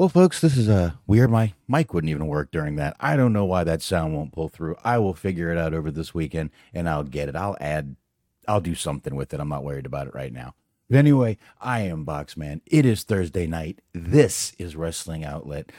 Well, 0.00 0.08
folks, 0.08 0.40
this 0.40 0.56
is 0.56 0.66
a 0.66 0.98
weird. 1.06 1.30
My 1.30 1.52
mic 1.68 1.92
wouldn't 1.92 2.10
even 2.10 2.26
work 2.26 2.50
during 2.50 2.76
that. 2.76 2.96
I 2.98 3.18
don't 3.18 3.34
know 3.34 3.44
why 3.44 3.64
that 3.64 3.82
sound 3.82 4.14
won't 4.14 4.32
pull 4.32 4.48
through. 4.48 4.76
I 4.82 4.96
will 4.96 5.12
figure 5.12 5.52
it 5.52 5.58
out 5.58 5.74
over 5.74 5.90
this 5.90 6.14
weekend 6.14 6.52
and 6.72 6.88
I'll 6.88 7.02
get 7.04 7.28
it. 7.28 7.36
I'll 7.36 7.58
add, 7.60 7.96
I'll 8.48 8.62
do 8.62 8.74
something 8.74 9.14
with 9.14 9.34
it. 9.34 9.40
I'm 9.40 9.50
not 9.50 9.62
worried 9.62 9.84
about 9.84 10.06
it 10.06 10.14
right 10.14 10.32
now. 10.32 10.54
But 10.88 10.96
anyway, 10.96 11.36
I 11.60 11.80
am 11.80 12.06
Boxman. 12.06 12.62
It 12.64 12.86
is 12.86 13.02
Thursday 13.02 13.46
night. 13.46 13.82
This 13.92 14.54
is 14.58 14.74
Wrestling 14.74 15.22
Outlet. 15.22 15.70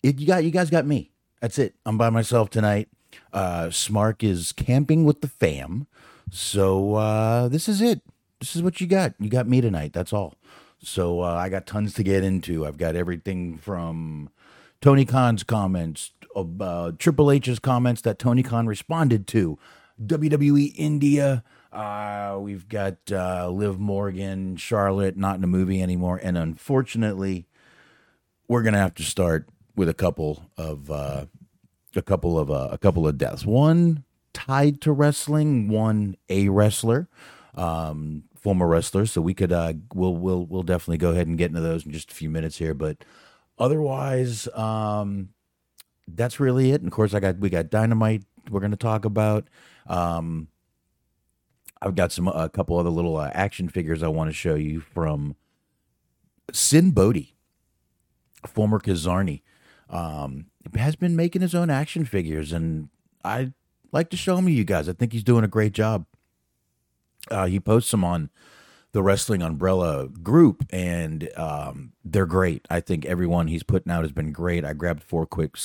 It, 0.00 0.20
you 0.20 0.28
got, 0.28 0.44
you 0.44 0.52
guys 0.52 0.70
got 0.70 0.86
me. 0.86 1.10
That's 1.40 1.58
it. 1.58 1.74
I'm 1.84 1.98
by 1.98 2.10
myself 2.10 2.50
tonight. 2.50 2.88
Uh, 3.32 3.64
Smark 3.64 4.22
is 4.22 4.52
camping 4.52 5.04
with 5.04 5.22
the 5.22 5.28
fam. 5.28 5.88
So 6.30 6.94
uh, 6.94 7.48
this 7.48 7.68
is 7.68 7.80
it. 7.82 8.00
This 8.38 8.54
is 8.54 8.62
what 8.62 8.80
you 8.80 8.86
got. 8.86 9.14
You 9.18 9.28
got 9.28 9.48
me 9.48 9.60
tonight. 9.60 9.92
That's 9.92 10.12
all. 10.12 10.36
So 10.82 11.20
uh, 11.20 11.34
I 11.34 11.48
got 11.48 11.66
tons 11.66 11.94
to 11.94 12.02
get 12.02 12.24
into. 12.24 12.66
I've 12.66 12.78
got 12.78 12.96
everything 12.96 13.58
from 13.58 14.30
Tony 14.80 15.04
Khan's 15.04 15.42
comments, 15.42 16.12
uh, 16.34 16.92
Triple 16.98 17.30
H's 17.30 17.58
comments 17.58 18.00
that 18.02 18.18
Tony 18.18 18.42
Khan 18.42 18.66
responded 18.66 19.26
to, 19.28 19.58
WWE 20.04 20.72
India. 20.76 21.44
Uh, 21.72 22.38
we've 22.40 22.68
got 22.68 22.96
uh, 23.12 23.48
Liv 23.50 23.78
Morgan, 23.78 24.56
Charlotte, 24.56 25.16
not 25.16 25.36
in 25.36 25.44
a 25.44 25.46
movie 25.46 25.82
anymore, 25.82 26.18
and 26.22 26.38
unfortunately, 26.38 27.46
we're 28.48 28.62
gonna 28.62 28.78
have 28.78 28.94
to 28.94 29.02
start 29.02 29.48
with 29.76 29.88
a 29.88 29.94
couple 29.94 30.50
of 30.56 30.90
uh, 30.90 31.26
a 31.94 32.02
couple 32.02 32.38
of 32.38 32.50
uh, 32.50 32.68
a 32.72 32.78
couple 32.78 33.06
of 33.06 33.18
deaths. 33.18 33.44
One 33.44 34.04
tied 34.32 34.80
to 34.80 34.92
wrestling, 34.92 35.68
one 35.68 36.16
a 36.28 36.48
wrestler. 36.48 37.08
Um, 37.54 38.24
former 38.40 38.66
wrestlers, 38.66 39.12
so 39.12 39.20
we 39.20 39.34
could 39.34 39.52
uh, 39.52 39.74
we'll 39.94 40.16
we'll 40.16 40.46
we'll 40.46 40.62
definitely 40.62 40.98
go 40.98 41.10
ahead 41.10 41.26
and 41.26 41.38
get 41.38 41.50
into 41.50 41.60
those 41.60 41.84
in 41.84 41.92
just 41.92 42.10
a 42.10 42.14
few 42.14 42.30
minutes 42.30 42.58
here. 42.58 42.74
But 42.74 43.04
otherwise, 43.58 44.48
um, 44.54 45.30
that's 46.08 46.40
really 46.40 46.72
it. 46.72 46.80
And 46.80 46.86
of 46.86 46.92
course, 46.92 47.14
I 47.14 47.20
got 47.20 47.38
we 47.38 47.50
got 47.50 47.70
dynamite. 47.70 48.24
We're 48.50 48.60
going 48.60 48.70
to 48.72 48.76
talk 48.76 49.04
about. 49.04 49.48
Um, 49.86 50.48
I've 51.82 51.94
got 51.94 52.12
some 52.12 52.28
a 52.28 52.48
couple 52.48 52.78
other 52.78 52.90
little 52.90 53.16
uh, 53.16 53.30
action 53.32 53.68
figures 53.68 54.02
I 54.02 54.08
want 54.08 54.28
to 54.28 54.34
show 54.34 54.54
you 54.54 54.80
from 54.80 55.36
Sinn 56.52 56.90
Bodhi, 56.90 57.34
former 58.46 58.78
Kizarny, 58.78 59.42
um, 59.88 60.46
has 60.74 60.96
been 60.96 61.16
making 61.16 61.42
his 61.42 61.54
own 61.54 61.70
action 61.70 62.04
figures, 62.04 62.52
and 62.52 62.90
I 63.24 63.52
like 63.92 64.10
to 64.10 64.16
show 64.16 64.36
them 64.36 64.46
to 64.46 64.52
you 64.52 64.64
guys. 64.64 64.88
I 64.88 64.92
think 64.92 65.12
he's 65.12 65.24
doing 65.24 65.44
a 65.44 65.48
great 65.48 65.72
job. 65.72 66.04
Uh, 67.30 67.46
he 67.46 67.58
posts 67.60 67.90
them 67.90 68.04
on 68.04 68.30
the 68.92 69.02
Wrestling 69.02 69.42
Umbrella 69.42 70.08
group, 70.08 70.64
and 70.70 71.30
um, 71.36 71.92
they're 72.04 72.26
great. 72.26 72.66
I 72.70 72.80
think 72.80 73.04
everyone 73.04 73.48
he's 73.48 73.62
putting 73.62 73.92
out 73.92 74.02
has 74.02 74.12
been 74.12 74.32
great. 74.32 74.64
I 74.64 74.72
grabbed 74.72 75.02
four 75.02 75.26
quick 75.26 75.56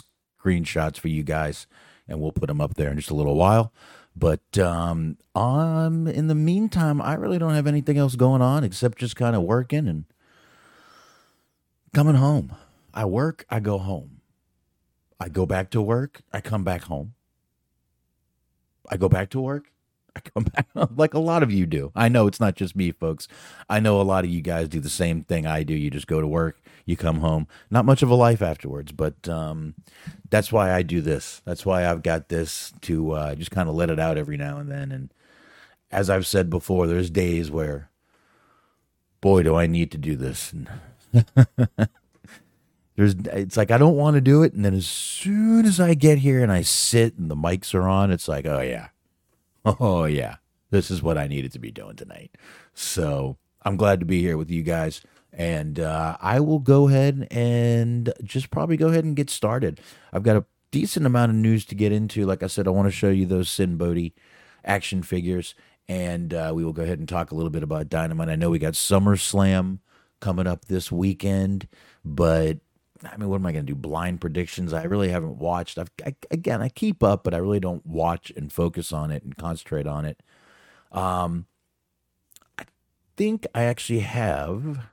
screenshots 0.43 0.97
for 0.99 1.07
you 1.07 1.23
guys, 1.23 1.65
and 2.07 2.19
we'll 2.19 2.31
put 2.31 2.47
them 2.47 2.61
up 2.61 2.75
there 2.75 2.89
in 2.89 2.97
just 2.97 3.09
a 3.09 3.15
little 3.15 3.35
while. 3.35 3.73
But 4.15 4.57
um, 4.57 5.17
um, 5.33 6.07
in 6.07 6.27
the 6.27 6.35
meantime, 6.35 7.01
I 7.01 7.15
really 7.15 7.37
don't 7.37 7.55
have 7.55 7.67
anything 7.67 7.97
else 7.97 8.15
going 8.15 8.41
on 8.41 8.63
except 8.63 8.99
just 8.99 9.15
kind 9.15 9.35
of 9.35 9.41
working 9.41 9.87
and 9.87 10.05
coming 11.93 12.15
home. 12.15 12.55
I 12.93 13.05
work, 13.05 13.45
I 13.49 13.59
go 13.59 13.77
home. 13.77 14.21
I 15.19 15.29
go 15.29 15.45
back 15.45 15.69
to 15.71 15.81
work, 15.81 16.21
I 16.31 16.41
come 16.41 16.63
back 16.63 16.83
home. 16.83 17.13
I 18.89 18.97
go 18.97 19.09
back 19.09 19.29
to 19.31 19.41
work, 19.41 19.71
I 20.15 20.19
come 20.21 20.43
back 20.43 20.67
like 20.95 21.13
a 21.13 21.19
lot 21.19 21.43
of 21.43 21.51
you 21.51 21.65
do. 21.65 21.91
I 21.95 22.07
know 22.09 22.27
it's 22.27 22.39
not 22.39 22.55
just 22.55 22.75
me, 22.75 22.91
folks. 22.91 23.27
I 23.69 23.79
know 23.79 23.99
a 23.99 24.03
lot 24.03 24.23
of 24.23 24.29
you 24.29 24.41
guys 24.41 24.69
do 24.69 24.79
the 24.79 24.89
same 24.89 25.23
thing 25.23 25.45
I 25.45 25.63
do. 25.63 25.73
You 25.73 25.89
just 25.89 26.07
go 26.07 26.21
to 26.21 26.27
work, 26.27 26.61
you 26.85 26.95
come 26.95 27.19
home, 27.19 27.47
not 27.69 27.85
much 27.85 28.01
of 28.01 28.09
a 28.09 28.15
life 28.15 28.41
afterwards. 28.41 28.91
But 28.91 29.27
um, 29.27 29.75
that's 30.29 30.51
why 30.51 30.73
I 30.73 30.83
do 30.83 31.01
this. 31.01 31.41
That's 31.45 31.65
why 31.65 31.85
I've 31.85 32.03
got 32.03 32.29
this 32.29 32.73
to 32.81 33.11
uh, 33.11 33.35
just 33.35 33.51
kind 33.51 33.67
of 33.67 33.75
let 33.75 33.89
it 33.89 33.99
out 33.99 34.17
every 34.17 34.37
now 34.37 34.57
and 34.57 34.71
then. 34.71 34.91
And 34.91 35.13
as 35.91 36.09
I've 36.09 36.27
said 36.27 36.49
before, 36.49 36.87
there's 36.87 37.09
days 37.09 37.51
where, 37.51 37.89
boy, 39.21 39.43
do 39.43 39.55
I 39.55 39.67
need 39.67 39.91
to 39.91 39.97
do 39.97 40.15
this. 40.15 40.53
There's 42.97 43.13
it's 43.33 43.57
like 43.57 43.71
I 43.71 43.77
don't 43.77 43.97
want 43.97 44.15
to 44.15 44.21
do 44.21 44.41
it, 44.43 44.53
and 44.53 44.63
then 44.63 44.73
as 44.73 44.87
soon 44.87 45.65
as 45.65 45.81
I 45.81 45.95
get 45.95 46.19
here 46.19 46.41
and 46.41 46.49
I 46.49 46.61
sit 46.61 47.17
and 47.17 47.29
the 47.29 47.35
mics 47.35 47.75
are 47.75 47.89
on, 47.89 48.09
it's 48.09 48.29
like, 48.29 48.45
oh 48.45 48.61
yeah 48.61 48.87
oh 49.65 50.05
yeah, 50.05 50.37
this 50.71 50.91
is 50.91 51.01
what 51.01 51.17
I 51.17 51.27
needed 51.27 51.51
to 51.53 51.59
be 51.59 51.71
doing 51.71 51.95
tonight. 51.95 52.31
So 52.73 53.37
I'm 53.63 53.77
glad 53.77 53.99
to 53.99 54.05
be 54.05 54.21
here 54.21 54.37
with 54.37 54.49
you 54.49 54.63
guys. 54.63 55.01
And 55.33 55.79
uh, 55.79 56.17
I 56.21 56.39
will 56.39 56.59
go 56.59 56.87
ahead 56.87 57.27
and 57.29 58.13
just 58.23 58.51
probably 58.51 58.77
go 58.77 58.87
ahead 58.87 59.03
and 59.03 59.15
get 59.15 59.29
started. 59.29 59.81
I've 60.13 60.23
got 60.23 60.37
a 60.37 60.45
decent 60.71 61.05
amount 61.05 61.31
of 61.31 61.35
news 61.35 61.65
to 61.65 61.75
get 61.75 61.91
into. 61.91 62.25
Like 62.25 62.41
I 62.41 62.47
said, 62.47 62.67
I 62.67 62.71
want 62.71 62.87
to 62.87 62.91
show 62.91 63.09
you 63.09 63.25
those 63.25 63.49
Sinn 63.49 63.75
Bodhi 63.75 64.13
action 64.63 65.03
figures. 65.03 65.53
And 65.87 66.33
uh, 66.33 66.51
we 66.55 66.63
will 66.63 66.73
go 66.73 66.83
ahead 66.83 66.99
and 66.99 67.07
talk 67.07 67.31
a 67.31 67.35
little 67.35 67.49
bit 67.49 67.63
about 67.63 67.89
Dynamite. 67.89 68.29
I 68.29 68.35
know 68.35 68.49
we 68.49 68.59
got 68.59 68.73
SummerSlam 68.73 69.79
coming 70.19 70.47
up 70.47 70.65
this 70.65 70.91
weekend, 70.91 71.67
but 72.03 72.59
I 73.03 73.17
mean, 73.17 73.29
what 73.29 73.37
am 73.37 73.45
I 73.45 73.51
going 73.51 73.65
to 73.65 73.73
do? 73.73 73.77
Blind 73.77 74.21
predictions? 74.21 74.73
I 74.73 74.83
really 74.83 75.09
haven't 75.09 75.37
watched. 75.37 75.77
I've, 75.77 75.91
I, 76.05 76.15
again, 76.31 76.61
I 76.61 76.69
keep 76.69 77.03
up, 77.03 77.23
but 77.23 77.33
I 77.33 77.37
really 77.37 77.59
don't 77.59 77.85
watch 77.85 78.31
and 78.35 78.51
focus 78.51 78.93
on 78.93 79.11
it 79.11 79.23
and 79.23 79.35
concentrate 79.35 79.87
on 79.87 80.05
it. 80.05 80.21
Um, 80.91 81.45
I 82.57 82.63
think 83.17 83.45
I 83.53 83.63
actually 83.63 83.99
have. 83.99 84.87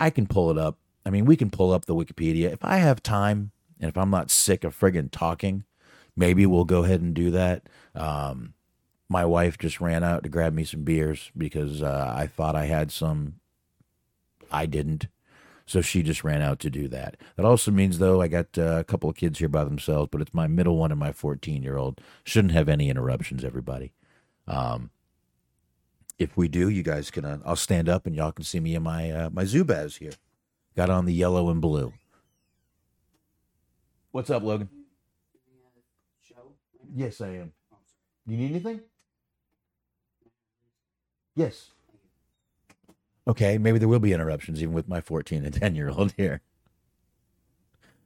I 0.00 0.10
can 0.10 0.26
pull 0.26 0.50
it 0.50 0.58
up. 0.58 0.78
I 1.04 1.10
mean, 1.10 1.26
we 1.26 1.36
can 1.36 1.50
pull 1.50 1.72
up 1.72 1.84
the 1.84 1.94
Wikipedia 1.94 2.52
if 2.52 2.64
I 2.64 2.78
have 2.78 3.02
time 3.02 3.52
and 3.80 3.88
if 3.88 3.96
I'm 3.98 4.10
not 4.10 4.30
sick 4.30 4.64
of 4.64 4.78
friggin' 4.78 5.10
talking. 5.10 5.64
Maybe 6.16 6.46
we'll 6.46 6.64
go 6.64 6.84
ahead 6.84 7.00
and 7.00 7.14
do 7.14 7.30
that. 7.30 7.68
Um, 7.94 8.54
my 9.08 9.24
wife 9.24 9.58
just 9.58 9.80
ran 9.80 10.02
out 10.02 10.22
to 10.22 10.28
grab 10.28 10.54
me 10.54 10.64
some 10.64 10.84
beers 10.84 11.30
because 11.36 11.82
uh, 11.82 12.14
I 12.16 12.26
thought 12.26 12.56
I 12.56 12.66
had 12.66 12.90
some. 12.90 13.34
I 14.50 14.66
didn't. 14.66 15.06
So 15.66 15.80
she 15.80 16.02
just 16.02 16.24
ran 16.24 16.42
out 16.42 16.58
to 16.60 16.70
do 16.70 16.88
that. 16.88 17.16
That 17.36 17.46
also 17.46 17.70
means, 17.70 17.98
though, 17.98 18.20
I 18.20 18.28
got 18.28 18.58
uh, 18.58 18.78
a 18.78 18.84
couple 18.84 19.08
of 19.08 19.16
kids 19.16 19.38
here 19.38 19.48
by 19.48 19.64
themselves, 19.64 20.08
but 20.10 20.20
it's 20.20 20.34
my 20.34 20.46
middle 20.46 20.76
one 20.76 20.90
and 20.90 21.00
my 21.00 21.12
14 21.12 21.62
year 21.62 21.76
old. 21.76 22.00
Shouldn't 22.24 22.52
have 22.52 22.68
any 22.68 22.90
interruptions, 22.90 23.44
everybody. 23.44 23.92
Um, 24.46 24.90
if 26.18 26.36
we 26.36 26.48
do, 26.48 26.68
you 26.68 26.82
guys 26.82 27.10
can, 27.10 27.24
uh, 27.24 27.38
I'll 27.44 27.56
stand 27.56 27.88
up 27.88 28.06
and 28.06 28.14
y'all 28.14 28.32
can 28.32 28.44
see 28.44 28.60
me 28.60 28.74
in 28.74 28.82
my, 28.82 29.10
uh, 29.10 29.30
my 29.30 29.44
Zubaz 29.44 29.98
here. 29.98 30.12
Got 30.76 30.90
on 30.90 31.04
the 31.04 31.14
yellow 31.14 31.50
and 31.50 31.60
blue. 31.60 31.92
What's 34.10 34.30
up, 34.30 34.42
Logan? 34.42 34.68
Yes, 36.94 37.20
I 37.20 37.28
am. 37.28 37.52
Do 38.26 38.34
you 38.34 38.36
need 38.38 38.50
anything? 38.50 38.80
Yes. 41.34 41.70
Okay, 43.26 43.56
maybe 43.58 43.78
there 43.78 43.88
will 43.88 44.00
be 44.00 44.12
interruptions 44.12 44.62
even 44.62 44.74
with 44.74 44.88
my 44.88 45.00
14 45.00 45.44
and 45.44 45.54
10 45.54 45.74
year 45.74 45.90
old 45.90 46.12
here. 46.16 46.40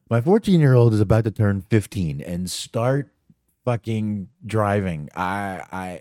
My 0.08 0.20
14 0.20 0.60
year 0.60 0.74
old 0.74 0.94
is 0.94 1.00
about 1.00 1.24
to 1.24 1.30
turn 1.30 1.62
15 1.62 2.20
and 2.20 2.50
start 2.50 3.10
fucking 3.64 4.28
driving. 4.44 5.08
I 5.16 5.62
I 5.72 6.00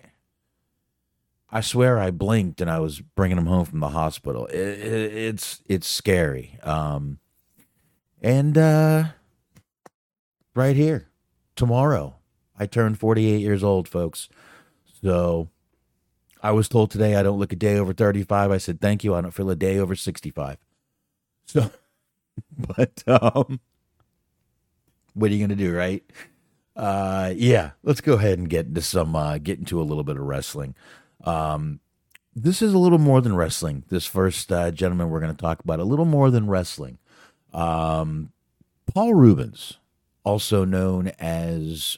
I 1.50 1.62
swear 1.62 1.98
I 1.98 2.12
blinked 2.12 2.62
and 2.62 2.70
I 2.70 2.80
was 2.80 3.00
bringing 3.00 3.38
him 3.38 3.48
home 3.48 3.66
from 3.66 3.80
the 3.80 3.90
hospital. 3.90 4.46
It, 4.48 4.60
it, 4.60 5.14
it's 5.14 5.62
it's 5.68 5.88
scary. 5.88 6.60
Um 6.64 7.20
and 8.22 8.58
uh 8.58 9.06
right 10.54 10.76
here 10.76 11.08
tomorrow 11.56 12.16
I 12.58 12.68
turn 12.68 12.96
48 12.96 13.40
years 13.42 13.64
old, 13.64 13.88
folks. 13.88 14.30
So 15.02 15.50
I 16.46 16.52
was 16.52 16.70
told 16.70 16.92
today 16.92 17.16
I 17.16 17.24
don't 17.24 17.40
look 17.40 17.54
a 17.54 17.56
day 17.56 17.76
over 17.80 17.92
35. 17.92 18.52
I 18.52 18.60
said, 18.60 18.80
thank 18.80 19.04
you. 19.04 19.16
I 19.16 19.22
don't 19.22 19.32
feel 19.32 19.50
a 19.50 19.56
day 19.56 19.80
over 19.80 19.96
65. 19.96 20.58
So, 21.48 21.72
but, 22.78 23.04
um, 23.08 23.60
what 25.16 25.32
are 25.32 25.34
you 25.34 25.40
going 25.40 25.50
to 25.50 25.56
do, 25.56 25.76
right? 25.76 26.04
Uh, 26.76 27.34
yeah, 27.36 27.72
let's 27.82 28.00
go 28.00 28.14
ahead 28.14 28.38
and 28.38 28.48
get 28.48 28.68
into 28.68 28.82
some, 28.82 29.16
uh, 29.16 29.40
get 29.40 29.58
into 29.58 29.82
a 29.82 29.84
little 29.84 30.04
bit 30.04 30.18
of 30.18 30.22
wrestling. 30.22 30.76
Um, 31.24 31.80
this 32.36 32.62
is 32.62 32.76
a 32.76 32.78
little 32.78 33.00
more 33.00 33.22
than 33.22 33.36
wrestling. 33.36 33.84
This 33.90 34.06
first 34.06 34.52
uh, 34.52 34.70
gentleman 34.70 35.10
we're 35.10 35.22
going 35.22 35.36
to 35.36 35.42
talk 35.42 35.62
about, 35.62 35.80
a 35.80 35.84
little 35.84 36.06
more 36.06 36.30
than 36.30 36.46
wrestling. 36.46 37.00
Um, 37.56 38.32
Paul 38.94 39.16
Reubens, 39.16 39.80
also 40.24 40.64
known 40.64 41.08
as 41.18 41.98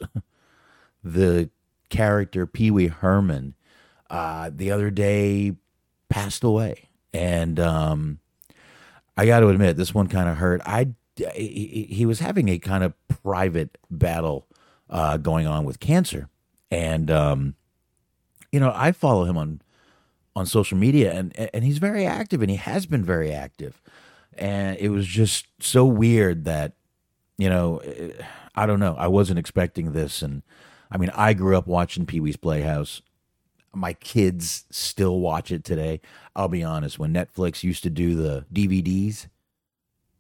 the 1.03 1.49
character 1.89 2.47
Pee 2.47 2.71
Wee 2.71 2.87
Herman 2.87 3.55
uh, 4.09 4.49
the 4.53 4.71
other 4.71 4.89
day 4.89 5.53
passed 6.09 6.43
away, 6.43 6.89
and 7.13 7.59
um, 7.59 8.19
I 9.15 9.25
got 9.25 9.41
to 9.41 9.49
admit 9.49 9.77
this 9.77 9.93
one 9.93 10.07
kind 10.07 10.29
of 10.29 10.37
hurt. 10.37 10.61
I 10.65 10.89
he, 11.15 11.87
he, 11.89 12.05
was 12.05 12.19
having 12.19 12.47
a 12.47 12.59
kind 12.59 12.83
of 12.83 12.93
private 13.23 13.77
battle 13.89 14.45
uh, 14.89 15.17
going 15.17 15.47
on 15.47 15.65
with 15.65 15.79
cancer, 15.79 16.29
and 16.69 17.09
um, 17.09 17.55
you 18.51 18.59
know 18.59 18.71
I 18.73 18.91
follow 18.91 19.25
him 19.25 19.37
on 19.37 19.61
on 20.35 20.45
social 20.45 20.77
media, 20.77 21.13
and 21.13 21.35
and 21.53 21.63
he's 21.63 21.79
very 21.79 22.05
active, 22.05 22.41
and 22.41 22.51
he 22.51 22.57
has 22.57 22.85
been 22.85 23.03
very 23.03 23.31
active. 23.33 23.81
and 24.37 24.77
it 24.77 24.89
was 24.89 25.07
just 25.07 25.47
so 25.59 25.85
weird 25.85 26.45
that 26.45 26.73
you 27.37 27.49
know 27.49 27.81
I 28.57 28.65
don't 28.65 28.79
know. 28.79 28.95
I 28.97 29.07
wasn't 29.07 29.37
expecting 29.37 29.91
this, 29.91 30.23
and 30.23 30.41
I 30.89 30.97
mean, 30.97 31.11
I 31.13 31.33
grew 31.33 31.55
up 31.55 31.67
watching 31.67 32.07
Pee 32.07 32.19
Wee's 32.19 32.37
Playhouse. 32.37 33.03
My 33.77 33.93
kids 33.93 34.65
still 34.71 35.19
watch 35.19 35.51
it 35.51 35.63
today. 35.63 36.01
I'll 36.35 36.47
be 36.47 36.63
honest. 36.63 36.97
When 36.97 37.13
Netflix 37.13 37.63
used 37.63 37.83
to 37.83 37.89
do 37.89 38.15
the 38.15 38.45
DVDs, 38.53 39.27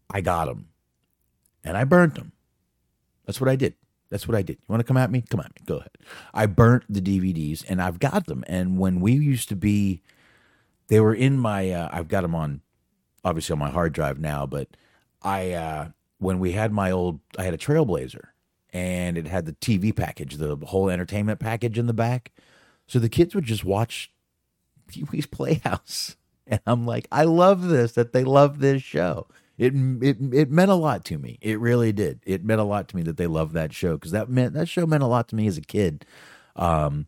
I 0.09 0.21
got 0.21 0.45
them, 0.45 0.69
and 1.63 1.75
I 1.75 1.83
burnt 1.83 2.15
them. 2.15 2.31
That's 3.25 3.41
what 3.41 3.49
I 3.49 3.55
did. 3.55 3.73
That's 4.09 4.27
what 4.27 4.37
I 4.37 4.41
did. 4.41 4.57
You 4.57 4.65
want 4.69 4.79
to 4.79 4.85
come 4.85 4.97
at 4.97 5.11
me? 5.11 5.23
Come 5.27 5.39
at 5.39 5.49
me. 5.49 5.61
Go 5.65 5.77
ahead. 5.77 5.91
I 6.33 6.45
burnt 6.45 6.83
the 6.87 7.01
DVDs, 7.01 7.65
and 7.67 7.81
I've 7.81 7.99
got 7.99 8.27
them. 8.27 8.43
And 8.47 8.77
when 8.77 9.01
we 9.01 9.13
used 9.13 9.49
to 9.49 9.55
be, 9.55 10.01
they 10.87 10.99
were 10.99 11.13
in 11.13 11.37
my. 11.37 11.71
Uh, 11.71 11.89
I've 11.91 12.07
got 12.07 12.21
them 12.21 12.35
on, 12.35 12.61
obviously 13.25 13.53
on 13.53 13.59
my 13.59 13.69
hard 13.69 13.91
drive 13.91 14.19
now. 14.19 14.45
But 14.45 14.69
I, 15.21 15.51
uh, 15.51 15.87
when 16.19 16.39
we 16.39 16.53
had 16.53 16.71
my 16.71 16.91
old, 16.91 17.19
I 17.37 17.43
had 17.43 17.53
a 17.53 17.57
Trailblazer, 17.57 18.27
and 18.71 19.17
it 19.17 19.27
had 19.27 19.45
the 19.45 19.53
TV 19.53 19.93
package, 19.95 20.35
the 20.35 20.55
whole 20.55 20.89
entertainment 20.89 21.39
package 21.39 21.77
in 21.77 21.87
the 21.87 21.93
back. 21.93 22.31
So 22.87 22.99
the 22.99 23.09
kids 23.09 23.35
would 23.35 23.43
just 23.45 23.65
watch 23.65 24.11
Pee 24.87 25.03
Wee's 25.11 25.25
Playhouse. 25.27 26.15
And 26.49 26.61
I'm 26.65 26.85
like, 26.85 27.09
I 27.11 27.25
love 27.25 27.67
this 27.67 27.91
that 27.91 28.13
they 28.13 28.23
love 28.23 28.59
this 28.59 28.81
show. 28.81 29.27
It, 29.57 29.73
it 30.01 30.17
it 30.33 30.49
meant 30.49 30.71
a 30.71 30.75
lot 30.75 31.03
to 31.05 31.17
me. 31.17 31.37
It 31.41 31.59
really 31.59 31.91
did. 31.91 32.21
It 32.25 32.45
meant 32.45 32.61
a 32.61 32.63
lot 32.63 32.87
to 32.87 32.95
me 32.95 33.01
that 33.03 33.17
they 33.17 33.27
loved 33.27 33.53
that 33.53 33.73
show 33.73 33.95
because 33.95 34.11
that 34.11 34.29
meant 34.29 34.53
that 34.53 34.69
show 34.69 34.85
meant 34.87 35.03
a 35.03 35.07
lot 35.07 35.27
to 35.27 35.35
me 35.35 35.45
as 35.47 35.57
a 35.57 35.61
kid. 35.61 36.05
Um, 36.55 37.07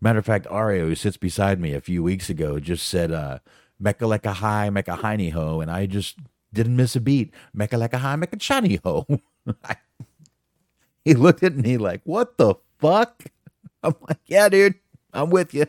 matter 0.00 0.20
of 0.20 0.24
fact, 0.24 0.46
Ario, 0.46 0.86
who 0.86 0.94
sits 0.94 1.18
beside 1.18 1.60
me 1.60 1.74
a 1.74 1.82
few 1.82 2.02
weeks 2.02 2.30
ago, 2.30 2.58
just 2.58 2.86
said 2.86 3.12
uh, 3.12 3.40
"Mecca 3.78 4.06
like 4.06 4.24
a 4.24 4.32
high, 4.32 4.70
mecca 4.70 4.96
hiney 5.02 5.32
ho," 5.32 5.60
and 5.60 5.70
I 5.70 5.84
just 5.84 6.16
didn't 6.54 6.76
miss 6.76 6.96
a 6.96 7.00
beat. 7.00 7.34
Mecca 7.52 7.76
like 7.76 7.92
a 7.92 7.98
high, 7.98 8.16
mecca 8.16 8.38
shiny 8.40 8.80
ho. 8.82 9.06
he 11.04 11.12
looked 11.12 11.42
at 11.42 11.56
me 11.56 11.76
like, 11.76 12.00
"What 12.04 12.38
the 12.38 12.54
fuck?" 12.78 13.24
I'm 13.82 13.96
like, 14.08 14.20
"Yeah, 14.26 14.48
dude, 14.48 14.76
I'm 15.12 15.30
with 15.30 15.54
you." 15.54 15.66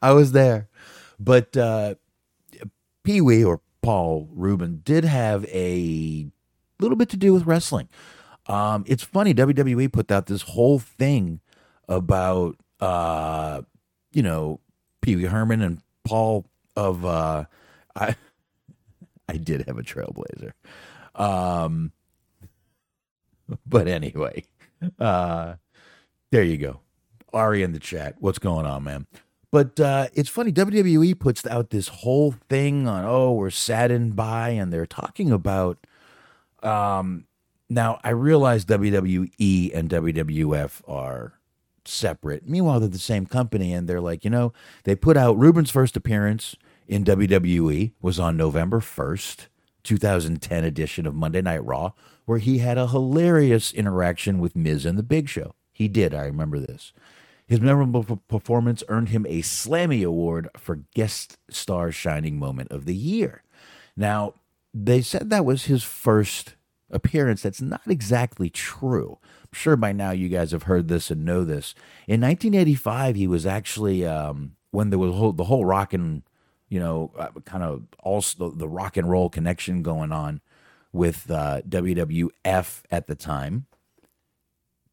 I 0.00 0.12
was 0.12 0.32
there. 0.32 0.68
But 1.18 1.56
uh, 1.56 1.96
Pee 3.04 3.20
Wee 3.20 3.44
or 3.44 3.60
Paul 3.82 4.28
Rubin 4.32 4.80
did 4.84 5.04
have 5.04 5.44
a 5.46 6.28
little 6.78 6.96
bit 6.96 7.08
to 7.10 7.16
do 7.16 7.32
with 7.32 7.46
wrestling. 7.46 7.88
Um, 8.46 8.84
it's 8.86 9.02
funny, 9.02 9.34
WWE 9.34 9.92
put 9.92 10.10
out 10.10 10.26
this 10.26 10.42
whole 10.42 10.78
thing 10.78 11.40
about, 11.88 12.56
uh, 12.80 13.62
you 14.12 14.22
know, 14.22 14.60
Pee 15.00 15.16
Wee 15.16 15.24
Herman 15.24 15.62
and 15.62 15.80
Paul 16.04 16.46
of, 16.76 17.04
uh, 17.04 17.44
I, 17.94 18.16
I 19.28 19.36
did 19.36 19.66
have 19.66 19.78
a 19.78 19.82
Trailblazer. 19.82 20.52
Um, 21.14 21.92
but 23.66 23.86
anyway, 23.86 24.44
uh, 24.98 25.54
there 26.30 26.44
you 26.44 26.56
go. 26.56 26.80
Ari 27.32 27.62
in 27.62 27.72
the 27.72 27.78
chat. 27.78 28.16
What's 28.18 28.38
going 28.38 28.66
on, 28.66 28.84
man? 28.84 29.06
But 29.50 29.78
uh, 29.78 30.08
it's 30.14 30.30
funny, 30.30 30.50
WWE 30.50 31.18
puts 31.18 31.46
out 31.46 31.70
this 31.70 31.88
whole 31.88 32.34
thing 32.48 32.88
on, 32.88 33.04
oh, 33.04 33.32
we're 33.32 33.50
saddened 33.50 34.16
by, 34.16 34.50
and 34.50 34.72
they're 34.72 34.86
talking 34.86 35.30
about. 35.30 35.78
Um, 36.62 37.26
now, 37.68 38.00
I 38.02 38.10
realize 38.10 38.64
WWE 38.64 39.74
and 39.74 39.90
WWF 39.90 40.82
are 40.88 41.34
separate. 41.84 42.48
Meanwhile, 42.48 42.80
they're 42.80 42.88
the 42.88 42.98
same 42.98 43.26
company, 43.26 43.72
and 43.72 43.88
they're 43.88 44.00
like, 44.00 44.24
you 44.24 44.30
know, 44.30 44.52
they 44.84 44.94
put 44.94 45.16
out 45.16 45.38
Ruben's 45.38 45.70
first 45.70 45.96
appearance 45.96 46.56
in 46.88 47.04
WWE 47.04 47.92
was 48.00 48.18
on 48.18 48.36
November 48.36 48.80
1st, 48.80 49.46
2010 49.82 50.64
edition 50.64 51.06
of 51.06 51.14
Monday 51.14 51.42
Night 51.42 51.64
Raw, 51.64 51.92
where 52.24 52.38
he 52.38 52.58
had 52.58 52.78
a 52.78 52.88
hilarious 52.88 53.72
interaction 53.72 54.38
with 54.38 54.56
Miz 54.56 54.84
and 54.84 54.98
The 54.98 55.02
Big 55.02 55.28
Show. 55.28 55.54
He 55.72 55.88
did, 55.88 56.14
I 56.14 56.24
remember 56.24 56.58
this. 56.58 56.92
His 57.52 57.60
memorable 57.60 58.18
performance 58.28 58.82
earned 58.88 59.10
him 59.10 59.26
a 59.26 59.42
Slammy 59.42 60.06
Award 60.06 60.48
for 60.56 60.84
Guest 60.94 61.36
Star 61.50 61.92
Shining 61.92 62.38
Moment 62.38 62.72
of 62.72 62.86
the 62.86 62.94
Year. 62.94 63.42
Now, 63.94 64.32
they 64.72 65.02
said 65.02 65.28
that 65.28 65.44
was 65.44 65.66
his 65.66 65.82
first 65.82 66.54
appearance. 66.90 67.42
That's 67.42 67.60
not 67.60 67.82
exactly 67.86 68.48
true. 68.48 69.18
I'm 69.42 69.50
sure 69.52 69.76
by 69.76 69.92
now 69.92 70.12
you 70.12 70.30
guys 70.30 70.52
have 70.52 70.62
heard 70.62 70.88
this 70.88 71.10
and 71.10 71.26
know 71.26 71.44
this. 71.44 71.74
In 72.08 72.22
1985, 72.22 73.16
he 73.16 73.26
was 73.26 73.44
actually, 73.44 74.06
um, 74.06 74.56
when 74.70 74.88
there 74.88 74.98
was 74.98 75.14
whole, 75.14 75.34
the 75.34 75.44
whole 75.44 75.66
rock 75.66 75.92
and, 75.92 76.22
you 76.70 76.80
know, 76.80 77.12
uh, 77.18 77.38
kind 77.44 77.64
of 77.64 77.82
also 78.02 78.48
the 78.48 78.66
rock 78.66 78.96
and 78.96 79.10
roll 79.10 79.28
connection 79.28 79.82
going 79.82 80.10
on 80.10 80.40
with 80.90 81.30
uh, 81.30 81.60
WWF 81.68 82.82
at 82.90 83.08
the 83.08 83.14
time. 83.14 83.66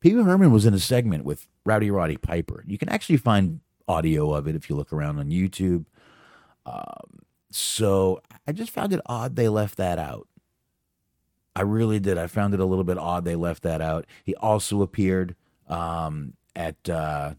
Pee 0.02 0.12
Herman 0.12 0.52
was 0.52 0.66
in 0.66 0.74
a 0.74 0.80
segment 0.80 1.24
with 1.24 1.48
Rowdy 1.66 1.92
Roddy 1.92 2.18
Piper. 2.18 2.64
You 2.68 2.78
can 2.78 2.90
actually 2.90 3.18
find 3.18 3.60
audio 3.88 4.34
of 4.34 4.48
it 4.48 4.56
if 4.56 4.70
you 4.70 4.76
look 4.76 4.94
around 4.94 5.20
on 5.20 5.30
YouTube. 5.30 5.86
Um, 6.66 7.20
so 7.52 8.22
I 8.48 8.52
just 8.52 8.72
found 8.72 8.94
it 8.94 9.02
odd 9.06 9.36
they 9.36 9.50
left 9.50 9.78
that 9.78 10.00
out. 10.00 10.28
I 11.56 11.62
really 11.62 12.00
did. 12.00 12.18
I 12.18 12.28
found 12.28 12.54
it 12.54 12.60
a 12.60 12.66
little 12.66 12.84
bit 12.84 12.98
odd 12.98 13.26
they 13.26 13.36
left 13.36 13.64
that 13.64 13.82
out. 13.82 14.06
He 14.24 14.36
also 14.36 14.82
appeared 14.82 15.36
um, 15.68 16.34
at 16.56 16.90
uh, 16.90 17.34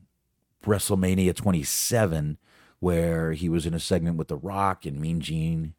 WrestleMania 0.65 1.35
27, 1.35 2.39
where 2.81 3.33
he 3.33 3.49
was 3.49 3.67
in 3.67 3.75
a 3.75 3.81
segment 3.81 4.17
with 4.17 4.29
The 4.29 4.37
Rock 4.37 4.85
and 4.85 5.01
Mean 5.01 5.21
Gene. 5.21 5.75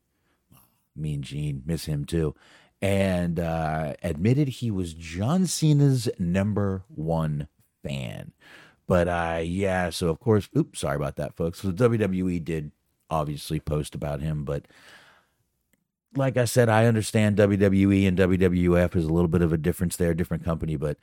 Mean 0.96 1.22
Gene, 1.22 1.62
miss 1.66 1.86
him 1.86 2.06
too 2.06 2.36
and 2.82 3.40
uh, 3.40 3.94
admitted 4.02 4.48
he 4.48 4.72
was 4.72 4.94
John 4.94 5.46
Cena's 5.46 6.10
number 6.18 6.84
one 6.88 7.48
fan. 7.84 8.32
But 8.88 9.08
uh, 9.08 9.42
yeah, 9.44 9.90
so 9.90 10.10
of 10.10 10.20
course, 10.20 10.50
oops, 10.58 10.80
sorry 10.80 10.96
about 10.96 11.16
that, 11.18 11.36
folks. 11.36 11.62
So 11.62 11.72
WWE 11.72 12.44
did 12.44 12.72
obviously 13.10 13.60
post 13.60 13.96
about 13.96 14.22
him, 14.22 14.44
but 14.44 14.66
like 16.16 16.36
I 16.38 16.46
said, 16.46 16.68
I 16.68 16.86
understand 16.86 17.38
WWE 17.38 18.08
and 18.08 18.18
WWF 18.18 18.96
is 18.96 19.06
a 19.06 19.14
little 19.14 19.30
bit 19.30 19.42
of 19.42 19.54
a 19.54 19.58
difference 19.58 19.96
there, 19.96 20.14
different 20.14 20.44
company, 20.44 20.76
but 20.76 20.98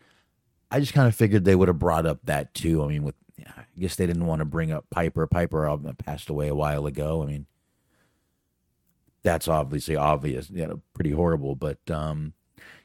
I 0.70 0.80
just 0.80 0.92
kind 0.92 1.08
of 1.08 1.14
figured 1.14 1.44
they 1.44 1.54
would 1.54 1.69
have 1.69 1.78
brought 1.78 2.04
up 2.04 2.20
that 2.25 2.52
too. 2.52 2.84
I 2.84 2.88
mean, 2.88 3.02
with 3.04 3.14
I 3.46 3.64
guess 3.78 3.96
they 3.96 4.06
didn't 4.06 4.26
want 4.26 4.40
to 4.40 4.44
bring 4.44 4.72
up 4.72 4.86
Piper. 4.90 5.26
Piper 5.26 5.69
uh, 5.69 5.76
passed 5.98 6.28
away 6.28 6.48
a 6.48 6.54
while 6.54 6.86
ago. 6.86 7.22
I 7.22 7.26
mean, 7.26 7.46
that's 9.22 9.48
obviously 9.48 9.96
obvious, 9.96 10.50
you 10.50 10.66
know, 10.66 10.82
pretty 10.94 11.11
horrible. 11.11 11.54
But 11.54 11.78
um, 11.90 12.35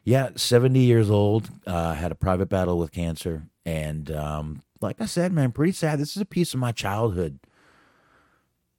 yeah, 0.04 0.30
70 0.36 0.80
years 0.80 1.10
old, 1.10 1.50
uh, 1.66 1.94
had 1.96 2.12
a 2.12 2.16
private 2.16 2.50
battle 2.50 2.78
with 2.78 2.92
cancer. 2.92 3.48
And 3.66 4.12
um, 4.12 4.62
like 4.82 5.00
I 5.00 5.06
said, 5.06 5.32
man, 5.32 5.52
pretty 5.52 5.72
sad. 5.72 6.00
This 6.00 6.16
is 6.16 6.22
a 6.22 6.26
piece 6.26 6.54
of 6.54 6.60
my 6.60 6.72
childhood 6.72 7.40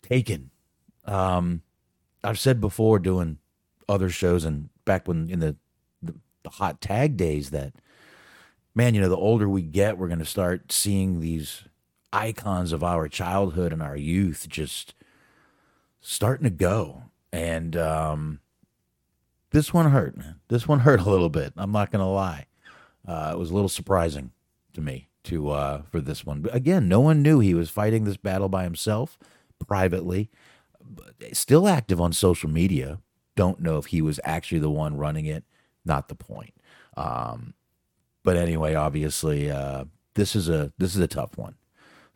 taken. 0.03 0.51
Um, 1.05 1.63
I've 2.23 2.39
said 2.39 2.61
before 2.61 2.99
doing 2.99 3.39
other 3.89 4.11
shows 4.11 4.45
and 4.45 4.69
back 4.85 5.09
when 5.09 5.29
in 5.31 5.41
the, 5.41 5.57
the, 6.03 6.15
the 6.43 6.51
hot 6.51 6.81
tag 6.81 7.17
days 7.17 7.51
that, 7.51 7.75
man, 8.75 8.95
you 8.95 9.01
know, 9.01 9.09
the 9.09 9.17
older 9.17 9.49
we 9.49 9.63
get, 9.63 9.99
we're 9.99 10.09
going 10.09 10.19
to 10.19 10.25
start 10.25 10.73
seeing 10.73 11.21
these 11.21 11.65
icons 12.13 12.73
of 12.73 12.85
our 12.85 13.09
childhood 13.09 13.73
and 13.73 13.83
our 13.83 13.97
youth 13.97 14.47
just 14.49 14.95
starting 16.01 16.45
to 16.45 16.51
go 16.51 17.05
and 17.33 17.77
um, 17.77 18.41
this 19.51 19.75
one 19.75 19.91
hurt, 19.91 20.17
man. 20.17 20.37
This 20.49 20.69
one 20.69 20.81
hurt 20.81 21.01
a 21.01 21.11
little 21.11 21.29
bit. 21.29 21.53
I'm 21.57 21.73
not 21.73 21.91
gonna 21.91 22.11
lie. 22.11 22.47
Uh, 23.07 23.31
it 23.33 23.39
was 23.39 23.51
a 23.51 23.55
little 23.55 23.69
surprising 23.69 24.31
to 24.75 24.81
me 24.81 25.09
to 25.25 25.51
uh, 25.51 25.83
for 25.91 26.01
this 26.01 26.25
one. 26.25 26.43
But 26.43 26.55
again, 26.55 26.89
no 26.89 27.01
one 27.01 27.23
knew 27.23 27.41
he 27.41 27.55
was 27.55 27.71
fighting 27.71 28.05
this 28.05 28.17
battle 28.17 28.49
by 28.49 28.65
himself, 28.65 29.19
privately. 29.67 30.31
Still 31.33 31.67
active 31.67 32.01
on 32.01 32.13
social 32.13 32.51
media. 32.51 32.99
Don't 33.37 33.61
know 33.61 33.79
if 33.79 33.87
he 33.87 34.03
was 34.03 34.21
actually 34.23 34.61
the 34.61 34.71
one 34.71 34.97
running 34.97 35.27
it. 35.27 35.45
Not 35.85 36.09
the 36.09 36.15
point. 36.15 36.55
Um, 36.97 37.55
but 38.23 38.37
anyway, 38.37 38.75
obviously, 38.75 39.51
uh, 39.51 39.85
this 40.15 40.37
is 40.37 40.49
a 40.49 40.73
this 40.79 40.95
is 40.95 41.01
a 41.01 41.09
tough 41.09 41.37
one 41.37 41.57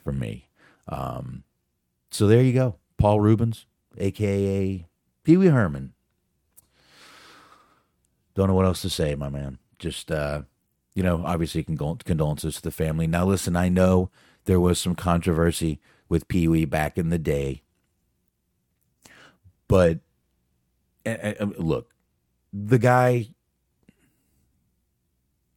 for 0.02 0.12
me. 0.12 0.48
Um, 0.86 1.44
so 2.10 2.26
there 2.26 2.42
you 2.42 2.52
go, 2.52 2.76
Paul 2.96 3.20
Reubens, 3.20 3.66
aka 3.98 4.86
Pee 5.24 5.36
Wee 5.36 5.48
Herman. 5.48 5.92
Don't 8.34 8.46
know 8.46 8.54
what 8.54 8.66
else 8.66 8.82
to 8.82 8.90
say, 8.90 9.14
my 9.16 9.28
man. 9.28 9.58
Just, 9.80 10.12
uh, 10.12 10.42
you 10.98 11.04
know, 11.04 11.22
obviously 11.24 11.62
condolences 11.62 12.56
to 12.56 12.62
the 12.62 12.72
family. 12.72 13.06
Now, 13.06 13.24
listen, 13.24 13.54
I 13.54 13.68
know 13.68 14.10
there 14.46 14.58
was 14.58 14.80
some 14.80 14.96
controversy 14.96 15.78
with 16.08 16.26
Pee 16.26 16.48
Wee 16.48 16.64
back 16.64 16.98
in 16.98 17.10
the 17.10 17.20
day, 17.20 17.62
but 19.68 20.00
eh, 21.06 21.16
eh, 21.20 21.34
eh, 21.38 21.46
look, 21.56 21.94
the 22.52 22.80
guy, 22.80 23.28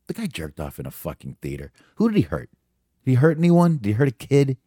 the 0.05 0.13
guy 0.13 0.27
jerked 0.27 0.60
off 0.60 0.79
in 0.79 0.86
a 0.86 0.91
fucking 0.91 1.38
theater. 1.41 1.71
Who 1.95 2.12
did 2.12 2.17
he 2.17 2.24
hurt? 2.24 2.51
Did 3.03 3.10
he 3.10 3.15
hurt 3.15 3.39
anyone? 3.39 3.77
Did 3.77 3.86
he 3.88 3.93
hurt 3.93 4.10
a 4.10 4.12
kid? 4.12 4.57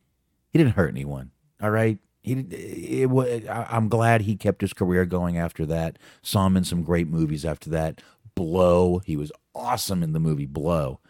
He 0.50 0.58
didn't 0.58 0.74
hurt 0.74 0.90
anyone. 0.90 1.30
All 1.62 1.70
right. 1.70 2.00
He, 2.20 2.32
it, 2.32 3.08
it, 3.12 3.48
I'm 3.48 3.88
glad 3.88 4.22
he 4.22 4.34
kept 4.34 4.60
his 4.62 4.72
career 4.72 5.04
going 5.04 5.38
after 5.38 5.64
that. 5.66 6.00
Saw 6.20 6.46
him 6.46 6.56
in 6.56 6.64
some 6.64 6.82
great 6.82 7.06
movies 7.06 7.44
after 7.44 7.70
that. 7.70 8.00
Blow, 8.34 8.98
he 8.98 9.16
was 9.16 9.32
awesome 9.54 10.02
in 10.02 10.12
the 10.12 10.20
movie 10.20 10.46
Blow. 10.46 11.00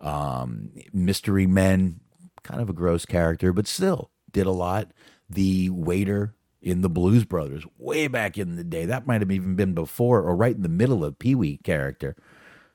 Um, 0.00 0.70
Mystery 0.92 1.46
Men, 1.46 2.00
kind 2.42 2.60
of 2.60 2.70
a 2.70 2.74
gross 2.74 3.04
character, 3.04 3.52
but 3.52 3.66
still 3.66 4.10
did 4.32 4.46
a 4.46 4.52
lot. 4.52 4.92
The 5.28 5.70
waiter 5.70 6.34
in 6.62 6.82
the 6.82 6.88
Blues 6.88 7.24
Brothers, 7.24 7.64
way 7.78 8.06
back 8.06 8.36
in 8.38 8.56
the 8.56 8.64
day, 8.64 8.86
that 8.86 9.06
might 9.06 9.20
have 9.20 9.30
even 9.30 9.56
been 9.56 9.74
before 9.74 10.22
or 10.22 10.36
right 10.36 10.54
in 10.54 10.62
the 10.62 10.68
middle 10.68 11.04
of 11.04 11.18
Pee 11.18 11.34
Wee 11.34 11.58
character. 11.62 12.16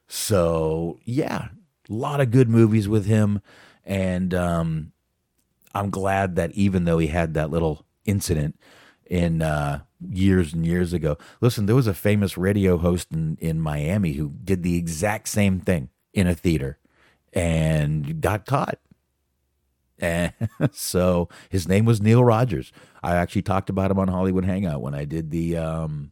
So 0.07 0.99
yeah, 1.03 1.49
a 1.89 1.93
lot 1.93 2.21
of 2.21 2.31
good 2.31 2.49
movies 2.49 2.87
with 2.87 3.05
him, 3.05 3.41
and 3.83 4.33
um, 4.33 4.91
I'm 5.73 5.89
glad 5.89 6.35
that 6.35 6.51
even 6.51 6.85
though 6.85 6.99
he 6.99 7.07
had 7.07 7.33
that 7.33 7.49
little 7.49 7.85
incident 8.05 8.59
in 9.05 9.41
uh, 9.41 9.81
years 10.11 10.53
and 10.53 10.65
years 10.65 10.93
ago, 10.93 11.17
listen, 11.41 11.65
there 11.65 11.75
was 11.75 11.87
a 11.87 11.93
famous 11.93 12.37
radio 12.37 12.77
host 12.77 13.11
in, 13.11 13.37
in 13.39 13.59
Miami 13.59 14.13
who 14.13 14.33
did 14.43 14.63
the 14.63 14.77
exact 14.77 15.27
same 15.27 15.59
thing 15.59 15.89
in 16.13 16.27
a 16.27 16.35
theater 16.35 16.77
and 17.33 18.21
got 18.21 18.45
caught. 18.45 18.79
And 19.99 20.33
so 20.71 21.29
his 21.49 21.67
name 21.67 21.85
was 21.85 22.01
Neil 22.01 22.23
Rogers. 22.23 22.71
I 23.03 23.15
actually 23.15 23.43
talked 23.43 23.69
about 23.69 23.91
him 23.91 23.99
on 23.99 24.07
Hollywood 24.07 24.45
Hangout 24.45 24.81
when 24.81 24.95
I 24.95 25.05
did 25.05 25.31
the 25.31 25.57
um, 25.57 26.11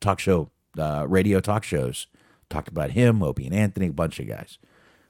talk 0.00 0.18
show, 0.18 0.50
uh, 0.78 1.06
radio 1.08 1.40
talk 1.40 1.64
shows. 1.64 2.06
Talked 2.50 2.68
about 2.68 2.90
him, 2.90 3.22
Opie 3.22 3.46
and 3.46 3.54
Anthony, 3.54 3.86
a 3.86 3.92
bunch 3.92 4.20
of 4.20 4.28
guys. 4.28 4.58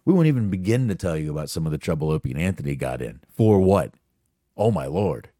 We 0.04 0.12
won't 0.12 0.28
even 0.28 0.48
begin 0.48 0.86
to 0.88 0.94
tell 0.94 1.16
you 1.16 1.32
about 1.32 1.50
some 1.50 1.66
of 1.66 1.72
the 1.72 1.78
trouble 1.78 2.10
Opie 2.10 2.30
and 2.30 2.40
Anthony 2.40 2.76
got 2.76 3.02
in. 3.02 3.20
For 3.28 3.58
what? 3.58 3.94
Oh 4.56 4.70
my 4.70 4.86
lord. 4.86 5.30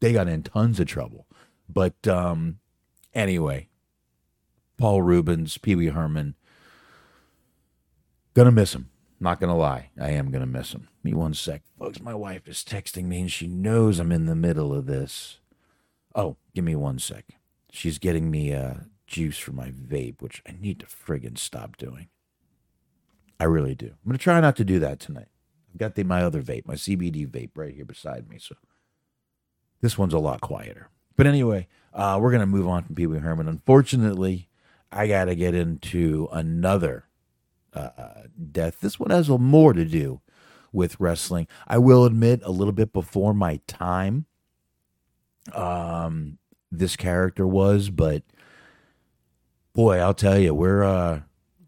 They 0.00 0.12
got 0.12 0.28
in 0.28 0.42
tons 0.42 0.80
of 0.80 0.86
trouble. 0.86 1.26
But 1.68 2.06
um 2.06 2.58
anyway, 3.14 3.68
Paul 4.76 5.02
Reubens, 5.02 5.58
Pee 5.58 5.74
Wee 5.74 5.86
Herman. 5.86 6.34
Gonna 8.34 8.52
miss 8.52 8.74
him. 8.74 8.90
Not 9.20 9.40
gonna 9.40 9.56
lie. 9.56 9.90
I 10.00 10.10
am 10.10 10.30
gonna 10.30 10.46
miss 10.46 10.72
him. 10.72 10.88
Me 11.02 11.12
one 11.12 11.34
sec. 11.34 11.62
Folks, 11.78 12.00
my 12.00 12.14
wife 12.14 12.46
is 12.46 12.64
texting 12.64 13.04
me 13.04 13.20
and 13.20 13.32
she 13.32 13.48
knows 13.48 13.98
I'm 13.98 14.12
in 14.12 14.26
the 14.26 14.36
middle 14.36 14.72
of 14.72 14.86
this. 14.86 15.40
Oh, 16.14 16.36
give 16.54 16.64
me 16.64 16.76
one 16.76 16.98
sec. 16.98 17.24
She's 17.70 17.98
getting 17.98 18.30
me 18.30 18.52
uh 18.52 18.74
juice 19.06 19.38
for 19.38 19.52
my 19.52 19.70
vape, 19.70 20.20
which 20.20 20.42
I 20.46 20.54
need 20.60 20.80
to 20.80 20.86
friggin' 20.86 21.38
stop 21.38 21.76
doing. 21.76 22.08
I 23.40 23.44
really 23.44 23.74
do. 23.74 23.94
I'm 24.04 24.12
to 24.12 24.18
try 24.18 24.40
not 24.40 24.56
to 24.56 24.64
do 24.64 24.78
that 24.80 25.00
tonight. 25.00 25.28
I've 25.72 25.78
got 25.78 25.94
the, 25.94 26.02
my 26.04 26.22
other 26.22 26.42
vape, 26.42 26.66
my 26.66 26.74
CBD 26.74 27.26
vape 27.26 27.52
right 27.54 27.74
here 27.74 27.84
beside 27.84 28.28
me. 28.28 28.38
So 28.38 28.56
this 29.80 29.98
one's 29.98 30.14
a 30.14 30.18
lot 30.18 30.40
quieter. 30.40 30.88
But 31.16 31.26
anyway, 31.26 31.68
uh, 31.92 32.18
we're 32.20 32.30
going 32.30 32.40
to 32.40 32.46
move 32.46 32.68
on 32.68 32.84
from 32.84 32.94
Pee 32.94 33.06
Wee 33.06 33.18
Herman. 33.18 33.48
Unfortunately, 33.48 34.48
I 34.90 35.06
got 35.06 35.26
to 35.26 35.34
get 35.34 35.54
into 35.54 36.28
another 36.32 37.06
uh, 37.74 37.90
uh, 37.96 38.22
death. 38.50 38.80
This 38.80 38.98
one 38.98 39.10
has 39.10 39.28
more 39.28 39.72
to 39.72 39.84
do 39.84 40.20
with 40.72 41.00
wrestling. 41.00 41.46
I 41.66 41.78
will 41.78 42.04
admit, 42.04 42.40
a 42.44 42.50
little 42.50 42.72
bit 42.72 42.92
before 42.92 43.34
my 43.34 43.60
time, 43.66 44.26
um, 45.54 46.38
this 46.70 46.96
character 46.96 47.46
was, 47.46 47.90
but 47.90 48.22
boy, 49.72 49.98
I'll 49.98 50.14
tell 50.14 50.38
you, 50.38 50.54
we're 50.54 50.84
uh, 50.84 51.20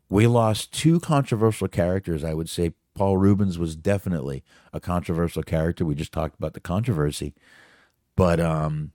we 0.09 0.27
lost 0.27 0.73
two 0.73 1.01
controversial 1.01 1.69
characters. 1.69 2.25
I 2.25 2.35
would 2.35 2.49
say 2.49 2.73
Paul 2.95 3.17
Reubens 3.17 3.59
was 3.59 3.77
definitely 3.77 4.43
a 4.73 4.81
controversial 4.81 5.43
character. 5.43 5.85
We 5.85 5.95
just 5.95 6.13
talked 6.13 6.37
about 6.37 6.55
the 6.55 6.61
controversy, 6.61 7.35
but 8.21 8.39
um, 8.39 8.93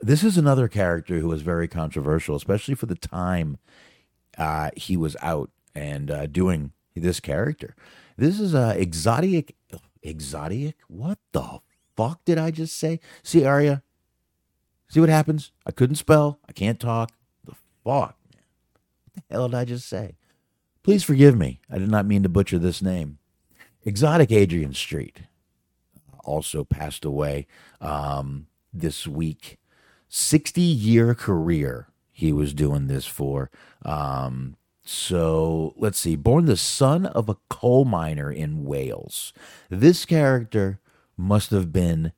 this 0.00 0.22
is 0.22 0.38
another 0.38 0.68
character 0.68 1.18
who 1.18 1.26
was 1.26 1.42
very 1.42 1.66
controversial, 1.66 2.36
especially 2.36 2.76
for 2.76 2.86
the 2.86 2.94
time 2.94 3.58
uh, 4.38 4.70
he 4.76 4.96
was 4.96 5.16
out 5.20 5.50
and 5.74 6.08
uh, 6.08 6.26
doing 6.26 6.70
this 6.94 7.18
character. 7.18 7.74
This 8.16 8.38
is 8.38 8.54
a 8.54 8.68
uh, 8.68 8.70
exotic. 8.74 9.56
Exotic? 10.00 10.76
What 10.86 11.18
the 11.32 11.58
fuck 11.96 12.24
did 12.24 12.38
I 12.38 12.52
just 12.52 12.78
say? 12.78 13.00
See, 13.24 13.44
Arya. 13.44 13.82
See 14.88 15.00
what 15.00 15.08
happens? 15.08 15.50
I 15.66 15.72
couldn't 15.72 15.96
spell. 15.96 16.38
I 16.48 16.52
can't 16.52 16.78
talk. 16.78 17.10
The 17.44 17.56
fuck 17.82 18.14
man. 18.32 18.44
What 19.12 19.24
the 19.28 19.34
hell 19.34 19.48
did 19.48 19.56
I 19.56 19.64
just 19.64 19.88
say? 19.88 20.14
Please 20.84 21.02
forgive 21.02 21.36
me. 21.36 21.60
I 21.68 21.78
did 21.78 21.90
not 21.90 22.06
mean 22.06 22.22
to 22.22 22.28
butcher 22.28 22.60
this 22.60 22.80
name. 22.80 23.18
Exotic 23.84 24.30
Adrian 24.30 24.72
Street 24.72 25.22
also 26.24 26.64
passed 26.64 27.04
away 27.04 27.46
um, 27.80 28.46
this 28.72 29.06
week. 29.06 29.58
60 30.08 30.60
year 30.60 31.14
career 31.14 31.88
he 32.10 32.32
was 32.32 32.52
doing 32.52 32.86
this 32.86 33.06
for. 33.06 33.50
Um, 33.84 34.56
so 34.84 35.74
let's 35.76 35.98
see. 35.98 36.16
Born 36.16 36.44
the 36.44 36.56
son 36.56 37.06
of 37.06 37.28
a 37.28 37.36
coal 37.48 37.84
miner 37.84 38.30
in 38.30 38.64
Wales. 38.64 39.32
This 39.70 40.04
character 40.04 40.80
must 41.16 41.50
have 41.50 41.72
been 41.72 42.12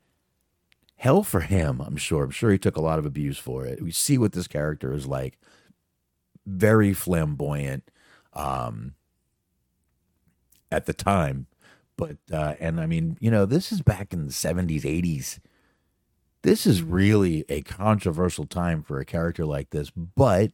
hell 0.97 1.23
for 1.23 1.41
him, 1.41 1.81
I'm 1.81 1.97
sure. 1.97 2.25
I'm 2.25 2.31
sure 2.31 2.51
he 2.51 2.59
took 2.59 2.77
a 2.77 2.83
lot 2.83 2.99
of 2.99 3.07
abuse 3.07 3.39
for 3.39 3.67
it. 3.67 3.83
We 3.83 3.91
see 3.91 4.19
what 4.19 4.33
this 4.33 4.49
character 4.49 4.93
is 4.95 5.07
like 5.07 5.39
very 6.47 6.93
flamboyant 6.93 7.91
um, 8.33 8.95
at 10.71 10.87
the 10.87 10.93
time. 10.93 11.47
But, 11.97 12.17
uh, 12.33 12.55
and 12.59 12.81
I 12.81 12.87
mean, 12.87 13.17
you 13.21 13.31
know, 13.31 13.47
this 13.47 13.71
is 13.71 13.83
back 13.83 14.13
in 14.13 14.27
the 14.27 14.33
70s, 14.33 14.83
80s. 14.83 15.39
This 16.43 16.67
is 16.67 16.83
really 16.83 17.45
a 17.49 17.63
controversial 17.63 18.47
time 18.47 18.83
for 18.83 18.99
a 18.99 19.05
character 19.05 19.47
like 19.47 19.71
this, 19.71 19.91
but 19.91 20.53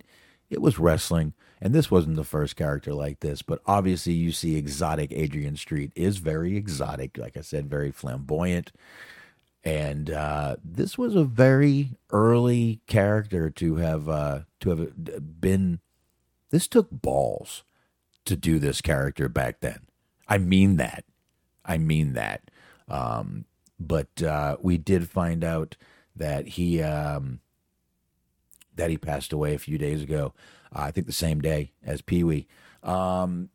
it 0.49 0.61
was 0.61 0.79
wrestling. 0.79 1.33
And 1.61 1.75
this 1.75 1.91
wasn't 1.91 2.17
the 2.17 2.25
first 2.25 2.57
character 2.57 2.95
like 2.95 3.21
this, 3.21 3.43
but 3.43 3.61
obviously 3.67 4.13
you 4.13 4.33
see 4.33 4.57
exotic 4.57 5.13
Adrian 5.13 5.57
Street 5.57 5.93
is 5.95 6.19
very 6.19 6.57
exotic. 6.57 7.19
Like 7.19 7.37
I 7.37 7.41
said, 7.41 7.69
very 7.69 7.91
flamboyant 7.91 8.73
and 9.63 10.11
uh, 10.11 10.57
this 10.65 10.97
was 10.97 11.15
a 11.15 11.25
very 11.25 11.91
early 12.11 12.81
character 12.87 13.51
to 13.51 13.77
have 13.77 14.09
uh, 14.09 14.41
to 14.61 14.71
have 14.71 15.41
been. 15.41 15.81
This 16.51 16.67
took 16.67 16.91
balls 16.91 17.63
to 18.25 18.37
do 18.37 18.59
this 18.59 18.81
character 18.81 19.29
back 19.29 19.61
then. 19.61 19.81
I 20.27 20.39
mean 20.39 20.77
that. 20.77 21.05
I 21.71 21.79
mean 21.79 22.15
that. 22.15 22.51
Um, 22.89 23.45
but 23.79 24.23
uh, 24.23 24.57
we 24.61 24.77
did 24.77 25.09
find 25.09 25.45
out 25.45 25.77
that 26.17 26.49
he 26.49 26.83
um, 26.83 27.39
that 28.75 28.91
he 28.91 28.99
passed 28.99 29.33
away 29.33 29.55
a 29.55 29.59
few 29.59 29.79
days 29.79 30.03
ago. 30.03 30.35
I 30.73 30.91
think 30.91 31.07
the 31.07 31.13
same 31.13 31.41
day 31.41 31.73
as 31.85 32.03
Pee 32.03 32.25
Wee. 32.25 32.49
Um, 32.83 33.51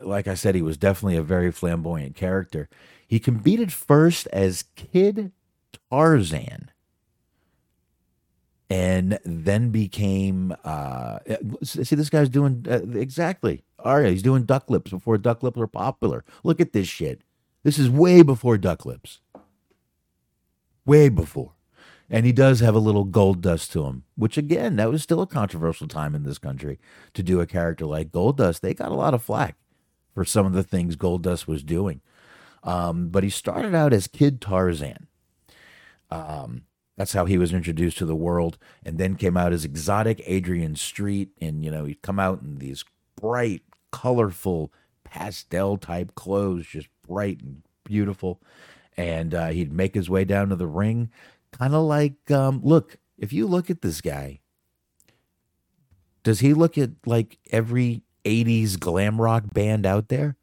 like 0.00 0.28
I 0.28 0.34
said, 0.34 0.54
he 0.54 0.62
was 0.62 0.76
definitely 0.76 1.16
a 1.16 1.22
very 1.22 1.50
flamboyant 1.50 2.14
character. 2.14 2.68
He 3.06 3.18
competed 3.18 3.72
first 3.72 4.26
as 4.28 4.64
Kid 4.76 5.32
Tarzan 5.90 6.70
and 8.70 9.18
then 9.24 9.70
became 9.70 10.54
uh 10.64 11.18
see 11.64 11.96
this 11.96 12.08
guy's 12.08 12.28
doing 12.28 12.64
uh, 12.70 12.80
exactly 12.96 13.64
all 13.80 14.00
right 14.00 14.12
he's 14.12 14.22
doing 14.22 14.44
duck 14.44 14.70
lips 14.70 14.92
before 14.92 15.18
duck 15.18 15.42
lips 15.42 15.56
were 15.56 15.66
popular 15.66 16.24
look 16.44 16.60
at 16.60 16.72
this 16.72 16.86
shit 16.86 17.22
this 17.62 17.78
is 17.78 17.90
way 17.90 18.22
before 18.22 18.58
duck 18.58 18.84
lips 18.84 19.20
way 20.84 21.08
before 21.08 21.52
and 22.12 22.26
he 22.26 22.32
does 22.32 22.60
have 22.60 22.74
a 22.74 22.80
little 22.80 23.04
gold 23.04 23.40
dust 23.40 23.72
to 23.72 23.84
him 23.84 24.04
which 24.16 24.36
again 24.36 24.76
that 24.76 24.90
was 24.90 25.02
still 25.02 25.22
a 25.22 25.26
controversial 25.26 25.86
time 25.86 26.14
in 26.14 26.22
this 26.22 26.38
country 26.38 26.78
to 27.14 27.22
do 27.22 27.40
a 27.40 27.46
character 27.46 27.86
like 27.86 28.10
Goldust. 28.10 28.60
they 28.60 28.74
got 28.74 28.92
a 28.92 28.94
lot 28.94 29.14
of 29.14 29.22
flack 29.22 29.56
for 30.14 30.24
some 30.24 30.46
of 30.46 30.52
the 30.52 30.62
things 30.64 30.96
Goldust 30.96 31.46
was 31.46 31.62
doing 31.62 32.00
um, 32.62 33.08
but 33.08 33.24
he 33.24 33.30
started 33.30 33.74
out 33.74 33.92
as 33.92 34.06
Kid 34.06 34.40
Tarzan. 34.40 35.06
Um, 36.10 36.62
that's 36.96 37.12
how 37.12 37.24
he 37.24 37.38
was 37.38 37.52
introduced 37.52 37.98
to 37.98 38.04
the 38.04 38.16
world, 38.16 38.58
and 38.84 38.98
then 38.98 39.14
came 39.14 39.36
out 39.36 39.52
as 39.52 39.64
exotic 39.64 40.20
Adrian 40.26 40.76
Street. 40.76 41.30
And 41.40 41.64
you 41.64 41.70
know, 41.70 41.84
he'd 41.84 42.02
come 42.02 42.18
out 42.18 42.42
in 42.42 42.58
these 42.58 42.84
bright, 43.16 43.62
colorful, 43.90 44.72
pastel 45.04 45.78
type 45.78 46.14
clothes, 46.14 46.66
just 46.66 46.88
bright 47.10 47.40
and 47.42 47.62
beautiful. 47.84 48.40
And 48.96 49.34
uh, 49.34 49.48
he'd 49.48 49.72
make 49.72 49.94
his 49.94 50.08
way 50.08 50.24
down 50.24 50.48
to 50.50 50.56
the 50.56 50.66
ring, 50.66 51.10
kind 51.52 51.74
of 51.74 51.82
like, 51.82 52.30
um, 52.30 52.60
look, 52.62 52.96
if 53.18 53.32
you 53.32 53.46
look 53.46 53.68
at 53.68 53.82
this 53.82 54.00
guy, 54.00 54.40
does 56.22 56.40
he 56.40 56.54
look 56.54 56.78
at 56.78 56.90
like 57.06 57.38
every 57.50 58.02
80s 58.24 58.78
glam 58.78 59.20
rock 59.20 59.52
band 59.52 59.86
out 59.86 60.08
there? 60.08 60.36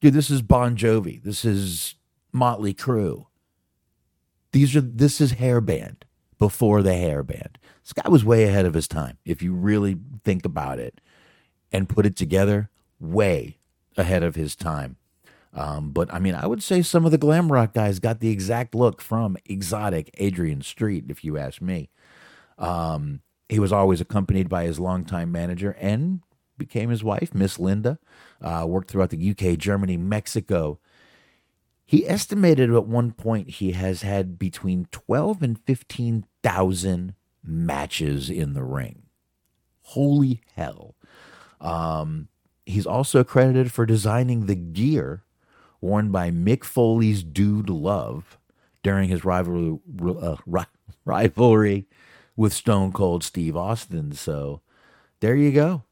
Dude, 0.00 0.14
this 0.14 0.30
is 0.30 0.42
Bon 0.42 0.76
Jovi. 0.76 1.22
This 1.22 1.44
is 1.44 1.94
Motley 2.32 2.74
Crue. 2.74 3.26
These 4.52 4.76
are 4.76 4.80
this 4.80 5.20
is 5.20 5.32
hair 5.32 5.60
band 5.60 6.04
before 6.38 6.82
the 6.82 6.94
hair 6.94 7.22
band. 7.22 7.58
This 7.82 7.92
guy 7.92 8.08
was 8.08 8.24
way 8.24 8.44
ahead 8.44 8.66
of 8.66 8.74
his 8.74 8.86
time, 8.86 9.18
if 9.24 9.42
you 9.42 9.54
really 9.54 9.96
think 10.24 10.44
about 10.44 10.78
it 10.78 11.00
and 11.72 11.88
put 11.88 12.06
it 12.06 12.16
together, 12.16 12.70
way 13.00 13.58
ahead 13.96 14.22
of 14.22 14.34
his 14.34 14.54
time. 14.54 14.96
Um, 15.56 15.90
but 15.90 16.12
I 16.12 16.18
mean, 16.18 16.34
I 16.34 16.46
would 16.46 16.62
say 16.62 16.82
some 16.82 17.06
of 17.06 17.10
the 17.10 17.18
glam 17.18 17.50
rock 17.50 17.72
guys 17.72 17.98
got 17.98 18.20
the 18.20 18.28
exact 18.28 18.74
look 18.74 19.00
from 19.00 19.38
exotic 19.46 20.10
Adrian 20.18 20.60
Street, 20.60 21.06
if 21.08 21.24
you 21.24 21.38
ask 21.38 21.62
me. 21.62 21.88
Um, 22.58 23.22
he 23.48 23.58
was 23.58 23.72
always 23.72 24.02
accompanied 24.02 24.50
by 24.50 24.64
his 24.64 24.78
longtime 24.78 25.32
manager 25.32 25.74
and 25.80 26.20
became 26.58 26.90
his 26.90 27.02
wife, 27.02 27.34
Miss 27.34 27.58
Linda. 27.58 27.98
Uh, 28.40 28.66
worked 28.68 28.90
throughout 28.90 29.08
the 29.08 29.30
UK, 29.30 29.56
Germany, 29.56 29.96
Mexico. 29.96 30.78
He 31.86 32.06
estimated 32.06 32.70
at 32.70 32.86
one 32.86 33.12
point 33.12 33.48
he 33.48 33.72
has 33.72 34.02
had 34.02 34.38
between 34.38 34.88
12 34.90 35.42
and 35.42 35.58
15,000 35.64 37.14
matches 37.42 38.28
in 38.28 38.52
the 38.52 38.64
ring. 38.64 39.04
Holy 39.80 40.42
hell. 40.54 40.96
Um, 41.62 42.28
he's 42.66 42.86
also 42.86 43.24
credited 43.24 43.72
for 43.72 43.86
designing 43.86 44.44
the 44.44 44.56
gear 44.56 45.22
worn 45.86 46.10
by 46.10 46.30
Mick 46.30 46.64
Foley's 46.64 47.22
Dude 47.22 47.70
Love 47.70 48.38
during 48.82 49.08
his 49.08 49.24
rivalry, 49.24 49.78
uh, 50.20 50.36
rivalry 51.04 51.86
with 52.36 52.52
Stone 52.52 52.92
Cold 52.92 53.24
Steve 53.24 53.56
Austin. 53.56 54.12
So 54.12 54.60
there 55.20 55.36
you 55.36 55.52
go. 55.52 55.84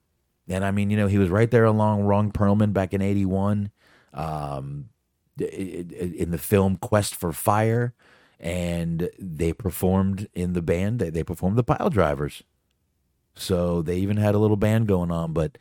And 0.49 0.65
I 0.65 0.71
mean, 0.71 0.91
you 0.91 0.97
know, 0.97 1.07
he 1.07 1.19
was 1.19 1.31
right 1.31 1.51
there 1.51 1.65
along 1.65 2.05
Ron 2.05 2.31
Perlman 2.31 2.73
back 2.73 2.93
in 2.93 3.01
81 3.01 3.71
um, 4.13 4.91
in 5.39 6.31
the 6.31 6.39
film 6.39 6.77
Quest 6.77 7.15
for 7.15 7.33
Fire. 7.33 7.95
And 8.39 9.09
they 9.19 9.53
performed 9.53 10.29
in 10.35 10.53
the 10.53 10.61
band, 10.61 11.01
they 11.01 11.25
performed 11.25 11.57
the 11.57 11.65
Pile 11.65 11.89
Drivers. 11.89 12.43
So 13.35 13.81
they 13.81 13.97
even 13.97 14.19
had 14.19 14.35
a 14.35 14.39
little 14.39 14.57
band 14.57 14.87
going 14.87 15.11
on, 15.11 15.33
but 15.33 15.57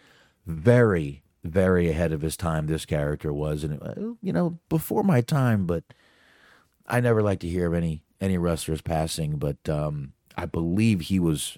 very, 0.46 1.23
very 1.44 1.90
ahead 1.90 2.12
of 2.12 2.22
his 2.22 2.38
time, 2.38 2.68
this 2.68 2.86
character 2.86 3.34
was. 3.34 3.64
And, 3.64 3.82
uh, 3.82 4.16
you 4.22 4.34
know, 4.34 4.60
before 4.70 5.04
my 5.04 5.22
time, 5.22 5.66
but 5.66 5.84
I 6.88 7.00
never 7.00 7.22
like 7.22 7.40
to 7.42 7.50
hear 7.50 7.68
of 7.68 7.74
any, 7.74 8.04
any 8.22 8.38
wrestlers 8.38 8.82
passing. 8.82 9.38
But 9.38 9.68
um, 9.68 10.14
I 10.38 10.46
believe 10.46 11.02
he 11.02 11.20
was 11.20 11.58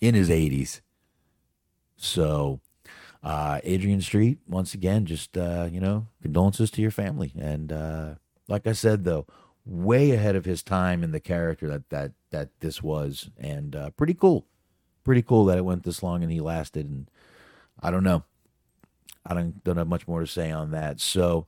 in 0.00 0.14
his 0.14 0.30
80s. 0.30 0.80
So, 1.96 2.60
uh, 3.22 3.60
Adrian 3.64 4.00
Street, 4.00 4.38
once 4.46 4.74
again, 4.74 5.06
just, 5.06 5.36
uh, 5.36 5.68
you 5.70 5.80
know, 5.80 6.08
condolences 6.22 6.70
to 6.72 6.82
your 6.82 6.90
family. 6.90 7.32
And 7.38 7.72
uh, 7.72 8.14
like 8.48 8.66
I 8.66 8.72
said, 8.72 9.04
though, 9.04 9.26
way 9.64 10.10
ahead 10.10 10.36
of 10.36 10.44
his 10.44 10.62
time 10.62 11.02
in 11.02 11.12
the 11.12 11.20
character 11.20 11.68
that, 11.68 11.88
that, 11.90 12.12
that 12.30 12.50
this 12.60 12.82
was. 12.82 13.30
And 13.38 13.74
uh, 13.74 13.90
pretty 13.90 14.14
cool. 14.14 14.46
Pretty 15.04 15.22
cool 15.22 15.46
that 15.46 15.58
it 15.58 15.64
went 15.64 15.84
this 15.84 16.02
long 16.02 16.22
and 16.22 16.30
he 16.30 16.40
lasted. 16.40 16.86
And 16.86 17.10
I 17.80 17.90
don't 17.90 18.04
know. 18.04 18.24
I 19.26 19.34
don't, 19.34 19.62
don't 19.64 19.76
have 19.76 19.88
much 19.88 20.06
more 20.06 20.20
to 20.20 20.26
say 20.26 20.50
on 20.50 20.70
that. 20.72 21.00
So, 21.00 21.46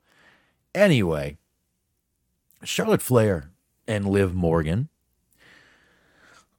anyway, 0.75 1.39
Charlotte 2.65 3.03
Flair 3.03 3.51
and 3.87 4.09
Liv 4.09 4.35
Morgan 4.35 4.89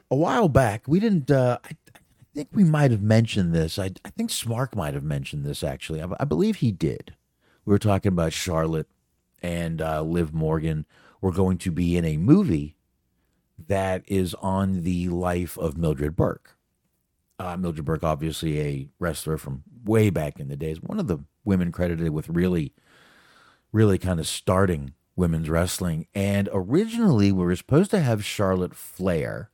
a 0.09 0.15
while 0.15 0.49
back, 0.49 0.83
we 0.87 0.99
didn't. 0.99 1.29
Uh, 1.29 1.57
I, 1.63 1.69
I, 1.95 1.99
think 2.33 2.49
we 2.53 2.63
might 2.63 2.91
have 2.91 3.01
mentioned 3.01 3.53
this. 3.53 3.79
I, 3.79 3.91
I 4.05 4.09
think 4.11 4.29
Smark 4.29 4.75
might 4.75 4.93
have 4.93 5.03
mentioned 5.03 5.43
this 5.43 5.63
actually. 5.63 6.01
I, 6.01 6.07
I, 6.19 6.25
believe 6.25 6.57
he 6.57 6.71
did. 6.71 7.15
We 7.65 7.71
were 7.71 7.79
talking 7.79 8.11
about 8.11 8.33
Charlotte 8.33 8.87
and 9.41 9.81
uh, 9.81 10.03
Liv 10.03 10.33
Morgan 10.33 10.85
were 11.19 11.31
going 11.31 11.57
to 11.59 11.71
be 11.71 11.97
in 11.97 12.05
a 12.05 12.17
movie 12.17 12.75
that 13.67 14.03
is 14.07 14.35
on 14.35 14.83
the 14.83 15.09
life 15.09 15.57
of 15.57 15.77
Mildred 15.77 16.15
Burke. 16.15 16.55
Uh, 17.39 17.57
Mildred 17.57 17.85
Burke, 17.85 18.03
obviously 18.03 18.61
a 18.61 18.87
wrestler 18.99 19.37
from 19.37 19.63
way 19.87 20.09
back 20.09 20.39
in 20.39 20.47
the 20.47 20.55
days, 20.55 20.81
one 20.81 20.99
of 20.99 21.07
the 21.07 21.19
women 21.43 21.71
credited 21.71 22.09
with 22.09 22.29
really, 22.29 22.73
really 23.71 23.97
kind 23.97 24.19
of 24.19 24.27
starting 24.27 24.93
women's 25.15 25.49
wrestling. 25.49 26.07
And 26.13 26.49
originally, 26.53 27.31
we 27.31 27.43
were 27.43 27.55
supposed 27.55 27.91
to 27.91 27.99
have 27.99 28.23
Charlotte 28.23 28.75
Flair 28.75 29.49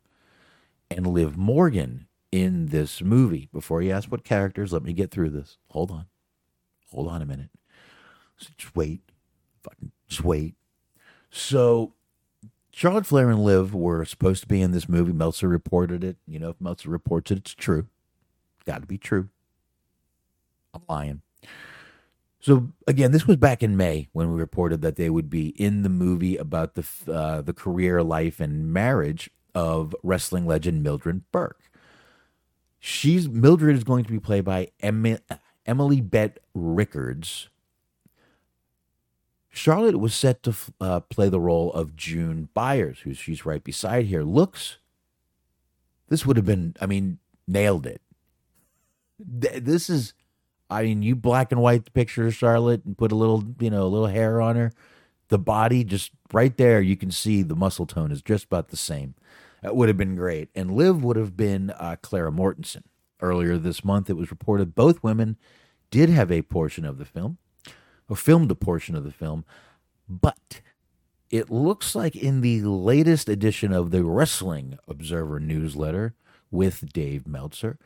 and 0.91 1.07
Liv 1.07 1.37
Morgan 1.37 2.07
in 2.31 2.67
this 2.67 3.01
movie. 3.01 3.49
Before 3.53 3.81
you 3.81 3.91
ask 3.91 4.11
what 4.11 4.23
characters, 4.23 4.73
let 4.73 4.83
me 4.83 4.93
get 4.93 5.11
through 5.11 5.29
this. 5.29 5.57
Hold 5.69 5.91
on. 5.91 6.05
Hold 6.91 7.07
on 7.07 7.21
a 7.21 7.25
minute. 7.25 7.49
Just 8.37 8.75
wait. 8.75 9.01
Fucking 9.63 9.91
just 10.07 10.23
wait. 10.23 10.55
So 11.29 11.93
Charlotte 12.71 13.05
Flair 13.05 13.29
and 13.29 13.43
Liv 13.43 13.73
were 13.73 14.03
supposed 14.03 14.41
to 14.41 14.47
be 14.47 14.61
in 14.61 14.71
this 14.71 14.89
movie. 14.89 15.13
Meltzer 15.13 15.47
reported 15.47 16.03
it. 16.03 16.17
You 16.27 16.39
know, 16.39 16.49
if 16.49 16.59
Meltzer 16.59 16.89
reports 16.89 17.31
it, 17.31 17.37
it's 17.37 17.53
true. 17.53 17.87
Got 18.65 18.81
to 18.81 18.87
be 18.87 18.97
true. 18.97 19.29
I'm 20.73 20.81
lying. 20.89 21.21
So 22.39 22.73
again, 22.87 23.11
this 23.11 23.25
was 23.25 23.37
back 23.37 23.63
in 23.63 23.77
May 23.77 24.09
when 24.11 24.31
we 24.31 24.39
reported 24.39 24.81
that 24.81 24.97
they 24.97 25.09
would 25.09 25.29
be 25.29 25.49
in 25.49 25.83
the 25.83 25.89
movie 25.89 26.35
about 26.35 26.75
the 26.75 26.85
uh, 27.07 27.41
the 27.41 27.53
career, 27.53 28.03
life, 28.03 28.39
and 28.39 28.73
marriage 28.73 29.29
of 29.55 29.95
wrestling 30.03 30.45
legend 30.45 30.83
Mildred 30.83 31.31
Burke. 31.31 31.69
She's 32.79 33.29
Mildred 33.29 33.77
is 33.77 33.85
going 33.85 34.03
to 34.03 34.11
be 34.11 34.19
played 34.19 34.43
by 34.43 34.71
Emily, 34.81 35.19
Emily 35.65 36.01
Bett 36.01 36.39
Rickards. 36.53 37.47
Charlotte 39.49 39.99
was 39.99 40.15
set 40.15 40.41
to 40.43 40.55
uh, 40.81 40.99
play 40.99 41.29
the 41.29 41.39
role 41.39 41.71
of 41.73 41.95
June 41.95 42.49
Byers, 42.55 43.01
who 43.01 43.13
she's 43.13 43.45
right 43.45 43.63
beside 43.63 44.07
here. 44.07 44.23
Looks, 44.23 44.79
this 46.09 46.25
would 46.25 46.37
have 46.37 46.45
been, 46.45 46.75
I 46.81 46.87
mean, 46.87 47.19
nailed 47.47 47.85
it. 47.85 48.01
This 49.19 49.91
is, 49.91 50.15
I 50.73 50.83
mean, 50.83 51.03
you 51.03 51.15
black 51.15 51.51
and 51.51 51.61
white 51.61 51.85
the 51.85 51.91
picture 51.91 52.27
of 52.27 52.35
Charlotte 52.35 52.83
and 52.85 52.97
put 52.97 53.11
a 53.11 53.15
little, 53.15 53.43
you 53.59 53.69
know, 53.69 53.83
a 53.83 53.87
little 53.87 54.07
hair 54.07 54.41
on 54.41 54.55
her. 54.55 54.71
The 55.29 55.39
body, 55.39 55.83
just 55.83 56.11
right 56.31 56.55
there, 56.57 56.81
you 56.81 56.97
can 56.97 57.11
see 57.11 57.41
the 57.41 57.55
muscle 57.55 57.85
tone 57.85 58.11
is 58.11 58.21
just 58.21 58.45
about 58.45 58.69
the 58.69 58.77
same. 58.77 59.15
That 59.61 59.75
would 59.75 59.87
have 59.87 59.97
been 59.97 60.15
great. 60.15 60.49
And 60.53 60.75
Liv 60.75 61.03
would 61.03 61.15
have 61.15 61.37
been 61.37 61.71
uh, 61.71 61.95
Clara 62.01 62.31
Mortensen. 62.31 62.83
Earlier 63.21 63.57
this 63.57 63.85
month, 63.85 64.09
it 64.09 64.17
was 64.17 64.31
reported 64.31 64.75
both 64.75 65.01
women 65.01 65.37
did 65.89 66.09
have 66.09 66.31
a 66.31 66.41
portion 66.41 66.85
of 66.85 66.97
the 66.97 67.05
film, 67.05 67.37
or 68.09 68.15
filmed 68.15 68.49
a 68.51 68.55
portion 68.55 68.95
of 68.95 69.03
the 69.03 69.11
film, 69.11 69.45
but 70.09 70.59
it 71.29 71.49
looks 71.49 71.95
like 71.95 72.15
in 72.15 72.41
the 72.41 72.61
latest 72.63 73.29
edition 73.29 73.71
of 73.71 73.91
the 73.91 74.03
Wrestling 74.03 74.77
Observer 74.87 75.39
newsletter 75.39 76.15
with 76.51 76.91
Dave 76.91 77.27
Meltzer, 77.27 77.77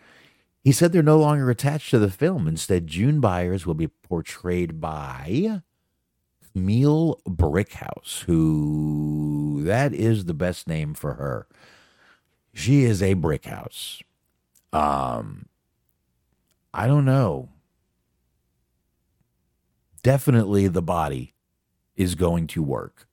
he 0.67 0.73
said 0.73 0.91
they're 0.91 1.01
no 1.01 1.17
longer 1.17 1.49
attached 1.49 1.91
to 1.91 1.97
the 1.97 2.11
film. 2.11 2.45
Instead, 2.45 2.87
June 2.87 3.21
Byers 3.21 3.65
will 3.65 3.73
be 3.73 3.87
portrayed 3.87 4.81
by 4.81 5.61
Kamille 6.43 7.21
Brickhouse, 7.23 8.23
who 8.23 9.61
that 9.63 9.93
is 9.93 10.25
the 10.25 10.33
best 10.33 10.67
name 10.67 10.93
for 10.93 11.13
her. 11.13 11.47
She 12.53 12.83
is 12.83 13.01
a 13.01 13.15
brickhouse. 13.15 14.01
Um, 14.73 15.45
I 16.73 16.85
don't 16.85 17.05
know. 17.05 17.47
Definitely 20.03 20.67
the 20.67 20.81
body 20.81 21.33
is 21.95 22.13
going 22.13 22.45
to 22.47 22.61
work. 22.61 23.07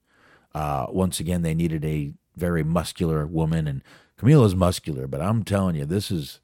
Uh, 0.52 0.86
once 0.88 1.20
again, 1.20 1.42
they 1.42 1.54
needed 1.54 1.84
a 1.84 2.14
very 2.34 2.64
muscular 2.64 3.24
woman, 3.28 3.68
and 3.68 3.84
Camille 4.16 4.44
is 4.44 4.56
muscular, 4.56 5.06
but 5.06 5.20
I'm 5.20 5.44
telling 5.44 5.76
you, 5.76 5.84
this 5.84 6.10
is. 6.10 6.40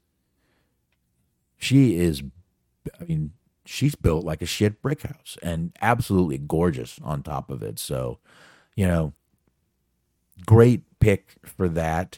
She 1.61 1.95
is, 1.95 2.23
I 2.99 3.03
mean, 3.03 3.33
she's 3.65 3.93
built 3.93 4.25
like 4.25 4.41
a 4.41 4.47
shit 4.47 4.81
brick 4.81 5.03
house 5.03 5.37
and 5.43 5.71
absolutely 5.79 6.39
gorgeous 6.39 6.99
on 7.03 7.21
top 7.21 7.51
of 7.51 7.61
it. 7.61 7.77
So, 7.77 8.17
you 8.75 8.87
know, 8.87 9.13
great 10.43 10.81
pick 10.99 11.35
for 11.45 11.69
that. 11.69 12.17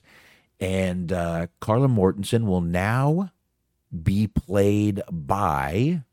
And 0.61 1.11
uh, 1.11 1.47
Karla 1.59 1.89
Mortensen 1.89 2.45
will 2.45 2.61
now 2.61 3.31
be 4.01 4.27
played 4.27 5.01
by 5.11 6.03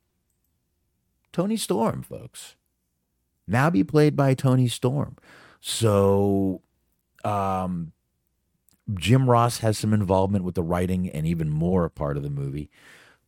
Toni 1.32 1.56
Storm, 1.56 2.02
folks. 2.02 2.56
Now 3.46 3.70
be 3.70 3.84
played 3.84 4.16
by 4.16 4.34
Toni 4.34 4.66
Storm. 4.66 5.16
So, 5.60 6.62
um, 7.22 7.92
Jim 8.94 9.30
Ross 9.30 9.58
has 9.58 9.78
some 9.78 9.92
involvement 9.92 10.44
with 10.44 10.56
the 10.56 10.64
writing 10.64 11.08
and 11.08 11.28
even 11.28 11.48
more 11.48 11.84
a 11.84 11.90
part 11.90 12.16
of 12.16 12.24
the 12.24 12.30
movie. 12.30 12.70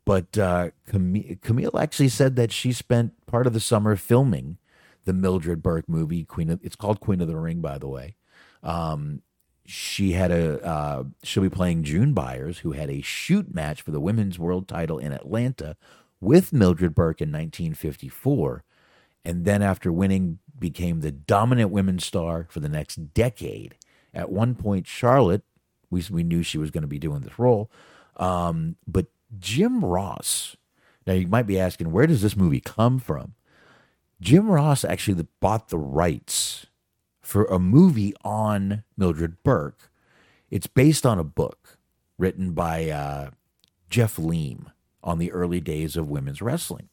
But 0.05 0.37
uh, 0.37 0.71
Kamille, 0.89 1.81
actually 1.81 2.09
said 2.09 2.37
that 2.37 2.51
she 2.51 2.73
spent 2.73 3.15
part 3.27 3.47
of 3.47 3.53
the 3.53 3.61
summer 3.61 3.95
filming 3.97 4.59
the 5.05 5.13
Mildred 5.13 5.63
Burke 5.63 5.89
movie, 5.89 6.25
Queen. 6.25 6.51
Of, 6.51 6.61
it's 6.63 6.77
called 6.77 7.01
Queen 7.01 7.21
of 7.21 7.29
the 7.29 7.37
Ring, 7.37 7.61
by 7.61 7.79
the 7.79 7.89
way. 7.89 8.17
Um, 8.63 9.23
she 9.65 10.13
had 10.13 10.33
a 10.33 10.65
uh, 10.65 11.05
she'll 11.23 11.43
be 11.43 11.49
playing 11.49 11.85
June 11.85 12.15
Byers, 12.15 12.59
who 12.59 12.73
had 12.73 12.91
a 12.91 13.01
shoot 13.01 13.55
match 13.55 13.83
for 13.83 13.93
the 13.93 14.01
women's 14.01 14.39
world 14.39 14.67
title 14.67 14.99
in 14.99 15.13
Atlanta 15.13 15.77
with 16.21 16.53
Mildred 16.53 16.95
Burke 16.95 17.21
in 17.21 17.31
1954, 17.31 18.65
and 19.25 19.45
then 19.45 19.63
after 19.63 19.93
winning, 19.93 20.39
became 20.59 21.01
the 21.01 21.13
dominant 21.13 21.71
women's 21.71 22.07
star 22.07 22.47
for 22.49 22.61
the 22.61 22.69
next 22.69 23.13
decade. 23.15 23.77
At 24.15 24.31
one 24.31 24.55
point, 24.55 24.87
Charlotte, 24.87 25.43
we 25.91 26.05
we 26.11 26.23
knew 26.23 26.43
she 26.43 26.59
was 26.59 26.71
going 26.71 26.83
to 26.83 26.89
be 26.89 26.99
doing 26.99 27.21
this 27.21 27.39
role, 27.39 27.71
um, 28.17 28.77
but 28.87 29.07
Jim 29.39 29.85
Ross. 29.85 30.57
Now 31.07 31.15
you 31.15 31.27
might 31.27 31.47
be 31.47 31.59
asking, 31.59 31.91
where 31.91 32.07
does 32.07 32.23
this 32.23 32.37
movie 32.37 32.61
come 32.61 32.99
from? 32.99 33.35
Jim 34.21 34.49
Ross 34.49 34.85
actually 34.85 35.27
bought 35.41 35.69
the 35.69 35.79
rights 35.79 36.67
for 37.21 37.45
a 37.47 37.59
movie 37.59 38.15
on 38.23 38.85
Mildred 38.97 39.43
Burke. 39.43 39.91
It's 40.51 40.67
based 40.67 41.05
on 41.07 41.19
a 41.19 41.25
book 41.25 41.79
written 42.19 42.53
by 42.53 42.89
uh, 42.91 43.31
Jeff 43.91 44.17
Leen 44.17 44.67
on 45.03 45.19
the 45.19 45.33
early 45.33 45.61
days 45.61 45.97
of 45.97 46.09
women's 46.09 46.43
wrestling. 46.43 46.89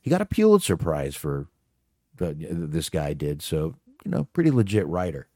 He 0.00 0.10
got 0.10 0.22
a 0.22 0.26
Pulitzer 0.26 0.76
Prize 0.76 1.14
for 1.14 1.46
this 2.16 2.88
guy 2.88 3.12
did, 3.14 3.42
so 3.42 3.76
you 4.04 4.10
know, 4.10 4.24
pretty 4.32 4.50
legit 4.50 4.86
writer. 4.86 5.28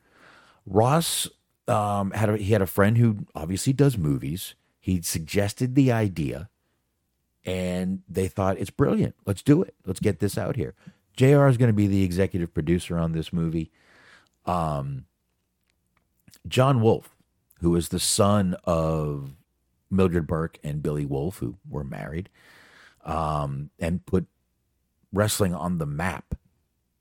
Ross 0.67 1.29
um, 1.69 2.11
had 2.13 2.31
a, 2.31 2.37
he 2.37 2.53
had 2.53 2.63
a 2.63 2.67
friend 2.67 2.99
who 2.99 3.27
obviously 3.35 3.73
does 3.73 3.97
movies. 3.97 4.55
He 4.85 5.01
suggested 5.01 5.75
the 5.75 5.91
idea, 5.93 6.51
and 7.43 8.03
they 8.07 8.29
thought 8.29 8.59
it's 8.59 8.69
brilliant. 8.69 9.15
Let's 9.25 9.41
do 9.41 9.63
it. 9.63 9.75
Let's 9.87 9.99
get 9.99 10.19
this 10.19 10.37
out 10.37 10.57
here. 10.57 10.75
Jr. 11.17 11.47
is 11.47 11.57
going 11.57 11.71
to 11.71 11.73
be 11.73 11.87
the 11.87 12.03
executive 12.03 12.53
producer 12.53 12.99
on 12.99 13.13
this 13.13 13.33
movie. 13.33 13.73
Um, 14.45 15.07
John 16.47 16.83
Wolf, 16.83 17.17
who 17.63 17.75
is 17.77 17.89
the 17.89 17.99
son 17.99 18.57
of 18.65 19.31
Mildred 19.91 20.27
Burke 20.27 20.59
and 20.63 20.83
Billy 20.83 21.07
Wolfe, 21.07 21.39
who 21.39 21.57
were 21.67 21.83
married, 21.83 22.29
um, 23.07 23.71
and 23.79 24.05
put 24.05 24.27
wrestling 25.15 25.55
on 25.55 25.79
the 25.79 25.87
map 25.87 26.35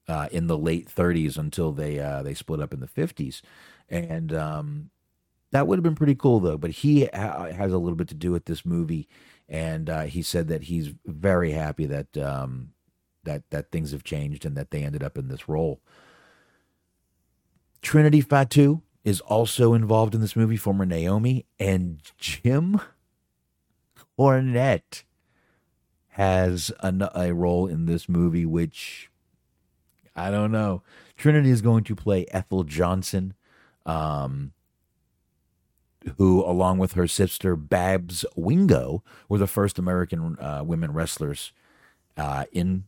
uh, 0.07 0.29
in 0.31 0.47
the 0.47 0.57
late 0.57 0.87
30s 0.87 1.37
until 1.37 1.73
they 1.73 1.99
uh, 1.99 2.23
they 2.23 2.33
split 2.33 2.61
up 2.61 2.73
in 2.73 2.79
the 2.79 2.87
50s, 2.87 3.41
and 3.89 4.31
um, 4.31 4.89
that 5.53 5.67
would 5.67 5.77
have 5.77 5.83
been 5.83 5.95
pretty 5.95 6.15
cool 6.15 6.39
though. 6.39 6.57
But 6.57 6.71
he 6.71 7.05
ha- 7.13 7.51
has 7.51 7.71
a 7.71 7.77
little 7.77 7.95
bit 7.95 8.09
to 8.09 8.15
do 8.15 8.31
with 8.31 8.45
this 8.45 8.65
movie, 8.65 9.07
and 9.47 9.89
uh, 9.89 10.01
he 10.01 10.21
said 10.21 10.47
that 10.49 10.63
he's 10.63 10.93
very 11.05 11.51
happy 11.51 11.85
that 11.85 12.17
um, 12.17 12.71
that 13.23 13.49
that 13.51 13.71
things 13.71 13.91
have 13.91 14.03
changed 14.03 14.45
and 14.45 14.57
that 14.57 14.71
they 14.71 14.83
ended 14.83 15.03
up 15.03 15.17
in 15.17 15.27
this 15.27 15.47
role. 15.47 15.79
Trinity 17.81 18.21
Fatu 18.21 18.81
is 19.03 19.21
also 19.21 19.73
involved 19.73 20.15
in 20.15 20.21
this 20.21 20.35
movie, 20.35 20.57
former 20.57 20.85
Naomi, 20.85 21.45
and 21.59 21.99
Jim 22.17 22.79
Cornette 24.17 25.03
has 26.09 26.71
a, 26.79 27.11
a 27.15 27.33
role 27.33 27.67
in 27.67 27.85
this 27.85 28.07
movie, 28.07 28.45
which 28.45 29.09
I 30.15 30.31
don't 30.31 30.51
know. 30.51 30.83
Trinity 31.17 31.49
is 31.49 31.61
going 31.61 31.83
to 31.85 31.95
play 31.95 32.25
Ethel 32.31 32.63
Johnson, 32.63 33.33
um, 33.85 34.53
who, 36.17 36.43
along 36.43 36.77
with 36.77 36.93
her 36.93 37.07
sister 37.07 37.55
Babs 37.55 38.25
Wingo, 38.35 39.03
were 39.29 39.37
the 39.37 39.47
first 39.47 39.79
American 39.79 40.37
uh, 40.39 40.63
women 40.65 40.93
wrestlers 40.93 41.51
uh, 42.17 42.45
in 42.51 42.83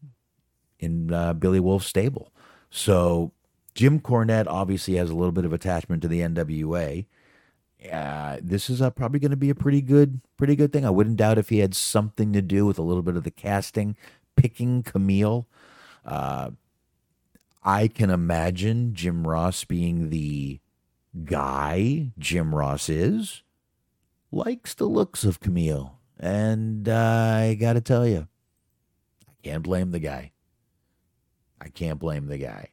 in 0.80 1.14
uh, 1.14 1.34
Billy 1.34 1.60
Wolfe's 1.60 1.88
stable. 1.88 2.32
So 2.70 3.32
Jim 3.74 4.00
Cornette 4.00 4.48
obviously 4.48 4.96
has 4.96 5.10
a 5.10 5.16
little 5.16 5.32
bit 5.32 5.46
of 5.46 5.54
attachment 5.54 6.02
to 6.02 6.08
the 6.08 6.22
NWA. 6.22 7.06
Uh, 7.92 8.38
this 8.42 8.70
is 8.70 8.82
uh, 8.82 8.90
probably 8.90 9.20
going 9.20 9.32
to 9.32 9.38
be 9.38 9.50
a 9.50 9.56
pretty 9.56 9.82
good, 9.82 10.22
pretty 10.38 10.56
good 10.56 10.74
thing. 10.74 10.86
I 10.86 10.90
wouldn't 10.90 11.18
doubt 11.18 11.38
if 11.38 11.50
he 11.50 11.60
had 11.60 11.76
something 11.76 12.34
to 12.34 12.42
do 12.42 12.66
with 12.66 12.80
a 12.80 12.84
little 12.84 13.04
bit 13.04 13.16
of 13.16 13.24
the 13.24 13.32
casting, 13.32 13.96
picking 14.36 14.84
Kamille. 14.84 15.46
Uh, 16.06 16.52
I 17.64 17.88
can 17.88 18.10
imagine 18.10 18.94
Jim 18.94 19.28
Ross 19.28 19.64
being 19.64 20.10
the 20.10 20.60
guy 21.24 22.12
Jim 22.18 22.54
Ross 22.54 22.90
is, 22.90 23.44
likes 24.32 24.74
the 24.74 24.86
looks 24.86 25.24
of 25.24 25.40
Kamille. 25.40 25.94
And 26.20 26.88
uh, 26.88 27.40
I 27.42 27.58
got 27.60 27.74
to 27.74 27.82
tell 27.82 28.08
you, 28.08 28.28
I 29.28 29.34
can't 29.44 29.64
blame 29.64 29.92
the 29.92 30.00
guy. 30.00 30.32
I 31.60 31.70
can't 31.70 32.00
blame 32.00 32.28
the 32.28 32.38
guy. 32.38 32.70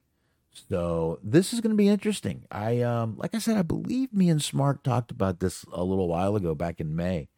So 0.69 1.19
this 1.23 1.53
is 1.53 1.61
going 1.61 1.71
to 1.71 1.77
be 1.77 1.89
interesting. 1.89 2.45
I 2.51 2.83
um, 2.83 3.17
like 3.17 3.35
I 3.35 3.39
said, 3.39 3.57
I 3.57 3.63
believe 3.63 4.13
me 4.13 4.29
and 4.29 4.41
Smark 4.41 4.83
talked 4.83 5.11
about 5.11 5.41
this 5.41 5.65
a 5.73 5.83
little 5.83 6.09
while 6.09 6.37
ago, 6.37 6.55
back 6.55 6.81
in 6.81 6.95
May. 6.95 7.29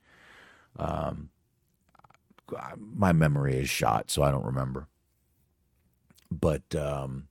Um, 0.77 1.31
my 2.77 3.13
memory 3.13 3.57
is 3.57 3.71
shot, 3.71 4.11
so 4.11 4.23
I 4.23 4.31
don't 4.31 4.45
remember. 4.45 4.89
But 6.31 6.75
um, 6.75 7.29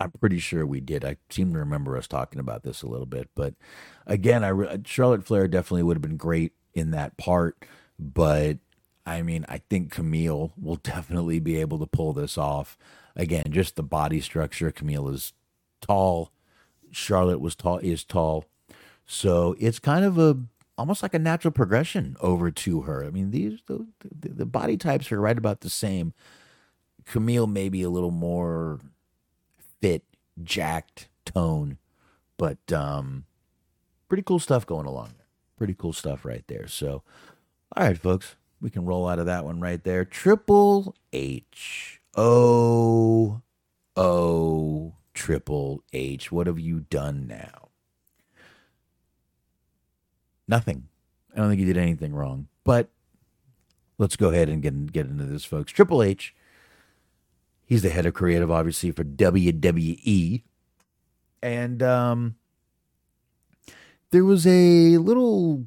I'm 0.00 0.12
pretty 0.12 0.38
sure 0.38 0.64
we 0.64 0.80
did. 0.80 1.04
I 1.04 1.16
seem 1.28 1.52
to 1.52 1.58
remember 1.58 1.96
us 1.96 2.06
talking 2.06 2.38
about 2.40 2.62
this 2.62 2.82
a 2.82 2.86
little 2.86 3.06
bit, 3.06 3.30
but 3.34 3.54
again, 4.06 4.44
I 4.44 4.48
re- 4.48 4.80
Charlotte 4.84 5.24
Flair 5.24 5.48
definitely 5.48 5.82
would 5.82 5.96
have 5.96 6.02
been 6.02 6.16
great 6.16 6.52
in 6.74 6.92
that 6.92 7.16
part, 7.16 7.64
but 7.98 8.58
I 9.04 9.22
mean, 9.22 9.44
I 9.48 9.58
think 9.70 9.94
Kamille 9.94 10.52
will 10.60 10.76
definitely 10.82 11.40
be 11.40 11.56
able 11.60 11.78
to 11.78 11.86
pull 11.86 12.12
this 12.12 12.38
off. 12.38 12.76
Again, 13.16 13.44
just 13.50 13.76
the 13.76 13.82
body 13.82 14.20
structure. 14.20 14.70
Kamille 14.70 15.12
is 15.12 15.32
tall. 15.80 16.30
Charlotte 16.90 17.40
was 17.40 17.56
tall 17.56 17.78
is 17.78 18.04
tall. 18.04 18.44
So 19.06 19.56
it's 19.58 19.78
kind 19.78 20.04
of 20.04 20.18
a 20.18 20.38
almost 20.76 21.02
like 21.02 21.14
a 21.14 21.18
natural 21.18 21.50
progression 21.50 22.16
over 22.20 22.50
to 22.52 22.82
her. 22.82 23.04
I 23.04 23.10
mean, 23.10 23.32
these 23.32 23.58
the, 23.66 23.86
the, 24.00 24.28
the 24.28 24.46
body 24.46 24.76
types 24.76 25.10
are 25.10 25.20
right 25.20 25.36
about 25.36 25.62
the 25.62 25.70
same. 25.70 26.12
Kamille 27.04 27.50
maybe 27.50 27.82
a 27.82 27.90
little 27.90 28.10
more 28.10 28.78
fit, 29.80 30.04
jacked 30.42 31.08
tone, 31.24 31.78
but 32.36 32.72
um, 32.72 33.24
pretty 34.08 34.22
cool 34.22 34.38
stuff 34.38 34.66
going 34.66 34.86
along. 34.86 35.14
There. 35.16 35.26
Pretty 35.56 35.74
cool 35.74 35.92
stuff 35.92 36.24
right 36.24 36.44
there. 36.46 36.66
So, 36.66 37.02
all 37.76 37.84
right, 37.84 37.98
folks, 37.98 38.36
we 38.60 38.70
can 38.70 38.84
roll 38.84 39.08
out 39.08 39.18
of 39.18 39.26
that 39.26 39.44
one 39.44 39.60
right 39.60 39.82
there. 39.82 40.04
Triple 40.04 40.94
H. 41.12 42.00
O 42.16 43.42
O 43.96 44.94
Triple 45.14 45.84
H. 45.92 46.32
What 46.32 46.46
have 46.46 46.58
you 46.58 46.80
done 46.80 47.26
now? 47.26 47.68
Nothing. 50.46 50.88
I 51.34 51.38
don't 51.38 51.48
think 51.48 51.60
you 51.60 51.66
did 51.66 51.76
anything 51.76 52.14
wrong. 52.14 52.48
But 52.64 52.88
let's 53.98 54.16
go 54.16 54.30
ahead 54.30 54.48
and 54.48 54.62
get, 54.62 54.92
get 54.92 55.06
into 55.06 55.24
this, 55.24 55.44
folks. 55.44 55.70
Triple 55.72 56.02
H 56.02 56.34
He's 57.68 57.82
the 57.82 57.90
head 57.90 58.06
of 58.06 58.14
creative, 58.14 58.50
obviously, 58.50 58.92
for 58.92 59.04
WWE. 59.04 60.42
And 61.42 61.82
um, 61.82 62.36
there 64.10 64.24
was 64.24 64.46
a 64.46 64.96
little 64.96 65.66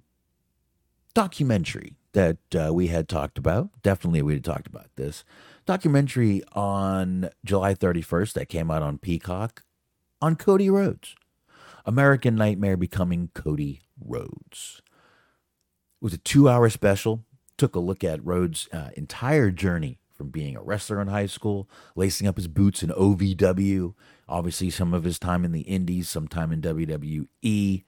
documentary 1.14 1.98
that 2.14 2.40
uh, 2.60 2.74
we 2.74 2.88
had 2.88 3.08
talked 3.08 3.38
about. 3.38 3.70
Definitely, 3.84 4.24
we 4.24 4.34
had 4.34 4.44
talked 4.44 4.66
about 4.66 4.88
this 4.96 5.24
documentary 5.68 6.42
on 6.54 7.30
July 7.46 7.76
31st 7.76 8.34
that 8.34 8.50
came 8.50 8.72
out 8.72 8.82
on 8.82 8.98
Peacock 8.98 9.64
on 10.20 10.36
Cody 10.36 10.72
Rhodes. 10.72 11.16
American 11.86 12.36
Nightmare 12.36 12.78
becoming 12.78 13.30
Cody 13.36 13.82
Rhodes. 14.04 14.82
It 16.02 16.04
was 16.04 16.14
a 16.16 16.18
two 16.18 16.50
hour 16.50 16.68
special. 16.72 17.26
Took 17.58 17.76
a 17.76 17.80
look 17.80 18.04
at 18.04 18.26
Rhodes' 18.26 18.68
uh, 18.74 18.90
entire 18.98 19.52
journey 19.52 20.00
from 20.22 20.30
being 20.30 20.56
a 20.56 20.62
wrestler 20.62 21.02
in 21.02 21.08
high 21.08 21.26
school, 21.26 21.68
lacing 21.96 22.28
up 22.28 22.38
his 22.38 22.48
boots 22.48 22.84
in 22.84 22.92
OVW, 22.92 23.96
obviously 24.30 24.70
some 24.70 24.94
of 24.94 25.04
his 25.04 25.18
time 25.18 25.44
in 25.44 25.52
the 25.52 25.62
Indies, 25.62 26.08
some 26.08 26.28
time 26.28 26.52
in 26.52 26.62
WWE, 26.62 27.84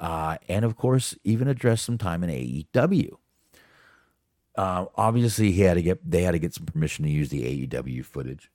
uh, 0.00 0.38
and 0.48 0.64
of 0.64 0.76
course, 0.76 1.14
even 1.24 1.46
addressed 1.46 1.84
some 1.84 1.98
time 1.98 2.24
in 2.24 2.30
AEW. 2.30 3.10
Uh, 4.56 4.86
obviously, 4.96 5.52
he 5.52 5.60
had 5.60 5.74
to 5.74 5.82
get 5.82 6.10
they 6.10 6.22
had 6.22 6.30
to 6.30 6.38
get 6.38 6.54
some 6.54 6.64
permission 6.64 7.04
to 7.04 7.10
use 7.10 7.28
the 7.28 7.66
AEW 7.66 8.02
footage, 8.02 8.50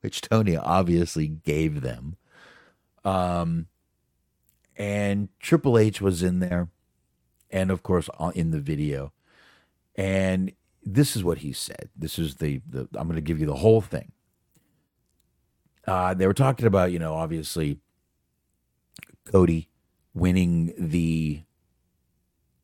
which 0.00 0.20
Tony 0.20 0.56
obviously 0.56 1.26
gave 1.26 1.80
them. 1.80 2.14
Um, 3.04 3.66
and 4.76 5.28
Triple 5.40 5.76
H 5.76 6.00
was 6.00 6.22
in 6.22 6.38
there, 6.38 6.68
and 7.50 7.72
of 7.72 7.82
course, 7.82 8.08
in 8.36 8.52
the 8.52 8.60
video, 8.60 9.12
and 9.96 10.52
this 10.84 11.16
is 11.16 11.24
what 11.24 11.38
he 11.38 11.52
said. 11.52 11.88
This 11.96 12.18
is 12.18 12.36
the, 12.36 12.60
the 12.68 12.88
I'm 12.94 13.06
going 13.08 13.16
to 13.16 13.22
give 13.22 13.40
you 13.40 13.46
the 13.46 13.56
whole 13.56 13.80
thing. 13.80 14.12
Uh, 15.86 16.14
they 16.14 16.26
were 16.26 16.34
talking 16.34 16.66
about, 16.66 16.92
you 16.92 16.98
know, 16.98 17.14
obviously 17.14 17.78
Cody 19.26 19.68
winning 20.14 20.72
the 20.78 21.42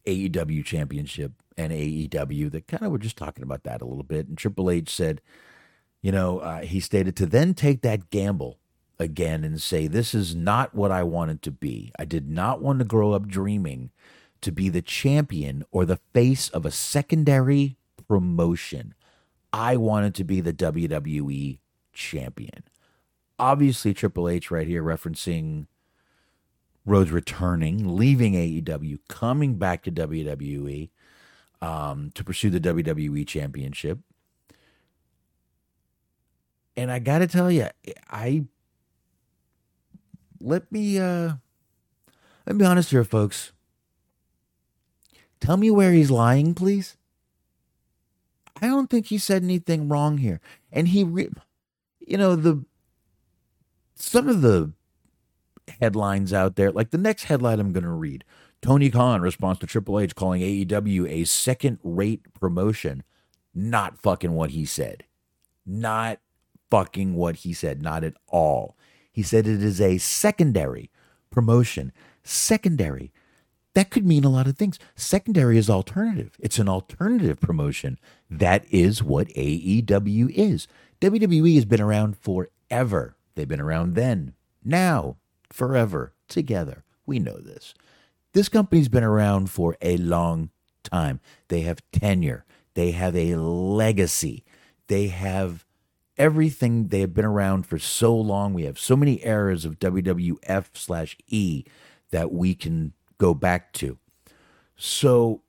AEW 0.07 0.65
championship 0.65 1.33
and 1.57 1.73
AEW. 1.73 2.51
That 2.51 2.67
kind 2.67 2.85
of 2.85 2.93
were 2.93 2.99
just 2.99 3.17
talking 3.17 3.43
about 3.43 3.65
that 3.65 3.83
a 3.83 3.87
little 3.87 4.05
bit. 4.05 4.29
And 4.29 4.39
Triple 4.39 4.71
H 4.71 4.91
said, 4.91 5.21
you 6.03 6.13
know, 6.13 6.39
uh, 6.39 6.61
he 6.63 6.81
stated 6.81 7.17
to 7.17 7.27
then 7.27 7.53
take 7.55 7.83
that 7.83 8.11
gamble 8.11 8.59
again 8.99 9.45
and 9.45 9.61
say, 9.61 9.87
this 9.87 10.15
is 10.15 10.35
not 10.35 10.75
what 10.75 10.91
I 10.91 11.03
wanted 11.03 11.43
to 11.43 11.51
be. 11.51 11.93
I 11.99 12.05
did 12.05 12.29
not 12.29 12.63
want 12.63 12.79
to 12.79 12.85
grow 12.85 13.13
up 13.13 13.27
dreaming 13.27 13.91
to 14.41 14.53
be 14.53 14.69
the 14.69 14.83
champion 14.83 15.65
or 15.71 15.85
the 15.85 16.01
face 16.15 16.49
of 16.51 16.65
a 16.65 16.71
secondary 16.71 17.77
promotion. 18.11 18.93
I 19.53 19.77
wanted 19.77 20.17
to 20.17 20.25
be 20.25 20.41
the 20.41 20.53
WWE 20.53 21.61
champion. 21.93 22.65
Obviously, 23.39 23.95
Triple 23.95 24.29
H 24.29 24.51
right 24.51 24.67
here 24.67 24.83
referencing 24.83 25.69
Rhodes 26.85 27.13
returning, 27.13 27.97
leaving 27.97 28.33
AEW, 28.33 28.99
coming 29.07 29.59
back 29.59 29.85
to 29.85 29.93
WWE 29.93 30.91
um, 31.63 32.11
to 32.17 32.25
pursue 32.25 32.51
the 32.51 32.59
WWE 32.59 33.25
championship. 33.29 34.01
And 36.77 36.91
I 36.91 36.99
got 36.99 37.21
to 37.21 37.29
tell 37.29 37.49
you, 37.49 37.69
I 38.11 38.47
let 40.41 40.73
me 40.73 40.99
uh 40.99 41.35
let 42.45 42.57
me 42.57 42.59
be 42.59 42.65
honest 42.65 42.91
here, 42.91 43.05
folks. 43.05 43.53
Tell 45.39 45.57
me 45.57 45.71
where 45.71 45.93
he's 45.93 46.11
lying, 46.11 46.55
please. 46.55 46.97
I 48.61 48.67
don't 48.67 48.91
think 48.91 49.07
he 49.07 49.19
said 49.19 49.43
anything 49.43 49.89
wrong 49.89 50.19
here. 50.19 50.41
And 50.73 50.89
he, 50.89 51.05
re- 51.05 51.31
you 52.01 52.17
know, 52.17 52.37
the 52.37 52.65
some 53.95 54.29
of 54.29 54.43
the 54.43 54.73
headlines 55.81 56.33
out 56.33 56.57
there, 56.57 56.73
like 56.73 56.91
the 56.91 56.99
next 56.99 57.25
headline 57.25 57.61
I'm 57.61 57.73
going 57.73 57.85
to 57.85 57.91
read 57.91 58.25
Tony 58.63 58.91
Khan 58.91 59.23
responds 59.23 59.59
to 59.61 59.67
Triple 59.67 59.99
H 59.99 60.15
calling 60.15 60.43
AEW 60.43 61.09
a 61.09 61.25
second 61.25 61.79
rate 61.83 62.23
promotion. 62.35 63.03
Not 63.55 63.99
fucking 63.99 64.33
what 64.33 64.51
he 64.51 64.65
said. 64.65 65.05
Not 65.67 66.21
fucking 66.71 67.15
what 67.15 67.37
he 67.37 67.53
said. 67.53 67.83
Not 67.83 68.05
at 68.05 68.15
all. 68.29 68.77
He 69.11 69.23
said 69.23 69.47
it 69.47 69.63
is 69.63 69.81
a 69.81 69.99
secondary 69.99 70.91
promotion. 71.31 71.93
Secondary. 72.23 73.13
That 73.75 73.91
could 73.91 74.07
mean 74.07 74.25
a 74.25 74.31
lot 74.31 74.47
of 74.47 74.57
things. 74.57 74.79
Secondary 74.95 75.57
is 75.57 75.71
alternative. 75.71 76.37
It's 76.39 76.59
an 76.59 76.69
alternative 76.69 77.41
promotion. 77.41 77.99
That 78.31 78.65
is 78.71 79.03
what 79.03 79.29
AEW 79.29 80.31
is. 80.31 80.69
WWE 81.01 81.55
has 81.57 81.65
been 81.65 81.81
around 81.81 82.17
forever. 82.17 83.17
They've 83.35 83.49
been 83.49 83.61
around 83.61 83.95
then, 83.95 84.35
now, 84.65 85.17
forever, 85.51 86.15
together. 86.29 86.85
We 87.07 87.19
know 87.19 87.39
this. 87.39 87.75
This 88.33 88.49
company's 88.49 88.89
been 88.89 89.05
around 89.05 89.51
for 89.51 89.77
a 89.81 89.97
long 89.97 90.51
time. 90.85 91.21
They 91.49 91.63
have 91.63 91.83
tenure, 91.93 92.45
they 92.75 92.93
have 92.93 93.17
a 93.17 93.35
legacy, 93.37 94.45
they 94.87 95.09
have 95.09 95.65
everything. 96.21 96.89
They 96.89 97.01
have 97.01 97.15
been 97.15 97.25
around 97.25 97.67
for 97.67 97.79
so 97.79 98.15
long. 98.15 98.53
We 98.53 98.65
have 98.65 98.79
so 98.79 98.95
many 98.95 99.25
eras 99.25 99.65
of 99.65 99.81
WWF 99.81 100.67
slash 100.75 101.17
E 101.27 101.65
that 102.11 102.31
we 102.31 102.55
can 102.55 102.93
go 103.19 103.33
back 103.33 103.73
to. 103.75 103.99
So, 104.77 105.43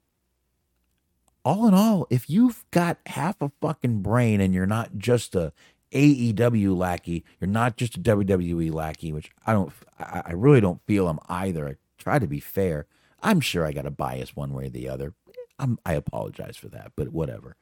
all 1.44 1.68
in 1.68 1.74
all, 1.74 2.08
if 2.10 2.30
you've 2.30 2.64
got 2.72 2.98
half 3.08 3.42
a 3.42 3.52
fucking 3.62 4.02
brain 4.02 4.42
and 4.42 4.54
you're 4.54 4.66
not 4.66 4.98
just 4.98 5.36
a 5.36 5.54
AEW 5.92 6.76
lackey, 6.78 7.24
you're 7.40 7.50
not 7.50 7.78
just 7.78 7.98
a 7.98 8.00
WWE 8.00 8.72
lackey, 8.72 9.12
which 9.12 9.32
I 9.46 9.54
don't, 9.54 9.72
I 10.00 10.32
really 10.34 10.62
don't 10.62 10.82
feel 10.86 11.08
I'm 11.08 11.20
either. 11.28 11.68
I 11.68 11.76
try 11.98 12.20
to 12.20 12.28
be 12.28 12.40
fair. 12.40 12.86
I'm 13.22 13.40
sure 13.40 13.66
I 13.66 13.72
got 13.72 13.86
a 13.86 13.92
bias 13.92 14.36
one 14.36 14.54
way 14.54 14.66
or 14.66 14.70
the 14.70 14.90
other. 14.90 15.14
I'm, 15.60 15.78
I 15.86 15.94
apologize 15.94 16.58
for 16.58 16.70
that, 16.70 16.94
but 16.96 17.10
whatever. 17.10 17.56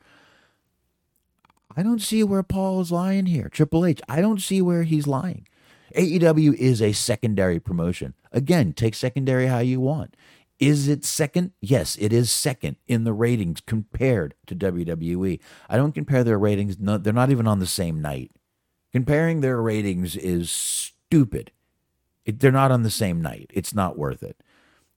I 1.75 1.83
don't 1.83 2.01
see 2.01 2.23
where 2.23 2.43
Paul 2.43 2.81
is 2.81 2.91
lying 2.91 3.27
here. 3.27 3.49
Triple 3.49 3.85
H, 3.85 4.01
I 4.07 4.21
don't 4.21 4.41
see 4.41 4.61
where 4.61 4.83
he's 4.83 5.07
lying. 5.07 5.47
AEW 5.95 6.53
is 6.53 6.81
a 6.81 6.93
secondary 6.93 7.59
promotion. 7.59 8.13
Again, 8.31 8.73
take 8.73 8.95
secondary 8.95 9.47
how 9.47 9.59
you 9.59 9.79
want. 9.79 10.15
Is 10.59 10.89
it 10.89 11.05
second? 11.05 11.53
Yes, 11.61 11.97
it 11.99 12.11
is 12.11 12.29
second 12.29 12.75
in 12.85 13.05
the 13.05 13.13
ratings 13.13 13.61
compared 13.61 14.35
to 14.47 14.55
WWE. 14.55 15.39
I 15.69 15.77
don't 15.77 15.93
compare 15.93 16.23
their 16.23 16.37
ratings, 16.37 16.77
no, 16.79 16.97
they're 16.97 17.13
not 17.13 17.31
even 17.31 17.47
on 17.47 17.59
the 17.59 17.65
same 17.65 18.01
night. 18.01 18.31
Comparing 18.91 19.39
their 19.39 19.61
ratings 19.61 20.17
is 20.17 20.51
stupid. 20.51 21.51
It, 22.25 22.39
they're 22.39 22.51
not 22.51 22.71
on 22.71 22.83
the 22.83 22.89
same 22.89 23.21
night. 23.21 23.51
It's 23.53 23.73
not 23.73 23.97
worth 23.97 24.21
it. 24.21 24.43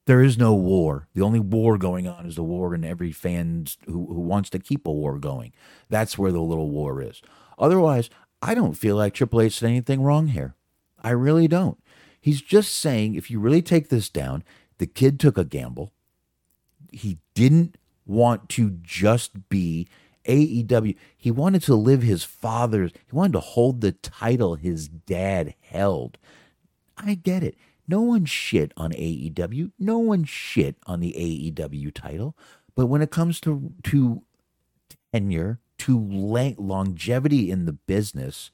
There 0.07 0.23
is 0.23 0.37
no 0.37 0.53
war. 0.53 1.07
The 1.15 1.23
only 1.23 1.39
war 1.39 1.79
going 1.79 2.09
on 2.09 2.27
is 2.27 2.35
the 2.35 2.43
war 2.43 2.75
in 2.75 2.85
every 2.85 3.13
fan 3.13 3.67
who, 3.87 4.07
who 4.07 4.21
wants 4.21 4.51
to 4.51 4.59
keep 4.59 4.87
a 4.87 4.93
war 4.93 5.19
going. 5.19 5.53
That's 5.89 6.19
where 6.19 6.33
the 6.33 6.41
little 6.41 6.71
war 6.71 7.01
is. 7.01 7.23
Otherwise, 7.57 8.11
I 8.41 8.55
don't 8.55 8.75
feel 8.75 8.97
like 8.97 9.15
Triple 9.15 9.41
H 9.41 9.59
said 9.59 9.69
anything 9.69 10.03
wrong 10.03 10.29
here. 10.29 10.57
I 11.01 11.11
really 11.11 11.47
don't. 11.47 11.79
He's 12.21 12.41
just 12.41 12.75
saying 12.75 13.15
if 13.15 13.31
you 13.31 13.39
really 13.39 13.63
take 13.63 13.89
this 13.89 14.09
down, 14.09 14.43
the 14.83 14.87
kid 14.89 15.21
took 15.21 15.39
a 15.39 15.45
gamble. 15.45 15.93
He 16.91 17.19
didn't 17.35 17.77
want 18.05 18.49
to 18.49 18.79
just 18.83 19.49
be 19.49 19.87
AEW. 20.25 20.97
He 21.17 21.31
wanted 21.31 21.63
to 21.63 21.77
live 21.77 22.03
his 22.03 22.25
father's, 22.25 22.91
he 22.91 23.15
wanted 23.15 23.35
to 23.35 23.41
hold 23.41 23.81
the 23.81 23.93
title 23.93 24.57
his 24.57 24.89
dad 24.89 25.55
held. 25.61 26.19
I 26.97 27.15
get 27.15 27.45
it. 27.45 27.55
No 27.87 28.01
one 28.01 28.25
shit 28.25 28.73
on 28.77 28.91
AEW. 28.91 29.71
No 29.79 29.99
one 29.99 30.25
shit 30.25 30.75
on 30.85 30.99
the 30.99 31.13
AEW 31.13 31.95
title. 31.95 32.37
But 32.75 32.87
when 32.87 33.03
it 33.03 33.13
comes 33.13 33.39
to 33.43 33.73
to 33.85 34.23
tenure, 35.13 35.61
to 35.79 35.97
longevity 36.59 37.53
in 37.53 37.67
the 37.67 37.73
business, 37.73 38.51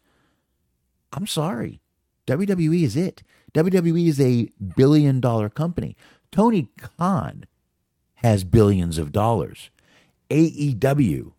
I'm 1.11 1.27
sorry. 1.27 1.81
WWE 2.27 2.83
is 2.83 2.97
it. 2.97 3.23
WWE 3.55 4.07
is 4.07 4.21
a 4.21 4.51
billion 4.77 5.21
dollar 5.21 5.49
company. 5.49 5.97
Tony 6.31 6.69
Khan 6.79 7.47
has 8.17 8.45
billions 8.45 8.99
of 8.99 9.13
dollars. 9.13 9.71
AEW 10.31 11.33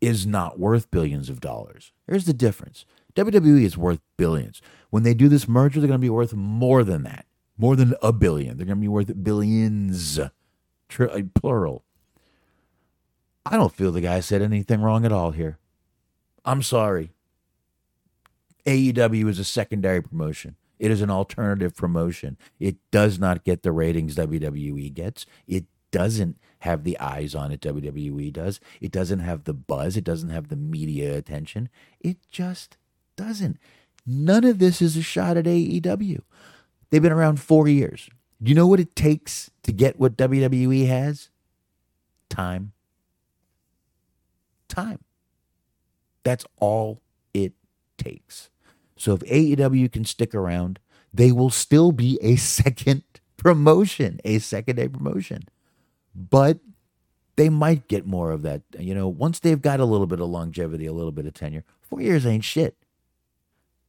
is 0.00 0.26
not 0.26 0.58
worth 0.58 0.90
billions 0.90 1.30
of 1.30 1.40
dollars. 1.40 1.92
Here's 2.06 2.26
the 2.26 2.34
difference 2.34 2.84
WWE 3.14 3.62
is 3.62 3.78
worth 3.78 4.00
billions. 4.16 4.60
When 4.90 5.02
they 5.02 5.14
do 5.14 5.28
this 5.28 5.48
merger, 5.48 5.80
they're 5.80 5.88
going 5.88 6.00
to 6.00 6.04
be 6.04 6.10
worth 6.10 6.34
more 6.34 6.84
than 6.84 7.04
that, 7.04 7.26
more 7.56 7.76
than 7.76 7.94
a 8.02 8.12
billion. 8.12 8.56
They're 8.56 8.66
going 8.66 8.78
to 8.78 8.82
be 8.82 8.88
worth 8.88 9.22
billions, 9.22 10.20
tri- 10.88 11.06
uh, 11.06 11.22
plural. 11.34 11.84
I 13.46 13.56
don't 13.56 13.72
feel 13.74 13.92
the 13.92 14.00
guy 14.00 14.20
said 14.20 14.42
anything 14.42 14.80
wrong 14.80 15.04
at 15.04 15.12
all 15.12 15.30
here. 15.30 15.58
I'm 16.44 16.62
sorry. 16.62 17.12
AEW 18.66 19.28
is 19.28 19.38
a 19.38 19.44
secondary 19.44 20.02
promotion. 20.02 20.56
It 20.84 20.90
is 20.90 21.00
an 21.00 21.08
alternative 21.08 21.74
promotion. 21.74 22.36
It 22.60 22.76
does 22.90 23.18
not 23.18 23.42
get 23.42 23.62
the 23.62 23.72
ratings 23.72 24.16
WWE 24.16 24.92
gets. 24.92 25.24
It 25.46 25.64
doesn't 25.90 26.36
have 26.58 26.84
the 26.84 27.00
eyes 27.00 27.34
on 27.34 27.50
it 27.50 27.62
WWE 27.62 28.30
does. 28.30 28.60
It 28.82 28.92
doesn't 28.92 29.20
have 29.20 29.44
the 29.44 29.54
buzz. 29.54 29.96
It 29.96 30.04
doesn't 30.04 30.28
have 30.28 30.48
the 30.48 30.56
media 30.56 31.16
attention. 31.16 31.70
It 32.00 32.18
just 32.30 32.76
doesn't. 33.16 33.56
None 34.04 34.44
of 34.44 34.58
this 34.58 34.82
is 34.82 34.94
a 34.94 35.02
shot 35.02 35.38
at 35.38 35.46
AEW. 35.46 36.20
They've 36.90 37.00
been 37.00 37.12
around 37.12 37.40
four 37.40 37.66
years. 37.66 38.10
Do 38.42 38.50
you 38.50 38.54
know 38.54 38.66
what 38.66 38.78
it 38.78 38.94
takes 38.94 39.50
to 39.62 39.72
get 39.72 39.98
what 39.98 40.18
WWE 40.18 40.86
has? 40.86 41.30
Time. 42.28 42.72
Time. 44.68 44.98
That's 46.24 46.44
all 46.58 47.00
it 47.32 47.54
takes. 47.96 48.50
So 48.96 49.14
if 49.14 49.20
AEW 49.20 49.90
can 49.92 50.04
stick 50.04 50.34
around, 50.34 50.78
they 51.12 51.32
will 51.32 51.50
still 51.50 51.92
be 51.92 52.18
a 52.22 52.36
second 52.36 53.02
promotion, 53.36 54.20
a 54.24 54.38
second 54.38 54.76
day 54.76 54.88
promotion. 54.88 55.44
But 56.14 56.58
they 57.36 57.48
might 57.48 57.88
get 57.88 58.06
more 58.06 58.30
of 58.30 58.42
that. 58.42 58.62
You 58.78 58.94
know, 58.94 59.08
once 59.08 59.40
they've 59.40 59.60
got 59.60 59.80
a 59.80 59.84
little 59.84 60.06
bit 60.06 60.20
of 60.20 60.28
longevity, 60.28 60.86
a 60.86 60.92
little 60.92 61.12
bit 61.12 61.26
of 61.26 61.34
tenure, 61.34 61.64
four 61.82 62.00
years 62.00 62.26
ain't 62.26 62.44
shit. 62.44 62.76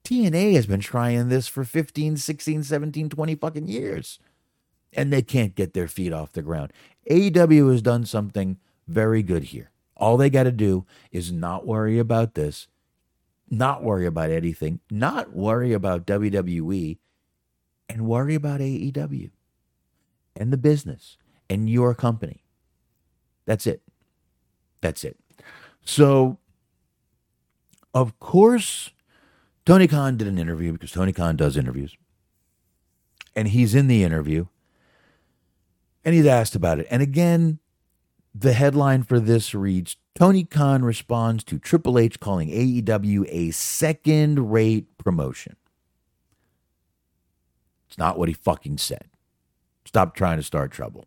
TNA 0.04 0.54
has 0.54 0.66
been 0.66 0.80
trying 0.80 1.30
this 1.30 1.48
for 1.48 1.64
15, 1.64 2.18
16, 2.18 2.64
17, 2.64 3.10
20 3.10 3.36
fucking 3.36 3.68
years. 3.68 4.20
And 4.94 5.12
they 5.12 5.22
can't 5.22 5.56
get 5.56 5.74
their 5.74 5.88
feet 5.88 6.14
off 6.14 6.32
the 6.32 6.42
ground. 6.42 6.72
AEW 7.10 7.72
has 7.72 7.82
done 7.82 8.06
something 8.06 8.58
very 8.88 9.24
good 9.24 9.46
here. 9.46 9.72
All 9.98 10.16
they 10.16 10.30
got 10.30 10.44
to 10.44 10.52
do 10.52 10.86
is 11.12 11.32
not 11.32 11.66
worry 11.66 11.98
about 12.00 12.36
this 12.36 12.68
not 13.50 13.84
worry 13.84 14.06
about 14.06 14.30
anything, 14.30 14.80
not 14.90 15.36
worry 15.36 15.74
about 15.74 16.06
WWE, 16.06 16.98
and 17.88 18.08
worry 18.08 18.36
about 18.36 18.60
AEW 18.60 19.30
and 20.36 20.52
the 20.52 20.58
business 20.58 21.18
and 21.50 21.70
your 21.70 21.94
company. 21.94 22.44
That's 23.46 23.68
it. 23.68 23.82
That's 24.82 25.04
it. 25.04 25.18
So, 25.84 26.40
of 27.94 28.20
course, 28.20 28.92
Tony 29.66 29.88
Khan 29.88 30.18
did 30.18 30.28
an 30.28 30.38
interview 30.38 30.74
because 30.74 30.92
Tony 30.92 31.14
Khan 31.14 31.36
does 31.36 31.58
interviews. 31.58 31.96
And 33.36 33.50
he's 33.50 33.76
in 33.76 33.88
the 33.88 34.04
interview 34.04 34.48
and 36.04 36.16
he's 36.16 36.26
asked 36.26 36.56
about 36.56 36.80
it. 36.80 36.88
And 36.90 37.02
again, 37.02 37.60
the 38.38 38.54
headline 38.54 39.04
for 39.04 39.20
this 39.20 39.56
reads 39.56 39.96
Tony 40.14 40.44
Khan 40.44 40.84
responds 40.84 41.44
to 41.46 41.58
Triple 41.58 41.98
H 41.98 42.20
calling 42.20 42.50
AEW 42.50 43.26
a 43.30 43.52
second 43.52 44.52
rate 44.52 44.98
promotion. 44.98 45.56
It's 47.88 47.98
not 47.98 48.20
what 48.20 48.28
he 48.28 48.34
fucking 48.34 48.78
said. 48.78 49.08
Stop 49.86 50.16
trying 50.16 50.38
to 50.38 50.44
start 50.44 50.72
trouble. 50.72 51.06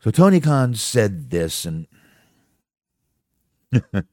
So 0.00 0.10
Tony 0.10 0.40
Khan 0.40 0.74
said 0.74 1.30
this, 1.30 1.64
and 1.64 1.86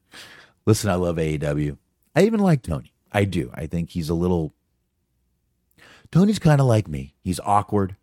listen, 0.66 0.90
I 0.90 0.94
love 0.94 1.16
AEW. 1.16 1.78
I 2.14 2.22
even 2.22 2.40
like 2.40 2.62
Tony. 2.62 2.92
I 3.10 3.24
do. 3.24 3.50
I 3.54 3.66
think 3.66 3.90
he's 3.90 4.08
a 4.08 4.14
little. 4.14 4.54
Tony's 6.12 6.38
kind 6.38 6.60
of 6.60 6.66
like 6.66 6.86
me. 6.86 7.14
He's 7.22 7.40
awkward. 7.40 7.96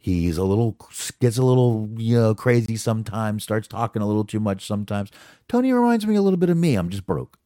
He's 0.00 0.38
a 0.38 0.44
little 0.44 0.76
gets 1.20 1.38
a 1.38 1.42
little 1.42 1.88
you 1.96 2.18
know 2.18 2.34
crazy 2.34 2.76
sometimes, 2.76 3.42
starts 3.42 3.66
talking 3.66 4.00
a 4.00 4.06
little 4.06 4.24
too 4.24 4.40
much 4.40 4.66
sometimes. 4.66 5.10
Tony 5.48 5.72
reminds 5.72 6.06
me 6.06 6.14
a 6.14 6.22
little 6.22 6.38
bit 6.38 6.50
of 6.50 6.56
me. 6.56 6.76
I'm 6.76 6.88
just 6.88 7.04
broke. 7.04 7.38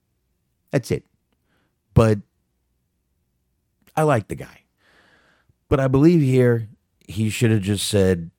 That's 0.71 0.91
it. 0.91 1.07
But 1.95 2.21
I 3.97 4.03
like 4.03 4.29
the 4.29 4.35
guy. 4.35 4.65
But 5.69 5.81
I 5.81 5.89
believe 5.89 6.21
here 6.21 6.69
he 7.09 7.31
should 7.31 7.51
have 7.51 7.63
just 7.63 7.89
said, 7.89 8.31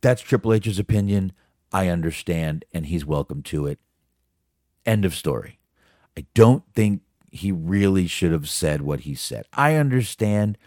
that's 0.00 0.22
Triple 0.22 0.52
H's 0.52 0.78
opinion. 0.78 1.32
I 1.72 1.88
understand, 1.88 2.64
and 2.74 2.86
he's 2.86 3.06
welcome 3.06 3.42
to 3.44 3.66
it. 3.66 3.78
End 4.84 5.04
of 5.04 5.14
story. 5.14 5.60
I 6.16 6.26
don't 6.34 6.64
think 6.74 7.02
he 7.30 7.52
really 7.52 8.06
should 8.06 8.32
have 8.32 8.48
said 8.48 8.82
what 8.82 9.00
he 9.00 9.14
said. 9.14 9.46
I 9.52 9.76
understand, 9.76 10.58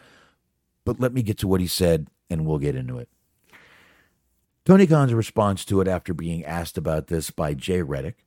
but 0.86 1.00
let 1.00 1.14
me 1.14 1.22
get 1.22 1.38
to 1.40 1.48
what 1.48 1.60
he 1.62 1.68
said 1.68 2.08
and 2.30 2.46
we'll 2.46 2.60
get 2.60 2.76
into 2.76 2.98
it. 2.98 3.10
Tony 4.66 4.88
Khan's 4.88 5.14
response 5.14 5.66
to 5.66 5.82
it 5.82 5.88
after 5.88 6.14
being 6.14 6.46
asked 6.46 6.78
about 6.78 7.08
this 7.08 7.32
by 7.32 7.54
Jay 7.54 7.82
Reddick 7.82 8.26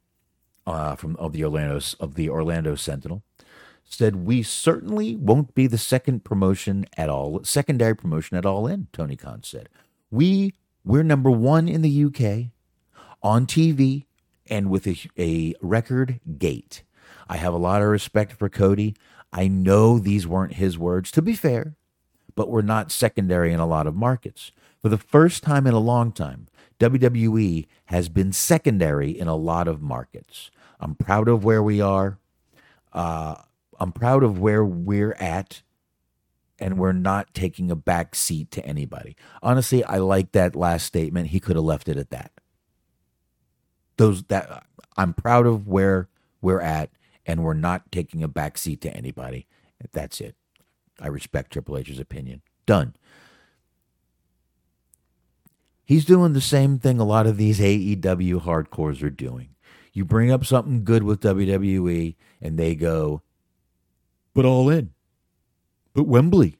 uh, 0.66 0.94
from 0.94 1.16
of 1.16 1.32
the 1.32 1.44
Orlando 1.44 1.80
of 1.98 2.14
the 2.14 2.28
Orlando 2.28 2.74
Sentinel 2.74 3.22
said 3.84 4.16
we 4.16 4.42
certainly 4.42 5.16
won't 5.16 5.54
be 5.54 5.66
the 5.66 5.78
second 5.78 6.24
promotion 6.24 6.84
at 6.96 7.08
all 7.08 7.42
secondary 7.44 7.94
promotion 7.94 8.36
at 8.36 8.44
all 8.44 8.66
in 8.66 8.88
Tony 8.92 9.16
Khan 9.16 9.42
said. 9.42 9.68
We 10.10 10.54
we're 10.84 11.02
number 11.02 11.30
1 11.30 11.68
in 11.68 11.82
the 11.82 12.04
UK 12.04 12.52
on 13.22 13.46
TV 13.46 14.04
and 14.48 14.70
with 14.70 14.86
a, 14.86 14.96
a 15.18 15.54
record 15.60 16.20
gate. 16.38 16.82
I 17.28 17.38
have 17.38 17.54
a 17.54 17.58
lot 17.58 17.82
of 17.82 17.88
respect 17.88 18.32
for 18.32 18.48
Cody. 18.48 18.94
I 19.32 19.48
know 19.48 19.98
these 19.98 20.26
weren't 20.26 20.54
his 20.54 20.78
words. 20.78 21.10
To 21.12 21.22
be 21.22 21.34
fair 21.34 21.74
but 22.36 22.48
we're 22.48 22.62
not 22.62 22.92
secondary 22.92 23.52
in 23.52 23.58
a 23.58 23.66
lot 23.66 23.88
of 23.88 23.96
markets. 23.96 24.52
For 24.80 24.88
the 24.88 24.98
first 24.98 25.42
time 25.42 25.66
in 25.66 25.74
a 25.74 25.80
long 25.80 26.12
time, 26.12 26.46
WWE 26.78 27.66
has 27.86 28.08
been 28.08 28.32
secondary 28.32 29.10
in 29.10 29.26
a 29.26 29.34
lot 29.34 29.66
of 29.66 29.82
markets. 29.82 30.50
I'm 30.78 30.94
proud 30.94 31.26
of 31.26 31.42
where 31.42 31.62
we 31.62 31.80
are. 31.80 32.18
Uh, 32.92 33.36
I'm 33.80 33.92
proud 33.92 34.22
of 34.22 34.38
where 34.38 34.64
we're 34.64 35.14
at, 35.14 35.62
and 36.58 36.78
we're 36.78 36.92
not 36.92 37.34
taking 37.34 37.70
a 37.70 37.76
back 37.76 38.14
seat 38.14 38.50
to 38.52 38.64
anybody. 38.64 39.16
Honestly, 39.42 39.82
I 39.84 39.98
like 39.98 40.32
that 40.32 40.54
last 40.54 40.86
statement. 40.86 41.28
He 41.28 41.40
could 41.40 41.56
have 41.56 41.64
left 41.64 41.88
it 41.88 41.96
at 41.96 42.10
that. 42.10 42.32
Those 43.96 44.22
that 44.24 44.66
I'm 44.96 45.14
proud 45.14 45.46
of 45.46 45.66
where 45.66 46.08
we're 46.42 46.60
at, 46.60 46.90
and 47.24 47.42
we're 47.42 47.54
not 47.54 47.90
taking 47.90 48.22
a 48.22 48.28
back 48.28 48.58
seat 48.58 48.82
to 48.82 48.94
anybody. 48.94 49.46
That's 49.92 50.20
it. 50.20 50.36
I 51.00 51.08
respect 51.08 51.52
Triple 51.52 51.78
H's 51.78 51.98
opinion. 51.98 52.42
Done. 52.64 52.94
He's 55.84 56.04
doing 56.04 56.32
the 56.32 56.40
same 56.40 56.78
thing 56.78 56.98
a 56.98 57.04
lot 57.04 57.26
of 57.26 57.36
these 57.36 57.60
AEW 57.60 58.42
hardcores 58.42 59.02
are 59.02 59.10
doing. 59.10 59.50
You 59.92 60.04
bring 60.04 60.30
up 60.30 60.44
something 60.44 60.84
good 60.84 61.04
with 61.04 61.20
WWE, 61.20 62.16
and 62.42 62.58
they 62.58 62.74
go, 62.74 63.22
but 64.34 64.44
all 64.44 64.68
in. 64.68 64.90
But 65.94 66.04
Wembley. 66.04 66.58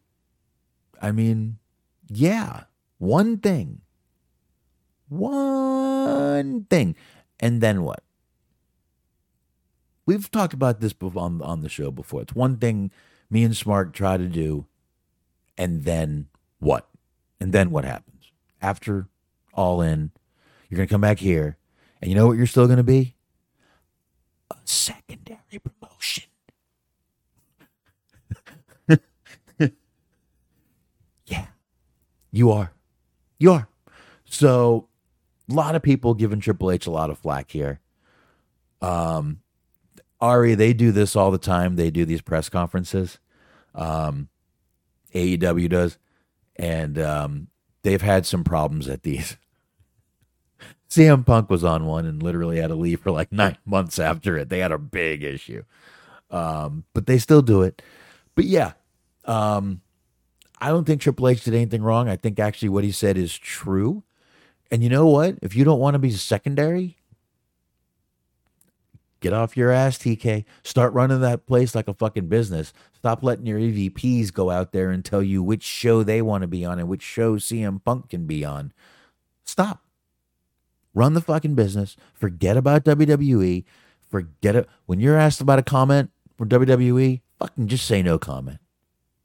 I 1.02 1.12
mean, 1.12 1.58
yeah, 2.08 2.64
one 2.98 3.38
thing. 3.38 3.82
One 5.08 6.64
thing. 6.70 6.96
And 7.38 7.60
then 7.60 7.82
what? 7.82 8.02
We've 10.06 10.30
talked 10.30 10.54
about 10.54 10.80
this 10.80 10.94
on, 11.00 11.42
on 11.42 11.62
the 11.62 11.68
show 11.68 11.90
before. 11.90 12.22
It's 12.22 12.34
one 12.34 12.56
thing 12.56 12.90
me 13.30 13.44
and 13.44 13.54
Smark 13.54 13.92
try 13.92 14.16
to 14.16 14.26
do. 14.26 14.66
And 15.58 15.84
then 15.84 16.28
what? 16.58 16.88
And 17.40 17.52
then 17.52 17.70
what 17.70 17.84
happens? 17.84 18.30
After 18.60 19.08
all 19.54 19.80
in, 19.80 20.10
you're 20.68 20.76
going 20.76 20.88
to 20.88 20.92
come 20.92 21.00
back 21.00 21.18
here. 21.18 21.56
And 22.00 22.10
you 22.10 22.16
know 22.16 22.26
what 22.26 22.36
you're 22.36 22.46
still 22.46 22.66
going 22.66 22.76
to 22.76 22.82
be? 22.82 23.14
A 24.50 24.56
secondary 24.64 25.60
promotion. 25.62 26.24
yeah, 31.26 31.46
you 32.30 32.52
are. 32.52 32.72
You 33.38 33.52
are. 33.52 33.68
So, 34.24 34.88
a 35.50 35.54
lot 35.54 35.74
of 35.74 35.82
people 35.82 36.14
giving 36.14 36.40
Triple 36.40 36.70
H 36.70 36.86
a 36.86 36.90
lot 36.90 37.10
of 37.10 37.18
flack 37.18 37.50
here. 37.50 37.80
Um, 38.80 39.40
Ari, 40.20 40.54
they 40.54 40.72
do 40.72 40.92
this 40.92 41.14
all 41.14 41.30
the 41.30 41.38
time. 41.38 41.76
They 41.76 41.90
do 41.90 42.04
these 42.04 42.22
press 42.22 42.48
conferences. 42.48 43.18
Um, 43.74 44.28
AEW 45.14 45.68
does, 45.68 45.98
and 46.56 46.98
um, 46.98 47.48
they've 47.82 48.02
had 48.02 48.26
some 48.26 48.44
problems 48.44 48.88
at 48.88 49.02
these. 49.02 49.36
CM 50.90 51.26
Punk 51.26 51.50
was 51.50 51.64
on 51.64 51.86
one 51.86 52.06
and 52.06 52.22
literally 52.22 52.58
had 52.58 52.68
to 52.68 52.74
leave 52.74 53.00
for 53.00 53.10
like 53.10 53.32
nine 53.32 53.58
months 53.66 53.98
after 53.98 54.36
it. 54.38 54.48
They 54.48 54.60
had 54.60 54.72
a 54.72 54.78
big 54.78 55.22
issue, 55.22 55.64
um, 56.30 56.84
but 56.94 57.06
they 57.06 57.18
still 57.18 57.42
do 57.42 57.62
it. 57.62 57.82
But 58.34 58.44
yeah, 58.44 58.72
um, 59.24 59.80
I 60.60 60.68
don't 60.68 60.84
think 60.84 61.00
Triple 61.00 61.28
H 61.28 61.44
did 61.44 61.54
anything 61.54 61.82
wrong. 61.82 62.08
I 62.08 62.16
think 62.16 62.38
actually 62.38 62.70
what 62.70 62.84
he 62.84 62.92
said 62.92 63.18
is 63.18 63.36
true. 63.36 64.02
And 64.70 64.82
you 64.82 64.88
know 64.88 65.06
what? 65.06 65.36
If 65.42 65.54
you 65.54 65.64
don't 65.64 65.78
want 65.78 65.94
to 65.94 65.98
be 65.98 66.10
secondary, 66.10 66.96
Get 69.20 69.32
off 69.32 69.56
your 69.56 69.70
ass, 69.70 69.96
TK. 69.96 70.44
Start 70.62 70.92
running 70.92 71.20
that 71.20 71.46
place 71.46 71.74
like 71.74 71.88
a 71.88 71.94
fucking 71.94 72.28
business. 72.28 72.72
Stop 72.92 73.22
letting 73.22 73.46
your 73.46 73.58
EVPs 73.58 74.32
go 74.32 74.50
out 74.50 74.72
there 74.72 74.90
and 74.90 75.04
tell 75.04 75.22
you 75.22 75.42
which 75.42 75.62
show 75.62 76.02
they 76.02 76.20
want 76.20 76.42
to 76.42 76.48
be 76.48 76.64
on 76.64 76.78
and 76.78 76.88
which 76.88 77.02
show 77.02 77.36
CM 77.36 77.82
Punk 77.82 78.10
can 78.10 78.26
be 78.26 78.44
on. 78.44 78.72
Stop. 79.44 79.82
Run 80.94 81.14
the 81.14 81.20
fucking 81.20 81.54
business. 81.54 81.96
Forget 82.14 82.56
about 82.56 82.84
WWE. 82.84 83.64
Forget 84.10 84.56
it. 84.56 84.68
When 84.84 85.00
you're 85.00 85.16
asked 85.16 85.40
about 85.40 85.58
a 85.58 85.62
comment 85.62 86.10
from 86.36 86.48
WWE, 86.48 87.20
fucking 87.38 87.68
just 87.68 87.86
say 87.86 88.02
no 88.02 88.18
comment. 88.18 88.58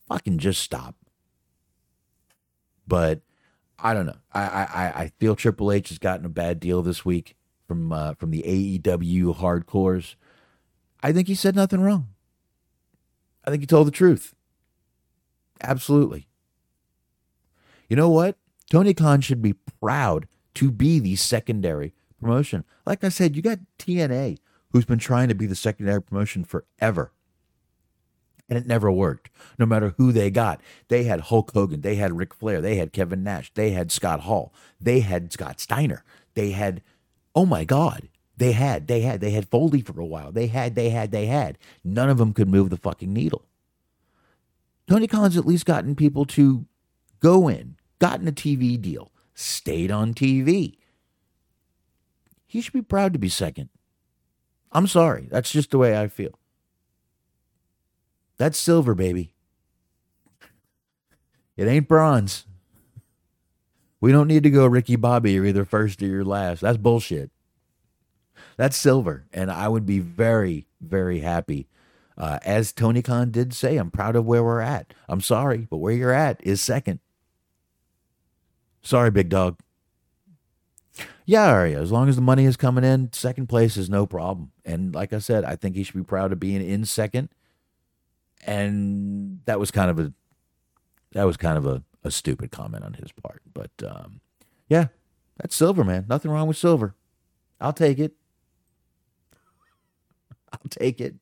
Fucking 0.08 0.38
just 0.38 0.62
stop. 0.62 0.95
But 2.88 3.21
I 3.77 3.93
don't 3.93 4.06
know. 4.06 4.17
I 4.34 4.41
I 4.41 5.01
I 5.04 5.12
feel 5.19 5.36
Triple 5.36 5.71
H 5.71 5.89
has 5.89 5.97
gotten 5.97 6.25
a 6.25 6.30
bad 6.30 6.60
deal 6.60 6.82
this 6.82 7.04
week 7.06 7.36
from 7.71 7.93
uh, 7.93 8.13
from 8.15 8.31
the 8.31 8.43
AEW 8.45 9.38
hardcores. 9.38 10.15
I 11.01 11.13
think 11.13 11.29
he 11.29 11.36
said 11.36 11.55
nothing 11.55 11.79
wrong. 11.79 12.10
I 13.45 13.49
think 13.49 13.63
he 13.63 13.65
told 13.65 13.88
the 13.88 13.91
truth. 13.91 14.36
Absolutely. 15.63 16.27
You 17.88 17.95
know 17.95 18.10
what? 18.10 18.36
Tony 18.69 18.93
Khan 18.93 19.21
should 19.21 19.41
be 19.41 19.55
proud 19.79 20.27
to 20.55 20.69
be 20.69 20.99
the 20.99 21.15
secondary 21.15 21.93
promotion. 22.19 22.65
Like 22.86 23.05
I 23.05 23.10
said, 23.10 23.38
you 23.38 23.41
got 23.41 23.60
TNA, 23.79 24.39
who's 24.71 24.86
been 24.86 24.99
trying 24.99 25.29
to 25.29 25.36
be 25.36 25.45
the 25.45 25.55
secondary 25.55 26.01
promotion 26.01 26.43
forever. 26.43 27.13
And 28.49 28.57
it 28.57 28.67
never 28.67 28.91
worked, 28.91 29.29
no 29.57 29.65
matter 29.65 29.93
who 29.97 30.12
they 30.12 30.29
got. 30.29 30.60
They 30.89 31.05
had 31.05 31.21
Hulk 31.21 31.53
Hogan, 31.53 31.81
they 31.81 31.95
had 31.95 32.17
Ric 32.17 32.34
Flair, 32.34 32.60
they 32.60 32.75
had 32.75 32.91
Kevin 32.91 33.23
Nash, 33.23 33.49
they 33.53 33.71
had 33.71 33.93
Scott 33.93 34.21
Hall, 34.21 34.53
they 34.79 34.99
had 34.99 35.31
Scott 35.31 35.62
Steiner, 35.62 36.03
they 36.34 36.51
had 36.51 36.81
oh 37.35 37.45
my 37.45 37.63
God, 37.63 38.09
they 38.37 38.53
had, 38.53 38.87
they 38.87 39.01
had, 39.01 39.21
they 39.21 39.31
had 39.31 39.47
Foley 39.49 39.81
for 39.81 39.99
a 39.99 40.05
while. 40.05 40.31
They 40.31 40.47
had, 40.47 40.75
they 40.75 40.89
had, 40.89 41.11
they 41.11 41.27
had. 41.27 41.57
None 41.83 42.09
of 42.09 42.17
them 42.17 42.33
could 42.33 42.49
move 42.49 42.69
the 42.69 42.77
fucking 42.77 43.11
needle. 43.11 43.45
Tony 44.87 45.07
Khan's 45.07 45.37
at 45.37 45.45
least 45.45 45.65
gotten 45.65 45.95
people 45.95 46.25
to 46.25 46.65
go 47.19 47.47
in, 47.47 47.77
gotten 47.99 48.27
a 48.27 48.31
TV 48.31 48.81
deal, 48.81 49.11
stayed 49.33 49.91
on 49.91 50.13
TV. 50.13 50.77
He 52.47 52.61
should 52.61 52.73
be 52.73 52.81
proud 52.81 53.13
to 53.13 53.19
be 53.19 53.29
second. 53.29 53.69
I'm 54.71 54.87
sorry. 54.87 55.27
That's 55.29 55.51
just 55.51 55.71
the 55.71 55.77
way 55.77 55.97
I 55.97 56.07
feel. 56.07 56.37
That's 58.37 58.59
silver, 58.59 58.95
baby. 58.95 59.33
It 61.57 61.67
ain't 61.67 61.87
bronze. 61.87 62.45
We 64.01 64.11
don't 64.11 64.27
need 64.27 64.43
to 64.43 64.49
go 64.49 64.65
Ricky 64.65 64.95
Bobby. 64.95 65.33
You're 65.33 65.45
either 65.45 65.63
first 65.63 66.01
or 66.01 66.07
you're 66.07 66.25
last. 66.25 66.61
That's 66.61 66.77
bullshit. 66.77 67.29
That's 68.57 68.75
silver. 68.75 69.25
And 69.31 69.51
I 69.51 69.67
would 69.67 69.85
be 69.85 69.99
very, 69.99 70.65
very 70.81 71.19
happy. 71.19 71.67
Uh, 72.17 72.39
as 72.43 72.71
Tony 72.71 73.01
Khan 73.01 73.32
did 73.32 73.53
say, 73.53 73.78
I'm 73.78 73.91
proud 73.91 74.15
of 74.15 74.26
where 74.26 74.43
we're 74.43 74.59
at. 74.59 74.93
I'm 75.07 75.21
sorry, 75.21 75.67
but 75.69 75.78
where 75.78 75.93
you're 75.93 76.11
at 76.11 76.39
is 76.43 76.61
second. 76.61 76.99
Sorry, 78.82 79.11
big 79.11 79.30
dog. 79.30 79.59
Yeah, 81.26 81.47
Arya, 81.47 81.80
as 81.80 81.91
long 81.91 82.09
as 82.09 82.15
the 82.15 82.21
money 82.21 82.45
is 82.45 82.57
coming 82.57 82.84
in, 82.84 83.13
second 83.13 83.47
place 83.47 83.78
is 83.78 83.89
no 83.89 84.05
problem. 84.05 84.51
And 84.65 84.93
like 84.93 85.13
I 85.13 85.19
said, 85.19 85.45
I 85.45 85.55
think 85.55 85.76
he 85.76 85.84
should 85.84 85.95
be 85.95 86.03
proud 86.03 86.32
of 86.32 86.39
being 86.39 86.61
in 86.61 86.86
second. 86.86 87.30
And 88.45 89.41
that 89.45 89.59
was 89.59 89.71
kind 89.71 89.91
of 89.91 89.99
a 89.99 90.13
that 91.13 91.26
was 91.26 91.38
kind 91.38 91.57
of 91.57 91.65
a 91.67 91.84
a 92.04 92.12
stupid 92.12 92.52
comment 92.52 92.84
on 92.84 92.93
his 92.93 93.12
part. 93.12 93.41
But 93.54 93.72
um, 93.86 94.22
yeah, 94.68 94.88
that's 95.38 95.56
silver, 95.56 95.84
man. 95.84 96.06
Nothing 96.08 96.32
wrong 96.32 96.47
with 96.47 96.58
silver. 96.58 96.95
I'll 97.60 97.74
take 97.74 97.99
it. 97.99 98.14
I'll 100.54 100.70
take 100.70 100.99
it. 100.99 101.16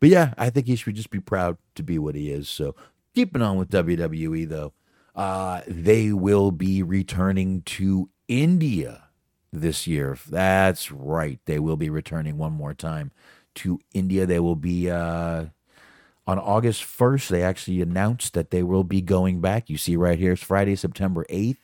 But 0.00 0.08
yeah, 0.08 0.34
I 0.36 0.50
think 0.50 0.66
he 0.66 0.76
should 0.76 0.96
just 0.96 1.10
be 1.10 1.20
proud 1.20 1.58
to 1.76 1.82
be 1.82 1.98
what 1.98 2.14
he 2.14 2.30
is. 2.30 2.48
So 2.48 2.74
keeping 3.14 3.42
on 3.42 3.56
with 3.56 3.70
WWE 3.70 4.48
though, 4.48 4.72
uh, 5.14 5.60
they 5.66 6.12
will 6.12 6.50
be 6.50 6.82
returning 6.82 7.62
to 7.62 8.08
India 8.26 9.04
this 9.52 9.86
year. 9.86 10.18
That's 10.28 10.90
right. 10.90 11.38
They 11.44 11.58
will 11.58 11.76
be 11.76 11.90
returning 11.90 12.38
one 12.38 12.52
more 12.52 12.74
time 12.74 13.12
to 13.56 13.78
India. 13.92 14.26
They 14.26 14.40
will 14.40 14.56
be 14.56 14.90
uh, 14.90 15.46
on 16.26 16.38
August 16.38 16.82
1st. 16.82 17.28
They 17.28 17.42
actually 17.42 17.80
announced 17.80 18.34
that 18.34 18.50
they 18.50 18.62
will 18.62 18.84
be 18.84 19.00
going 19.00 19.40
back. 19.40 19.68
You 19.70 19.76
see 19.76 19.96
right 19.96 20.18
here, 20.18 20.32
it's 20.32 20.42
Friday, 20.42 20.76
September 20.76 21.24
8th. 21.30 21.56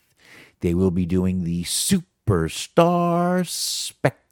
They 0.60 0.74
will 0.74 0.90
be 0.90 1.06
doing 1.06 1.44
the 1.44 1.62
Superstar 1.64 3.46
Spectacle. 3.46 4.24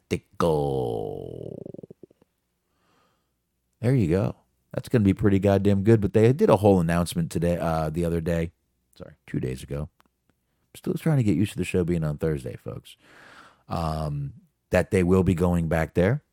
There 3.81 3.95
you 3.95 4.09
go. 4.09 4.35
That's 4.73 4.89
going 4.89 5.01
to 5.01 5.05
be 5.05 5.13
pretty 5.13 5.39
goddamn 5.39 5.83
good. 5.83 6.01
But 6.01 6.13
they 6.13 6.33
did 6.33 6.49
a 6.49 6.57
whole 6.57 6.81
announcement 6.81 7.31
today, 7.31 7.57
uh, 7.57 7.89
the 7.89 8.03
other 8.05 8.21
day. 8.21 8.51
Sorry, 8.97 9.13
two 9.25 9.39
days 9.39 9.63
ago. 9.63 9.89
Still 10.75 10.95
trying 10.95 11.17
to 11.17 11.23
get 11.23 11.35
used 11.35 11.53
to 11.53 11.57
the 11.57 11.63
show 11.63 11.83
being 11.83 12.03
on 12.03 12.17
Thursday, 12.17 12.55
folks. 12.57 12.97
Um, 13.69 14.33
that 14.69 14.91
they 14.91 15.03
will 15.03 15.23
be 15.23 15.33
going 15.33 15.67
back 15.67 15.93
there 15.93 16.23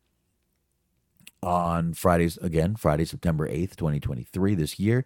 on 1.45 1.95
Fridays 1.95 2.36
again, 2.38 2.76
Friday, 2.76 3.05
September 3.05 3.49
8th, 3.49 3.76
2023, 3.76 4.55
this 4.55 4.78
year. 4.78 5.05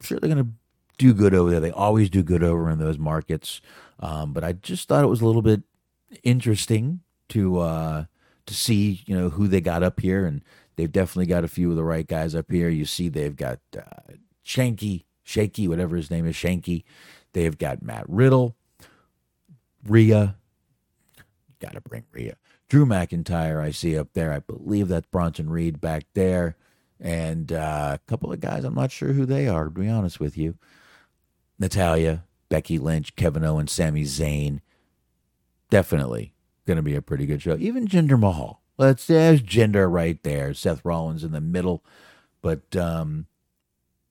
I'm 0.00 0.06
sure 0.06 0.18
they're 0.18 0.32
going 0.32 0.44
to 0.44 0.50
do 0.98 1.14
good 1.14 1.34
over 1.34 1.50
there. 1.50 1.60
They 1.60 1.70
always 1.70 2.10
do 2.10 2.22
good 2.22 2.42
over 2.42 2.70
in 2.70 2.78
those 2.78 2.98
markets. 2.98 3.60
Um, 4.00 4.32
but 4.32 4.44
I 4.44 4.52
just 4.52 4.88
thought 4.88 5.04
it 5.04 5.08
was 5.08 5.20
a 5.20 5.26
little 5.26 5.42
bit 5.42 5.62
interesting 6.22 7.00
to 7.30 7.58
uh, 7.58 8.04
to 8.46 8.54
see, 8.54 9.02
you 9.06 9.16
know, 9.16 9.30
who 9.30 9.48
they 9.48 9.60
got 9.60 9.82
up 9.82 10.00
here, 10.00 10.24
and 10.24 10.42
they've 10.76 10.90
definitely 10.90 11.26
got 11.26 11.44
a 11.44 11.48
few 11.48 11.70
of 11.70 11.76
the 11.76 11.84
right 11.84 12.06
guys 12.06 12.34
up 12.34 12.50
here. 12.50 12.68
You 12.68 12.84
see, 12.84 13.08
they've 13.08 13.36
got 13.36 13.58
uh, 13.76 14.14
Shanky, 14.44 15.04
Shaky, 15.22 15.68
whatever 15.68 15.96
his 15.96 16.10
name 16.10 16.26
is, 16.26 16.34
Shanky. 16.34 16.84
They've 17.32 17.56
got 17.56 17.82
Matt 17.82 18.04
Riddle, 18.08 18.56
Rhea. 19.86 20.36
Got 21.60 21.74
to 21.74 21.80
bring 21.80 22.04
Rhea. 22.12 22.36
Drew 22.68 22.84
McIntyre, 22.84 23.62
I 23.62 23.70
see 23.70 23.96
up 23.96 24.12
there. 24.12 24.32
I 24.32 24.40
believe 24.40 24.88
that's 24.88 25.06
Bronson 25.06 25.48
Reed 25.48 25.80
back 25.80 26.04
there. 26.14 26.56
And 27.00 27.52
uh, 27.52 27.96
a 27.96 28.10
couple 28.10 28.32
of 28.32 28.40
guys, 28.40 28.64
I'm 28.64 28.74
not 28.74 28.90
sure 28.90 29.12
who 29.12 29.24
they 29.24 29.48
are, 29.48 29.64
to 29.64 29.70
be 29.70 29.88
honest 29.88 30.20
with 30.20 30.36
you. 30.36 30.56
Natalya, 31.58 32.24
Becky 32.48 32.78
Lynch, 32.78 33.16
Kevin 33.16 33.44
Owens, 33.44 33.72
Sami 33.72 34.02
Zayn. 34.02 34.60
Definitely 35.70 36.34
going 36.66 36.76
to 36.76 36.82
be 36.82 36.94
a 36.94 37.02
pretty 37.02 37.26
good 37.26 37.42
show. 37.42 37.56
Even 37.58 37.86
Jinder 37.86 38.18
Mahal. 38.18 38.62
Let's 38.76 39.06
there's 39.06 39.42
Jinder 39.42 39.90
right 39.90 40.22
there. 40.22 40.54
Seth 40.54 40.84
Rollins 40.84 41.24
in 41.24 41.32
the 41.32 41.40
middle. 41.40 41.84
But 42.42 42.76
um, 42.76 43.26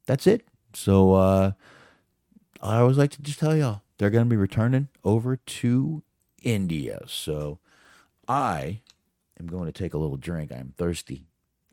that's 0.06 0.28
it. 0.28 0.46
So 0.74 1.14
uh, 1.14 1.52
I 2.62 2.80
always 2.80 2.98
like 2.98 3.12
to 3.12 3.22
just 3.22 3.40
tell 3.40 3.56
y'all 3.56 3.82
they're 3.98 4.10
going 4.10 4.26
to 4.26 4.30
be 4.30 4.36
returning 4.36 4.90
over 5.04 5.38
to 5.38 6.04
India. 6.44 7.02
So 7.08 7.60
I 8.28 8.82
am 9.40 9.48
going 9.48 9.66
to 9.66 9.72
take 9.72 9.94
a 9.94 9.98
little 9.98 10.18
drink. 10.18 10.52
I'm 10.52 10.74
thirsty 10.78 11.28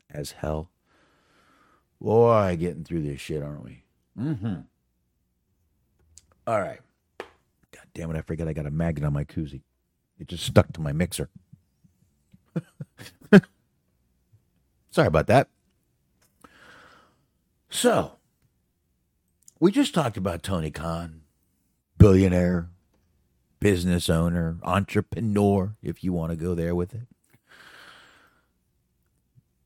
as 0.09 0.31
hell. 0.31 0.69
Boy, 1.99 2.55
getting 2.59 2.83
through 2.83 3.01
this 3.01 3.19
shit, 3.19 3.41
aren't 3.41 3.63
we? 3.63 3.83
Mm-hmm. 4.19 4.61
All 6.47 6.61
right. 6.61 6.79
God 7.19 7.85
damn 7.93 8.11
it, 8.11 8.17
I 8.17 8.21
forgot 8.21 8.47
I 8.47 8.53
got 8.53 8.67
a 8.67 8.71
magnet 8.71 9.05
on 9.05 9.13
my 9.13 9.23
koozie. 9.23 9.61
It 10.19 10.27
just 10.27 10.45
stuck 10.45 10.71
to 10.73 10.81
my 10.81 10.93
mixer. 10.93 11.29
Sorry 14.91 15.07
about 15.07 15.27
that. 15.27 15.49
So, 17.69 18.13
we 19.59 19.71
just 19.71 19.93
talked 19.93 20.15
about 20.15 20.43
Tony 20.43 20.71
Khan, 20.71 21.21
billionaire, 21.97 22.69
business 23.65 24.11
owner, 24.11 24.59
entrepreneur, 24.61 25.75
if 25.81 26.03
you 26.03 26.13
want 26.13 26.29
to 26.29 26.35
go 26.35 26.53
there 26.53 26.75
with 26.75 26.93
it. 26.93 27.07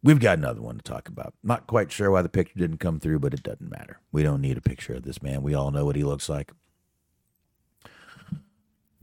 We've 0.02 0.22
got 0.22 0.38
another 0.38 0.62
one 0.62 0.78
to 0.78 0.82
talk 0.82 1.10
about. 1.10 1.34
Not 1.43 1.68
quite 1.68 1.91
sure 1.91 2.10
why 2.10 2.22
the 2.22 2.30
picture 2.30 2.58
didn't 2.58 2.78
come 2.78 3.02
through, 3.02 3.20
but 3.20 3.34
it 3.34 3.43
doesn't 3.43 3.70
matter. 3.70 4.00
We 4.14 4.24
don't 4.24 4.39
need 4.39 4.58
a 4.58 4.62
picture 4.62 4.93
of 4.93 5.04
this 5.04 5.22
man. 5.22 5.43
We 5.43 5.54
all 5.54 5.72
know 5.72 5.84
what 5.84 5.97
he 5.97 6.06
looks 6.06 6.30
like. 6.30 6.54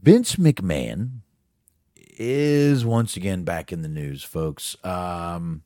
Vince 0.01 0.37
McMahon 0.37 1.19
is 1.95 2.87
once 2.87 3.19
again 3.19 3.45
back 3.45 3.71
in 3.71 3.83
the 3.83 3.89
news, 3.89 4.25
folks. 4.25 4.83
Um, 4.83 5.65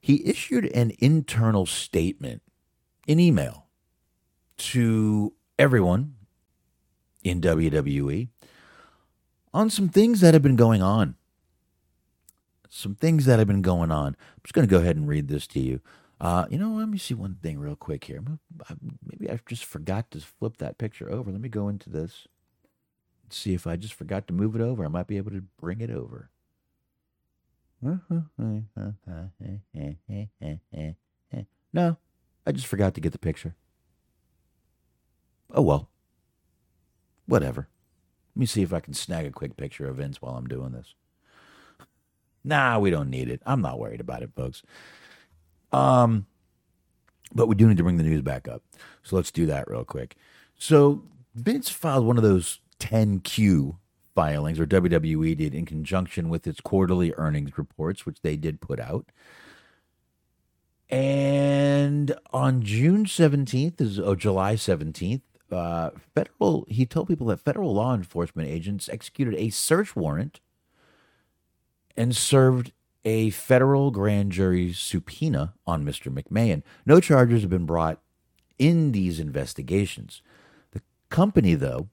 he 0.00 0.26
issued 0.26 0.64
an 0.74 0.92
internal 1.00 1.66
statement, 1.66 2.40
in 3.06 3.20
email, 3.20 3.66
to 4.56 5.34
everyone 5.58 6.14
in 7.22 7.40
WWE 7.40 8.28
on 9.54 9.70
some 9.70 9.88
things 9.88 10.20
that 10.20 10.34
have 10.34 10.42
been 10.42 10.56
going 10.56 10.82
on. 10.82 11.16
Some 12.68 12.94
things 12.94 13.26
that 13.26 13.38
have 13.38 13.48
been 13.48 13.62
going 13.62 13.90
on. 13.90 14.08
I'm 14.08 14.40
just 14.44 14.54
going 14.54 14.66
to 14.66 14.70
go 14.70 14.80
ahead 14.80 14.96
and 14.96 15.06
read 15.06 15.28
this 15.28 15.46
to 15.48 15.60
you. 15.60 15.80
Uh, 16.20 16.46
you 16.48 16.56
know, 16.56 16.70
let 16.70 16.88
me 16.88 16.98
see 16.98 17.14
one 17.14 17.36
thing 17.42 17.58
real 17.58 17.76
quick 17.76 18.04
here. 18.04 18.22
Maybe 19.04 19.30
I 19.30 19.38
just 19.46 19.64
forgot 19.64 20.10
to 20.12 20.20
flip 20.20 20.56
that 20.58 20.78
picture 20.78 21.10
over. 21.10 21.30
Let 21.30 21.40
me 21.40 21.48
go 21.48 21.68
into 21.68 21.90
this. 21.90 22.28
Let's 23.24 23.36
see 23.36 23.54
if 23.54 23.66
I 23.66 23.76
just 23.76 23.94
forgot 23.94 24.26
to 24.28 24.32
move 24.32 24.54
it 24.54 24.62
over. 24.62 24.84
I 24.84 24.88
might 24.88 25.06
be 25.06 25.16
able 25.16 25.32
to 25.32 25.42
bring 25.60 25.80
it 25.80 25.90
over. 25.90 26.30
No, 31.74 31.96
I 32.46 32.52
just 32.52 32.66
forgot 32.66 32.94
to 32.94 33.00
get 33.00 33.12
the 33.12 33.18
picture. 33.18 33.54
Oh 35.50 35.62
well. 35.62 35.88
Whatever. 37.26 37.68
Let 38.34 38.40
me 38.40 38.46
see 38.46 38.62
if 38.62 38.72
I 38.72 38.80
can 38.80 38.94
snag 38.94 39.26
a 39.26 39.30
quick 39.30 39.56
picture 39.56 39.88
of 39.88 39.96
Vince 39.96 40.22
while 40.22 40.34
I'm 40.34 40.48
doing 40.48 40.72
this. 40.72 40.94
Nah, 42.44 42.78
we 42.78 42.90
don't 42.90 43.10
need 43.10 43.28
it. 43.28 43.42
I'm 43.46 43.60
not 43.60 43.78
worried 43.78 44.00
about 44.00 44.22
it, 44.22 44.30
folks. 44.34 44.62
Um, 45.70 46.26
but 47.34 47.46
we 47.46 47.54
do 47.54 47.68
need 47.68 47.76
to 47.76 47.82
bring 47.82 47.98
the 47.98 48.02
news 48.02 48.22
back 48.22 48.48
up. 48.48 48.62
So 49.02 49.16
let's 49.16 49.30
do 49.30 49.46
that 49.46 49.70
real 49.70 49.84
quick. 49.84 50.16
So 50.58 51.04
Vince 51.34 51.68
filed 51.68 52.06
one 52.06 52.16
of 52.16 52.22
those 52.22 52.60
10Q 52.80 53.76
filings, 54.14 54.60
or 54.60 54.66
WWE 54.66 55.36
did, 55.36 55.54
in 55.54 55.64
conjunction 55.64 56.28
with 56.28 56.46
its 56.46 56.60
quarterly 56.60 57.14
earnings 57.16 57.56
reports, 57.56 58.04
which 58.04 58.20
they 58.22 58.36
did 58.36 58.60
put 58.60 58.80
out. 58.80 59.06
And 60.90 62.14
on 62.32 62.62
June 62.62 63.06
17th, 63.06 63.80
is 63.80 63.98
oh, 63.98 64.14
July 64.14 64.56
17th, 64.56 65.22
uh, 65.52 65.90
federal 66.14 66.66
he 66.68 66.86
told 66.86 67.08
people 67.08 67.26
that 67.28 67.40
federal 67.40 67.74
law 67.74 67.94
enforcement 67.94 68.48
agents 68.48 68.88
executed 68.88 69.34
a 69.34 69.50
search 69.50 69.94
warrant 69.94 70.40
and 71.96 72.16
served 72.16 72.72
a 73.04 73.30
federal 73.30 73.90
grand 73.90 74.32
jury 74.32 74.72
subpoena 74.72 75.54
on 75.66 75.84
Mr. 75.84 76.12
McMahon. 76.12 76.62
No 76.86 77.00
charges 77.00 77.42
have 77.42 77.50
been 77.50 77.66
brought 77.66 78.00
in 78.58 78.92
these 78.92 79.18
investigations. 79.18 80.22
The 80.70 80.82
company, 81.10 81.54
though, 81.54 81.88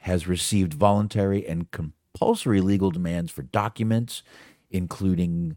has 0.00 0.26
received 0.26 0.74
voluntary 0.74 1.46
and 1.46 1.70
compulsory 1.70 2.60
legal 2.60 2.90
demands 2.90 3.30
for 3.30 3.42
documents, 3.42 4.22
including 4.70 5.56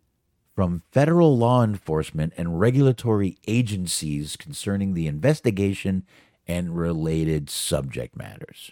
from 0.56 0.84
federal 0.91 1.38
law 1.38 1.64
enforcement 1.64 2.34
and 2.38 2.60
regulatory 2.60 3.38
agencies 3.47 4.36
concerning 4.36 4.93
the 4.93 5.08
investigation 5.08 6.06
and 6.47 6.77
related 6.77 7.49
subject 7.49 8.15
matters. 8.15 8.71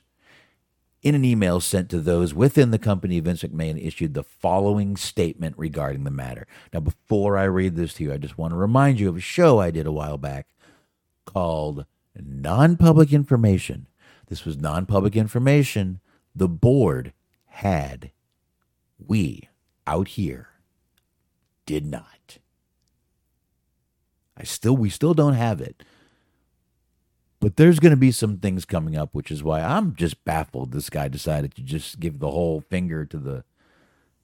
In 1.02 1.16
an 1.16 1.24
email 1.24 1.62
sent 1.62 1.90
to 1.90 2.00
those 2.00 2.34
within 2.34 2.72
the 2.72 2.80
company, 2.80 3.20
Vince 3.22 3.44
McMahon 3.44 3.82
issued 3.82 4.14
the 4.14 4.24
following 4.24 4.98
statement 4.98 5.56
regarding 5.58 6.04
the 6.04 6.12
matter. 6.12 6.46
Now, 6.74 6.82
before 6.82 7.38
I 7.38 7.46
read 7.46 7.76
this 7.76 7.94
to 7.96 8.04
you, 8.04 8.14
I 8.14 8.18
just 8.18 8.38
want 8.38 8.52
to 8.52 8.58
remind 8.58 9.00
you 9.00 9.08
of 9.08 9.16
a 9.16 9.22
show 9.22 9.60
I 9.60 9.72
did 9.72 9.88
a 9.88 9.94
while 9.94 10.18
back 10.18 10.48
called 11.26 11.86
Non 12.22 12.76
Public 12.76 13.14
Information. 13.14 13.88
This 14.28 14.46
was 14.46 14.58
non 14.58 14.86
public 14.86 15.16
information 15.16 16.02
the 16.36 16.50
board 16.50 17.14
had. 17.46 18.12
We 18.98 19.50
out 19.88 20.10
here 20.10 20.50
did 21.66 21.86
not. 21.86 22.38
I 24.38 24.44
still 24.44 24.76
we 24.76 24.90
still 24.90 25.14
don't 25.14 25.34
have 25.34 25.62
it. 25.62 25.84
But 27.40 27.56
there's 27.56 27.80
going 27.80 27.92
to 27.92 27.98
be 27.98 28.12
some 28.12 28.38
things 28.38 28.66
coming 28.66 28.98
up, 28.98 29.14
which 29.14 29.32
is 29.32 29.44
why 29.44 29.62
I'm 29.62 29.96
just 29.96 30.26
baffled. 30.26 30.72
This 30.72 30.90
guy 30.90 31.08
decided 31.08 31.56
to 31.56 31.62
just 31.62 32.00
give 32.00 32.20
the 32.20 32.32
whole 32.32 32.62
finger 32.62 33.06
to 33.06 33.18
the 33.18 33.44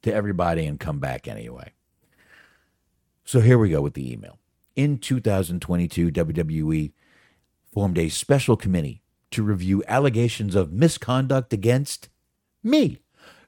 to 0.02 0.14
everybody 0.14 0.66
and 0.66 0.80
come 0.80 1.00
back 1.00 1.28
anyway. 1.28 1.72
So 3.24 3.40
here 3.40 3.58
we 3.58 3.70
go 3.70 3.82
with 3.82 3.96
the 3.96 4.12
email. 4.12 4.38
In 4.76 5.00
2022, 5.00 6.12
WWE 6.12 6.92
formed 7.74 7.98
a 7.98 8.10
special 8.10 8.56
committee 8.56 9.02
to 9.32 9.42
review 9.42 9.84
allegations 9.88 10.54
of 10.54 10.72
misconduct 10.72 11.54
against 11.54 12.10
me. 12.62 13.00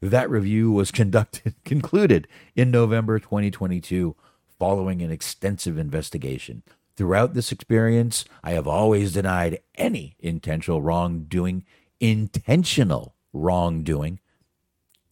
That 0.02 0.30
review 0.30 0.72
was 0.72 0.92
conducted 1.02 1.54
concluded 1.64 2.28
in 2.56 2.72
November 2.72 3.20
2022 3.20 4.16
following 4.58 5.02
an 5.02 5.12
extensive 5.12 5.78
investigation. 5.78 6.64
Throughout 6.98 7.36
this 7.36 7.52
experience, 7.52 8.26
I 8.44 8.52
have 8.52 8.68
always 8.68 9.14
denied 9.14 9.60
any 9.76 10.16
intentional 10.20 10.82
wrongdoing, 10.82 11.64
intentional 12.00 13.14
wrongdoing, 13.32 14.20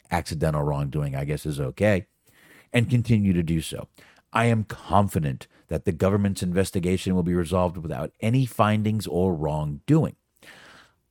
accidental 0.09 0.63
wrongdoing, 0.63 1.15
I 1.15 1.25
guess 1.25 1.45
is 1.45 1.59
okay, 1.59 2.07
and 2.73 2.89
continue 2.89 3.33
to 3.33 3.43
do 3.43 3.61
so. 3.61 3.87
I 4.33 4.45
am 4.45 4.63
confident 4.63 5.47
that 5.67 5.85
the 5.85 5.91
government's 5.91 6.41
investigation 6.41 7.13
will 7.13 7.23
be 7.23 7.35
resolved 7.35 7.77
without 7.77 8.11
any 8.19 8.47
findings 8.47 9.05
or 9.05 9.35
wrongdoing. 9.35 10.15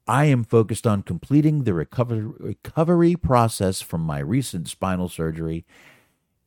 I 0.08 0.24
am 0.26 0.42
focused 0.42 0.88
on 0.88 1.02
completing 1.02 1.64
the 1.64 1.72
recovery, 1.72 2.32
recovery 2.38 3.14
process 3.14 3.80
from 3.80 4.00
my 4.00 4.18
recent 4.18 4.68
spinal 4.68 5.08
surgery 5.08 5.64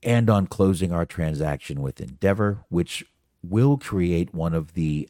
and 0.03 0.29
on 0.29 0.47
closing 0.47 0.91
our 0.91 1.05
transaction 1.05 1.81
with 1.81 1.99
Endeavor, 2.01 2.65
which 2.69 3.05
will 3.49 3.77
create 3.77 4.33
one 4.33 4.53
of 4.53 4.73
the 4.73 5.09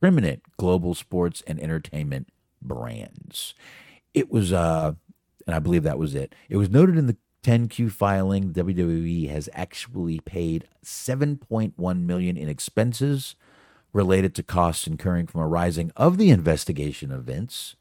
preeminent 0.00 0.42
global 0.56 0.94
sports 0.94 1.42
and 1.46 1.60
entertainment 1.60 2.28
brands. 2.62 3.54
It 4.14 4.30
was, 4.30 4.52
uh, 4.52 4.94
and 5.46 5.54
I 5.54 5.58
believe 5.58 5.82
that 5.82 5.98
was 5.98 6.14
it. 6.14 6.34
It 6.48 6.56
was 6.56 6.70
noted 6.70 6.96
in 6.96 7.06
the 7.06 7.16
10Q 7.42 7.90
filing, 7.90 8.52
WWE 8.52 9.28
has 9.30 9.48
actually 9.54 10.20
paid 10.20 10.68
7.1 10.84 12.00
million 12.02 12.36
in 12.36 12.48
expenses 12.48 13.34
related 13.92 14.34
to 14.34 14.42
costs 14.42 14.86
incurring 14.86 15.26
from 15.26 15.40
arising 15.40 15.90
of 15.96 16.18
the 16.18 16.30
investigation 16.30 17.10
events 17.10 17.76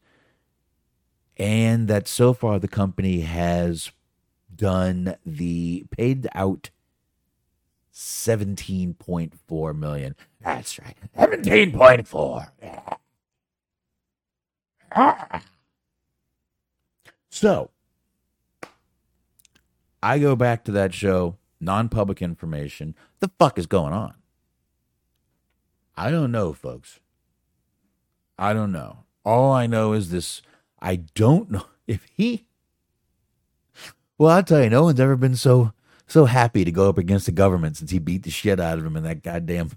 and 1.38 1.88
that 1.88 2.08
so 2.08 2.34
far 2.34 2.60
the 2.60 2.68
company 2.68 3.22
has 3.22 3.92
done 4.54 5.16
the 5.26 5.86
paid 5.92 6.28
out 6.36 6.70
17.4 8.00 9.78
million. 9.78 10.16
That's 10.41 10.80
right. 10.80 10.95
17.4. 11.18 12.50
So, 17.30 17.72
I 20.02 20.18
go 20.18 20.38
back 20.38 20.64
to 20.64 20.72
that 20.72 20.93
show, 20.93 21.36
non 21.60 21.89
public 21.89 22.22
information. 22.22 22.95
The 23.20 23.32
fuck 23.38 23.58
is 23.58 23.66
going 23.66 23.91
on? 23.91 24.14
I 25.97 26.10
don't 26.10 26.32
know, 26.32 26.54
folks. 26.54 27.02
I 28.38 28.54
don't 28.54 28.72
know. 28.72 29.00
All 29.26 29.52
I 29.52 29.68
know 29.68 29.91
is 29.91 30.10
this 30.10 30.41
I 30.80 30.95
don't 30.95 31.52
know 31.52 31.66
if 31.88 32.06
he. 32.16 32.45
Well, 34.18 34.32
I'll 34.32 34.43
tell 34.43 34.64
you, 34.64 34.70
no 34.70 34.84
one's 34.84 35.02
ever 35.02 35.18
been 35.18 35.36
so 35.36 35.74
so 36.10 36.26
happy 36.26 36.66
to 36.66 36.72
go 36.72 36.89
up 36.89 36.97
against 36.97 37.28
the 37.28 37.32
government 37.32 37.78
since 37.78 37.91
he 37.91 37.99
beat 37.99 38.24
the 38.24 38.32
shit 38.32 38.60
out 38.60 38.80
of 38.80 38.86
him 38.86 38.97
in 38.97 39.03
that 39.03 39.24
goddamn 39.24 39.72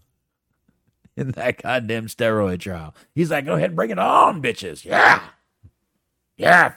in 1.17 1.33
that 1.33 1.63
goddamn 1.63 2.07
steroid 2.07 2.61
trial. 2.61 2.95
He's 3.15 3.31
like, 3.31 3.45
go 3.45 3.55
ahead, 3.55 3.77
bring 3.77 3.91
it 3.91 3.99
on, 3.99 4.43
bitches. 4.43 4.85
Yeah. 4.85 5.23
Yeah. 6.37 6.73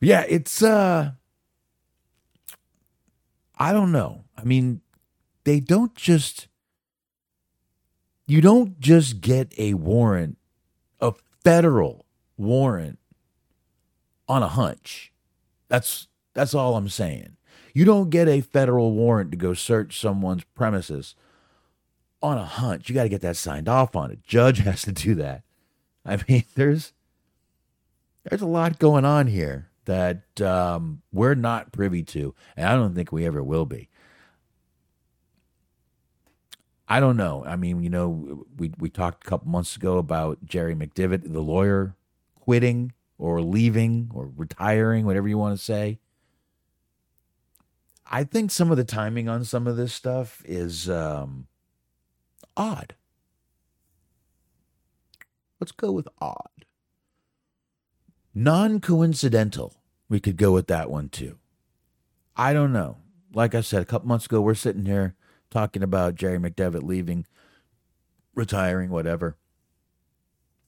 Yeah, 0.00 0.24
it's 0.28 0.62
uh 0.62 1.12
I 3.58 3.72
don't 3.72 3.92
know. 3.92 4.24
I 4.36 4.44
mean, 4.44 4.80
they 5.44 5.60
don't 5.60 5.94
just 5.94 6.48
you 8.26 8.40
don't 8.40 8.80
just 8.80 9.20
get 9.20 9.52
a 9.58 9.74
warrant, 9.74 10.38
a 11.00 11.12
federal 11.44 12.06
warrant 12.36 12.98
on 14.28 14.42
a 14.42 14.48
hunch. 14.48 15.12
That's 15.68 16.08
that's 16.34 16.54
all 16.54 16.76
I'm 16.76 16.88
saying. 16.88 17.36
You 17.74 17.84
don't 17.84 18.10
get 18.10 18.28
a 18.28 18.40
federal 18.40 18.92
warrant 18.92 19.30
to 19.30 19.36
go 19.36 19.54
search 19.54 19.98
someone's 19.98 20.44
premises 20.54 21.14
on 22.22 22.38
a 22.38 22.44
hunch. 22.44 22.88
You 22.88 22.94
got 22.94 23.04
to 23.04 23.08
get 23.08 23.20
that 23.22 23.36
signed 23.36 23.68
off 23.68 23.96
on. 23.96 24.10
A 24.10 24.16
judge 24.16 24.58
has 24.64 24.82
to 24.82 24.92
do 24.92 25.14
that. 25.16 25.42
I 26.04 26.18
mean, 26.28 26.44
there's 26.54 26.92
there's 28.24 28.42
a 28.42 28.46
lot 28.46 28.78
going 28.78 29.04
on 29.04 29.26
here 29.26 29.70
that 29.86 30.40
um, 30.40 31.02
we're 31.12 31.34
not 31.34 31.72
privy 31.72 32.02
to, 32.02 32.34
and 32.56 32.66
I 32.66 32.76
don't 32.76 32.94
think 32.94 33.12
we 33.12 33.26
ever 33.26 33.42
will 33.42 33.66
be. 33.66 33.88
I 36.86 36.98
don't 36.98 37.16
know. 37.16 37.44
I 37.46 37.54
mean, 37.56 37.82
you 37.82 37.90
know, 37.90 38.46
we 38.56 38.72
we 38.78 38.90
talked 38.90 39.24
a 39.24 39.30
couple 39.30 39.48
months 39.48 39.76
ago 39.76 39.98
about 39.98 40.44
Jerry 40.44 40.74
McDevitt, 40.74 41.32
the 41.32 41.40
lawyer, 41.40 41.94
quitting 42.34 42.92
or 43.16 43.40
leaving 43.40 44.10
or 44.12 44.30
retiring, 44.36 45.06
whatever 45.06 45.28
you 45.28 45.38
want 45.38 45.56
to 45.56 45.64
say. 45.64 45.98
I 48.10 48.24
think 48.24 48.50
some 48.50 48.72
of 48.72 48.76
the 48.76 48.84
timing 48.84 49.28
on 49.28 49.44
some 49.44 49.68
of 49.68 49.76
this 49.76 49.94
stuff 49.94 50.42
is 50.44 50.90
um, 50.90 51.46
odd. 52.56 52.96
Let's 55.60 55.72
go 55.72 55.92
with 55.92 56.08
odd. 56.20 56.64
Non 58.34 58.80
coincidental. 58.80 59.74
We 60.08 60.18
could 60.18 60.36
go 60.36 60.50
with 60.50 60.66
that 60.66 60.90
one 60.90 61.08
too. 61.08 61.38
I 62.36 62.52
don't 62.52 62.72
know. 62.72 62.96
Like 63.32 63.54
I 63.54 63.60
said, 63.60 63.82
a 63.82 63.86
couple 63.86 64.08
months 64.08 64.26
ago, 64.26 64.40
we're 64.40 64.54
sitting 64.54 64.86
here 64.86 65.14
talking 65.50 65.82
about 65.82 66.16
Jerry 66.16 66.38
McDevitt 66.38 66.82
leaving, 66.82 67.26
retiring, 68.34 68.90
whatever. 68.90 69.36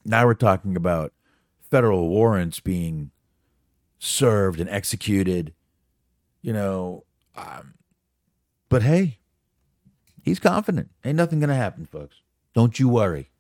Now 0.05 0.27
we're 0.27 0.35
talking 0.35 0.77
about 0.77 1.13
federal 1.71 2.09
warrants 2.09 2.61
being 2.61 3.11
served 3.99 4.61
and 4.61 4.71
executed. 4.71 5.55
You 6.41 6.53
know, 6.53 7.05
um, 7.37 7.75
but 8.69 8.83
hey, 8.83 9.19
he's 10.23 10.39
confident. 10.39 10.91
Ain't 11.05 11.17
nothing 11.17 11.41
going 11.41 11.49
to 11.51 11.55
happen, 11.55 11.87
folks. 11.87 12.17
Don't 12.55 12.79
you 12.79 12.89
worry. 12.89 13.31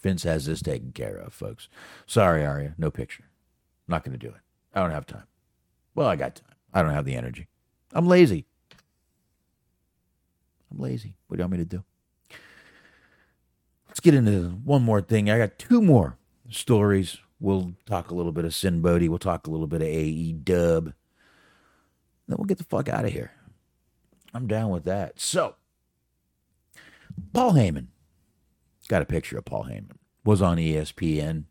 Vince 0.00 0.24
has 0.24 0.46
this 0.46 0.62
taken 0.62 0.92
care 0.92 1.16
of, 1.16 1.32
folks. 1.32 1.68
Sorry, 2.06 2.44
Arya, 2.44 2.74
no 2.76 2.90
picture. 2.90 3.24
not 3.86 4.04
going 4.04 4.18
to 4.18 4.26
do 4.26 4.32
it. 4.32 4.40
I 4.74 4.80
don't 4.80 4.90
have 4.90 5.06
time. 5.06 5.26
Well, 5.94 6.08
I 6.08 6.16
got 6.16 6.36
time. 6.36 6.56
I 6.74 6.82
don't 6.82 6.92
have 6.92 7.04
the 7.04 7.14
energy. 7.14 7.48
I'm 7.92 8.08
lazy. 8.08 8.46
I'm 10.70 10.78
lazy. 10.78 11.14
What 11.26 11.36
do 11.36 11.40
you 11.40 11.44
want 11.44 11.52
me 11.52 11.58
to 11.58 11.64
do? 11.64 11.84
Let's 13.88 14.00
get 14.00 14.14
into 14.14 14.48
one 14.64 14.82
more 14.82 15.02
thing. 15.02 15.30
I 15.30 15.36
got 15.36 15.58
two 15.58 15.82
more 15.82 16.16
stories. 16.48 17.18
We'll 17.38 17.74
talk 17.86 18.10
a 18.10 18.14
little 18.14 18.32
bit 18.32 18.46
of 18.46 18.54
Sinn 18.54 18.80
Bodhi. 18.80 19.08
We'll 19.08 19.18
talk 19.18 19.46
a 19.46 19.50
little 19.50 19.66
bit 19.66 19.82
of 19.82 19.88
AE 19.88 20.32
Dub. 20.32 20.94
Then 22.32 22.38
we'll 22.38 22.46
get 22.46 22.56
the 22.56 22.64
fuck 22.64 22.88
out 22.88 23.04
of 23.04 23.12
here. 23.12 23.30
I'm 24.32 24.46
down 24.46 24.70
with 24.70 24.84
that. 24.84 25.20
So, 25.20 25.56
Paul 27.34 27.52
Heyman. 27.52 27.88
Got 28.88 29.02
a 29.02 29.04
picture 29.04 29.36
of 29.36 29.44
Paul 29.44 29.64
Heyman. 29.64 29.96
Was 30.24 30.40
on 30.40 30.56
ESPN. 30.56 31.44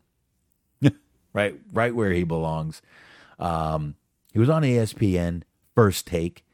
right, 1.32 1.60
right 1.72 1.94
where 1.94 2.10
he 2.10 2.24
belongs. 2.24 2.82
Um, 3.38 3.94
he 4.32 4.40
was 4.40 4.50
on 4.50 4.62
ESPN 4.62 5.44
first 5.76 6.04
take, 6.08 6.44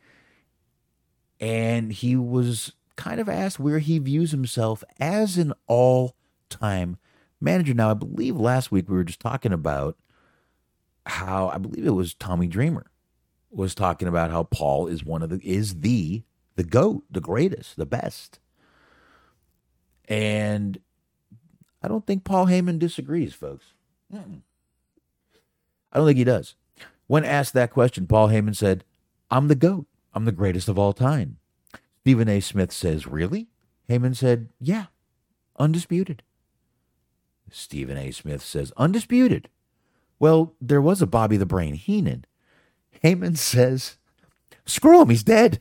and 1.40 1.90
he 1.90 2.14
was 2.14 2.72
kind 2.96 3.20
of 3.20 3.30
asked 3.30 3.58
where 3.58 3.78
he 3.78 3.98
views 3.98 4.32
himself 4.32 4.84
as 5.00 5.38
an 5.38 5.54
all-time 5.66 6.98
manager. 7.40 7.72
Now, 7.72 7.92
I 7.92 7.94
believe 7.94 8.36
last 8.36 8.70
week 8.70 8.90
we 8.90 8.96
were 8.96 9.04
just 9.04 9.20
talking 9.20 9.54
about 9.54 9.96
how 11.06 11.48
I 11.48 11.56
believe 11.56 11.86
it 11.86 11.92
was 11.92 12.12
Tommy 12.12 12.46
Dreamer 12.46 12.90
was 13.50 13.74
talking 13.74 14.08
about 14.08 14.30
how 14.30 14.44
Paul 14.44 14.86
is 14.86 15.04
one 15.04 15.22
of 15.22 15.30
the 15.30 15.40
is 15.42 15.80
the 15.80 16.22
the 16.56 16.64
goat, 16.64 17.04
the 17.10 17.20
greatest, 17.20 17.76
the 17.76 17.86
best. 17.86 18.40
And 20.08 20.80
I 21.82 21.88
don't 21.88 22.06
think 22.06 22.24
Paul 22.24 22.46
Heyman 22.46 22.78
disagrees, 22.78 23.34
folks. 23.34 23.66
I 25.92 25.98
don't 25.98 26.06
think 26.06 26.18
he 26.18 26.24
does. 26.24 26.54
When 27.06 27.24
asked 27.24 27.54
that 27.54 27.70
question, 27.70 28.06
Paul 28.06 28.28
Heyman 28.28 28.56
said, 28.56 28.84
I'm 29.30 29.48
the 29.48 29.54
GOAT. 29.54 29.86
I'm 30.14 30.24
the 30.24 30.32
greatest 30.32 30.68
of 30.68 30.78
all 30.78 30.92
time. 30.92 31.38
Stephen 32.00 32.28
A. 32.28 32.40
Smith 32.40 32.72
says, 32.72 33.06
Really? 33.06 33.48
Heyman 33.88 34.16
said, 34.16 34.48
Yeah, 34.60 34.86
undisputed. 35.58 36.22
Stephen 37.50 37.96
A. 37.96 38.10
Smith 38.10 38.42
says, 38.42 38.72
Undisputed. 38.76 39.48
Well, 40.18 40.54
there 40.60 40.82
was 40.82 41.00
a 41.00 41.06
Bobby 41.06 41.36
the 41.36 41.46
Brain 41.46 41.74
Heenan. 41.74 42.24
Heyman 43.02 43.36
says, 43.36 43.96
Screw 44.64 45.00
him, 45.02 45.10
he's 45.10 45.22
dead. 45.22 45.60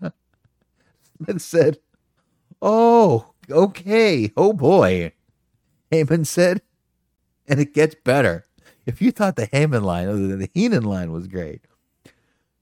Smith 0.00 1.42
said, 1.42 1.78
Oh, 2.62 3.32
okay. 3.50 4.32
Oh 4.36 4.52
boy. 4.52 5.12
Heyman 5.90 6.26
said, 6.26 6.62
and 7.46 7.60
it 7.60 7.74
gets 7.74 7.94
better. 8.04 8.44
If 8.86 9.02
you 9.02 9.10
thought 9.10 9.36
the 9.36 9.48
Heyman 9.48 9.82
line, 9.82 10.08
other 10.08 10.26
than 10.26 10.38
the 10.38 10.50
Heenan 10.54 10.84
line, 10.84 11.12
was 11.12 11.26
great, 11.26 11.62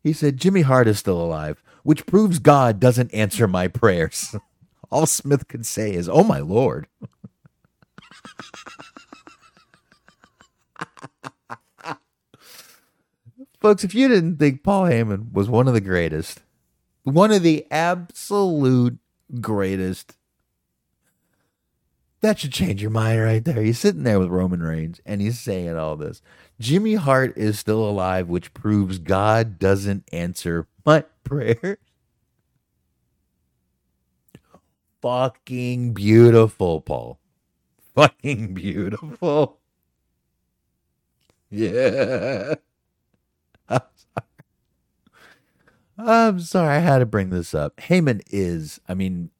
he 0.03 0.13
said, 0.13 0.37
Jimmy 0.37 0.63
Hart 0.63 0.89
is 0.89 0.99
still 0.99 1.21
alive, 1.21 1.63
which 1.83 2.07
proves 2.07 2.39
God 2.39 2.81
doesn't 2.81 3.13
answer 3.13 3.47
my 3.49 3.69
prayers. 3.69 4.35
All 4.91 5.07
Smith 5.07 5.49
could 5.49 5.67
say 5.67 5.93
is, 5.93 6.09
Oh 6.09 6.23
my 6.25 6.39
Lord. 6.39 6.87
Folks, 13.67 13.83
if 13.83 13.97
you 13.97 14.07
didn't 14.07 14.37
think 14.37 14.63
Paul 14.63 14.85
Heyman 14.85 15.33
was 15.33 15.49
one 15.49 15.67
of 15.67 15.75
the 15.75 15.81
greatest, 15.81 16.41
one 17.03 17.33
of 17.33 17.43
the 17.43 17.67
absolute 17.69 18.97
greatest, 19.41 20.15
that 22.21 22.39
should 22.39 22.53
change 22.53 22.81
your 22.81 22.93
mind 22.93 23.21
right 23.21 23.45
there. 23.45 23.61
He's 23.61 23.81
sitting 23.81 24.05
there 24.05 24.21
with 24.21 24.29
Roman 24.29 24.63
Reigns 24.63 25.01
and 25.05 25.21
he's 25.21 25.41
saying 25.41 25.77
all 25.77 25.97
this. 25.97 26.23
Jimmy 26.61 26.95
Hart 26.95 27.37
is 27.37 27.59
still 27.59 27.83
alive, 27.83 28.29
which 28.29 28.55
proves 28.55 29.01
God 29.01 29.59
doesn't 29.59 30.05
answer 30.13 30.69
my 30.85 31.01
prayer. 31.25 31.79
Fucking 35.03 35.93
beautiful, 35.93 36.83
Paul. 36.83 37.19
Fucking 37.97 38.55
beautiful. 38.55 39.59
Yeah. 41.51 42.55
I'm 43.69 43.81
sorry. 43.97 44.27
I'm 45.99 46.41
sorry 46.41 46.77
I 46.77 46.81
had 46.81 46.99
to 46.99 47.07
bring 47.07 47.31
this 47.31 47.55
up. 47.55 47.77
Heyman 47.77 48.23
is, 48.31 48.81
I 48.89 48.95
mean, 48.95 49.31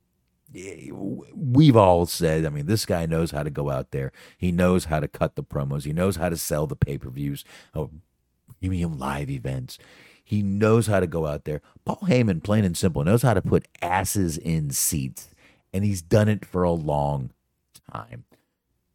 we've 1.35 1.77
all 1.77 2.07
said, 2.07 2.47
I 2.47 2.49
mean, 2.49 2.67
this 2.67 2.87
guy 2.87 3.05
knows 3.07 3.31
how 3.31 3.43
to 3.43 3.51
go 3.51 3.71
out 3.71 3.91
there. 3.91 4.13
He 4.39 4.53
knows 4.53 4.87
how 4.87 5.01
to 5.01 5.09
cut 5.09 5.37
the 5.37 5.43
promos. 5.43 5.85
He 5.85 5.93
knows 5.93 6.17
how 6.17 6.29
to 6.29 6.37
sell 6.37 6.67
the 6.67 6.77
pay 6.77 6.99
per 6.99 7.11
views, 7.11 7.45
oh, 7.75 7.91
premium 8.61 8.99
live 8.99 9.29
events. 9.29 9.79
He 10.25 10.43
knows 10.43 10.87
how 10.87 11.01
to 11.01 11.07
go 11.07 11.27
out 11.27 11.45
there. 11.45 11.63
Paul 11.85 12.01
Heyman, 12.05 12.43
plain 12.43 12.65
and 12.65 12.77
simple, 12.77 13.05
knows 13.05 13.23
how 13.23 13.35
to 13.35 13.43
put 13.43 13.69
asses 13.81 14.39
in 14.39 14.71
seats, 14.71 15.31
and 15.73 15.85
he's 15.85 16.03
done 16.03 16.29
it 16.29 16.45
for 16.45 16.63
a 16.65 16.73
long 16.73 17.31
time. 17.93 18.25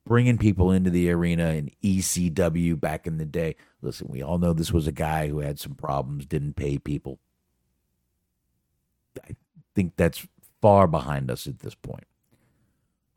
Bringing 0.05 0.37
people 0.37 0.71
into 0.71 0.89
the 0.89 1.11
arena 1.11 1.51
in 1.51 1.71
ECW 1.83 2.79
back 2.79 3.05
in 3.05 3.17
the 3.17 3.25
day. 3.25 3.55
Listen, 3.81 4.07
we 4.09 4.21
all 4.21 4.39
know 4.39 4.51
this 4.51 4.73
was 4.73 4.87
a 4.87 4.91
guy 4.91 5.27
who 5.27 5.39
had 5.39 5.59
some 5.59 5.75
problems, 5.75 6.25
didn't 6.25 6.55
pay 6.55 6.79
people. 6.79 7.19
Think 9.75 9.93
that's 9.95 10.25
far 10.61 10.87
behind 10.87 11.31
us 11.31 11.47
at 11.47 11.59
this 11.59 11.75
point. 11.75 12.05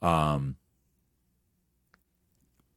Um, 0.02 0.56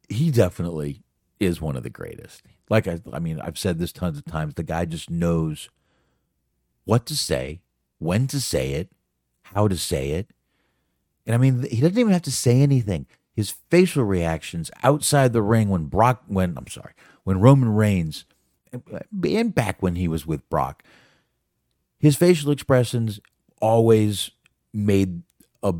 he 0.09 0.31
definitely 0.31 1.03
is 1.39 1.61
one 1.61 1.75
of 1.75 1.83
the 1.83 1.89
greatest. 1.89 2.41
Like 2.69 2.87
I, 2.87 2.99
I 3.13 3.19
mean, 3.19 3.39
I've 3.39 3.57
said 3.57 3.79
this 3.79 3.91
tons 3.91 4.17
of 4.17 4.25
times. 4.25 4.55
The 4.55 4.63
guy 4.63 4.85
just 4.85 5.09
knows 5.09 5.69
what 6.85 7.05
to 7.07 7.15
say, 7.15 7.61
when 7.99 8.27
to 8.27 8.39
say 8.39 8.71
it, 8.73 8.89
how 9.43 9.67
to 9.67 9.77
say 9.77 10.11
it, 10.11 10.31
and 11.27 11.35
I 11.35 11.37
mean, 11.37 11.67
he 11.69 11.81
doesn't 11.81 11.97
even 11.97 12.13
have 12.13 12.21
to 12.23 12.31
say 12.31 12.61
anything. 12.61 13.05
His 13.35 13.51
facial 13.69 14.05
reactions 14.05 14.71
outside 14.81 15.33
the 15.33 15.41
ring 15.41 15.69
when 15.69 15.85
Brock, 15.85 16.23
when 16.27 16.57
I'm 16.57 16.67
sorry, 16.67 16.93
when 17.23 17.39
Roman 17.39 17.75
Reigns, 17.75 18.25
and 18.71 19.53
back 19.53 19.83
when 19.83 19.95
he 19.95 20.07
was 20.07 20.25
with 20.25 20.49
Brock, 20.49 20.83
his 21.99 22.15
facial 22.15 22.51
expressions 22.51 23.19
always 23.61 24.31
made 24.73 25.21
a 25.63 25.73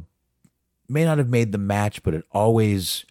may 0.90 1.06
not 1.06 1.18
have 1.18 1.30
made 1.30 1.52
the 1.52 1.58
match, 1.58 2.04
but 2.04 2.14
it 2.14 2.24
always 2.32 3.06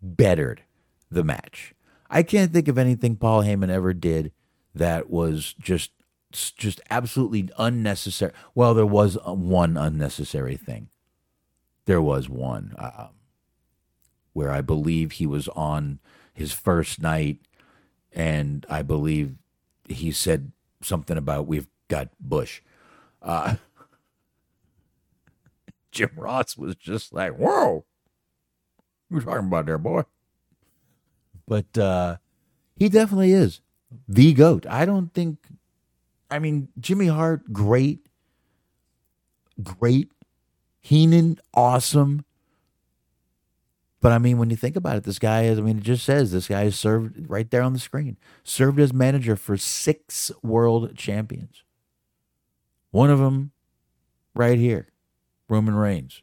bettered 0.00 0.62
the 1.10 1.24
match. 1.24 1.74
I 2.10 2.22
can't 2.22 2.52
think 2.52 2.68
of 2.68 2.78
anything 2.78 3.16
Paul 3.16 3.42
Heyman 3.42 3.70
ever 3.70 3.92
did 3.92 4.32
that 4.74 5.10
was 5.10 5.54
just 5.58 5.90
just 6.32 6.80
absolutely 6.90 7.48
unnecessary. 7.58 8.32
Well, 8.54 8.74
there 8.74 8.86
was 8.86 9.16
one 9.24 9.76
unnecessary 9.76 10.56
thing. 10.56 10.88
There 11.86 12.02
was 12.02 12.28
one 12.28 12.74
uh, 12.78 13.08
where 14.32 14.50
I 14.50 14.60
believe 14.60 15.12
he 15.12 15.26
was 15.26 15.48
on 15.48 16.00
his 16.32 16.52
first 16.52 17.00
night, 17.00 17.38
and 18.12 18.66
I 18.68 18.82
believe 18.82 19.36
he 19.88 20.10
said 20.10 20.52
something 20.82 21.16
about 21.16 21.46
we've 21.46 21.68
got 21.88 22.08
Bush. 22.18 22.60
Uh, 23.22 23.56
Jim 25.94 26.10
Ross 26.16 26.56
was 26.56 26.74
just 26.74 27.12
like, 27.12 27.36
whoa, 27.36 27.84
you 29.10 29.20
talking 29.20 29.46
about 29.46 29.66
there, 29.66 29.78
boy? 29.78 30.02
But 31.46 31.78
uh, 31.78 32.16
he 32.76 32.88
definitely 32.88 33.32
is 33.32 33.60
the 34.08 34.32
GOAT. 34.32 34.66
I 34.68 34.84
don't 34.84 35.14
think, 35.14 35.38
I 36.30 36.38
mean, 36.38 36.68
Jimmy 36.78 37.06
Hart, 37.06 37.52
great, 37.52 38.06
great. 39.62 40.10
Heenan, 40.80 41.38
awesome. 41.54 42.24
But 44.00 44.12
I 44.12 44.18
mean, 44.18 44.36
when 44.36 44.50
you 44.50 44.56
think 44.56 44.76
about 44.76 44.96
it, 44.96 45.04
this 45.04 45.18
guy 45.18 45.44
is, 45.44 45.58
I 45.58 45.62
mean, 45.62 45.78
it 45.78 45.84
just 45.84 46.04
says 46.04 46.30
this 46.30 46.48
guy 46.48 46.64
is 46.64 46.78
served 46.78 47.30
right 47.30 47.50
there 47.50 47.62
on 47.62 47.72
the 47.72 47.78
screen, 47.78 48.18
served 48.42 48.78
as 48.78 48.92
manager 48.92 49.34
for 49.34 49.56
six 49.56 50.30
world 50.42 50.94
champions. 50.94 51.62
One 52.90 53.10
of 53.10 53.18
them 53.18 53.52
right 54.34 54.58
here. 54.58 54.88
Roman 55.48 55.74
Reigns, 55.74 56.22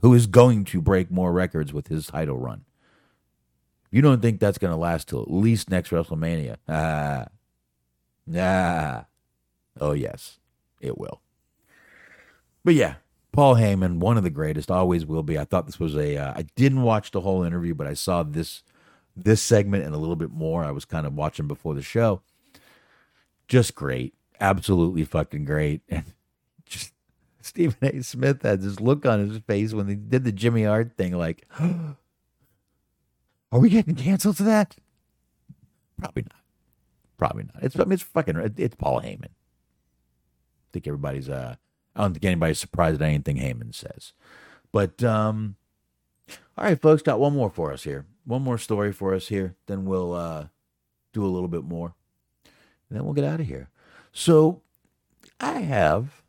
who 0.00 0.14
is 0.14 0.26
going 0.26 0.64
to 0.66 0.80
break 0.80 1.10
more 1.10 1.32
records 1.32 1.72
with 1.72 1.88
his 1.88 2.06
title 2.06 2.38
run. 2.38 2.64
You 3.90 4.02
don't 4.02 4.22
think 4.22 4.38
that's 4.38 4.58
going 4.58 4.72
to 4.72 4.76
last 4.76 5.08
till 5.08 5.22
at 5.22 5.30
least 5.30 5.70
next 5.70 5.90
WrestleMania? 5.90 6.56
Ah, 6.68 7.26
ah. 8.36 9.06
Oh 9.80 9.92
yes, 9.92 10.38
it 10.80 10.96
will. 10.98 11.20
But 12.64 12.74
yeah, 12.74 12.96
Paul 13.32 13.56
Heyman, 13.56 13.98
one 13.98 14.16
of 14.16 14.22
the 14.22 14.30
greatest, 14.30 14.70
always 14.70 15.06
will 15.06 15.22
be. 15.22 15.38
I 15.38 15.44
thought 15.44 15.66
this 15.66 15.80
was 15.80 15.96
a. 15.96 16.16
Uh, 16.16 16.32
I 16.36 16.42
didn't 16.56 16.82
watch 16.82 17.10
the 17.10 17.20
whole 17.20 17.42
interview, 17.42 17.74
but 17.74 17.86
I 17.86 17.94
saw 17.94 18.22
this 18.22 18.62
this 19.16 19.42
segment 19.42 19.84
and 19.84 19.94
a 19.94 19.98
little 19.98 20.16
bit 20.16 20.30
more. 20.30 20.64
I 20.64 20.70
was 20.70 20.84
kind 20.84 21.06
of 21.06 21.14
watching 21.14 21.46
before 21.46 21.74
the 21.74 21.82
show. 21.82 22.22
Just 23.48 23.74
great, 23.74 24.14
absolutely 24.40 25.04
fucking 25.04 25.44
great, 25.44 25.82
and 25.88 26.04
just 26.66 26.92
Stephen 27.40 27.76
A. 27.82 28.02
Smith 28.02 28.42
had 28.42 28.60
this 28.60 28.80
look 28.80 29.06
on 29.06 29.28
his 29.28 29.38
face 29.38 29.72
when 29.72 29.86
they 29.86 29.94
did 29.94 30.24
the 30.24 30.32
Jimmy 30.32 30.64
Hart 30.64 30.96
thing, 30.96 31.16
like, 31.16 31.46
are 31.60 33.58
we 33.58 33.70
getting 33.70 33.94
canceled 33.94 34.36
to 34.38 34.42
that? 34.44 34.76
Probably 35.98 36.22
not. 36.22 36.40
Probably 37.18 37.44
not. 37.44 37.62
It's 37.62 37.78
I 37.78 37.84
mean, 37.84 37.92
it's 37.92 38.02
fucking 38.02 38.54
it's 38.56 38.76
Paul 38.76 39.02
Heyman. 39.02 39.26
I 39.26 40.68
think 40.72 40.86
everybody's 40.86 41.28
uh 41.28 41.56
I 41.94 42.00
don't 42.00 42.14
think 42.14 42.24
anybody's 42.24 42.58
surprised 42.58 43.02
at 43.02 43.06
anything 43.08 43.36
Heyman 43.36 43.74
says. 43.74 44.12
But 44.72 45.02
um 45.02 45.56
all 46.56 46.64
right, 46.64 46.80
folks, 46.80 47.02
got 47.02 47.20
one 47.20 47.34
more 47.34 47.50
for 47.50 47.72
us 47.72 47.82
here. 47.82 48.06
One 48.24 48.42
more 48.42 48.58
story 48.58 48.92
for 48.92 49.14
us 49.14 49.28
here. 49.28 49.56
Then 49.66 49.84
we'll 49.84 50.14
uh 50.14 50.46
do 51.12 51.24
a 51.24 51.28
little 51.28 51.48
bit 51.48 51.64
more. 51.64 51.94
And 52.88 52.98
then 52.98 53.04
we'll 53.04 53.14
get 53.14 53.24
out 53.24 53.40
of 53.40 53.46
here. 53.46 53.68
So 54.12 54.62
I 55.38 55.60
have 55.60 56.19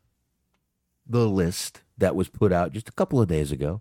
the 1.12 1.28
list 1.28 1.82
that 1.96 2.16
was 2.16 2.28
put 2.28 2.52
out 2.52 2.72
just 2.72 2.88
a 2.88 2.92
couple 2.92 3.20
of 3.20 3.28
days 3.28 3.52
ago 3.52 3.80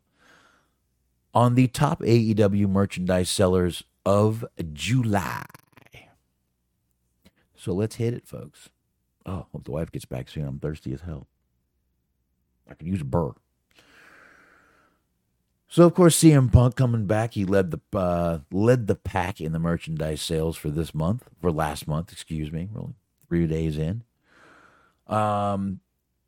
on 1.33 1.55
the 1.55 1.67
top 1.67 2.01
AEW 2.01 2.69
merchandise 2.69 3.29
sellers 3.29 3.83
of 4.05 4.45
July. 4.73 5.45
So 7.55 7.73
let's 7.73 7.95
hit 7.95 8.13
it, 8.13 8.27
folks. 8.27 8.69
Oh, 9.25 9.45
hope 9.51 9.65
the 9.65 9.71
wife 9.71 9.91
gets 9.91 10.05
back 10.05 10.29
soon. 10.29 10.47
I'm 10.47 10.59
thirsty 10.59 10.93
as 10.93 11.01
hell. 11.01 11.27
I 12.67 12.73
could 12.73 12.87
use 12.87 13.01
a 13.01 13.05
burr. 13.05 13.33
So 15.67 15.85
of 15.85 15.93
course, 15.93 16.19
CM 16.19 16.51
Punk 16.51 16.75
coming 16.75 17.05
back. 17.05 17.35
He 17.35 17.45
led 17.45 17.71
the 17.71 17.79
uh, 17.97 18.39
led 18.51 18.87
the 18.87 18.95
pack 18.95 19.39
in 19.39 19.51
the 19.51 19.59
merchandise 19.59 20.21
sales 20.21 20.57
for 20.57 20.69
this 20.69 20.93
month, 20.93 21.29
for 21.39 21.51
last 21.51 21.87
month, 21.87 22.11
excuse 22.11 22.51
me. 22.51 22.67
Really, 22.73 22.95
three 23.29 23.47
days 23.47 23.77
in. 23.77 24.03
Um, 25.07 25.79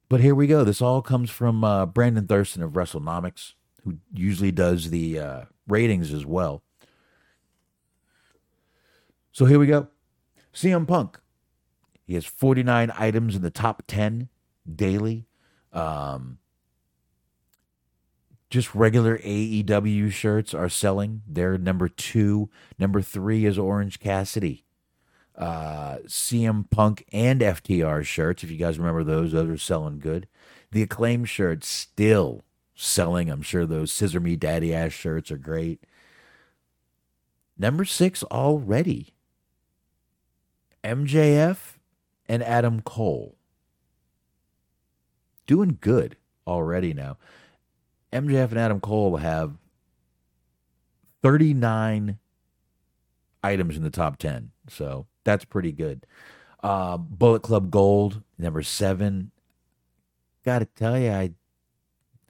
but 0.10 0.20
here 0.20 0.36
we 0.36 0.48
go. 0.48 0.64
This 0.64 0.82
all 0.82 1.02
comes 1.02 1.30
from 1.30 1.64
uh, 1.64 1.86
Brandon 1.86 2.28
Thurston 2.28 2.64
of 2.64 2.72
WrestleNomics, 2.72 3.54
who 3.84 3.98
usually 4.14 4.52
does 4.52 4.90
the 4.90 5.20
uh, 5.20 5.42
ratings 5.68 6.14
as 6.14 6.26
well. 6.26 6.64
So 9.32 9.46
here 9.46 9.60
we 9.60 9.68
go. 9.68 9.88
CM 10.54 10.88
Punk. 10.88 11.20
He 12.06 12.14
has 12.14 12.26
49 12.26 12.92
items 12.96 13.36
in 13.36 13.42
the 13.42 13.50
top 13.50 13.84
10 13.88 14.30
daily. 14.76 15.26
Um, 15.72 16.38
just 18.50 18.76
regular 18.76 19.18
AEW 19.18 20.12
shirts 20.12 20.54
are 20.54 20.70
selling. 20.70 21.24
They're 21.28 21.58
number 21.58 21.88
two. 21.88 22.52
Number 22.78 23.02
three 23.02 23.46
is 23.46 23.58
Orange 23.58 24.00
Cassidy 24.00 24.64
uh, 25.38 25.98
CM 26.06 26.70
Punk 26.70 27.06
and 27.12 27.42
FTR 27.42 28.04
shirts. 28.06 28.44
If 28.44 28.52
you 28.52 28.58
guys 28.58 28.78
remember 28.78 29.04
those, 29.04 29.32
those 29.32 29.50
are 29.50 29.58
selling 29.58 30.00
good. 30.00 30.28
The 30.72 30.82
acclaim 30.82 31.26
shirts 31.26 31.68
still 31.68 32.44
selling. 32.76 33.30
I'm 33.30 33.42
sure 33.42 33.66
those 33.66 33.92
Scissor 33.92 34.20
Me 34.20 34.36
Daddy 34.36 34.74
Ass 34.74 34.92
shirts 34.92 35.32
are 35.32 35.38
great. 35.38 35.84
Number 37.58 37.86
six 37.86 38.24
already. 38.24 39.14
MJF 40.84 41.78
and 42.28 42.44
Adam 42.44 42.82
Cole. 42.82 43.36
Doing 45.46 45.78
good 45.80 46.18
already 46.48 46.94
now. 46.94 47.18
MJF 48.12 48.50
and 48.52 48.60
Adam 48.60 48.80
Cole 48.80 49.18
have 49.18 49.54
39 51.22 52.18
items 53.44 53.78
in 53.78 53.84
the 53.84 53.90
top 53.90 54.18
10. 54.18 54.52
So 54.68 55.08
that's 55.24 55.46
pretty 55.46 55.72
good. 55.72 56.06
Uh, 56.62 56.98
Bullet 56.98 57.42
Club 57.42 57.70
Gold, 57.70 58.22
number 58.38 58.64
seven. 58.64 59.32
Got 60.46 60.60
to 60.60 60.66
tell 60.66 60.98
you, 60.98 61.10
I, 61.10 61.32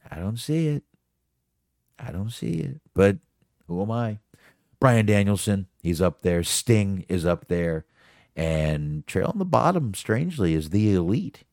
I 0.10 0.16
don't 0.18 0.38
see 0.38 0.68
it. 0.68 0.84
I 2.00 2.12
don't 2.12 2.32
see 2.32 2.60
it. 2.60 2.82
But 2.94 3.18
who 3.68 3.82
am 3.82 3.92
I? 3.92 4.20
Bryan 4.80 5.06
Danielson, 5.06 5.68
he's 5.82 6.02
up 6.02 6.22
there. 6.22 6.44
Sting 6.44 7.06
is 7.08 7.26
up 7.26 7.48
there. 7.48 7.86
And 8.36 9.06
trail 9.06 9.28
on 9.28 9.38
the 9.38 9.46
bottom, 9.46 9.94
strangely, 9.94 10.56
is 10.56 10.72
the 10.72 10.94
elite. 10.94 11.44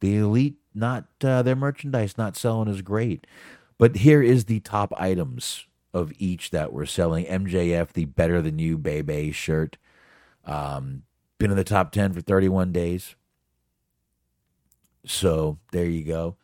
The 0.00 0.16
elite, 0.18 0.56
not 0.74 1.06
uh, 1.24 1.42
their 1.42 1.56
merchandise, 1.56 2.18
not 2.18 2.36
selling 2.36 2.68
as 2.68 2.82
great. 2.82 3.26
But 3.78 3.96
here 3.96 4.22
is 4.22 4.44
the 4.44 4.60
top 4.60 4.92
items 4.96 5.66
of 5.94 6.12
each 6.18 6.50
that 6.50 6.72
we're 6.72 6.86
selling. 6.86 7.24
MJF, 7.26 7.92
the 7.92 8.04
Better 8.04 8.42
Than 8.42 8.58
You 8.58 8.78
Bebe 8.78 9.32
shirt. 9.32 9.76
Um, 10.44 11.02
been 11.38 11.50
in 11.50 11.56
the 11.56 11.64
top 11.64 11.92
10 11.92 12.12
for 12.12 12.20
31 12.20 12.72
days. 12.72 13.14
So 15.04 15.58
there 15.72 15.86
you 15.86 16.04
go. 16.04 16.36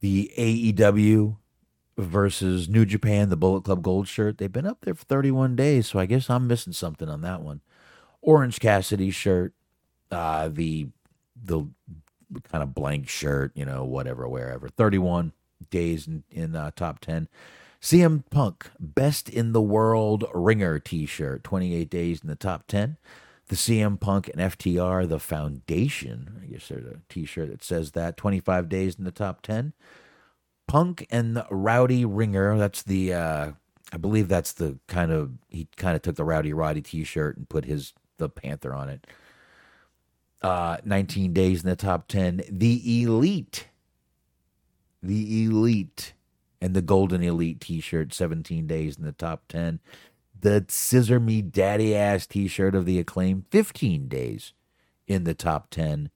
The 0.00 0.32
AEW 0.36 1.36
versus 1.98 2.68
New 2.68 2.84
Japan, 2.86 3.28
the 3.28 3.36
Bullet 3.36 3.64
Club 3.64 3.82
Gold 3.82 4.08
shirt. 4.08 4.38
They've 4.38 4.50
been 4.50 4.66
up 4.66 4.78
there 4.82 4.94
for 4.94 5.04
31 5.04 5.56
days, 5.56 5.88
so 5.88 5.98
I 5.98 6.06
guess 6.06 6.30
I'm 6.30 6.46
missing 6.46 6.72
something 6.72 7.08
on 7.08 7.20
that 7.22 7.42
one. 7.42 7.60
Orange 8.22 8.60
Cassidy 8.60 9.10
shirt, 9.10 9.52
uh, 10.10 10.48
the 10.48 10.88
the 11.42 11.64
kind 12.44 12.62
of 12.62 12.74
blank 12.74 13.08
shirt, 13.08 13.52
you 13.54 13.64
know, 13.64 13.84
whatever, 13.84 14.28
wherever. 14.28 14.68
31 14.68 15.32
days 15.70 16.06
in, 16.06 16.22
in 16.30 16.54
uh, 16.54 16.70
top 16.76 17.00
10. 17.00 17.28
CM 17.80 18.24
Punk, 18.30 18.70
Best 18.78 19.28
in 19.28 19.52
the 19.52 19.62
World 19.62 20.24
Ringer 20.34 20.78
t 20.78 21.06
shirt, 21.06 21.42
28 21.44 21.88
days 21.88 22.20
in 22.20 22.28
the 22.28 22.36
top 22.36 22.66
10. 22.66 22.98
The 23.48 23.56
CM 23.56 23.98
Punk 23.98 24.28
and 24.28 24.36
FTR, 24.36 25.08
The 25.08 25.18
Foundation, 25.18 26.42
I 26.42 26.46
guess 26.46 26.68
there's 26.68 26.84
a 26.84 27.00
t 27.08 27.24
shirt 27.24 27.48
that 27.50 27.64
says 27.64 27.92
that, 27.92 28.18
25 28.18 28.68
days 28.68 28.96
in 28.96 29.04
the 29.04 29.10
top 29.10 29.40
10. 29.42 29.72
Punk 30.68 31.06
and 31.10 31.34
the 31.36 31.46
Rowdy 31.50 32.04
Ringer, 32.04 32.58
that's 32.58 32.82
the, 32.82 33.14
uh, 33.14 33.52
I 33.92 33.96
believe 33.96 34.28
that's 34.28 34.52
the 34.52 34.78
kind 34.86 35.10
of, 35.10 35.32
he 35.48 35.66
kind 35.76 35.96
of 35.96 36.02
took 36.02 36.16
the 36.16 36.24
Rowdy 36.24 36.52
Roddy 36.52 36.82
t 36.82 37.02
shirt 37.02 37.38
and 37.38 37.48
put 37.48 37.64
his, 37.64 37.94
the 38.18 38.28
Panther 38.28 38.74
on 38.74 38.90
it. 38.90 39.06
Uh, 40.42 40.76
19 40.84 41.32
days 41.32 41.62
in 41.62 41.68
the 41.68 41.76
top 41.76 42.08
10. 42.08 42.42
The 42.50 43.02
Elite, 43.02 43.68
The 45.02 45.44
Elite 45.46 46.12
and 46.60 46.74
the 46.74 46.82
Golden 46.82 47.22
Elite 47.22 47.60
t 47.60 47.80
shirt, 47.80 48.12
17 48.12 48.66
days 48.66 48.96
in 48.96 49.04
the 49.04 49.12
top 49.12 49.44
10. 49.48 49.80
The 50.38 50.64
Scissor 50.68 51.20
Me 51.20 51.42
Daddy 51.42 51.94
Ass 51.94 52.26
t 52.26 52.48
shirt 52.48 52.74
of 52.74 52.86
the 52.86 52.98
Acclaim, 52.98 53.44
15 53.50 54.08
days 54.08 54.52
in 55.06 55.24
the 55.24 55.34
top 55.34 55.70
10. 55.70 56.10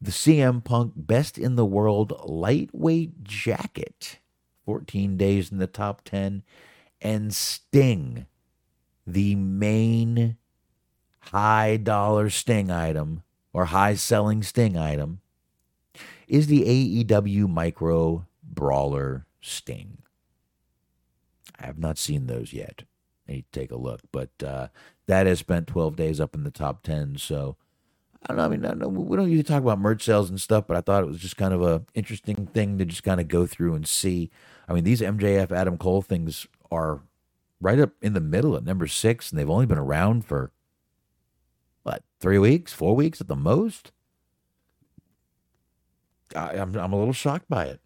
The 0.00 0.10
CM 0.10 0.62
Punk 0.62 0.92
Best 0.96 1.38
in 1.38 1.56
the 1.56 1.64
World 1.64 2.12
Lightweight 2.24 3.24
Jacket, 3.24 4.18
14 4.66 5.16
days 5.16 5.50
in 5.50 5.58
the 5.58 5.66
top 5.66 6.02
10. 6.04 6.42
And 7.00 7.34
Sting, 7.34 8.26
the 9.06 9.34
main 9.34 10.36
high 11.20 11.76
dollar 11.76 12.28
Sting 12.30 12.70
item 12.70 13.22
or 13.52 13.66
high 13.66 13.94
selling 13.94 14.42
Sting 14.42 14.76
item, 14.76 15.20
is 16.28 16.46
the 16.48 17.04
AEW 17.04 17.48
Micro 17.48 18.26
Brawler 18.54 19.26
Sting. 19.40 19.98
I 21.58 21.66
have 21.66 21.78
not 21.78 21.98
seen 21.98 22.26
those 22.26 22.52
yet. 22.52 22.82
I 23.28 23.32
need 23.32 23.44
to 23.52 23.60
take 23.60 23.70
a 23.70 23.76
look, 23.76 24.00
but 24.12 24.30
uh, 24.44 24.68
that 25.06 25.26
has 25.26 25.38
spent 25.38 25.66
12 25.66 25.96
days 25.96 26.20
up 26.20 26.34
in 26.34 26.44
the 26.44 26.50
top 26.50 26.82
10. 26.82 27.16
So 27.18 27.56
I 28.22 28.28
don't 28.28 28.36
know. 28.38 28.44
I 28.44 28.48
mean, 28.48 28.64
I 28.64 28.72
know, 28.72 28.88
we 28.88 29.16
don't 29.16 29.28
usually 29.28 29.42
talk 29.42 29.62
about 29.62 29.78
merch 29.78 30.04
sales 30.04 30.30
and 30.30 30.40
stuff, 30.40 30.66
but 30.66 30.76
I 30.76 30.80
thought 30.80 31.02
it 31.02 31.06
was 31.06 31.20
just 31.20 31.36
kind 31.36 31.52
of 31.52 31.62
a 31.62 31.82
interesting 31.94 32.46
thing 32.46 32.78
to 32.78 32.84
just 32.84 33.02
kind 33.02 33.20
of 33.20 33.28
go 33.28 33.46
through 33.46 33.74
and 33.74 33.86
see. 33.86 34.30
I 34.68 34.72
mean, 34.72 34.84
these 34.84 35.02
MJF 35.02 35.52
Adam 35.52 35.76
Cole 35.76 36.00
things 36.00 36.46
are 36.70 37.02
right 37.60 37.78
up 37.78 37.90
in 38.00 38.14
the 38.14 38.20
middle 38.20 38.56
at 38.56 38.64
number 38.64 38.86
six, 38.86 39.30
and 39.30 39.38
they've 39.38 39.50
only 39.50 39.66
been 39.66 39.78
around 39.78 40.24
for 40.24 40.52
what 41.82 42.02
three 42.18 42.38
weeks, 42.38 42.72
four 42.72 42.96
weeks 42.96 43.20
at 43.20 43.28
the 43.28 43.36
most. 43.36 43.92
I, 46.34 46.52
I'm 46.56 46.74
I'm 46.76 46.92
a 46.94 46.98
little 46.98 47.12
shocked 47.12 47.48
by 47.48 47.66
it. 47.66 47.80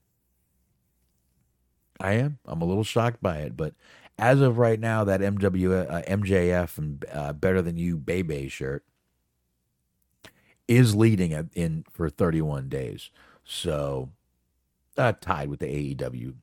I 2.00 2.14
am. 2.14 2.38
I'm 2.46 2.62
a 2.62 2.64
little 2.64 2.84
shocked 2.84 3.22
by 3.22 3.38
it, 3.38 3.56
but 3.56 3.74
as 4.18 4.40
of 4.40 4.58
right 4.58 4.80
now, 4.80 5.04
that 5.04 5.20
MW 5.20 5.90
uh, 5.90 6.02
MJF 6.02 6.78
and 6.78 7.04
uh, 7.12 7.32
Better 7.32 7.62
Than 7.62 7.76
You 7.76 7.96
Bebe 7.96 8.48
shirt 8.48 8.84
is 10.66 10.94
leading 10.94 11.32
at, 11.32 11.46
in 11.54 11.84
for 11.90 12.10
31 12.10 12.68
days. 12.68 13.10
So 13.44 14.10
uh, 14.96 15.12
tied 15.20 15.48
with 15.48 15.60
the 15.60 15.94
AEW 15.94 16.34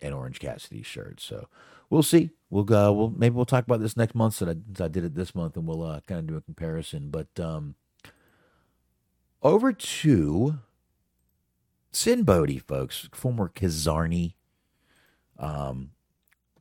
and 0.00 0.14
Orange 0.14 0.38
Cassidy 0.38 0.82
shirt. 0.82 1.20
So 1.20 1.48
we'll 1.90 2.02
see. 2.02 2.30
We'll 2.50 2.64
go. 2.64 2.92
We'll 2.92 3.10
maybe 3.10 3.34
we'll 3.34 3.44
talk 3.44 3.64
about 3.64 3.80
this 3.80 3.96
next 3.96 4.14
month. 4.14 4.34
So 4.34 4.46
I, 4.46 4.84
I 4.84 4.88
did 4.88 5.04
it 5.04 5.14
this 5.14 5.34
month, 5.34 5.56
and 5.56 5.66
we'll 5.66 5.82
uh, 5.82 6.00
kind 6.06 6.20
of 6.20 6.26
do 6.26 6.36
a 6.36 6.40
comparison. 6.40 7.10
But 7.10 7.28
um, 7.40 7.74
over 9.42 9.72
to 9.72 10.58
Sinn 11.90 12.22
Bodhi, 12.22 12.58
folks, 12.58 13.08
former 13.12 13.48
Kizarny 13.48 14.34
um, 15.38 15.90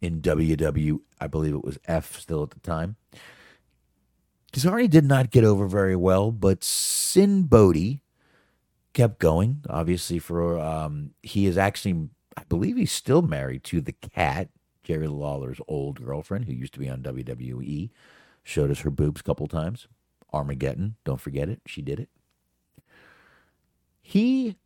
in 0.01 0.22
WW. 0.22 0.99
I 1.19 1.28
believe 1.28 1.53
it 1.53 1.63
was 1.63 1.78
F 1.86 2.19
still 2.19 2.43
at 2.43 2.51
the 2.51 2.59
time. 2.59 2.95
Kizarny 4.51 4.89
did 4.89 5.05
not 5.05 5.32
get 5.32 5.43
over 5.43 5.65
very 5.65 5.95
well, 5.95 6.32
but 6.32 6.63
Sinn 6.63 7.43
Bodhi 7.43 8.01
kept 8.93 9.19
going. 9.19 9.63
Obviously, 9.69 10.19
for 10.19 10.59
um, 10.59 11.11
he 11.24 11.45
is 11.45 11.57
actually, 11.57 12.09
I 12.36 12.43
believe, 12.49 12.76
he's 12.76 12.91
still 12.91 13.22
married 13.22 13.63
to 13.65 13.80
the 13.80 13.93
Kat, 13.93 14.49
Jerry 14.84 15.07
Lawler's 15.07 15.61
old 15.67 16.03
girlfriend, 16.03 16.45
who 16.45 16.53
used 16.53 16.74
to 16.74 16.80
be 16.80 16.89
on 16.89 17.01
WWE. 17.01 17.91
Showed 18.43 18.72
us 18.72 18.80
her 18.80 18.89
boobs 18.89 19.22
a 19.22 19.24
couple 19.24 19.47
times. 19.47 19.88
Armageddon, 20.34 20.95
don't 21.03 21.22
forget 21.22 21.47
it. 21.47 21.61
She 21.65 21.82
did 21.82 21.99
it. 21.99 22.09
He 24.01 24.57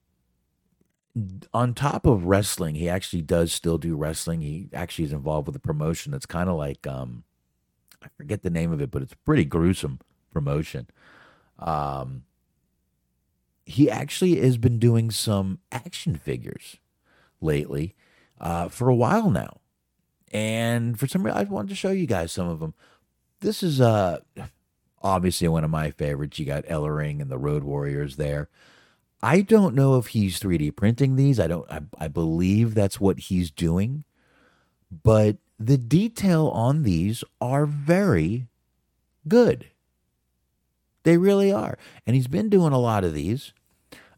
on 1.54 1.74
top 1.74 2.06
of 2.06 2.26
wrestling, 2.26 2.76
he 2.76 2.90
actually 2.90 3.22
does 3.22 3.52
still 3.52 3.78
do 3.78 3.96
wrestling. 3.96 4.42
He 4.42 4.70
actually 4.74 5.06
is 5.06 5.14
involved 5.14 5.48
with 5.48 5.56
a 5.56 5.62
promotion 5.62 6.12
that's 6.12 6.26
kind 6.26 6.50
of 6.50 6.58
like 6.58 6.86
um, 6.86 7.24
I 8.04 8.08
forget 8.18 8.44
the 8.44 8.50
name 8.50 8.72
of 8.72 8.82
it, 8.82 8.92
but 8.92 9.02
it's 9.02 9.14
pretty 9.26 9.46
gruesome 9.46 10.00
promotion. 10.32 10.88
Um, 11.58 12.24
he 13.66 13.90
actually 13.90 14.40
has 14.42 14.58
been 14.58 14.78
doing 14.78 15.10
some 15.10 15.60
action 15.72 16.16
figures 16.18 16.78
lately 17.40 17.96
uh, 18.40 18.68
for 18.68 18.90
a 18.90 18.96
while 18.96 19.32
now, 19.32 19.62
and 20.34 21.00
for 21.00 21.08
some 21.08 21.24
reason, 21.24 21.40
I 21.40 21.44
wanted 21.44 21.70
to 21.70 21.76
show 21.76 21.92
you 21.92 22.06
guys 22.06 22.32
some 22.32 22.50
of 22.50 22.60
them. 22.60 22.74
This 23.40 23.64
is 23.64 23.80
uh, 23.80 24.20
obviously 25.02 25.48
one 25.48 25.64
of 25.64 25.72
my 25.72 25.92
favorites. 25.92 26.38
You 26.40 26.46
got 26.46 26.66
Ellering 26.66 27.22
and 27.22 27.32
the 27.32 27.38
Road 27.38 27.64
Warriors 27.64 28.18
there. 28.18 28.50
I 29.22 29.42
don't 29.42 29.76
know 29.76 29.98
if 29.98 30.08
he's 30.08 30.40
3D 30.40 30.76
printing 30.76 31.16
these. 31.16 31.40
I 31.40 31.48
don't 31.48 31.70
I, 31.72 31.82
I 31.98 32.08
believe 32.08 32.74
that's 32.76 33.00
what 33.00 33.20
he's 33.20 33.52
doing. 33.52 34.04
But 35.04 35.38
the 35.60 35.78
detail 35.78 36.48
on 36.50 36.84
these 36.84 37.24
are 37.42 37.66
very 37.66 38.48
good. 39.28 39.68
They 41.04 41.18
really 41.18 41.52
are. 41.52 41.78
And 42.06 42.16
he's 42.16 42.28
been 42.28 42.50
doing 42.50 42.74
a 42.74 42.80
lot 42.80 43.04
of 43.04 43.14
these. 43.14 43.54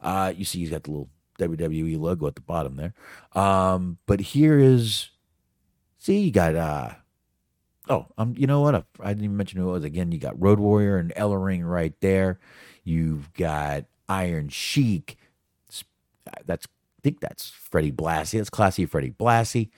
Uh, 0.02 0.34
you 0.36 0.46
see 0.46 0.60
he's 0.60 0.70
got 0.70 0.84
the 0.84 0.92
little 0.92 1.10
WWE 1.40 2.00
logo 2.00 2.28
at 2.28 2.36
the 2.36 2.42
bottom 2.42 2.76
there. 2.76 2.94
Um, 3.34 3.98
but 4.06 4.20
here 4.20 4.58
is 4.60 5.10
see 6.00 6.20
you 6.20 6.32
got 6.32 6.56
uh 6.56 6.92
oh 7.90 8.06
um 8.18 8.34
you 8.38 8.48
know 8.48 8.62
what 8.62 8.76
I, 8.76 8.84
I 9.02 9.10
didn't 9.10 9.26
even 9.26 9.38
mention 9.38 9.60
who 9.60 9.70
it 9.70 9.74
was 9.74 9.84
again 9.84 10.12
you 10.12 10.20
got 10.20 10.40
Road 10.42 10.60
Warrior 10.60 10.98
and 10.98 11.14
Ellering 11.16 11.68
right 11.68 11.94
there. 12.00 12.40
You've 12.84 13.34
got 13.34 13.86
Iron 14.10 14.50
Sheik. 14.50 15.18
That's 16.46 16.68
I 16.68 17.02
think 17.04 17.20
that's 17.20 17.50
Freddie 17.50 17.92
Blassie. 17.92 18.38
That's 18.38 18.50
classy 18.50 18.86
Freddie 18.86 19.12
Blassie, 19.12 19.70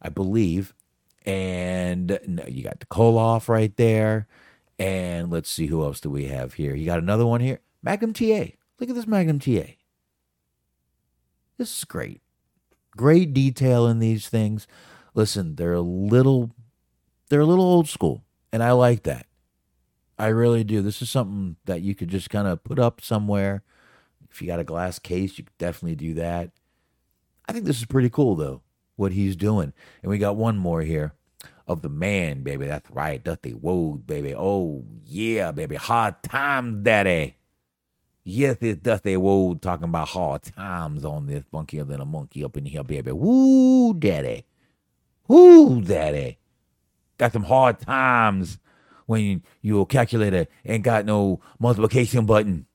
I 0.00 0.08
believe. 0.08 0.74
And 1.26 2.18
no, 2.26 2.44
you 2.46 2.62
got 2.62 2.80
the 2.80 2.86
Koloff 2.86 3.48
right 3.48 3.76
there. 3.76 4.26
And 4.78 5.30
let's 5.30 5.50
see 5.50 5.66
who 5.66 5.82
else 5.82 6.00
do 6.00 6.08
we 6.08 6.26
have 6.26 6.54
here. 6.54 6.74
You 6.74 6.86
got 6.86 7.00
another 7.00 7.26
one 7.26 7.40
here. 7.40 7.60
Magnum 7.82 8.14
TA. 8.14 8.52
Look 8.78 8.88
at 8.88 8.94
this 8.94 9.06
Magnum 9.06 9.38
TA. 9.38 9.74
This 11.58 11.76
is 11.76 11.84
great. 11.84 12.22
Great 12.96 13.34
detail 13.34 13.86
in 13.86 13.98
these 13.98 14.28
things. 14.28 14.66
Listen, 15.14 15.56
they're 15.56 15.74
a 15.74 15.82
little 15.82 16.50
they're 17.28 17.40
a 17.40 17.46
little 17.46 17.64
old 17.64 17.88
school, 17.88 18.24
and 18.52 18.62
I 18.62 18.72
like 18.72 19.02
that. 19.04 19.26
I 20.20 20.26
really 20.26 20.64
do. 20.64 20.82
This 20.82 21.00
is 21.00 21.08
something 21.08 21.56
that 21.64 21.80
you 21.80 21.94
could 21.94 22.08
just 22.08 22.28
kind 22.28 22.46
of 22.46 22.62
put 22.62 22.78
up 22.78 23.00
somewhere. 23.00 23.62
If 24.30 24.42
you 24.42 24.46
got 24.46 24.60
a 24.60 24.64
glass 24.64 24.98
case, 24.98 25.38
you 25.38 25.44
could 25.44 25.56
definitely 25.56 25.96
do 25.96 26.12
that. 26.14 26.50
I 27.48 27.52
think 27.52 27.64
this 27.64 27.78
is 27.78 27.86
pretty 27.86 28.10
cool, 28.10 28.36
though, 28.36 28.60
what 28.96 29.12
he's 29.12 29.34
doing. 29.34 29.72
And 30.02 30.10
we 30.10 30.18
got 30.18 30.36
one 30.36 30.58
more 30.58 30.82
here 30.82 31.14
of 31.66 31.80
the 31.80 31.88
man, 31.88 32.42
baby. 32.42 32.66
That's 32.66 32.90
right. 32.90 33.24
Dusty 33.24 33.52
Whoa, 33.52 33.94
baby. 33.94 34.34
Oh, 34.36 34.84
yeah, 35.06 35.52
baby. 35.52 35.76
Hard 35.76 36.22
time, 36.22 36.82
daddy. 36.82 37.36
Yes, 38.22 38.58
it's 38.60 38.82
Dusty 38.82 39.16
Wold 39.16 39.62
talking 39.62 39.88
about 39.88 40.08
hard 40.08 40.42
times 40.42 41.02
on 41.02 41.28
this 41.28 41.44
funkier 41.50 41.88
than 41.88 42.02
a 42.02 42.04
monkey 42.04 42.44
up 42.44 42.58
in 42.58 42.66
here, 42.66 42.84
baby. 42.84 43.10
Woo, 43.10 43.94
daddy. 43.94 44.44
Woo, 45.28 45.80
daddy. 45.80 46.36
Got 47.16 47.32
some 47.32 47.44
hard 47.44 47.80
times 47.80 48.58
when 49.10 49.42
your 49.60 49.84
calculator 49.86 50.46
ain't 50.64 50.84
got 50.84 51.04
no 51.04 51.40
multiplication 51.58 52.26
button, 52.26 52.66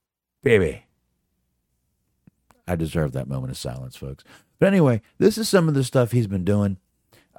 baby. 0.43 0.83
I 2.67 2.75
deserve 2.75 3.13
that 3.13 3.29
moment 3.29 3.51
of 3.51 3.57
silence, 3.57 3.95
folks. 3.95 4.25
But 4.59 4.67
anyway, 4.67 5.01
this 5.17 5.37
is 5.37 5.47
some 5.47 5.69
of 5.69 5.75
the 5.75 5.83
stuff 5.83 6.11
he's 6.11 6.27
been 6.27 6.43
doing. 6.43 6.77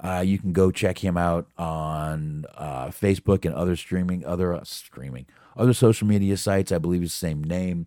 Uh, 0.01 0.23
you 0.25 0.39
can 0.39 0.51
go 0.51 0.71
check 0.71 1.03
him 1.03 1.15
out 1.15 1.47
on 1.57 2.45
uh, 2.55 2.87
Facebook 2.87 3.45
and 3.45 3.53
other 3.53 3.75
streaming, 3.75 4.25
other 4.25 4.53
uh, 4.53 4.63
streaming, 4.63 5.27
other 5.55 5.73
social 5.73 6.07
media 6.07 6.35
sites. 6.35 6.71
I 6.71 6.79
believe 6.79 7.01
the 7.01 7.09
same 7.09 7.43
name. 7.43 7.85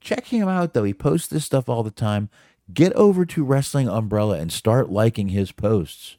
Check 0.00 0.26
him 0.26 0.48
out 0.48 0.72
though. 0.72 0.84
He 0.84 0.94
posts 0.94 1.28
this 1.28 1.44
stuff 1.44 1.68
all 1.68 1.82
the 1.82 1.90
time. 1.90 2.28
Get 2.72 2.92
over 2.92 3.26
to 3.26 3.44
Wrestling 3.44 3.88
Umbrella 3.88 4.38
and 4.38 4.52
start 4.52 4.88
liking 4.88 5.28
his 5.28 5.52
posts, 5.52 6.16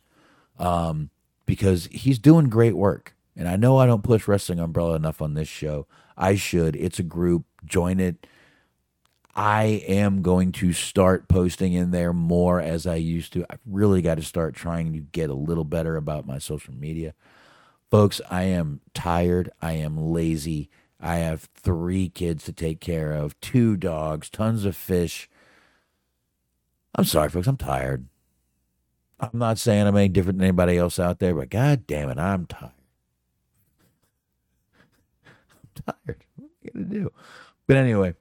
um, 0.59 1.09
because 1.45 1.87
he's 1.91 2.19
doing 2.19 2.49
great 2.49 2.75
work. 2.75 3.14
And 3.35 3.47
I 3.47 3.55
know 3.57 3.77
I 3.77 3.85
don't 3.85 4.03
push 4.03 4.27
Wrestling 4.27 4.59
Umbrella 4.59 4.95
enough 4.95 5.21
on 5.21 5.33
this 5.33 5.47
show. 5.47 5.87
I 6.17 6.35
should. 6.35 6.75
It's 6.75 6.99
a 6.99 7.03
group. 7.03 7.45
Join 7.65 7.99
it 7.99 8.25
I 9.35 9.83
am 9.87 10.21
going 10.21 10.53
to 10.53 10.71
start 10.71 11.27
posting 11.27 11.73
in 11.73 11.91
there 11.91 12.13
more 12.13 12.61
as 12.61 12.87
I 12.87 12.95
used 12.95 13.33
to. 13.33 13.45
I've 13.49 13.59
really 13.65 14.01
got 14.01 14.15
to 14.15 14.23
start 14.23 14.55
trying 14.55 14.93
to 14.93 14.99
get 14.99 15.29
a 15.29 15.33
little 15.33 15.65
better 15.65 15.97
about 15.97 16.25
my 16.25 16.37
social 16.37 16.73
media. 16.73 17.13
Folks, 17.91 18.21
I 18.31 18.43
am 18.43 18.79
tired. 18.93 19.51
I 19.61 19.73
am 19.73 19.97
lazy. 19.97 20.69
I 21.01 21.17
have 21.17 21.49
three 21.53 22.07
kids 22.07 22.45
to 22.45 22.53
take 22.53 22.79
care 22.79 23.11
of, 23.11 23.39
two 23.41 23.75
dogs, 23.75 24.29
tons 24.29 24.63
of 24.63 24.75
fish. 24.75 25.29
I'm 26.95 27.03
sorry, 27.03 27.29
folks. 27.29 27.47
I'm 27.47 27.57
tired. 27.57 28.07
I'm 29.19 29.31
not 29.33 29.57
saying 29.57 29.85
I'm 29.85 29.97
any 29.97 30.07
different 30.07 30.39
than 30.39 30.47
anybody 30.47 30.77
else 30.77 30.97
out 30.97 31.19
there, 31.19 31.35
but 31.35 31.49
god 31.49 31.85
damn 31.87 32.09
it, 32.09 32.17
I'm 32.17 32.45
tired. 32.45 32.71
I'm 35.27 35.74
tired. 35.85 36.23
What 36.35 36.49
I 36.63 36.69
going 36.71 36.89
to 36.89 36.95
do? 36.95 37.11
But 37.67 37.77
anyway, 37.77 38.15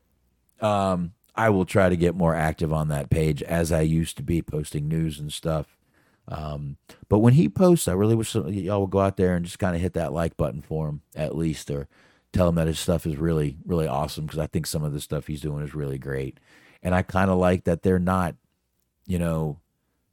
um, 0.61 1.13
I 1.35 1.51
will 1.51 1.65
try 1.65 1.89
to 1.89 1.97
get 1.97 2.15
more 2.15 2.35
active 2.35 2.73
on 2.73 2.89
that 2.89 3.11
page 3.11 3.43
as 3.43 3.73
I 3.73 3.81
used 3.83 4.17
to 4.19 4.23
be, 4.23 4.43
posting 4.43 4.89
news 4.89 5.19
and 5.19 5.33
stuff. 5.33 5.77
Um, 6.29 6.79
but 7.09 7.19
when 7.19 7.35
he 7.35 7.49
posts, 7.49 7.89
I 7.89 7.93
really 7.93 8.15
wish 8.15 8.35
y'all 8.35 8.81
would 8.81 8.91
go 8.91 9.01
out 9.01 9.17
there 9.17 9.37
and 9.37 9.45
just 9.45 9.59
kind 9.59 9.77
of 9.77 9.83
hit 9.83 9.93
that 9.95 10.13
like 10.13 10.37
button 10.37 10.63
for 10.63 10.89
him 10.89 11.03
at 11.15 11.37
least, 11.37 11.71
or 11.71 11.89
tell 12.33 12.49
him 12.49 12.55
that 12.55 12.67
his 12.67 12.79
stuff 12.79 13.07
is 13.07 13.17
really, 13.17 13.59
really 13.67 13.87
awesome 13.87 14.27
because 14.27 14.39
I 14.39 14.47
think 14.47 14.67
some 14.67 14.85
of 14.85 14.93
the 14.93 15.01
stuff 15.01 15.27
he's 15.27 15.43
doing 15.43 15.63
is 15.63 15.75
really 15.75 15.99
great. 15.99 16.39
And 16.83 16.95
I 16.95 17.03
kind 17.03 17.31
of 17.31 17.39
like 17.39 17.65
that 17.65 17.83
they're 17.83 17.99
not, 17.99 18.37
you 19.07 19.19
know, 19.19 19.61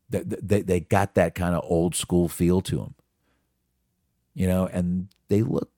they, 0.10 0.24
they, 0.24 0.62
they 0.62 0.80
got 0.82 1.16
that 1.16 1.36
kind 1.36 1.56
of 1.56 1.64
old 1.66 1.96
school 1.96 2.28
feel 2.28 2.62
to 2.62 2.76
them, 2.78 2.96
you 4.34 4.48
know, 4.48 4.68
and 4.68 5.08
they 5.30 5.42
look 5.44 5.70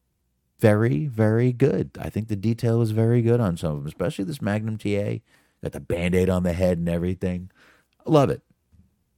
very, 0.64 1.08
very 1.08 1.52
good. 1.52 1.92
I 2.00 2.10
think 2.10 2.30
the 2.30 2.38
detail 2.38 2.82
is 2.82 2.92
very 2.92 3.22
good 3.22 3.42
on 3.42 3.58
some 3.58 3.72
of 3.72 3.78
them, 3.80 3.88
especially 3.88 4.24
this 4.24 4.42
Magnum 4.42 4.78
TA. 4.78 5.20
Got 5.62 5.74
the 5.74 5.82
band 5.82 6.16
aid 6.16 6.30
on 6.30 6.44
the 6.44 6.54
head 6.54 6.78
and 6.78 6.88
everything. 6.88 7.52
I 8.00 8.10
love 8.10 8.30
it. 8.30 8.42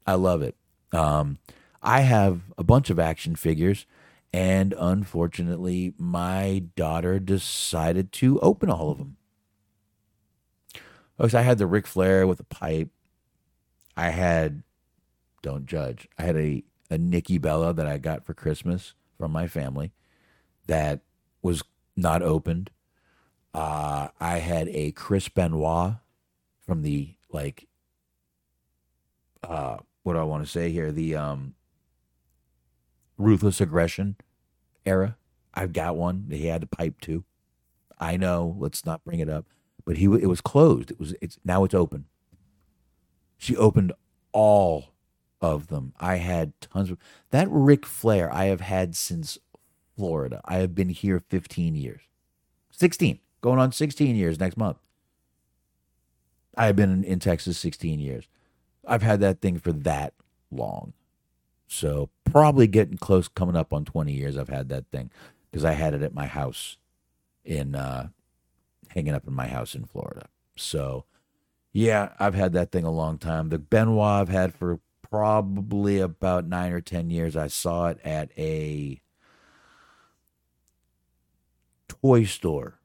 I 0.07 0.15
love 0.15 0.41
it. 0.41 0.55
Um, 0.91 1.37
I 1.83 1.99
have 1.99 2.41
a 2.57 2.63
bunch 2.63 2.89
of 2.89 2.97
action 2.97 3.35
figures, 3.35 3.85
and 4.33 4.73
unfortunately, 4.75 5.93
my 5.99 6.63
daughter 6.75 7.19
decided 7.19 8.11
to 8.13 8.39
open 8.39 8.71
all 8.71 8.89
of 8.89 8.97
them. 8.97 9.17
Because 11.15 11.35
I 11.35 11.43
had 11.43 11.59
the 11.59 11.67
Ric 11.67 11.85
Flair 11.85 12.25
with 12.25 12.39
a 12.39 12.43
pipe. 12.43 12.89
I 13.95 14.09
had, 14.09 14.63
don't 15.43 15.67
judge, 15.67 16.07
I 16.17 16.23
had 16.23 16.37
a, 16.37 16.63
a 16.89 16.97
Nikki 16.97 17.37
Bella 17.37 17.71
that 17.71 17.85
I 17.85 17.99
got 17.99 18.25
for 18.25 18.33
Christmas 18.33 18.95
from 19.19 19.31
my 19.31 19.47
family 19.47 19.91
that 20.65 21.01
was 21.45 21.63
not 21.95 22.23
opened. 22.23 22.71
Uh, 23.53 24.07
I 24.19 24.39
had 24.39 24.67
a 24.69 24.91
Chris 24.91 25.29
Benoit 25.29 25.93
from 26.65 26.81
the 26.81 27.15
like 27.31 27.67
uh, 29.43 29.77
what 30.01 30.13
do 30.13 30.19
I 30.19 30.23
want 30.23 30.43
to 30.43 30.51
say 30.51 30.71
here? 30.71 30.91
The 30.91 31.15
um, 31.15 31.53
ruthless 33.17 33.61
aggression 33.61 34.15
era. 34.85 35.17
I've 35.53 35.71
got 35.71 35.95
one. 35.95 36.25
that 36.29 36.37
He 36.37 36.47
had 36.47 36.63
the 36.63 36.67
pipe 36.67 36.99
too. 36.99 37.23
I 37.99 38.17
know. 38.17 38.55
Let's 38.59 38.83
not 38.83 39.05
bring 39.05 39.19
it 39.19 39.29
up. 39.29 39.45
But 39.85 39.97
he 39.97 40.05
it 40.05 40.27
was 40.27 40.41
closed. 40.41 40.89
It 40.89 40.99
was 40.99 41.13
it's 41.21 41.37
now 41.45 41.63
it's 41.63 41.75
open. 41.75 42.05
She 43.37 43.55
opened 43.55 43.93
all 44.31 44.95
of 45.41 45.67
them. 45.67 45.93
I 45.99 46.15
had 46.15 46.59
tons 46.59 46.89
of 46.89 46.97
that 47.29 47.47
Ric 47.51 47.85
Flair 47.85 48.33
I 48.33 48.45
have 48.45 48.61
had 48.61 48.95
since 48.95 49.37
Florida. 49.95 50.41
I 50.45 50.57
have 50.57 50.75
been 50.75 50.89
here 50.89 51.23
15 51.29 51.75
years. 51.75 52.01
16, 52.71 53.19
going 53.41 53.59
on 53.59 53.71
16 53.71 54.15
years 54.15 54.39
next 54.39 54.57
month. 54.57 54.77
I 56.57 56.67
have 56.67 56.75
been 56.75 57.03
in 57.03 57.19
Texas 57.19 57.57
16 57.57 57.99
years. 57.99 58.27
I've 58.85 59.01
had 59.01 59.19
that 59.21 59.41
thing 59.41 59.59
for 59.59 59.71
that 59.71 60.13
long. 60.51 60.93
So 61.67 62.09
probably 62.23 62.67
getting 62.67 62.97
close, 62.97 63.27
coming 63.27 63.55
up 63.55 63.73
on 63.73 63.85
20 63.85 64.13
years. 64.13 64.37
I've 64.37 64.49
had 64.49 64.69
that 64.69 64.85
thing 64.91 65.09
because 65.49 65.65
I 65.65 65.71
had 65.71 65.93
it 65.93 66.01
at 66.01 66.13
my 66.13 66.27
house 66.27 66.77
in, 67.43 67.75
uh, 67.75 68.09
hanging 68.89 69.13
up 69.13 69.27
in 69.27 69.33
my 69.33 69.47
house 69.47 69.75
in 69.75 69.85
Florida. 69.85 70.27
So 70.55 71.05
yeah, 71.73 72.13
I've 72.19 72.35
had 72.35 72.53
that 72.53 72.71
thing 72.71 72.85
a 72.85 72.91
long 72.91 73.17
time. 73.17 73.49
The 73.49 73.59
Benoit 73.59 74.21
I've 74.21 74.29
had 74.29 74.53
for 74.53 74.79
probably 75.01 75.99
about 75.99 76.45
nine 76.47 76.71
or 76.71 76.81
10 76.81 77.09
years. 77.09 77.35
I 77.35 77.47
saw 77.47 77.87
it 77.87 77.99
at 78.03 78.31
a 78.37 79.01
toy 82.05 82.23
store 82.23 82.75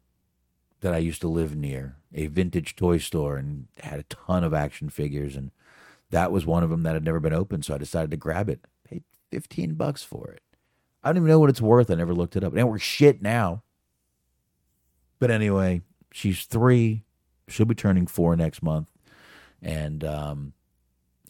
that 0.80 0.94
I 0.94 0.98
used 0.98 1.20
to 1.20 1.28
live 1.28 1.54
near, 1.54 1.96
a 2.14 2.26
vintage 2.28 2.74
toy 2.74 2.96
store, 2.96 3.36
and 3.36 3.66
had 3.80 4.00
a 4.00 4.04
ton 4.04 4.44
of 4.44 4.54
action 4.54 4.88
figures. 4.88 5.36
And 5.36 5.50
that 6.08 6.32
was 6.32 6.46
one 6.46 6.62
of 6.62 6.70
them 6.70 6.84
that 6.84 6.94
had 6.94 7.04
never 7.04 7.20
been 7.20 7.34
opened. 7.34 7.66
So 7.66 7.74
I 7.74 7.78
decided 7.78 8.10
to 8.12 8.16
grab 8.16 8.48
it. 8.48 8.60
Paid 8.88 9.04
15 9.30 9.74
bucks 9.74 10.02
for 10.02 10.30
it. 10.30 10.42
I 11.04 11.08
don't 11.08 11.18
even 11.18 11.28
know 11.28 11.38
what 11.38 11.50
it's 11.50 11.60
worth. 11.60 11.90
I 11.90 11.96
never 11.96 12.14
looked 12.14 12.34
it 12.34 12.42
up. 12.42 12.54
And 12.54 12.66
we're 12.66 12.78
shit 12.78 13.20
now. 13.20 13.62
But 15.18 15.30
anyway, 15.30 15.82
she's 16.12 16.46
three. 16.46 17.04
She'll 17.46 17.66
be 17.66 17.74
turning 17.74 18.06
four 18.06 18.36
next 18.36 18.62
month. 18.62 18.88
And 19.60 20.02
um, 20.02 20.54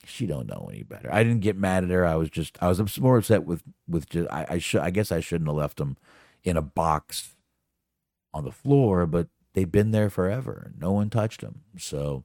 she 0.04 0.26
don't 0.26 0.46
know 0.46 0.68
any 0.72 0.84
better. 0.84 1.12
I 1.12 1.24
didn't 1.24 1.40
get 1.40 1.56
mad 1.56 1.82
at 1.82 1.90
her. 1.90 2.06
I 2.06 2.14
was 2.14 2.30
just 2.30 2.56
I 2.62 2.68
was 2.68 3.00
more 3.00 3.18
upset 3.18 3.42
with 3.42 3.64
with 3.88 4.08
just 4.08 4.30
I 4.30 4.46
I 4.48 4.80
I 4.80 4.90
guess 4.90 5.10
I 5.10 5.18
shouldn't 5.18 5.48
have 5.48 5.56
left 5.56 5.78
them 5.78 5.96
in 6.44 6.56
a 6.56 6.62
box 6.62 7.34
on 8.32 8.44
the 8.44 8.52
floor, 8.52 9.06
but 9.06 9.28
they've 9.54 9.70
been 9.70 9.90
there 9.90 10.10
forever. 10.10 10.72
No 10.78 10.92
one 10.92 11.10
touched 11.10 11.40
them. 11.40 11.62
So, 11.78 12.24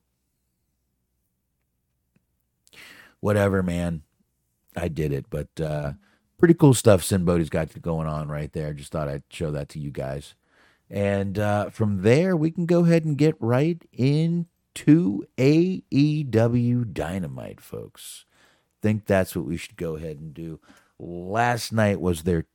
whatever, 3.20 3.64
man. 3.64 4.04
I 4.76 4.88
did 4.88 5.12
it. 5.12 5.26
But 5.30 5.60
uh, 5.60 5.94
pretty 6.38 6.54
cool 6.54 6.74
stuff 6.74 7.04
Sinn 7.04 7.26
Bodhi's 7.26 7.50
got 7.50 7.82
going 7.82 8.08
on 8.08 8.28
right 8.28 8.52
there. 8.52 8.74
Just 8.74 8.92
thought 8.92 9.08
I'd 9.08 9.24
show 9.30 9.52
that 9.52 9.70
to 9.70 9.80
you 9.80 9.92
guys. 9.92 10.36
And 10.90 11.40
uh, 11.40 11.70
from 11.70 12.04
there, 12.04 12.36
we 12.36 12.52
can 12.52 12.66
go 12.66 12.86
ahead 12.86 13.06
and 13.06 13.18
get 13.18 13.36
right 13.40 13.82
into 13.92 15.26
AEW 15.38 16.94
Dynamite, 16.94 17.62
folks. 17.62 18.26
Think 18.82 19.06
that's 19.06 19.36
what 19.36 19.46
we 19.46 19.58
should 19.58 19.78
go 19.78 19.96
ahead 19.96 20.20
and 20.20 20.34
do. 20.34 20.60
Last 21.00 21.74
night 21.74 22.00
was 22.00 22.24
their 22.24 22.46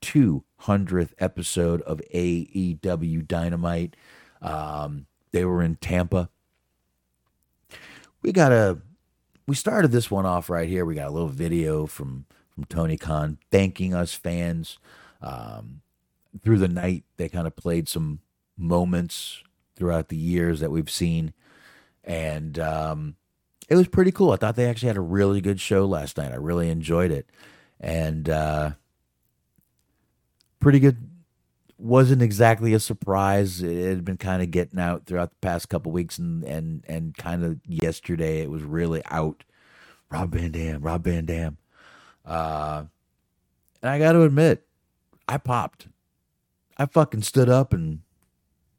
200th 0.61 1.11
episode 1.19 1.81
of 1.81 2.01
AEW 2.13 3.27
Dynamite. 3.27 3.95
Um, 4.41 5.05
they 5.31 5.45
were 5.45 5.61
in 5.61 5.75
Tampa. 5.75 6.29
We 8.21 8.31
got 8.31 8.51
a 8.51 8.79
we 9.47 9.55
started 9.55 9.91
this 9.91 10.11
one 10.11 10.25
off 10.25 10.49
right 10.49 10.69
here. 10.69 10.85
We 10.85 10.95
got 10.95 11.07
a 11.07 11.11
little 11.11 11.27
video 11.27 11.85
from 11.85 12.25
from 12.53 12.65
Tony 12.65 12.97
Khan 12.97 13.37
thanking 13.51 13.93
us 13.93 14.13
fans. 14.13 14.77
Um, 15.21 15.81
through 16.43 16.59
the 16.59 16.67
night, 16.67 17.03
they 17.17 17.29
kind 17.29 17.47
of 17.47 17.55
played 17.55 17.89
some 17.89 18.19
moments 18.57 19.43
throughout 19.75 20.09
the 20.09 20.17
years 20.17 20.59
that 20.59 20.71
we've 20.71 20.89
seen, 20.89 21.33
and 22.03 22.57
um, 22.59 23.15
it 23.67 23.75
was 23.75 23.87
pretty 23.87 24.11
cool. 24.11 24.31
I 24.31 24.37
thought 24.37 24.55
they 24.55 24.69
actually 24.69 24.87
had 24.87 24.97
a 24.97 25.01
really 25.01 25.41
good 25.41 25.59
show 25.59 25.85
last 25.85 26.17
night. 26.17 26.31
I 26.31 26.35
really 26.35 26.69
enjoyed 26.69 27.11
it 27.11 27.27
and 27.81 28.29
uh, 28.29 28.71
pretty 30.61 30.79
good. 30.79 31.09
Wasn't 31.77 32.21
exactly 32.21 32.73
a 32.73 32.79
surprise. 32.79 33.61
It 33.61 33.89
had 33.89 34.05
been 34.05 34.17
kind 34.17 34.41
of 34.41 34.51
getting 34.51 34.79
out 34.79 35.05
throughout 35.05 35.31
the 35.31 35.37
past 35.41 35.67
couple 35.67 35.91
weeks, 35.91 36.17
and 36.17 36.43
and 36.45 36.85
and 36.87 37.17
kind 37.17 37.43
of 37.43 37.59
yesterday 37.67 38.41
it 38.41 38.49
was 38.51 38.63
really 38.63 39.01
out. 39.11 39.43
Rob 40.11 40.33
Van 40.33 40.51
Dam, 40.51 40.81
Rob 40.81 41.03
Van 41.05 41.25
Dam. 41.25 41.57
Uh, 42.25 42.83
and 43.81 43.89
I 43.89 43.97
got 43.97 44.11
to 44.13 44.23
admit, 44.23 44.67
I 45.27 45.37
popped. 45.37 45.87
I 46.77 46.85
fucking 46.85 47.21
stood 47.23 47.49
up 47.49 47.73
and 47.73 48.01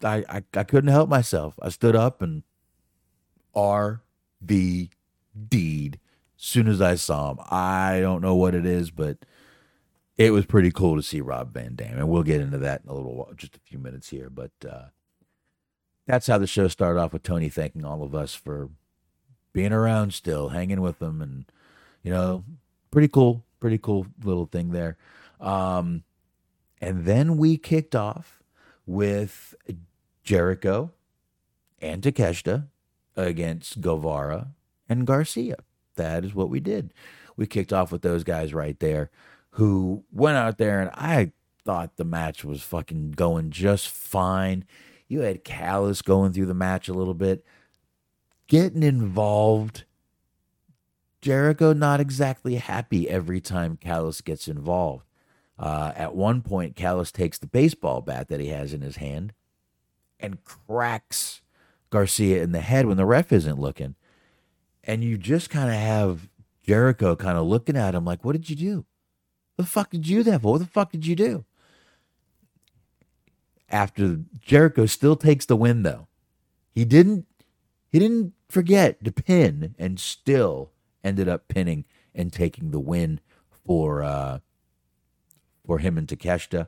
I, 0.03 0.25
I, 0.29 0.43
I 0.55 0.65
couldn't 0.65 0.91
help 0.91 1.09
myself. 1.09 1.55
I 1.63 1.71
stood 1.71 1.97
up 1.97 2.21
and 2.23 2.43
RV 3.55 4.91
deed 5.49 5.99
soon 6.37 6.69
as 6.69 6.81
I 6.81 6.97
saw 6.97 7.31
him. 7.31 7.39
I 7.51 8.01
don't 8.01 8.23
know 8.23 8.35
what 8.35 8.55
it 8.55 8.67
is, 8.67 8.91
but 8.91 9.19
it 10.17 10.31
was 10.31 10.47
pretty 10.47 10.71
cool 10.71 10.97
to 10.97 11.03
see 11.03 11.21
Rob 11.21 11.53
Van 11.53 11.75
Dam, 11.75 11.99
and 11.99 12.09
we'll 12.09 12.23
get 12.23 12.41
into 12.41 12.59
that 12.59 12.83
in 12.85 12.91
a 12.91 12.95
little 12.95 13.17
while, 13.17 13.33
just 13.35 13.57
a 13.57 13.61
few 13.61 13.79
minutes 13.79 14.11
here. 14.11 14.29
But 14.31 14.53
uh, 14.69 14.87
that's 16.07 16.27
how 16.27 16.39
the 16.39 16.47
show 16.47 16.69
started 16.69 17.01
off 17.01 17.13
with 17.13 17.23
Tony 17.23 17.49
thanking 17.49 17.85
all 17.85 18.03
of 18.03 18.15
us 18.15 18.35
for 18.35 18.71
being 19.53 19.73
around 19.73 20.15
still, 20.15 20.51
hanging 20.51 20.81
with 20.81 20.99
them, 20.99 21.23
and 21.23 21.47
you 22.03 22.11
know, 22.11 22.45
pretty 22.91 23.09
cool, 23.09 23.45
pretty 23.61 23.79
cool 23.79 24.07
little 24.23 24.47
thing 24.47 24.71
there. 24.71 24.97
Um, 25.41 26.05
and 26.81 27.05
then 27.05 27.37
we 27.37 27.57
kicked 27.57 27.95
off 27.95 28.43
with 28.87 29.55
Jericho 30.25 30.93
and 31.81 32.03
Takeshita 32.03 32.67
against 33.17 33.81
Guevara 33.81 34.49
and 34.89 35.07
Garcia. 35.07 35.57
That 35.97 36.25
is 36.25 36.35
what 36.35 36.49
we 36.49 36.61
did. 36.61 36.93
We 37.37 37.47
kicked 37.47 37.73
off 37.73 37.93
with 37.93 38.03
those 38.03 38.25
guys 38.25 38.53
right 38.53 38.79
there 38.79 39.11
who 39.53 40.05
went 40.13 40.37
out 40.37 40.59
there 40.59 40.81
and 40.81 40.91
I 40.95 41.33
thought 41.65 41.97
the 41.97 42.05
match 42.05 42.45
was 42.45 42.63
fucking 42.63 43.13
going 43.13 43.51
just 43.51 43.89
fine. 43.89 44.65
You 45.09 45.21
had 45.21 45.45
Callis 45.45 46.03
going 46.03 46.33
through 46.33 46.47
the 46.47 46.55
match 46.55 46.89
a 46.89 46.95
little 46.95 47.15
bit, 47.15 47.45
getting 48.47 48.83
involved. 48.83 49.85
Jericho 51.21 51.73
not 51.73 52.01
exactly 52.01 52.57
happy 52.57 53.09
every 53.09 53.41
time 53.41 53.77
Callis 53.77 54.21
gets 54.21 54.49
involved. 54.49 55.05
Uh, 55.59 55.93
at 55.95 56.17
one 56.17 56.43
point, 56.43 56.75
Callis 56.75 57.13
takes 57.13 57.39
the 57.39 57.47
baseball 57.47 58.01
bat 58.01 58.29
that 58.29 58.41
he 58.41 58.49
has 58.49 58.73
in 58.73 58.81
his 58.81 58.97
hand 58.97 59.33
and 60.19 60.43
cracks 60.43 61.43
Garcia 61.91 62.43
in 62.43 62.53
the 62.53 62.61
head 62.61 62.87
when 62.87 62.97
the 62.97 63.07
ref 63.07 63.33
isn't 63.33 63.61
looking. 63.61 63.95
And 64.83 65.05
you 65.05 65.17
just 65.17 65.51
kind 65.51 65.69
of 65.69 65.77
have 65.77 66.29
Jericho 66.67 67.15
kind 67.15 67.39
of 67.39 67.47
looking 67.47 67.77
at 67.77 67.95
him 67.95 68.05
like, 68.05 68.25
what 68.25 68.33
did 68.33 68.49
you 68.51 68.57
do? 68.57 68.87
The 69.63 69.69
fuck 69.69 69.91
did 69.91 70.09
you 70.09 70.25
do 70.25 70.31
that 70.31 70.43
for? 70.43 70.53
What 70.53 70.59
the 70.59 70.67
fuck 70.67 70.91
did 70.91 71.07
you 71.07 71.15
do? 71.15 71.45
After 73.71 74.21
Jericho 74.41 74.87
still 74.87 75.17
takes 75.17 75.47
the 75.47 75.57
win 75.57 75.83
though. 75.83 76.09
He 76.73 76.85
didn't 76.85 77.27
he 77.91 77.99
didn't 77.99 78.33
forget 78.49 79.03
to 79.05 79.13
pin 79.13 79.75
and 79.79 80.01
still 80.01 80.73
ended 81.05 81.29
up 81.29 81.47
pinning 81.49 81.85
and 82.15 82.33
taking 82.33 82.71
the 82.73 82.81
win 82.81 83.21
for 83.65 84.03
uh 84.03 84.41
for 85.65 85.79
him 85.79 85.97
and 85.97 86.09
Takeshita. 86.09 86.67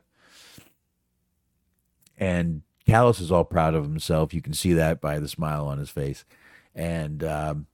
And 2.17 2.61
Callis 2.85 3.19
is 3.19 3.31
all 3.31 3.43
proud 3.43 3.75
of 3.75 3.83
himself. 3.83 4.33
You 4.33 4.41
can 4.41 4.53
see 4.53 4.71
that 4.73 5.01
by 5.01 5.19
the 5.19 5.27
smile 5.27 5.67
on 5.67 5.79
his 5.79 5.89
face. 5.89 6.23
And 6.73 7.23
um, 7.23 7.67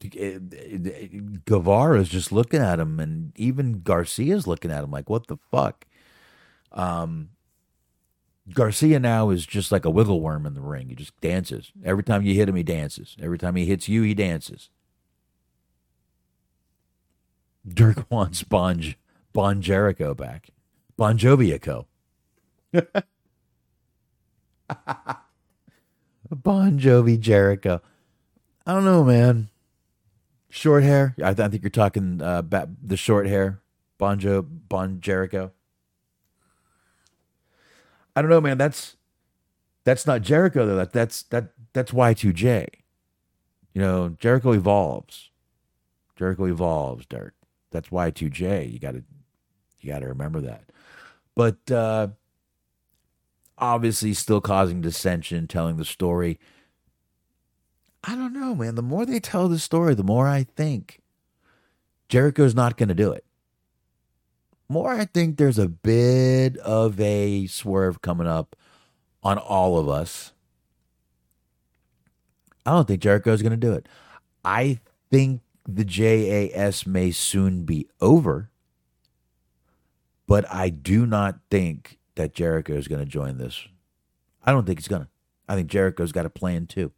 Guevara 0.00 2.00
is 2.00 2.08
just 2.08 2.32
looking 2.32 2.60
at 2.60 2.78
him, 2.78 3.00
and 3.00 3.32
even 3.36 3.80
Garcia's 3.80 4.46
looking 4.46 4.70
at 4.70 4.84
him 4.84 4.90
like, 4.90 5.10
what 5.10 5.26
the 5.26 5.38
fuck? 5.50 5.86
Um, 6.72 7.30
Garcia 8.52 8.98
now 8.98 9.30
is 9.30 9.44
just 9.44 9.72
like 9.72 9.84
a 9.84 9.90
wiggle 9.90 10.20
worm 10.20 10.46
in 10.46 10.54
the 10.54 10.60
ring. 10.60 10.88
He 10.88 10.94
just 10.94 11.18
dances. 11.20 11.72
Every 11.84 12.04
time 12.04 12.22
you 12.22 12.34
hit 12.34 12.48
him, 12.48 12.54
he 12.54 12.62
dances. 12.62 13.16
Every 13.20 13.38
time 13.38 13.56
he 13.56 13.66
hits 13.66 13.88
you, 13.88 14.02
he 14.02 14.14
dances. 14.14 14.70
Dirk 17.66 18.06
wants 18.10 18.42
Bon, 18.42 18.94
bon 19.32 19.60
Jericho 19.60 20.14
back. 20.14 20.48
Bon 20.96 21.18
Joviaco. 21.18 21.86
bon 26.30 26.78
Jovi 26.78 27.18
Jericho. 27.18 27.82
I 28.66 28.74
don't 28.74 28.84
know, 28.84 29.04
man. 29.04 29.48
Short 30.50 30.82
hair. 30.82 31.14
I, 31.22 31.34
th- 31.34 31.46
I 31.46 31.48
think 31.48 31.62
you're 31.62 31.70
talking 31.70 32.22
uh, 32.22 32.38
about 32.38 32.68
the 32.82 32.96
short 32.96 33.26
hair. 33.26 33.60
Bonjo 33.98 34.46
Bon 34.68 35.00
Jericho. 35.00 35.52
I 38.14 38.22
don't 38.22 38.30
know, 38.30 38.40
man. 38.40 38.58
That's 38.58 38.96
that's 39.84 40.06
not 40.06 40.22
Jericho 40.22 40.66
though. 40.66 40.76
That 40.76 40.92
that's 40.92 41.22
that 41.24 41.52
that's 41.72 41.92
Y2J. 41.92 42.66
You 43.74 43.80
know, 43.82 44.16
Jericho 44.18 44.52
evolves. 44.52 45.30
Jericho 46.16 46.46
evolves, 46.46 47.06
Dirk. 47.06 47.34
That's 47.70 47.90
Y2J. 47.90 48.72
You 48.72 48.78
got 48.78 48.92
to 48.92 49.04
you 49.80 49.92
got 49.92 50.00
to 50.00 50.08
remember 50.08 50.40
that. 50.40 50.64
But 51.34 51.70
uh 51.70 52.08
obviously 53.58 54.14
still 54.14 54.40
causing 54.40 54.80
dissension, 54.80 55.46
telling 55.46 55.76
the 55.76 55.84
story. 55.84 56.38
I 58.04 58.14
don't 58.14 58.32
know, 58.32 58.54
man. 58.54 58.74
The 58.74 58.82
more 58.82 59.04
they 59.04 59.20
tell 59.20 59.48
the 59.48 59.58
story, 59.58 59.94
the 59.94 60.04
more 60.04 60.26
I 60.26 60.44
think 60.44 61.00
Jericho's 62.08 62.54
not 62.54 62.76
going 62.76 62.88
to 62.88 62.94
do 62.94 63.12
it. 63.12 63.24
More 64.68 64.92
I 64.92 65.06
think 65.06 65.36
there's 65.36 65.58
a 65.58 65.68
bit 65.68 66.56
of 66.58 67.00
a 67.00 67.46
swerve 67.46 68.02
coming 68.02 68.26
up 68.26 68.54
on 69.22 69.38
all 69.38 69.78
of 69.78 69.88
us. 69.88 70.32
I 72.66 72.72
don't 72.72 72.86
think 72.86 73.00
Jericho's 73.00 73.42
going 73.42 73.52
to 73.52 73.56
do 73.56 73.72
it. 73.72 73.88
I 74.44 74.78
think 75.10 75.40
the 75.66 75.84
JAS 75.84 76.86
may 76.86 77.10
soon 77.10 77.64
be 77.64 77.88
over, 78.00 78.50
but 80.26 80.44
I 80.52 80.68
do 80.68 81.06
not 81.06 81.40
think 81.50 81.98
that 82.16 82.34
Jericho 82.34 82.74
is 82.74 82.88
going 82.88 83.00
to 83.00 83.10
join 83.10 83.38
this. 83.38 83.66
I 84.44 84.52
don't 84.52 84.66
think 84.66 84.78
he's 84.78 84.88
going 84.88 85.02
to. 85.02 85.08
I 85.48 85.54
think 85.54 85.68
Jericho's 85.68 86.12
got 86.12 86.26
a 86.26 86.30
plan 86.30 86.66
too. 86.66 86.92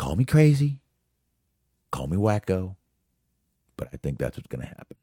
Call 0.00 0.16
me 0.16 0.24
crazy, 0.24 0.80
call 1.90 2.06
me 2.06 2.16
wacko, 2.16 2.76
but 3.76 3.88
I 3.92 3.98
think 3.98 4.16
that's 4.16 4.38
what's 4.38 4.48
going 4.48 4.62
to 4.62 4.66
happen. 4.66 4.96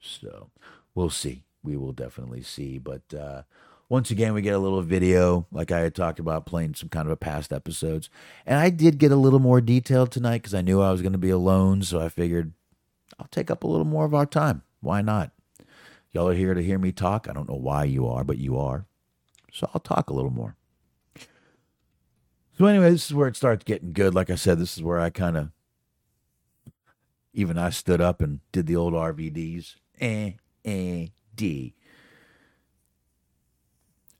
So 0.00 0.48
we'll 0.94 1.10
see. 1.10 1.44
We 1.62 1.76
will 1.76 1.92
definitely 1.92 2.40
see. 2.40 2.78
But 2.78 3.02
uh, 3.12 3.42
once 3.90 4.10
again, 4.10 4.32
we 4.32 4.40
get 4.40 4.54
a 4.54 4.58
little 4.58 4.80
video, 4.80 5.46
like 5.52 5.70
I 5.70 5.80
had 5.80 5.94
talked 5.94 6.18
about, 6.18 6.46
playing 6.46 6.72
some 6.74 6.88
kind 6.88 7.06
of 7.06 7.12
a 7.12 7.18
past 7.18 7.52
episodes. 7.52 8.08
And 8.46 8.58
I 8.58 8.70
did 8.70 8.96
get 8.96 9.12
a 9.12 9.16
little 9.16 9.40
more 9.40 9.60
detailed 9.60 10.10
tonight 10.10 10.38
because 10.38 10.54
I 10.54 10.62
knew 10.62 10.80
I 10.80 10.90
was 10.90 11.02
going 11.02 11.12
to 11.12 11.18
be 11.18 11.28
alone. 11.28 11.82
So 11.82 12.00
I 12.00 12.08
figured 12.08 12.54
I'll 13.18 13.26
take 13.26 13.50
up 13.50 13.62
a 13.62 13.68
little 13.68 13.84
more 13.84 14.06
of 14.06 14.14
our 14.14 14.24
time. 14.24 14.62
Why 14.80 15.02
not? 15.02 15.32
Y'all 16.12 16.28
are 16.28 16.34
here 16.34 16.54
to 16.54 16.62
hear 16.62 16.78
me 16.78 16.92
talk. 16.92 17.28
I 17.28 17.34
don't 17.34 17.50
know 17.50 17.56
why 17.56 17.84
you 17.84 18.08
are, 18.08 18.24
but 18.24 18.38
you 18.38 18.58
are. 18.58 18.86
So 19.52 19.68
I'll 19.74 19.82
talk 19.82 20.08
a 20.08 20.14
little 20.14 20.30
more. 20.30 20.56
So, 22.56 22.66
anyway, 22.66 22.90
this 22.90 23.06
is 23.06 23.14
where 23.14 23.28
it 23.28 23.36
starts 23.36 23.64
getting 23.64 23.92
good. 23.92 24.14
Like 24.14 24.30
I 24.30 24.36
said, 24.36 24.58
this 24.58 24.76
is 24.76 24.82
where 24.82 25.00
I 25.00 25.10
kind 25.10 25.36
of, 25.36 25.50
even 27.32 27.58
I 27.58 27.70
stood 27.70 28.00
up 28.00 28.22
and 28.22 28.40
did 28.52 28.66
the 28.66 28.76
old 28.76 28.94
RVDs. 28.94 29.74
Eh, 30.00 30.32
eh, 30.64 31.06
D. 31.34 31.74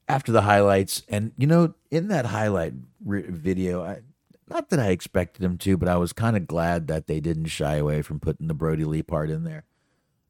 After 0.09 0.32
the 0.32 0.43
highlights, 0.43 1.03
and 1.09 1.32
you 1.39 1.47
know, 1.47 1.74
in 1.91 2.09
that 2.09 2.26
highlight 2.26 2.74
re- 3.05 3.22
video, 3.22 3.85
I, 3.85 4.01
not 4.49 4.68
that 4.70 4.80
I 4.80 4.89
expected 4.89 5.43
them 5.43 5.57
to, 5.59 5.76
but 5.76 5.89
I 5.89 5.97
was 5.97 6.12
kind 6.12 6.37
of 6.37 6.47
glad 6.47 6.89
that 6.89 7.07
they 7.07 7.20
didn't 7.20 7.47
shy 7.47 7.76
away 7.76 8.03
from 8.03 8.20
putting 8.20 8.49
the 8.49 8.55
Brodie 8.55 8.85
Lee 8.85 9.03
part 9.03 9.30
in 9.30 9.45
there. 9.45 9.64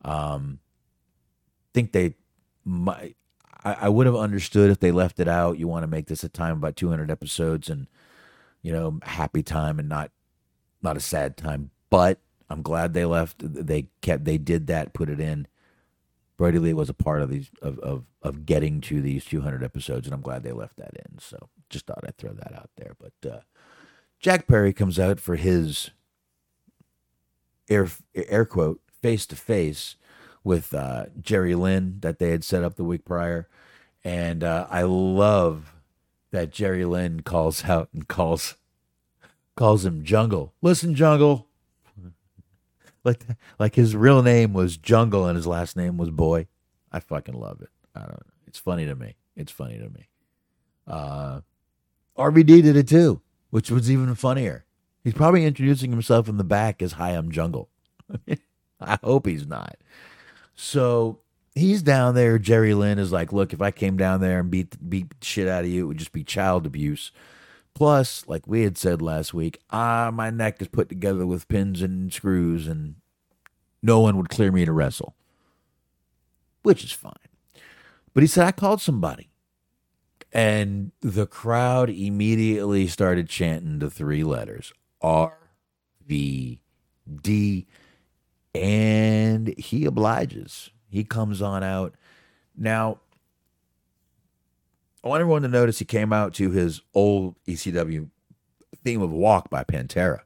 Um, 0.05 0.61
think 1.73 1.93
they 1.93 2.15
might. 2.65 3.17
I, 3.65 3.75
I 3.83 3.89
would 3.89 4.07
have 4.07 4.17
understood 4.17 4.71
if 4.71 4.81
they 4.81 4.93
left 4.93 5.19
it 5.21 5.29
out. 5.29 5.59
You 5.59 5.69
want 5.69 5.83
to 5.83 5.89
make 5.89 6.07
this 6.07 6.25
a 6.25 6.29
time 6.29 6.57
about 6.57 6.77
200 6.77 7.11
episodes 7.11 7.69
and 7.69 7.87
you 8.63 8.73
know 8.73 8.99
happy 9.03 9.43
time 9.43 9.79
and 9.79 9.89
not 9.89 10.11
not 10.83 10.97
a 10.97 11.01
sad 11.01 11.37
time. 11.37 11.71
But 11.91 12.21
I'm 12.51 12.63
glad 12.63 12.93
they 12.93 13.05
left. 13.05 13.37
They 13.39 13.89
kept. 14.03 14.25
They 14.25 14.39
did 14.39 14.67
that. 14.67 14.93
Put 14.93 15.09
it 15.09 15.21
in. 15.21 15.47
Brodie 16.37 16.59
Lee 16.59 16.73
was 16.73 16.89
a 16.89 16.95
part 16.95 17.23
of 17.23 17.31
these 17.31 17.51
of, 17.63 17.79
of 17.81 18.05
of 18.23 18.47
getting 18.47 18.81
to 18.83 19.01
these 19.01 19.25
200 19.25 19.63
episodes, 19.63 20.07
and 20.07 20.15
I'm 20.15 20.21
glad 20.21 20.43
they 20.43 20.53
left 20.53 20.77
that 20.77 20.95
in. 20.95 21.19
So 21.19 21.49
just 21.71 21.87
thought 21.87 22.05
I'd 22.07 22.19
throw 22.19 22.33
that 22.33 22.55
out 22.55 22.71
there. 22.77 22.97
But 22.99 23.31
uh, 23.31 23.41
Jack 24.21 24.47
Perry 24.47 24.73
comes 24.73 24.99
out 24.99 25.21
for 25.21 25.37
his 25.37 25.91
air 27.69 27.89
air 28.15 28.45
quote 28.45 28.81
face 29.01 29.27
to 29.27 29.37
face 29.37 29.97
with 30.45 30.75
uh, 30.75 31.07
Jerry 31.21 31.55
Lynn 31.55 31.99
that 32.01 32.19
they 32.19 32.31
had 32.31 32.45
set 32.45 32.63
up 32.63 32.77
the 32.77 32.85
week 32.85 33.05
prior. 33.05 33.49
And 34.05 34.45
uh, 34.45 34.67
I 34.71 34.83
love 34.83 35.75
that 36.31 36.53
Jerry 36.53 36.85
Lynn 36.85 37.21
calls 37.21 37.65
out 37.69 37.89
and 37.93 38.07
calls 38.07 38.57
calls 39.57 39.85
him 39.85 40.05
Jungle. 40.05 40.53
Listen, 40.63 40.95
Jungle. 40.95 41.49
Like 43.03 43.23
like 43.59 43.75
his 43.75 43.95
real 43.95 44.23
name 44.23 44.53
was 44.53 44.77
Jungle 44.77 45.27
and 45.27 45.37
his 45.37 45.47
last 45.47 45.77
name 45.77 45.97
was 45.99 46.11
Boy. 46.11 46.47
I 46.93 47.01
fucking 47.01 47.35
love 47.35 47.61
it. 47.61 47.69
I 47.95 48.01
don't 48.01 48.13
know. 48.13 48.33
It's 48.47 48.59
funny 48.59 48.87
to 48.87 48.95
me. 48.95 49.17
It's 49.37 49.53
funny 49.53 49.79
to 49.79 49.91
me. 49.91 50.09
Uh, 50.87 51.41
RVD 52.17 52.63
did 52.63 52.77
it 52.77 52.89
too, 52.89 53.21
which 53.51 53.71
was 53.71 53.91
even 53.91 54.15
funnier. 54.15 54.65
He's 55.03 55.13
probably 55.13 55.45
introducing 55.45 55.91
himself 55.91 56.29
in 56.29 56.39
the 56.39 56.45
back 56.45 56.81
as 56.81 56.93
Hi, 56.93 57.11
I'm 57.11 57.31
Jungle. 57.31 57.69
I 58.81 58.99
hope 59.03 59.27
he's 59.27 59.47
not. 59.47 59.77
So 60.55 61.21
he's 61.55 61.83
down 61.83 62.15
there. 62.15 62.39
Jerry 62.39 62.75
Lynn 62.75 62.99
is 62.99 63.13
like, 63.13 63.33
look, 63.33 63.53
if 63.53 63.61
I 63.61 63.71
came 63.71 63.97
down 63.97 64.21
there 64.21 64.41
and 64.41 64.51
beat 64.51 64.77
beat 64.89 65.13
shit 65.21 65.49
out 65.49 65.65
of 65.65 65.71
you, 65.71 65.85
it 65.85 65.87
would 65.89 65.99
just 65.99 66.13
be 66.13 66.25
child 66.25 66.67
abuse. 66.67 67.13
Plus, 67.75 68.25
like 68.29 68.47
we 68.47 68.63
had 68.63 68.79
said 68.79 69.03
last 69.03 69.35
week, 69.35 69.59
ah, 69.71 70.11
my 70.13 70.31
neck 70.31 70.63
is 70.63 70.69
put 70.69 70.89
together 70.89 71.27
with 71.27 71.49
pins 71.49 71.83
and 71.83 72.13
screws, 72.13 72.69
and 72.69 72.95
no 73.83 73.99
one 73.99 74.17
would 74.17 74.29
clear 74.29 74.53
me 74.53 74.65
to 74.65 74.73
wrestle, 74.73 75.17
which 76.63 76.85
is 76.85 76.93
fine. 76.93 77.13
But 78.13 78.23
he 78.23 78.29
said 78.29 78.47
I 78.47 78.53
called 78.53 78.81
somebody, 78.81 79.31
and 80.33 80.93
the 81.01 81.27
crowd 81.27 81.91
immediately 81.91 82.87
started 82.87 83.29
chanting 83.29 83.81
the 83.81 83.91
three 83.91 84.23
letters 84.23 84.73
R 85.03 85.37
V 86.07 86.61
D, 87.23 87.67
and 88.55 89.55
he 89.59 89.85
obliges. 89.85 90.71
He 90.89 91.05
comes 91.05 91.43
on 91.43 91.63
out. 91.63 91.95
Now, 92.57 93.01
I 95.03 95.09
want 95.09 95.21
everyone 95.21 95.43
to 95.43 95.49
notice 95.49 95.81
he 95.81 95.85
came 95.85 96.13
out 96.13 96.35
to 96.35 96.51
his 96.51 96.81
old 96.95 97.37
ECW 97.47 98.09
theme 98.85 99.03
of 99.03 99.11
Walk 99.11 99.51
by 99.51 99.65
Pantera. 99.65 100.21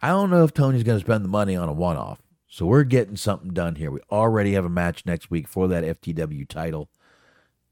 I 0.00 0.08
don't 0.08 0.30
know 0.30 0.44
if 0.44 0.54
Tony's 0.54 0.84
going 0.84 0.98
to 0.98 1.04
spend 1.04 1.24
the 1.24 1.28
money 1.28 1.56
on 1.56 1.68
a 1.68 1.72
one 1.72 1.96
off. 1.96 2.22
So 2.46 2.64
we're 2.64 2.84
getting 2.84 3.16
something 3.16 3.52
done 3.52 3.74
here. 3.74 3.90
We 3.90 4.00
already 4.10 4.52
have 4.52 4.64
a 4.64 4.70
match 4.70 5.04
next 5.04 5.30
week 5.30 5.48
for 5.48 5.68
that 5.68 5.84
FTW 5.84 6.48
title. 6.48 6.88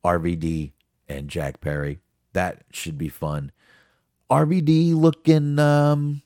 RVD 0.05 0.73
and 1.09 1.29
Jack 1.29 1.61
Perry. 1.61 2.01
That 2.33 2.65
should 2.71 2.99
be 2.99 3.09
fun. 3.09 3.53
RVD 4.31 4.95
looking 4.95 5.59
um 5.59 6.23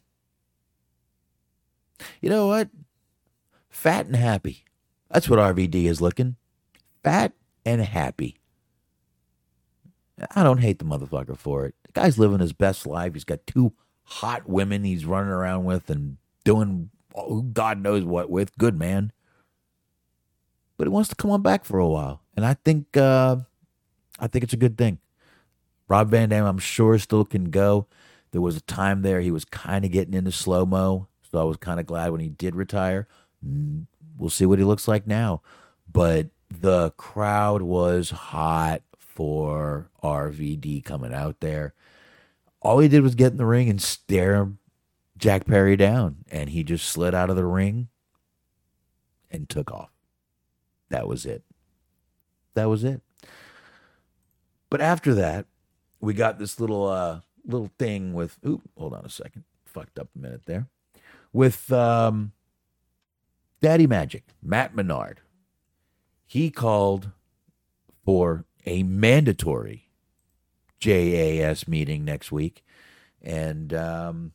You 2.21 2.31
know 2.31 2.47
what? 2.47 2.69
Fat 3.69 4.07
and 4.07 4.17
happy. 4.17 4.65
That's 5.11 5.29
what 5.29 5.39
RVD 5.39 5.85
is 5.85 6.01
looking. 6.01 6.37
Fat 7.03 7.33
and 7.65 7.81
happy. 7.81 8.37
I 10.35 10.43
don't 10.43 10.59
hate 10.59 10.79
the 10.79 10.85
motherfucker 10.85 11.37
for 11.37 11.67
it. 11.67 11.75
The 11.85 11.93
guy's 11.93 12.19
living 12.19 12.41
his 12.41 12.53
best 12.53 12.87
life. 12.87 13.15
He's 13.15 13.25
got 13.25 13.47
two 13.47 13.73
hot 14.05 14.49
women 14.49 14.85
he's 14.85 15.07
running 15.07 15.31
around 15.31 15.65
with 15.65 15.89
and 15.89 16.19
doing 16.45 16.91
God 17.53 17.81
knows 17.81 18.05
what 18.05 18.31
with. 18.31 18.57
Good 18.59 18.79
man. 18.79 19.13
But 20.77 20.87
he 20.87 20.91
wants 20.91 21.09
to 21.11 21.15
come 21.15 21.31
on 21.31 21.43
back 21.43 21.65
for 21.65 21.79
a 21.79 21.89
while. 21.89 22.23
And 22.37 22.45
I 22.45 22.55
think 22.55 22.97
uh 22.97 23.37
I 24.19 24.27
think 24.27 24.45
it's 24.45 24.53
a 24.53 24.59
good 24.59 24.77
thing. 24.77 24.99
Rob 25.89 26.11
Van 26.11 26.29
Dam, 26.29 26.45
I'm 26.45 26.59
sure, 26.59 26.99
still 26.99 27.25
can 27.25 27.51
go. 27.51 27.87
There 28.31 28.41
was 28.41 28.57
a 28.57 28.61
time 28.63 29.03
there 29.03 29.21
he 29.21 29.31
was 29.31 29.45
kind 29.45 29.85
of 29.85 29.91
getting 29.91 30.15
into 30.15 30.31
slow 30.31 30.65
mo. 30.65 31.09
So 31.31 31.41
I 31.41 31.45
was 31.45 31.57
kind 31.57 31.81
of 31.81 31.87
glad 31.87 32.11
when 32.11 32.21
he 32.21 32.29
did 32.29 32.55
retire. 32.57 33.07
Mm, 33.47 33.87
we'll 34.19 34.31
see 34.31 34.47
what 34.47 34.59
he 34.59 34.65
looks 34.65 34.89
like 34.89 35.07
now. 35.07 35.43
But 35.91 36.29
the 36.51 36.91
crowd 36.93 37.63
was 37.63 38.11
hot 38.11 38.83
for 38.99 39.91
RVD 40.03 40.85
coming 40.85 41.15
out 41.15 41.41
there. 41.41 41.75
All 42.63 42.79
he 42.79 42.89
did 42.89 43.03
was 43.03 43.15
get 43.15 43.33
in 43.33 43.39
the 43.39 43.47
ring 43.47 43.69
and 43.69 43.81
stare 43.81 44.51
Jack 45.17 45.47
Perry 45.47 45.77
down, 45.77 46.25
and 46.31 46.51
he 46.51 46.65
just 46.65 46.89
slid 46.89 47.15
out 47.15 47.31
of 47.31 47.37
the 47.37 47.45
ring 47.45 47.89
and 49.31 49.49
took 49.49 49.71
off. 49.71 49.91
That 50.89 51.07
was 51.07 51.25
it. 51.25 51.45
That 52.55 52.69
was 52.69 52.85
it. 52.85 53.01
But 54.69 54.81
after 54.81 55.15
that, 55.15 55.47
we 56.01 56.15
got 56.15 56.39
this 56.39 56.59
little 56.59 56.87
uh 56.89 57.21
little 57.45 57.71
thing 57.79 58.15
with 58.15 58.39
oop, 58.47 58.63
hold 58.77 58.95
on 58.95 59.05
a 59.05 59.11
second. 59.11 59.45
Fucked 59.65 59.99
up 59.99 60.09
a 60.15 60.19
minute 60.19 60.43
there. 60.47 60.69
With 61.33 61.73
um 61.73 62.33
Daddy 63.61 63.87
Magic, 63.87 64.25
Matt 64.43 64.75
Menard. 64.75 65.21
He 66.27 66.51
called 66.51 67.11
for 68.05 68.45
a 68.65 68.83
mandatory 68.83 69.91
JAS 70.79 71.69
meeting 71.69 72.05
next 72.05 72.33
week 72.33 72.65
and 73.23 73.75
um, 73.75 74.33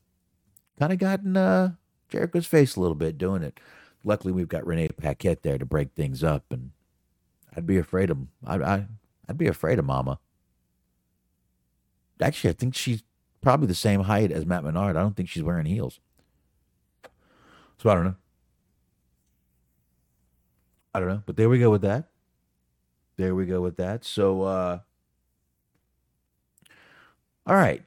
kind 0.78 0.94
of 0.94 1.00
got 1.00 1.22
in 1.22 1.36
uh, 1.36 1.72
Jericho's 2.10 2.46
face 2.46 2.76
a 2.76 2.80
little 2.82 2.96
bit 2.96 3.18
doing 3.18 3.44
it. 3.44 3.60
Luckily, 4.04 4.32
we've 4.32 4.48
got 4.48 4.66
Renee 4.66 4.90
Paquette 4.90 5.42
there 5.42 5.58
to 5.58 5.66
break 5.66 5.94
things 5.94 6.24
up, 6.24 6.46
and 6.52 6.72
I'd 7.56 7.66
be 7.66 7.78
afraid 7.78 8.12
of 8.12 8.20
I, 8.46 8.58
I 8.58 8.86
I'd 9.28 9.38
be 9.38 9.48
afraid 9.48 9.80
of 9.80 9.86
Mama. 9.86 10.20
Actually, 12.22 12.52
I 12.52 12.54
think 12.54 12.76
she's 12.76 13.04
probably 13.42 13.68
the 13.68 13.74
same 13.74 14.02
height 14.02 14.32
as 14.32 14.46
Matt 14.46 14.64
Menard. 14.64 14.96
I 14.96 15.02
don't 15.02 15.16
think 15.16 15.30
she's 15.30 15.44
wearing 15.44 15.66
heels. 15.66 16.00
So 17.82 17.90
I 17.90 17.96
don't 17.96 18.06
know. 18.06 18.16
I 20.94 21.00
don't 21.00 21.10
know, 21.10 21.24
but 21.26 21.36
there 21.36 21.50
we 21.50 21.60
go 21.60 21.70
with 21.70 21.82
that. 21.82 22.10
There 23.18 23.36
we 23.36 23.46
go 23.46 23.62
with 23.62 23.78
that. 23.78 24.06
So, 24.06 24.44
uh, 24.44 24.80
all 27.46 27.56
right. 27.56 27.84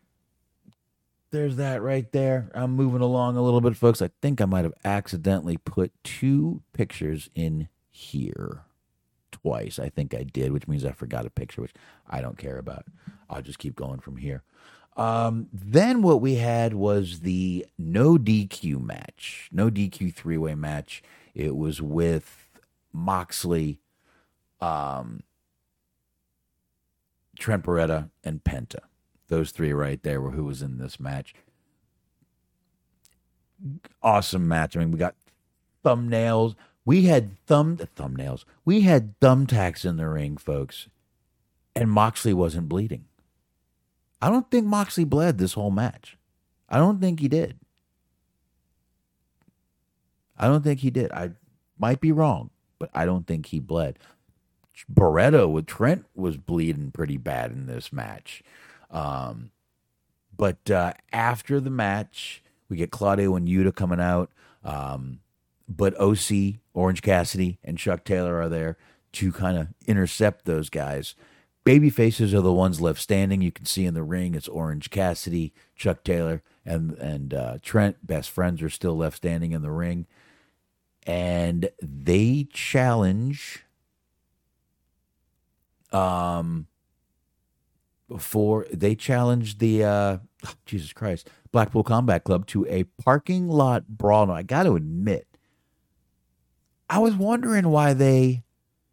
There's 1.30 1.57
that 1.57 1.82
right 1.82 2.11
there. 2.12 2.51
I'm 2.55 2.72
moving 2.72 3.03
along 3.03 3.36
a 3.36 3.43
little 3.43 3.61
bit, 3.61 3.76
folks. 3.76 4.01
I 4.01 4.11
think 4.22 4.41
I 4.41 4.47
might 4.47 4.64
have 4.64 4.74
accidentally 4.84 5.59
put 5.59 5.93
two 6.03 6.62
pictures 6.72 7.28
in 7.34 7.68
here 7.91 8.64
twice. 9.30 9.78
I 9.78 9.91
think 9.91 10.14
I 10.14 10.22
did, 10.22 10.53
which 10.53 10.68
means 10.68 10.84
I 10.84 10.93
forgot 10.93 11.26
a 11.26 11.30
picture, 11.30 11.61
which 11.61 11.74
I 12.09 12.20
don't 12.22 12.39
care 12.39 12.57
about. 12.57 12.86
I'll 13.28 13.43
just 13.43 13.59
keep 13.59 13.76
going 13.76 14.01
from 14.01 14.16
here. 14.16 14.43
Um, 14.99 15.49
then 15.53 16.03
what 16.03 16.20
we 16.20 16.34
had 16.34 16.74
was 16.74 17.20
the 17.20 17.64
no 17.78 18.18
DQ 18.18 18.82
match, 18.82 19.49
no 19.53 19.70
DQ 19.70 20.12
three 20.12 20.36
way 20.36 20.57
match. 20.57 21.03
It 21.34 21.57
was 21.57 21.80
with 21.80 22.49
Moxley, 22.92 23.78
um, 24.61 25.22
Trent 27.38 27.62
Beretta, 27.64 28.11
and 28.24 28.42
Penta. 28.42 28.80
Those 29.28 29.53
three 29.53 29.72
right 29.72 30.03
there 30.03 30.20
were 30.20 30.32
who 30.32 30.44
was 30.44 30.62
in 30.62 30.78
this 30.78 30.99
match. 30.99 31.32
Awesome 34.03 34.49
match. 34.49 34.76
I 34.76 34.80
mean, 34.80 34.90
we 34.90 34.99
got 34.99 35.14
thumbnails. 35.84 36.57
We 36.84 37.05
had 37.05 37.38
thumb 37.46 37.76
thumbnails. 37.76 38.44
We 38.64 38.80
had 38.80 39.18
thumbtacks 39.20 39.84
in 39.84 39.96
the 39.96 40.09
ring, 40.09 40.38
folks, 40.38 40.88
and 41.76 41.90
Moxley 41.90 42.34
wasn't 42.34 42.68
bleeding. 42.68 43.05
I 44.21 44.29
don't 44.29 44.51
think 44.51 44.66
Moxley 44.66 45.05
bled 45.05 45.39
this 45.39 45.55
whole 45.55 45.71
match. 45.71 46.16
I 46.69 46.79
don't 46.79 47.01
think 47.01 47.21
he 47.21 47.29
did. 47.29 47.59
I 50.37 50.47
don't 50.47 50.62
think 50.62 50.81
he 50.81 50.91
did. 50.91 51.11
I 51.12 51.33
might 51.79 52.01
be 52.01 52.12
wrong, 52.12 52.51
but 52.79 52.91
I 52.95 53.07
don't 53.07 53.27
think 53.27 53.47
he 53.47 53.59
bled. 53.59 53.99
Beretta 54.93 55.51
with 55.51 55.66
Trent 55.66 56.05
was 56.14 56.37
bleeding 56.37 56.93
pretty 56.93 57.16
bad 57.16 57.51
in 57.51 57.66
this 57.66 57.93
match. 57.93 58.43
Um, 58.91 59.51
but 60.37 60.71
uh, 60.71 60.93
after 61.12 61.59
the 61.59 61.71
match, 61.71 62.43
we 62.69 62.77
get 62.77 62.91
Claudio 62.91 63.35
and 63.35 63.49
Yuta 63.49 63.75
coming 63.75 64.01
out. 64.01 64.31
Um, 64.64 65.21
but 65.69 65.99
OC, 66.01 66.61
Orange 66.74 67.03
Cassidy, 67.03 67.59
and 67.65 67.77
Chuck 67.77 68.05
Taylor 68.05 68.40
are 68.40 68.49
there 68.49 68.77
to 69.12 69.32
kind 69.32 69.59
of 69.59 69.69
intercept 69.86 70.45
those 70.45 70.70
guys. 70.70 71.15
Baby 71.64 71.90
faces 71.90 72.32
are 72.32 72.40
the 72.40 72.52
ones 72.52 72.80
left 72.80 73.01
standing. 73.01 73.43
You 73.43 73.52
can 73.52 73.66
see 73.66 73.85
in 73.85 73.94
the 73.94 74.02
ring 74.02 74.35
it's 74.35 74.48
Orange 74.48 74.90
Cassidy, 74.90 75.52
Chuck 75.76 76.02
Taylor, 76.02 76.43
and 76.64 76.93
and 76.93 77.35
uh, 77.35 77.59
Trent. 77.62 78.06
Best 78.06 78.30
friends 78.30 78.62
are 78.62 78.70
still 78.70 78.97
left 78.97 79.16
standing 79.16 79.52
in 79.52 79.62
the 79.62 79.70
ring, 79.70 80.06
and 81.06 81.70
they 81.82 82.48
challenge 82.52 83.64
um 85.93 86.66
before 88.09 88.66
they 88.72 88.94
challenged 88.94 89.59
the 89.59 89.85
uh 89.85 90.18
oh, 90.47 90.55
Jesus 90.66 90.93
Christ 90.93 91.28
Blackpool 91.52 91.82
Combat 91.82 92.24
Club 92.24 92.47
to 92.48 92.66
a 92.66 92.85
parking 93.02 93.48
lot 93.48 93.89
brawl. 93.89 94.26
Now, 94.26 94.35
I 94.35 94.43
got 94.43 94.64
to 94.64 94.76
admit, 94.76 95.26
I 96.89 96.98
was 96.98 97.14
wondering 97.14 97.68
why 97.68 97.94
they 97.94 98.44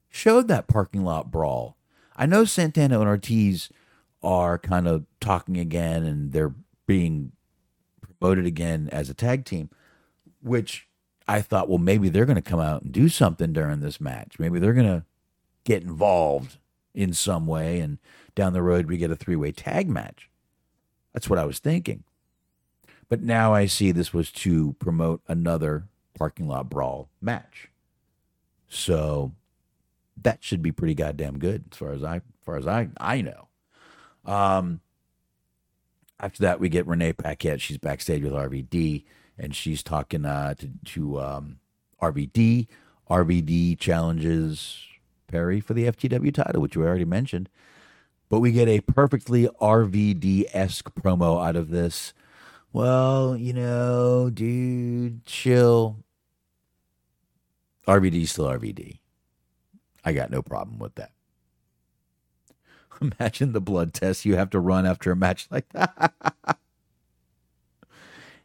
showed 0.09 0.47
that 0.47 0.67
parking 0.67 1.03
lot 1.03 1.31
brawl. 1.31 1.74
I 2.15 2.25
know 2.25 2.45
Santana 2.45 2.99
and 2.99 3.09
Ortiz 3.09 3.69
are 4.23 4.57
kind 4.57 4.87
of 4.87 5.05
talking 5.19 5.57
again 5.57 6.03
and 6.03 6.31
they're 6.31 6.53
being 6.87 7.31
promoted 8.01 8.45
again 8.45 8.89
as 8.91 9.09
a 9.09 9.13
tag 9.13 9.45
team, 9.45 9.69
which 10.41 10.87
I 11.27 11.41
thought, 11.41 11.69
well, 11.69 11.77
maybe 11.77 12.09
they're 12.09 12.25
going 12.25 12.35
to 12.35 12.41
come 12.41 12.59
out 12.59 12.83
and 12.83 12.91
do 12.91 13.09
something 13.09 13.53
during 13.53 13.79
this 13.79 13.99
match. 13.99 14.39
Maybe 14.39 14.59
they're 14.59 14.73
going 14.73 14.85
to 14.85 15.03
get 15.63 15.83
involved 15.83 16.57
in 16.93 17.13
some 17.13 17.45
way, 17.45 17.79
and 17.79 17.97
down 18.35 18.53
the 18.53 18.61
road 18.61 18.85
we 18.85 18.97
get 18.97 19.11
a 19.11 19.15
three 19.15 19.35
way 19.35 19.51
tag 19.51 19.89
match. 19.89 20.29
That's 21.13 21.29
what 21.29 21.39
I 21.39 21.45
was 21.45 21.59
thinking. 21.59 22.03
But 23.09 23.21
now 23.21 23.53
I 23.53 23.65
see 23.65 23.91
this 23.91 24.13
was 24.13 24.31
to 24.31 24.75
promote 24.79 25.21
another 25.27 25.87
parking 26.17 26.47
lot 26.47 26.69
brawl 26.69 27.09
match. 27.21 27.69
So 28.67 29.33
that 30.21 30.43
should 30.43 30.61
be 30.61 30.71
pretty 30.71 30.95
goddamn 30.95 31.39
good 31.39 31.65
as 31.71 31.77
far 31.77 31.93
as 31.93 32.03
I 32.03 32.17
as 32.17 32.21
far 32.43 32.57
as 32.57 32.67
I 32.67 32.89
I 32.97 33.21
know. 33.21 33.47
Um 34.25 34.81
after 36.19 36.43
that 36.43 36.59
we 36.59 36.69
get 36.69 36.87
Renee 36.87 37.13
Paquette. 37.13 37.61
She's 37.61 37.77
backstage 37.77 38.23
with 38.23 38.33
RVD 38.33 39.03
and 39.37 39.55
she's 39.55 39.83
talking 39.83 40.25
uh 40.25 40.53
to 40.55 40.69
to 40.85 41.21
um 41.21 41.59
RVD. 42.01 42.67
RVD 43.09 43.77
challenges 43.79 44.79
Perry 45.27 45.59
for 45.59 45.73
the 45.73 45.85
FTW 45.85 46.33
title, 46.33 46.61
which 46.61 46.75
we 46.77 46.85
already 46.85 47.05
mentioned. 47.05 47.49
But 48.29 48.39
we 48.39 48.51
get 48.51 48.67
a 48.67 48.81
perfectly 48.81 49.47
RVD 49.61 50.45
esque 50.53 50.93
promo 50.95 51.45
out 51.45 51.55
of 51.55 51.69
this. 51.69 52.13
Well, 52.73 53.37
you 53.37 53.53
know, 53.53 54.29
dude, 54.29 55.25
chill. 55.25 55.97
RVD 57.87 58.27
still 58.27 58.45
RVD. 58.45 58.99
I 60.05 60.13
got 60.13 60.29
no 60.29 60.41
problem 60.41 60.79
with 60.79 60.95
that. 60.95 61.11
Imagine 63.01 63.51
the 63.51 63.61
blood 63.61 63.93
test 63.93 64.25
you 64.25 64.35
have 64.35 64.51
to 64.51 64.59
run 64.59 64.85
after 64.85 65.11
a 65.11 65.15
match 65.15 65.47
like 65.51 65.67
that. 65.69 66.13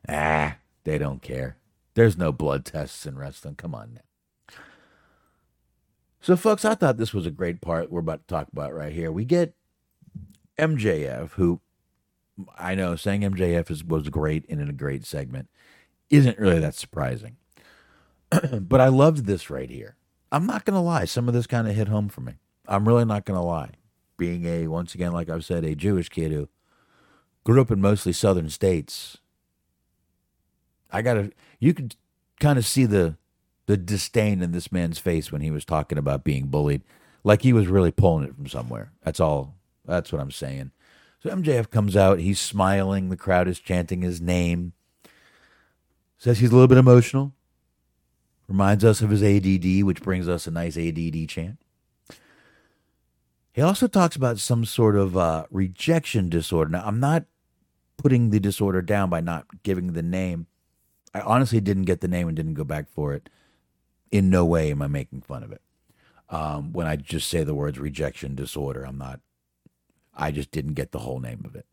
ah, 0.09 0.57
they 0.85 0.99
don't 0.99 1.23
care. 1.23 1.59
There's 1.95 2.17
no 2.17 2.33
blood 2.33 2.65
tests 2.65 3.05
in 3.07 3.19
wrestling. 3.19 3.57
Come 3.57 3.75
on 3.75 3.95
now. 3.95 4.55
So, 6.23 6.37
folks, 6.37 6.65
I 6.65 6.75
thought 6.75 6.99
this 6.99 7.15
was 7.15 7.27
a 7.27 7.31
great 7.31 7.61
part 7.61 7.91
we're 7.91 8.01
about 8.01 8.27
to 8.27 8.35
talk 8.35 8.49
about 8.53 8.75
right 8.75 8.93
here. 8.93 9.11
We 9.11 9.25
get 9.25 9.55
MJF, 10.59 11.31
who 11.33 11.61
I 12.59 12.75
know 12.75 12.97
saying 12.97 13.23
MJF 13.23 13.71
is, 13.71 13.85
was 13.85 14.09
great 14.09 14.45
and 14.49 14.61
in 14.61 14.69
a 14.69 14.75
great 14.75 15.07
segment 15.07 15.49
isn't 16.11 16.39
really 16.39 16.59
that 16.61 16.75
surprising. 16.75 17.37
but 18.61 18.81
I 18.81 18.89
loved 18.89 19.27
this 19.27 19.49
right 19.49 19.71
here. 19.71 19.97
I'm 20.33 20.47
not 20.47 20.65
going 20.65 20.75
to 20.75 20.81
lie. 20.81 21.05
Some 21.05 21.29
of 21.29 21.35
this 21.35 21.47
kind 21.47 21.69
of 21.69 21.75
hit 21.75 21.89
home 21.89 22.09
for 22.09 22.21
me. 22.21 22.35
I'm 22.67 22.87
really 22.87 23.05
not 23.05 23.25
going 23.25 23.39
to 23.39 23.45
lie. 23.45 23.71
Being 24.17 24.45
a, 24.45 24.67
once 24.69 24.95
again, 24.95 25.13
like 25.13 25.29
I've 25.29 25.45
said, 25.45 25.65
a 25.65 25.75
Jewish 25.75 26.09
kid 26.09 26.31
who 26.31 26.49
grew 27.45 27.61
up 27.61 27.71
in 27.71 27.81
mostly 27.81 28.13
southern 28.13 28.51
states, 28.51 29.19
I 30.91 31.03
got 31.03 31.15
to, 31.15 31.33
you 31.59 31.75
could 31.75 31.97
kind 32.39 32.59
of 32.59 32.67
see 32.67 32.85
the, 32.85 33.17
the 33.67 33.77
disdain 33.77 34.43
in 34.43 34.53
this 34.53 34.71
man's 34.71 34.99
face 34.99 35.33
when 35.33 35.41
he 35.41 35.51
was 35.51 35.65
talking 35.65 35.99
about 35.99 36.25
being 36.25 36.47
bullied. 36.47 36.83
Like 37.25 37.43
he 37.43 37.53
was 37.53 37.67
really 37.67 37.91
pulling 37.91 38.25
it 38.25 38.35
from 38.35 38.47
somewhere. 38.47 38.93
That's 39.03 39.21
all. 39.21 39.55
That's 39.85 40.13
what 40.13 40.21
I'm 40.21 40.31
saying. 40.31 40.71
So 41.23 41.31
MJF 41.31 41.71
comes 41.71 41.97
out. 41.97 42.19
He's 42.19 42.41
smiling. 42.41 43.09
The 43.09 43.17
crowd 43.17 43.49
is 43.49 43.59
chanting 43.59 44.03
his 44.03 44.21
name. 44.21 44.73
Says 46.19 46.39
he's 46.39 46.51
a 46.51 46.55
little 46.55 46.69
bit 46.69 46.79
emotional. 46.79 47.33
Reminds 48.51 48.85
us 48.85 49.01
of 49.01 49.11
his 49.11 49.23
ADD, 49.23 49.85
which 49.85 50.03
brings 50.03 50.29
us 50.29 50.47
a 50.47 50.51
nice 50.51 50.77
ADD 50.77 51.29
chant. 51.29 51.59
He 53.53 53.63
also 53.63 53.87
talks 53.87 54.17
about 54.17 54.41
some 54.41 54.65
sort 54.65 54.97
of 54.97 55.17
uh, 55.17 55.45
rejection 55.51 56.29
disorder. 56.29 56.73
Now, 56.73 56.83
I'm 56.85 56.99
not 56.99 57.25
putting 57.97 58.31
the 58.31 58.41
disorder 58.41 58.83
down 58.83 59.09
by 59.09 59.21
not 59.21 59.63
giving 59.63 59.93
the 59.93 60.03
name. 60.03 60.47
I 61.15 61.21
honestly 61.21 61.61
didn't 61.61 61.85
get 61.85 62.01
the 62.01 62.09
name 62.09 62.27
and 62.27 62.37
didn't 62.37 62.55
go 62.55 62.65
back 62.65 62.89
for 62.91 63.15
it. 63.15 63.31
In 64.11 64.31
no 64.31 64.45
way 64.45 64.73
am 64.73 64.83
I 64.83 64.89
making 64.89 65.23
fun 65.23 65.45
of 65.45 65.53
it. 65.53 65.63
Um, 66.29 66.73
when 66.73 66.89
I 66.89 66.97
just 66.97 67.31
say 67.31 67.45
the 67.45 67.55
words 67.55 67.79
rejection 67.79 68.35
disorder, 68.35 68.85
I'm 68.85 68.99
not 68.99 69.21
I 70.13 70.33
just 70.33 70.51
didn't 70.51 70.75
get 70.75 70.93
the 70.93 70.99
whole 70.99 71.21
name 71.21 71.43
of 71.45 71.55
it. 71.55 71.67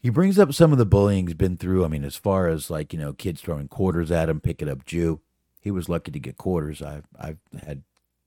He 0.00 0.08
brings 0.08 0.38
up 0.38 0.54
some 0.54 0.72
of 0.72 0.78
the 0.78 0.86
bullying 0.86 1.26
he's 1.26 1.34
been 1.34 1.58
through. 1.58 1.84
I 1.84 1.88
mean, 1.88 2.04
as 2.04 2.16
far 2.16 2.48
as 2.48 2.70
like, 2.70 2.92
you 2.92 2.98
know, 2.98 3.12
kids 3.12 3.40
throwing 3.40 3.68
quarters 3.68 4.10
at 4.10 4.28
him, 4.30 4.40
picking 4.40 4.68
up 4.68 4.84
Jew. 4.86 5.20
He 5.60 5.70
was 5.70 5.90
lucky 5.90 6.10
to 6.10 6.18
get 6.18 6.38
quarters. 6.38 6.80
I've 6.80 7.04
I've 7.18 7.38
had 7.62 7.82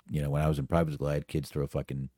you 0.09 0.21
know, 0.21 0.29
when 0.29 0.41
I 0.41 0.47
was 0.47 0.59
in 0.59 0.67
private 0.67 0.93
school, 0.93 1.07
I 1.07 1.15
had 1.15 1.27
kids 1.27 1.49
throw 1.49 1.65
fucking 1.65 2.09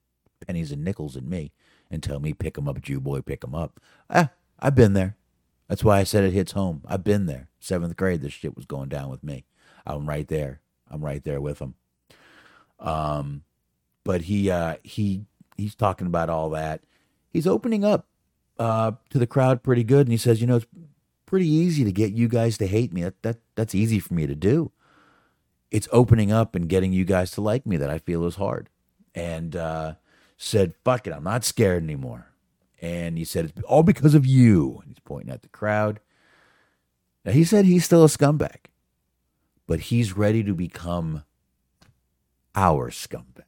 pennies 0.46 0.72
and 0.72 0.84
nickels 0.84 1.16
at 1.16 1.24
me 1.24 1.54
and 1.90 2.02
tell 2.04 2.20
me, 2.20 2.34
pick 2.34 2.58
'em 2.58 2.68
up, 2.68 2.82
Jew 2.82 3.00
boy, 3.00 3.22
pick 3.22 3.44
'em 3.44 3.56
up. 3.56 3.80
Ah, 4.10 4.32
I've 4.60 4.76
been 4.76 4.94
there. 4.94 5.16
That's 5.68 5.84
why 5.84 6.00
I 6.00 6.04
said 6.04 6.24
it 6.24 6.34
hits 6.34 6.52
home. 6.52 6.82
I've 6.86 7.04
been 7.04 7.26
there. 7.26 7.50
Seventh 7.60 7.96
grade, 7.96 8.22
this 8.22 8.34
shit 8.34 8.56
was 8.56 8.66
going 8.66 8.90
down 8.90 9.10
with 9.10 9.24
me. 9.24 9.46
I'm 9.86 10.08
right 10.08 10.28
there. 10.28 10.62
I'm 10.90 11.04
right 11.04 11.24
there 11.24 11.42
with 11.42 11.60
him. 11.60 11.76
Um, 12.80 13.44
but 14.04 14.24
he 14.24 14.52
uh, 14.52 14.76
he 14.84 15.26
he's 15.58 15.76
talking 15.76 16.08
about 16.08 16.30
all 16.30 16.50
that. 16.52 16.82
He's 17.30 17.48
opening 17.48 17.84
up 17.84 18.08
uh, 18.58 18.94
to 19.10 19.20
the 19.20 19.28
crowd 19.28 19.64
pretty 19.64 19.84
good, 19.84 20.08
and 20.08 20.12
he 20.12 20.18
says, 20.18 20.42
you 20.42 20.48
know, 20.48 20.58
it's 20.58 20.66
pretty 21.26 21.48
easy 21.48 21.84
to 21.84 21.92
get 21.92 22.14
you 22.14 22.28
guys 22.28 22.58
to 22.58 22.68
hate 22.68 22.94
me. 22.94 23.04
That 23.04 23.22
that 23.24 23.38
that's 23.56 23.76
easy 23.76 24.00
for 24.00 24.14
me 24.14 24.28
to 24.28 24.36
do. 24.36 24.72
It's 25.72 25.88
opening 25.92 26.32
up 26.32 26.56
and 26.56 26.70
getting 26.70 26.94
you 26.94 27.06
guys 27.06 27.32
to 27.32 27.42
like 27.42 27.66
me 27.66 27.78
that 27.78 27.90
I 27.90 27.98
feel 28.00 28.26
is 28.26 28.36
hard. 28.36 28.70
And 29.14 29.56
uh, 29.56 29.96
said, 30.38 30.74
"Fuck 30.84 31.08
it, 31.08 31.14
I'm 31.14 31.24
not 31.24 31.44
scared 31.44 31.84
anymore." 31.84 32.28
And 32.82 33.18
he 33.18 33.26
said, 33.26 33.46
"It's 33.46 33.62
all 33.64 33.84
because 33.84 34.16
of 34.16 34.26
you." 34.26 34.80
And 34.82 34.90
he's 34.90 35.00
pointing 35.00 35.34
at 35.34 35.42
the 35.42 35.50
crowd. 35.50 36.00
Now 37.24 37.32
he 37.32 37.44
said 37.44 37.66
he's 37.66 37.86
still 37.86 38.04
a 38.04 38.08
scumbag, 38.08 38.68
but 39.68 39.80
he's 39.80 40.16
ready 40.16 40.44
to 40.44 40.54
become 40.54 41.24
our 42.56 42.92
scumbag 42.92 43.44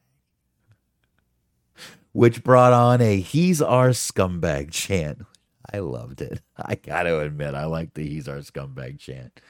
which 2.18 2.42
brought 2.42 2.72
on 2.72 3.00
a 3.00 3.20
he's 3.20 3.62
our 3.62 3.90
scumbag 3.90 4.72
chant. 4.72 5.24
I 5.72 5.78
loved 5.78 6.20
it. 6.20 6.40
I 6.56 6.74
got 6.74 7.04
to 7.04 7.20
admit, 7.20 7.54
I 7.54 7.66
like 7.66 7.94
the 7.94 8.08
he's 8.08 8.26
our 8.26 8.38
scumbag 8.38 8.98
chant. 8.98 9.40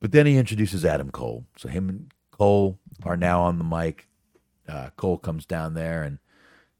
But 0.00 0.10
then 0.10 0.26
he 0.26 0.36
introduces 0.36 0.84
Adam 0.84 1.12
Cole. 1.12 1.44
So 1.56 1.68
him 1.68 1.88
and 1.88 2.12
Cole 2.32 2.76
are 3.04 3.16
now 3.16 3.42
on 3.42 3.58
the 3.58 3.64
mic. 3.64 4.08
Uh, 4.68 4.90
Cole 4.96 5.16
comes 5.16 5.46
down 5.46 5.74
there 5.74 6.02
and 6.02 6.18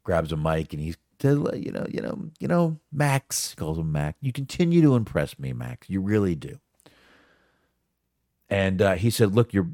grabs 0.03 0.33
a 0.33 0.37
mic 0.37 0.73
and 0.73 0.81
he's 0.81 0.97
to 1.19 1.49
you 1.55 1.71
know, 1.71 1.85
you 1.89 2.01
know, 2.01 2.29
you 2.39 2.49
know, 2.49 2.79
Max 2.91 3.55
calls 3.55 3.77
him 3.77 3.93
Max. 3.93 4.17
You 4.21 4.33
continue 4.33 4.81
to 4.81 4.95
impress 4.95 5.39
me, 5.39 5.53
Max. 5.53 5.89
You 5.89 6.01
really 6.01 6.35
do. 6.35 6.59
And 8.49 8.81
uh, 8.81 8.95
he 8.95 9.09
said, 9.09 9.33
"Look, 9.33 9.53
you're 9.53 9.69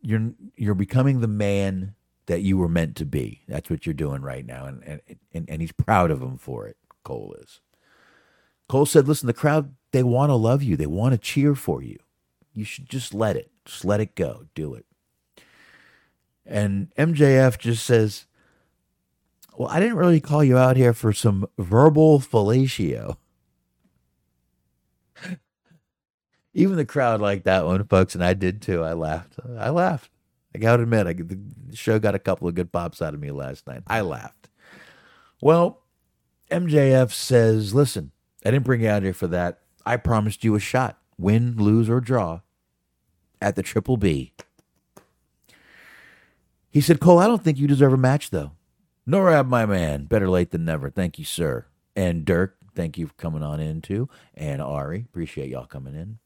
you're 0.00 0.32
you're 0.56 0.74
becoming 0.74 1.20
the 1.20 1.28
man 1.28 1.94
that 2.28 2.42
you 2.42 2.56
were 2.58 2.68
meant 2.68 2.94
to 2.96 3.06
be. 3.06 3.40
That's 3.48 3.70
what 3.70 3.86
you're 3.86 3.94
doing 3.94 4.22
right 4.22 4.46
now. 4.46 4.66
And, 4.66 4.82
and, 4.84 5.00
and, 5.32 5.48
and 5.48 5.60
he's 5.62 5.72
proud 5.72 6.10
of 6.10 6.22
him 6.22 6.36
for 6.36 6.66
it. 6.68 6.76
Cole 7.02 7.34
is. 7.40 7.60
Cole 8.68 8.84
said, 8.86 9.08
listen, 9.08 9.26
the 9.26 9.32
crowd, 9.32 9.74
they 9.92 10.02
want 10.02 10.28
to 10.28 10.34
love 10.34 10.62
you. 10.62 10.76
They 10.76 10.86
want 10.86 11.12
to 11.12 11.18
cheer 11.18 11.54
for 11.54 11.82
you. 11.82 11.98
You 12.52 12.64
should 12.64 12.88
just 12.88 13.14
let 13.14 13.34
it. 13.34 13.50
Just 13.64 13.82
let 13.84 14.00
it 14.00 14.14
go. 14.14 14.44
Do 14.54 14.74
it. 14.74 14.84
And 16.44 16.92
MJF 16.98 17.58
just 17.58 17.86
says, 17.86 18.26
well, 19.56 19.68
I 19.68 19.80
didn't 19.80 19.96
really 19.96 20.20
call 20.20 20.44
you 20.44 20.58
out 20.58 20.76
here 20.76 20.92
for 20.92 21.14
some 21.14 21.48
verbal 21.58 22.20
fellatio. 22.20 23.16
Even 26.52 26.76
the 26.76 26.84
crowd 26.84 27.22
liked 27.22 27.44
that 27.44 27.64
one, 27.64 27.84
folks, 27.84 28.14
and 28.14 28.22
I 28.22 28.34
did 28.34 28.60
too. 28.60 28.82
I 28.82 28.92
laughed. 28.92 29.36
I 29.58 29.70
laughed. 29.70 30.10
I 30.54 30.58
gotta 30.58 30.82
admit, 30.82 31.06
I, 31.06 31.12
the 31.12 31.76
show 31.76 31.98
got 31.98 32.14
a 32.14 32.18
couple 32.18 32.48
of 32.48 32.54
good 32.54 32.72
pops 32.72 33.02
out 33.02 33.14
of 33.14 33.20
me 33.20 33.30
last 33.30 33.66
night. 33.66 33.82
I 33.86 34.00
laughed. 34.00 34.48
Well, 35.40 35.82
MJF 36.50 37.12
says, 37.12 37.74
listen, 37.74 38.12
I 38.44 38.50
didn't 38.50 38.64
bring 38.64 38.80
you 38.80 38.88
out 38.88 39.02
here 39.02 39.12
for 39.12 39.26
that. 39.28 39.60
I 39.84 39.96
promised 39.96 40.44
you 40.44 40.54
a 40.54 40.60
shot, 40.60 40.98
win, 41.18 41.56
lose, 41.56 41.88
or 41.88 42.00
draw, 42.00 42.40
at 43.40 43.56
the 43.56 43.62
Triple 43.62 43.96
B. 43.96 44.32
He 46.70 46.80
said, 46.80 47.00
Cole, 47.00 47.18
I 47.18 47.26
don't 47.26 47.42
think 47.42 47.58
you 47.58 47.66
deserve 47.66 47.92
a 47.92 47.98
match, 47.98 48.30
though. 48.30 48.52
Nor 49.06 49.26
Norab, 49.26 49.48
my 49.48 49.64
man, 49.64 50.04
better 50.04 50.28
late 50.28 50.50
than 50.50 50.64
never. 50.64 50.90
Thank 50.90 51.18
you, 51.18 51.24
sir. 51.24 51.66
And 51.96 52.24
Dirk, 52.24 52.56
thank 52.74 52.98
you 52.98 53.06
for 53.06 53.14
coming 53.14 53.42
on 53.42 53.60
in, 53.60 53.80
too. 53.80 54.08
And 54.34 54.60
Ari, 54.60 55.06
appreciate 55.08 55.48
y'all 55.48 55.66
coming 55.66 55.94
in. 55.94 56.18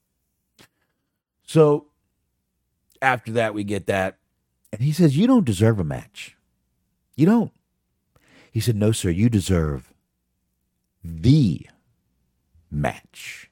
So 1.44 1.86
after 3.02 3.32
that, 3.32 3.52
we 3.52 3.64
get 3.64 3.86
that. 3.86 4.18
And 4.72 4.80
he 4.80 4.92
says, 4.92 5.16
You 5.16 5.26
don't 5.26 5.44
deserve 5.44 5.78
a 5.78 5.84
match. 5.84 6.36
You 7.16 7.26
don't. 7.26 7.52
He 8.50 8.60
said, 8.60 8.76
No, 8.76 8.92
sir, 8.92 9.10
you 9.10 9.28
deserve 9.28 9.92
the 11.04 11.66
match. 12.70 13.50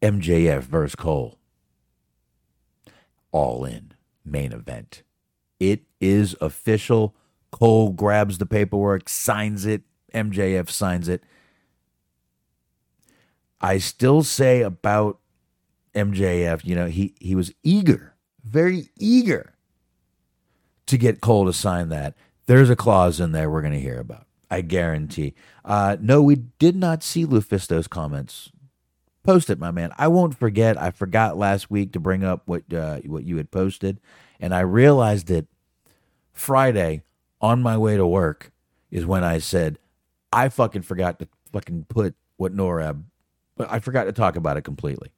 MJF 0.00 0.62
versus 0.62 0.94
Cole. 0.94 1.38
All 3.32 3.64
in. 3.64 3.92
Main 4.24 4.52
event. 4.52 5.02
It 5.58 5.82
is 6.00 6.36
official. 6.40 7.16
Cole 7.50 7.90
grabs 7.90 8.38
the 8.38 8.46
paperwork, 8.46 9.08
signs 9.08 9.66
it. 9.66 9.82
MJF 10.14 10.70
signs 10.70 11.08
it. 11.08 11.22
I 13.60 13.78
still 13.78 14.22
say 14.22 14.62
about 14.62 15.18
MJF, 15.94 16.64
you 16.64 16.74
know, 16.74 16.86
he 16.86 17.14
he 17.20 17.34
was 17.34 17.52
eager, 17.62 18.14
very 18.44 18.88
eager 18.98 19.54
to 20.86 20.96
get 20.96 21.20
Cole 21.20 21.46
to 21.46 21.52
sign 21.52 21.88
that. 21.90 22.14
There's 22.46 22.70
a 22.70 22.76
clause 22.76 23.20
in 23.20 23.32
there 23.32 23.50
we're 23.50 23.62
going 23.62 23.74
to 23.74 23.80
hear 23.80 24.00
about. 24.00 24.26
I 24.50 24.62
guarantee. 24.62 25.34
Uh, 25.64 25.96
no, 26.00 26.22
we 26.22 26.36
did 26.36 26.74
not 26.74 27.02
see 27.02 27.26
Lufisto's 27.26 27.86
comments. 27.86 28.50
Post 29.22 29.50
it, 29.50 29.58
my 29.58 29.70
man. 29.70 29.92
I 29.98 30.08
won't 30.08 30.38
forget. 30.38 30.80
I 30.80 30.90
forgot 30.90 31.36
last 31.36 31.70
week 31.70 31.92
to 31.92 32.00
bring 32.00 32.24
up 32.24 32.42
what 32.46 32.72
uh, 32.72 33.00
what 33.00 33.24
you 33.24 33.36
had 33.36 33.50
posted, 33.50 34.00
and 34.40 34.54
I 34.54 34.60
realized 34.60 35.30
it 35.30 35.46
Friday 36.32 37.02
on 37.40 37.60
my 37.60 37.76
way 37.76 37.96
to 37.96 38.06
work 38.06 38.52
is 38.90 39.04
when 39.04 39.22
I 39.22 39.38
said 39.38 39.78
I 40.32 40.48
fucking 40.48 40.82
forgot 40.82 41.18
to 41.18 41.28
fucking 41.52 41.86
put 41.88 42.14
what 42.36 42.54
Norab, 42.56 43.02
but 43.56 43.70
I 43.70 43.80
forgot 43.80 44.04
to 44.04 44.12
talk 44.12 44.36
about 44.36 44.56
it 44.56 44.62
completely. 44.62 45.10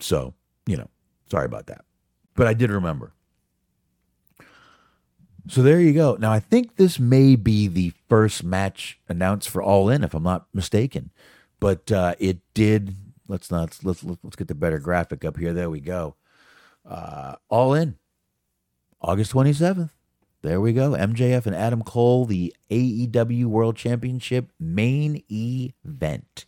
So, 0.00 0.34
you 0.66 0.76
know, 0.76 0.88
sorry 1.30 1.46
about 1.46 1.66
that. 1.66 1.84
But 2.34 2.46
I 2.46 2.54
did 2.54 2.70
remember. 2.70 3.12
So 5.48 5.62
there 5.62 5.80
you 5.80 5.92
go. 5.92 6.16
Now 6.18 6.32
I 6.32 6.40
think 6.40 6.76
this 6.76 6.98
may 6.98 7.36
be 7.36 7.68
the 7.68 7.92
first 8.08 8.42
match 8.42 8.98
announced 9.08 9.48
for 9.48 9.62
All 9.62 9.88
In, 9.88 10.02
if 10.02 10.12
I'm 10.14 10.22
not 10.22 10.46
mistaken. 10.52 11.10
But 11.60 11.90
uh, 11.92 12.14
it 12.18 12.38
did. 12.52 12.96
Let's 13.28 13.50
not 13.50 13.78
let's 13.82 14.04
let's 14.04 14.36
get 14.36 14.48
the 14.48 14.54
better 14.54 14.78
graphic 14.78 15.24
up 15.24 15.36
here. 15.38 15.52
There 15.52 15.70
we 15.70 15.80
go. 15.80 16.16
Uh, 16.84 17.36
All 17.48 17.74
In, 17.74 17.96
August 19.00 19.32
27th. 19.32 19.90
There 20.42 20.60
we 20.60 20.72
go. 20.72 20.90
MJF 20.90 21.46
and 21.46 21.56
Adam 21.56 21.82
Cole, 21.82 22.24
the 22.24 22.54
AEW 22.70 23.46
World 23.46 23.76
Championship 23.76 24.52
main 24.60 25.22
event. 25.30 26.46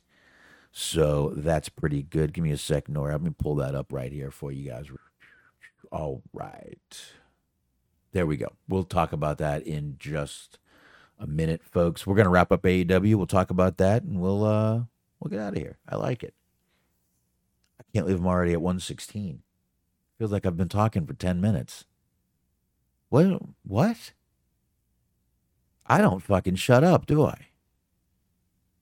So 0.71 1.33
that's 1.37 1.69
pretty 1.69 2.03
good. 2.03 2.33
Give 2.33 2.45
me 2.45 2.53
a 2.53 2.59
sec, 2.59 2.89
Nora. 2.89 3.13
Let 3.13 3.23
me 3.23 3.31
pull 3.37 3.57
that 3.57 3.75
up 3.75 3.93
right 3.93 4.13
here 4.13 4.31
for 4.31 4.53
you 4.53 4.71
guys. 4.71 4.87
All 5.91 6.23
right. 6.33 7.13
There 8.13 8.27
we 8.27 8.37
go. 8.37 8.53
We'll 8.69 8.85
talk 8.85 9.13
about 9.13 9.39
that 9.39 9.67
in 9.67 9.97
just 9.99 10.59
a 11.19 11.27
minute, 11.27 11.63
folks. 11.65 12.07
We're 12.07 12.15
gonna 12.17 12.31
wrap 12.31 12.53
up 12.53 12.63
AEW. 12.63 13.15
We'll 13.17 13.27
talk 13.27 13.51
about 13.51 13.79
that 13.79 14.03
and 14.03 14.21
we'll 14.21 14.45
uh 14.45 14.83
we'll 15.21 15.31
get 15.31 15.41
out 15.41 15.57
of 15.57 15.59
here. 15.59 15.79
I 15.89 15.97
like 15.97 16.23
it. 16.23 16.35
I 17.81 17.85
can't 17.93 18.07
believe 18.07 18.21
I'm 18.21 18.27
already 18.27 18.53
at 18.53 18.61
116. 18.61 19.43
Feels 20.19 20.33
like 20.33 20.47
I've 20.47 20.57
been 20.57 20.69
talking 20.69 21.07
for 21.07 21.15
10 21.15 21.41
minutes. 21.41 21.85
What 23.09 23.41
what? 23.63 24.13
I 25.87 25.99
don't 25.99 26.23
fucking 26.23 26.57
shut 26.57 26.85
up, 26.85 27.07
do 27.07 27.25
I? 27.25 27.49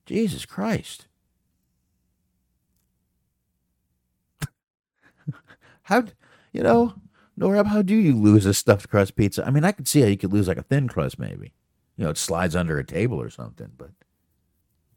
Jesus 0.07 0.45
Christ. 0.45 1.07
How 5.87 6.05
you 6.53 6.65
know, 6.65 6.95
Norab, 7.39 7.67
how 7.67 7.81
do 7.81 7.95
you 7.95 8.17
lose 8.17 8.45
a 8.45 8.53
stuffed 8.53 8.89
crust 8.89 9.15
pizza? 9.15 9.47
I 9.47 9.51
mean, 9.51 9.65
I 9.65 9.71
could 9.71 9.87
see 9.87 10.01
how 10.01 10.09
you 10.09 10.17
could 10.17 10.33
lose 10.33 10.49
like 10.49 10.57
a 10.57 10.63
thin 10.63 10.89
crust, 10.89 11.17
maybe. 11.17 11.53
You 11.97 12.05
know, 12.05 12.11
it 12.11 12.19
slides 12.19 12.57
under 12.57 12.77
a 12.77 12.85
table 12.85 13.21
or 13.21 13.31
something, 13.31 13.71
but 13.79 13.91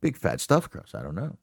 big 0.02 0.18
fat 0.18 0.42
stuffed 0.42 0.72
crust, 0.72 0.96
I 0.96 1.04
don't 1.04 1.14
know. 1.14 1.38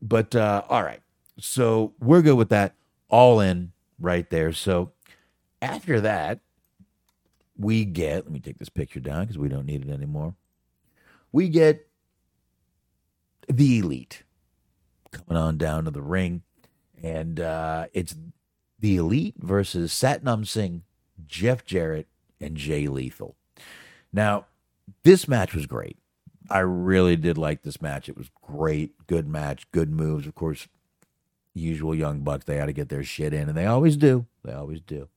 But 0.00 0.34
uh, 0.34 0.62
all 0.68 0.82
right. 0.82 1.00
So 1.38 1.94
we're 2.00 2.20
good 2.20 2.34
with 2.34 2.48
that. 2.48 2.74
All 3.08 3.38
in 3.38 3.70
right 4.00 4.28
there. 4.28 4.52
So 4.52 4.90
after 5.60 6.00
that, 6.00 6.40
we 7.56 7.84
get, 7.84 8.24
let 8.24 8.32
me 8.32 8.40
take 8.40 8.58
this 8.58 8.70
picture 8.70 8.98
down 8.98 9.22
because 9.22 9.38
we 9.38 9.48
don't 9.48 9.66
need 9.66 9.86
it 9.86 9.92
anymore. 9.92 10.34
We 11.30 11.48
get 11.48 11.86
the 13.48 13.78
elite 13.78 14.24
coming 15.12 15.40
on 15.40 15.58
down 15.58 15.84
to 15.84 15.92
the 15.92 16.02
ring. 16.02 16.42
And 17.02 17.40
uh, 17.40 17.86
it's 17.92 18.14
the 18.78 18.96
Elite 18.96 19.34
versus 19.38 19.92
Satnam 19.92 20.46
Singh, 20.46 20.82
Jeff 21.26 21.64
Jarrett, 21.64 22.06
and 22.40 22.56
Jay 22.56 22.86
Lethal. 22.86 23.36
Now, 24.12 24.46
this 25.02 25.26
match 25.26 25.54
was 25.54 25.66
great. 25.66 25.98
I 26.50 26.58
really 26.60 27.16
did 27.16 27.38
like 27.38 27.62
this 27.62 27.80
match. 27.80 28.08
It 28.08 28.16
was 28.16 28.30
great, 28.42 29.06
good 29.06 29.26
match, 29.26 29.70
good 29.70 29.90
moves. 29.90 30.26
Of 30.26 30.34
course, 30.34 30.68
usual 31.54 31.94
young 31.94 32.20
bucks, 32.20 32.44
they 32.44 32.58
got 32.58 32.66
to 32.66 32.72
get 32.72 32.88
their 32.88 33.04
shit 33.04 33.32
in, 33.32 33.48
and 33.48 33.56
they 33.56 33.66
always 33.66 33.96
do. 33.96 34.26
They 34.44 34.52
always 34.52 34.80
do. 34.80 35.08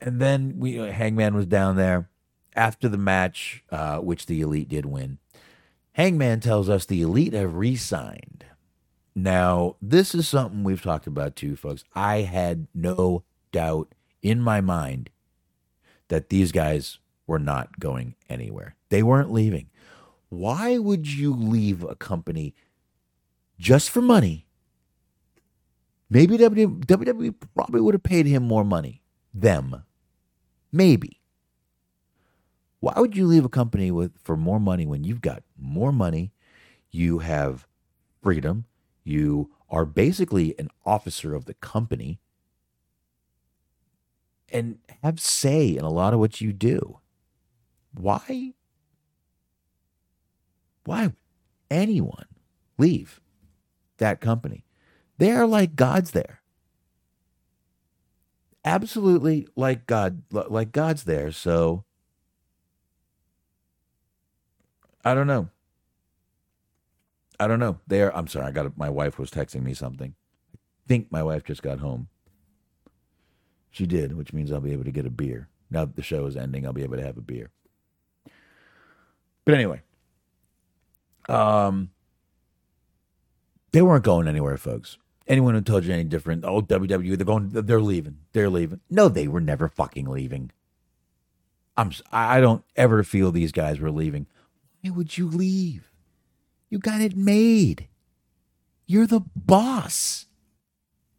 And 0.00 0.20
then 0.20 0.54
we 0.58 0.76
Hangman 0.76 1.34
was 1.34 1.46
down 1.46 1.76
there 1.76 2.08
after 2.56 2.88
the 2.88 2.98
match, 2.98 3.62
uh, 3.70 3.98
which 3.98 4.26
the 4.26 4.40
Elite 4.40 4.68
did 4.68 4.86
win. 4.86 5.18
Hangman 5.92 6.40
tells 6.40 6.68
us 6.68 6.86
the 6.86 7.02
Elite 7.02 7.34
have 7.34 7.54
re-signed 7.54 8.46
now, 9.22 9.76
this 9.80 10.14
is 10.14 10.28
something 10.28 10.62
we've 10.62 10.82
talked 10.82 11.06
about 11.06 11.36
too, 11.36 11.56
folks. 11.56 11.84
I 11.94 12.18
had 12.18 12.68
no 12.74 13.24
doubt 13.52 13.94
in 14.22 14.40
my 14.40 14.60
mind 14.60 15.10
that 16.08 16.28
these 16.28 16.52
guys 16.52 16.98
were 17.26 17.38
not 17.38 17.80
going 17.80 18.14
anywhere. 18.28 18.76
They 18.88 19.02
weren't 19.02 19.32
leaving. 19.32 19.70
Why 20.28 20.78
would 20.78 21.08
you 21.08 21.32
leave 21.34 21.82
a 21.82 21.94
company 21.94 22.54
just 23.58 23.90
for 23.90 24.00
money? 24.00 24.46
Maybe 26.08 26.36
WWE 26.36 27.34
probably 27.54 27.80
would 27.80 27.94
have 27.94 28.02
paid 28.02 28.26
him 28.26 28.42
more 28.42 28.64
money. 28.64 29.02
Them. 29.32 29.84
Maybe. 30.72 31.20
Why 32.80 32.94
would 32.96 33.16
you 33.16 33.26
leave 33.26 33.44
a 33.44 33.50
company 33.50 33.90
with 33.90 34.12
for 34.22 34.36
more 34.36 34.58
money 34.58 34.86
when 34.86 35.04
you've 35.04 35.20
got 35.20 35.42
more 35.56 35.92
money, 35.92 36.32
you 36.90 37.18
have 37.18 37.66
freedom, 38.22 38.64
you 39.04 39.50
are 39.68 39.84
basically 39.84 40.58
an 40.58 40.68
officer 40.84 41.34
of 41.34 41.44
the 41.44 41.54
company 41.54 42.20
and 44.52 44.78
have 45.02 45.20
say 45.20 45.68
in 45.68 45.84
a 45.84 45.90
lot 45.90 46.12
of 46.12 46.18
what 46.18 46.40
you 46.40 46.52
do. 46.52 46.98
Why? 47.94 48.54
Why 50.84 51.06
would 51.06 51.16
anyone 51.70 52.26
leave 52.78 53.20
that 53.98 54.20
company? 54.20 54.64
They 55.18 55.30
are 55.32 55.46
like 55.46 55.76
gods 55.76 56.10
there. 56.12 56.40
Absolutely 58.64 59.46
like 59.56 59.86
God, 59.86 60.22
like 60.30 60.72
God's 60.72 61.04
there. 61.04 61.32
So 61.32 61.84
I 65.04 65.14
don't 65.14 65.26
know. 65.26 65.48
I 67.40 67.46
don't 67.46 67.58
know. 67.58 67.78
They 67.86 68.02
are. 68.02 68.14
I'm 68.14 68.28
sorry. 68.28 68.46
I 68.46 68.50
got 68.50 68.76
my 68.76 68.90
wife 68.90 69.18
was 69.18 69.30
texting 69.30 69.62
me 69.62 69.72
something. 69.72 70.14
I 70.54 70.58
think 70.86 71.10
my 71.10 71.22
wife 71.22 71.42
just 71.42 71.62
got 71.62 71.78
home. 71.78 72.08
She 73.70 73.86
did, 73.86 74.14
which 74.14 74.34
means 74.34 74.52
I'll 74.52 74.60
be 74.60 74.72
able 74.72 74.84
to 74.84 74.92
get 74.92 75.06
a 75.06 75.10
beer. 75.10 75.48
Now 75.70 75.86
that 75.86 75.96
the 75.96 76.02
show 76.02 76.26
is 76.26 76.36
ending, 76.36 76.66
I'll 76.66 76.74
be 76.74 76.82
able 76.82 76.98
to 76.98 77.04
have 77.04 77.16
a 77.16 77.22
beer. 77.22 77.50
But 79.46 79.54
anyway, 79.54 79.80
um, 81.30 81.90
they 83.72 83.80
weren't 83.80 84.04
going 84.04 84.28
anywhere, 84.28 84.58
folks. 84.58 84.98
Anyone 85.26 85.54
who 85.54 85.62
told 85.62 85.84
you 85.84 85.94
any 85.94 86.04
different, 86.04 86.44
oh 86.44 86.60
WWE, 86.60 87.16
they're 87.16 87.24
going, 87.24 87.48
they're 87.50 87.80
leaving, 87.80 88.18
they're 88.32 88.50
leaving. 88.50 88.80
No, 88.90 89.08
they 89.08 89.28
were 89.28 89.40
never 89.40 89.68
fucking 89.68 90.06
leaving. 90.06 90.50
I'm, 91.76 91.92
I 92.12 92.40
don't 92.40 92.64
ever 92.76 93.02
feel 93.02 93.32
these 93.32 93.52
guys 93.52 93.78
were 93.78 93.92
leaving. 93.92 94.26
Why 94.82 94.90
would 94.90 95.16
you 95.16 95.28
leave? 95.28 95.89
You 96.70 96.78
got 96.78 97.00
it 97.00 97.16
made. 97.16 97.88
You're 98.86 99.06
the 99.06 99.22
boss. 99.36 100.26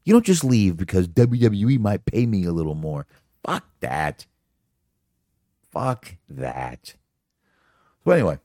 You 0.04 0.14
don't 0.14 0.26
just 0.26 0.44
leave 0.44 0.78
because 0.78 1.08
WWE 1.10 1.80
might 1.80 2.06
pay 2.06 2.26
me 2.26 2.46
a 2.46 2.54
little 2.54 2.76
more. 2.76 3.06
Fuck 3.46 3.66
that. 3.82 4.26
Fuck 5.72 6.16
that. 6.28 6.96
So, 8.04 8.12
anyway, 8.12 8.40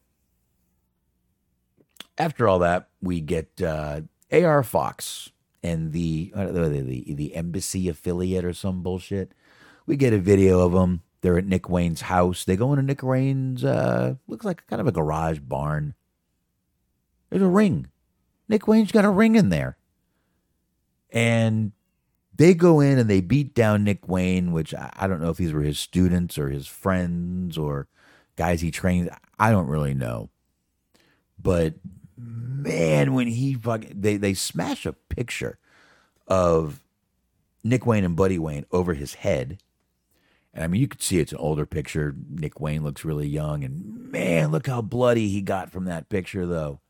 after 2.18 2.46
all 2.46 2.58
that, 2.58 2.88
we 3.00 3.20
get 3.20 3.62
uh, 3.62 4.02
AR 4.30 4.62
Fox 4.62 5.30
and 5.62 5.92
the, 5.92 6.32
uh, 6.34 6.46
the, 6.46 6.68
the, 6.68 7.14
the 7.14 7.34
embassy 7.34 7.88
affiliate 7.88 8.44
or 8.44 8.52
some 8.52 8.82
bullshit. 8.82 9.32
We 9.86 9.96
get 9.96 10.12
a 10.12 10.18
video 10.18 10.60
of 10.60 10.72
them. 10.72 11.02
They're 11.22 11.38
at 11.38 11.46
Nick 11.46 11.68
Wayne's 11.68 12.02
house. 12.02 12.44
They 12.44 12.56
go 12.56 12.72
into 12.72 12.82
Nick 12.82 13.02
Wayne's, 13.02 13.64
uh, 13.64 14.16
looks 14.28 14.44
like 14.44 14.66
kind 14.66 14.80
of 14.80 14.86
a 14.86 14.92
garage 14.92 15.38
barn. 15.40 15.94
There's 17.30 17.42
a 17.42 17.48
ring. 17.48 17.88
Nick 18.48 18.68
Wayne's 18.68 18.92
got 18.92 19.04
a 19.04 19.10
ring 19.10 19.34
in 19.34 19.48
there. 19.48 19.76
And 21.10 21.72
they 22.34 22.54
go 22.54 22.80
in 22.80 22.98
and 22.98 23.08
they 23.08 23.20
beat 23.20 23.54
down 23.54 23.84
Nick 23.84 24.08
Wayne, 24.08 24.52
which 24.52 24.74
I 24.74 25.06
don't 25.06 25.20
know 25.20 25.30
if 25.30 25.36
these 25.36 25.52
were 25.52 25.62
his 25.62 25.78
students 25.78 26.38
or 26.38 26.50
his 26.50 26.66
friends 26.66 27.56
or 27.56 27.88
guys 28.36 28.60
he 28.60 28.70
trained. 28.70 29.10
I 29.38 29.50
don't 29.50 29.68
really 29.68 29.94
know. 29.94 30.30
But 31.38 31.74
man, 32.16 33.14
when 33.14 33.26
he 33.26 33.54
fucking 33.54 34.00
they 34.00 34.16
they 34.16 34.34
smash 34.34 34.84
a 34.86 34.92
picture 34.92 35.58
of 36.26 36.80
Nick 37.62 37.86
Wayne 37.86 38.04
and 38.04 38.16
Buddy 38.16 38.38
Wayne 38.38 38.66
over 38.70 38.94
his 38.94 39.14
head. 39.14 39.58
And 40.52 40.64
I 40.64 40.68
mean, 40.68 40.80
you 40.80 40.88
could 40.88 41.02
see 41.02 41.18
it's 41.18 41.32
an 41.32 41.38
older 41.38 41.66
picture. 41.66 42.14
Nick 42.30 42.60
Wayne 42.60 42.82
looks 42.82 43.04
really 43.04 43.28
young, 43.28 43.62
and 43.62 44.10
man, 44.10 44.50
look 44.50 44.66
how 44.66 44.80
bloody 44.80 45.28
he 45.28 45.42
got 45.42 45.70
from 45.70 45.84
that 45.84 46.08
picture, 46.08 46.46
though. 46.46 46.80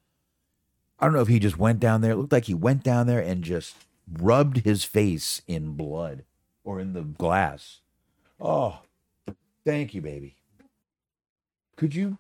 I 0.98 1.06
don't 1.06 1.14
know 1.14 1.20
if 1.20 1.28
he 1.28 1.38
just 1.38 1.58
went 1.58 1.80
down 1.80 2.00
there. 2.00 2.12
It 2.12 2.16
looked 2.16 2.32
like 2.32 2.46
he 2.46 2.54
went 2.54 2.82
down 2.82 3.06
there 3.06 3.20
and 3.20 3.44
just 3.44 3.76
rubbed 4.10 4.58
his 4.58 4.84
face 4.84 5.42
in 5.46 5.72
blood 5.72 6.24
or 6.64 6.80
in 6.80 6.94
the 6.94 7.02
glass. 7.02 7.80
Oh, 8.40 8.80
thank 9.64 9.94
you, 9.94 10.00
baby. 10.00 10.36
Could 11.76 11.94
you? 11.94 12.16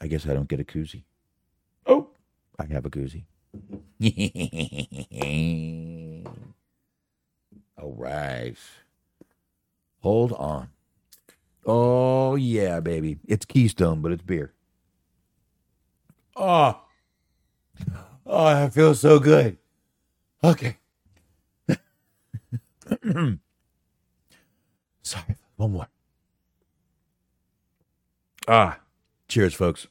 I 0.00 0.08
guess 0.08 0.26
I 0.26 0.34
don't 0.34 0.48
get 0.48 0.60
a 0.60 0.64
koozie. 0.64 1.04
Oh, 1.86 2.08
I 2.58 2.64
have 2.72 2.86
a 2.86 2.90
koozie. 2.90 3.24
All 7.80 7.92
right. 7.92 8.56
Hold 10.00 10.32
on. 10.32 10.70
Oh, 11.64 12.34
yeah, 12.36 12.80
baby. 12.80 13.18
It's 13.26 13.44
Keystone, 13.44 14.00
but 14.00 14.12
it's 14.12 14.22
beer. 14.22 14.52
Oh. 16.36 16.80
Oh, 18.26 18.44
I 18.44 18.68
feel 18.68 18.94
so 18.94 19.18
good. 19.18 19.56
Okay. 20.44 20.76
Sorry, 25.02 25.36
one 25.56 25.72
more. 25.72 25.88
Ah, 28.46 28.78
cheers, 29.28 29.54
folks. 29.54 29.86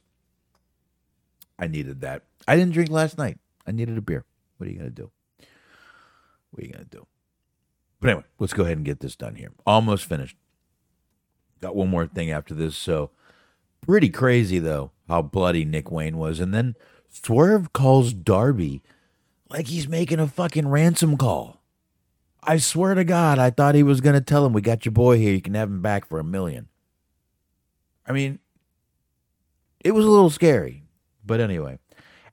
I 1.58 1.66
needed 1.66 2.00
that. 2.02 2.22
I 2.46 2.56
didn't 2.56 2.72
drink 2.72 2.90
last 2.90 3.18
night. 3.18 3.38
I 3.66 3.72
needed 3.72 3.98
a 3.98 4.00
beer. 4.00 4.24
What 4.56 4.68
are 4.68 4.70
you 4.70 4.78
going 4.78 4.90
to 4.90 4.94
do? 4.94 5.10
What 6.50 6.62
are 6.62 6.66
you 6.66 6.72
going 6.72 6.84
to 6.84 6.90
do? 6.90 7.06
But 8.00 8.10
anyway, 8.10 8.24
let's 8.38 8.52
go 8.52 8.62
ahead 8.62 8.76
and 8.76 8.86
get 8.86 9.00
this 9.00 9.16
done 9.16 9.34
here. 9.34 9.50
Almost 9.66 10.04
finished. 10.04 10.36
Got 11.60 11.74
one 11.76 11.88
more 11.88 12.06
thing 12.06 12.30
after 12.30 12.54
this. 12.54 12.76
So, 12.76 13.10
pretty 13.80 14.08
crazy, 14.08 14.60
though, 14.60 14.92
how 15.08 15.22
bloody 15.22 15.64
Nick 15.64 15.90
Wayne 15.90 16.16
was. 16.16 16.38
And 16.38 16.54
then 16.54 16.76
Swerve 17.08 17.72
calls 17.72 18.12
Darby 18.12 18.82
like 19.50 19.66
he's 19.66 19.88
making 19.88 20.20
a 20.20 20.26
fucking 20.26 20.68
ransom 20.68 21.16
call. 21.16 21.62
I 22.42 22.58
swear 22.58 22.94
to 22.94 23.04
God, 23.04 23.38
I 23.38 23.50
thought 23.50 23.74
he 23.74 23.82
was 23.82 24.00
going 24.00 24.14
to 24.14 24.20
tell 24.20 24.46
him, 24.46 24.52
We 24.52 24.60
got 24.60 24.84
your 24.84 24.92
boy 24.92 25.18
here. 25.18 25.32
You 25.32 25.40
can 25.40 25.54
have 25.54 25.68
him 25.68 25.82
back 25.82 26.06
for 26.08 26.18
a 26.18 26.24
million. 26.24 26.68
I 28.06 28.12
mean, 28.12 28.38
it 29.80 29.92
was 29.92 30.04
a 30.04 30.10
little 30.10 30.30
scary. 30.30 30.84
But 31.24 31.40
anyway, 31.40 31.78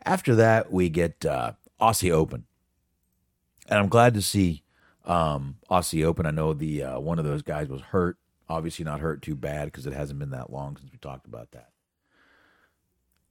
after 0.06 0.36
that, 0.36 0.72
we 0.72 0.90
get 0.90 1.26
uh, 1.26 1.54
Aussie 1.82 2.12
Open. 2.12 2.46
And 3.68 3.80
I'm 3.80 3.90
glad 3.90 4.14
to 4.14 4.22
see 4.22 4.64
um, 5.04 5.58
Aussie 5.70 6.06
Open. 6.06 6.26
I 6.26 6.32
know 6.32 6.54
the 6.54 6.84
uh, 6.84 7.00
one 7.00 7.20
of 7.20 7.26
those 7.26 7.42
guys 7.42 7.68
was 7.68 7.82
hurt. 7.82 8.18
Obviously, 8.48 8.86
not 8.86 9.00
hurt 9.00 9.22
too 9.22 9.36
bad 9.36 9.66
because 9.66 9.88
it 9.88 9.94
hasn't 9.94 10.20
been 10.20 10.30
that 10.30 10.52
long 10.52 10.78
since 10.78 10.92
we 10.92 10.98
talked 11.00 11.26
about 11.26 11.52
that. 11.52 11.70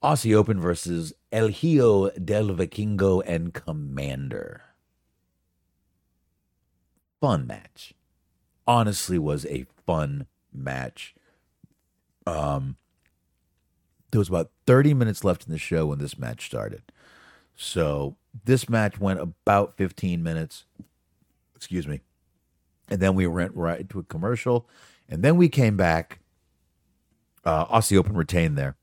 Aussie 0.05 0.35
Open 0.35 0.61
versus 0.61 1.15
El 1.33 1.49
Hijo 1.49 2.11
del 2.11 2.49
Vikingo 2.49 3.23
and 3.27 3.55
Komander. 3.55 4.61
Fun 7.23 7.47
match. 7.47 7.95
Honestly, 8.67 9.19
was 9.19 9.47
a 9.47 9.65
fun 9.87 10.27
match. 10.53 11.15
Um, 12.27 12.77
there 14.11 14.19
was 14.19 14.29
about 14.29 14.51
30 14.67 14.93
minutes 14.93 15.25
left 15.25 15.47
in 15.47 15.53
the 15.53 15.59
show 15.59 15.87
when 15.87 16.01
this 16.01 16.19
match 16.19 16.45
started. 16.45 16.83
So 17.57 18.17
this 18.45 18.69
match 18.69 19.01
went 19.01 19.21
about 19.21 19.79
15 19.79 20.23
minutes. 20.23 20.67
Excuse 21.57 21.89
me. 21.89 22.01
And 22.91 23.01
then 23.01 23.15
we 23.15 23.27
went 23.27 23.57
right 23.57 23.89
to 23.89 24.01
a 24.01 24.05
commercial. 24.05 24.69
And 25.09 25.23
then 25.23 25.39
we 25.39 25.49
came 25.49 25.79
back. 25.79 26.19
Uh, 27.43 27.65
Aussie 27.67 27.97
Open 27.97 28.15
retained 28.15 28.59
there. 28.59 28.77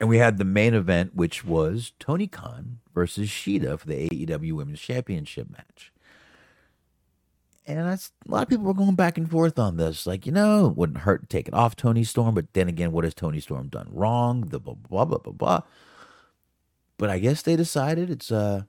And 0.00 0.08
we 0.08 0.16
had 0.16 0.38
the 0.38 0.46
main 0.46 0.72
event, 0.72 1.14
which 1.14 1.44
was 1.44 1.92
Tony 1.98 2.26
Khan 2.26 2.78
versus 2.94 3.28
Shida 3.28 3.78
for 3.78 3.86
the 3.86 4.08
AEW 4.08 4.54
Women's 4.54 4.80
Championship 4.80 5.50
match. 5.50 5.92
And 7.66 7.78
that's 7.78 8.10
a 8.26 8.30
lot 8.30 8.42
of 8.42 8.48
people 8.48 8.64
were 8.64 8.74
going 8.74 8.94
back 8.94 9.18
and 9.18 9.30
forth 9.30 9.58
on 9.58 9.76
this. 9.76 10.06
Like, 10.06 10.24
you 10.24 10.32
know, 10.32 10.68
it 10.68 10.76
wouldn't 10.76 11.00
hurt 11.00 11.20
to 11.20 11.26
take 11.26 11.46
it 11.46 11.54
off 11.54 11.76
Toni 11.76 12.02
Storm, 12.02 12.34
but 12.34 12.52
then 12.54 12.66
again, 12.66 12.92
what 12.92 13.04
has 13.04 13.14
Toni 13.14 13.40
Storm 13.40 13.68
done 13.68 13.88
wrong? 13.92 14.48
The 14.48 14.58
blah 14.58 14.74
blah 14.74 15.04
blah 15.04 15.18
blah 15.18 15.32
blah. 15.32 15.60
But 16.96 17.10
I 17.10 17.18
guess 17.18 17.42
they 17.42 17.54
decided 17.54 18.10
it's 18.10 18.32
uh 18.32 18.62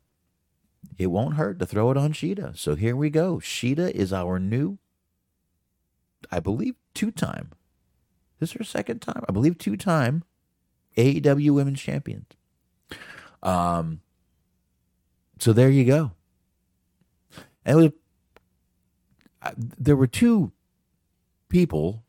it 0.98 1.08
won't 1.08 1.36
hurt 1.36 1.60
to 1.60 1.66
throw 1.66 1.92
it 1.92 1.98
on 1.98 2.12
Shida. 2.12 2.58
So 2.58 2.76
here 2.76 2.96
we 2.96 3.10
go. 3.10 3.38
Shida 3.38 3.90
is 3.92 4.12
our 4.12 4.38
new, 4.38 4.78
I 6.30 6.40
believe, 6.40 6.76
two 6.94 7.12
time. 7.12 7.52
This 8.40 8.50
is 8.52 8.58
her 8.58 8.64
second 8.64 9.00
time. 9.00 9.24
I 9.28 9.32
believe 9.32 9.58
two 9.58 9.78
time 9.78 10.24
AEW 10.98 11.52
Women's 11.52 11.82
Champions. 11.82 12.28
Um, 13.44 14.02
so 15.40 15.54
there 15.54 15.70
you 15.70 15.86
go. 15.86 16.12
And 17.66 17.78
was, 17.78 17.92
there 19.58 19.96
were 19.96 20.08
two 20.08 20.52
people 21.50 22.04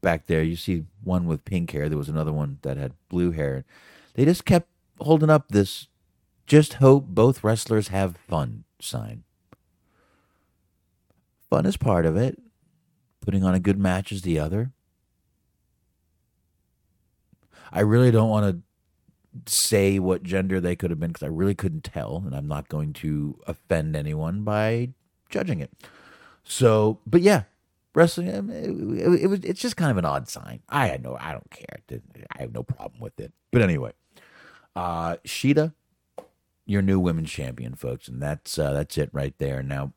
back 0.00 0.26
there. 0.26 0.42
You 0.42 0.56
see 0.56 0.84
one 1.02 1.26
with 1.26 1.44
pink 1.44 1.70
hair. 1.70 1.88
There 1.88 1.98
was 1.98 2.08
another 2.08 2.32
one 2.32 2.58
that 2.62 2.76
had 2.76 2.92
blue 3.08 3.30
hair. 3.32 3.64
They 4.14 4.24
just 4.24 4.44
kept 4.44 4.68
holding 5.00 5.30
up 5.30 5.48
this 5.48 5.88
just 6.46 6.74
hope 6.74 7.06
both 7.06 7.42
wrestlers 7.42 7.88
have 7.88 8.16
fun 8.16 8.64
sign. 8.80 9.24
Fun 11.48 11.66
is 11.66 11.76
part 11.76 12.04
of 12.04 12.16
it. 12.16 12.38
Putting 13.20 13.42
on 13.42 13.54
a 13.54 13.60
good 13.60 13.78
match 13.78 14.12
is 14.12 14.22
the 14.22 14.38
other. 14.38 14.72
I 17.74 17.80
really 17.80 18.12
don't 18.12 18.30
want 18.30 18.62
to 19.44 19.52
say 19.52 19.98
what 19.98 20.22
gender 20.22 20.60
they 20.60 20.76
could 20.76 20.90
have 20.90 21.00
been 21.00 21.10
because 21.10 21.24
I 21.24 21.30
really 21.30 21.56
couldn't 21.56 21.82
tell, 21.82 22.22
and 22.24 22.34
I'm 22.34 22.46
not 22.46 22.68
going 22.68 22.92
to 22.94 23.38
offend 23.48 23.96
anyone 23.96 24.44
by 24.44 24.90
judging 25.28 25.60
it. 25.60 25.72
So, 26.44 27.00
but 27.04 27.20
yeah, 27.20 27.42
wrestling 27.94 28.28
it, 28.28 28.44
it, 28.48 29.22
it 29.22 29.26
was 29.26 29.40
it's 29.40 29.60
just 29.60 29.76
kind 29.76 29.90
of 29.90 29.96
an 29.96 30.04
odd 30.04 30.28
sign. 30.28 30.60
I 30.68 30.86
had 30.86 31.02
no, 31.02 31.16
I 31.18 31.32
don't 31.32 31.50
care. 31.50 31.78
I 32.36 32.42
have 32.42 32.54
no 32.54 32.62
problem 32.62 33.00
with 33.00 33.18
it. 33.18 33.32
But 33.50 33.62
anyway, 33.62 33.92
uh, 34.76 35.16
Shida, 35.26 35.74
your 36.66 36.82
new 36.82 37.00
women's 37.00 37.30
champion, 37.30 37.74
folks, 37.74 38.06
and 38.06 38.22
that's 38.22 38.56
uh, 38.56 38.72
that's 38.72 38.96
it 38.96 39.10
right 39.12 39.34
there. 39.38 39.64
Now, 39.64 39.92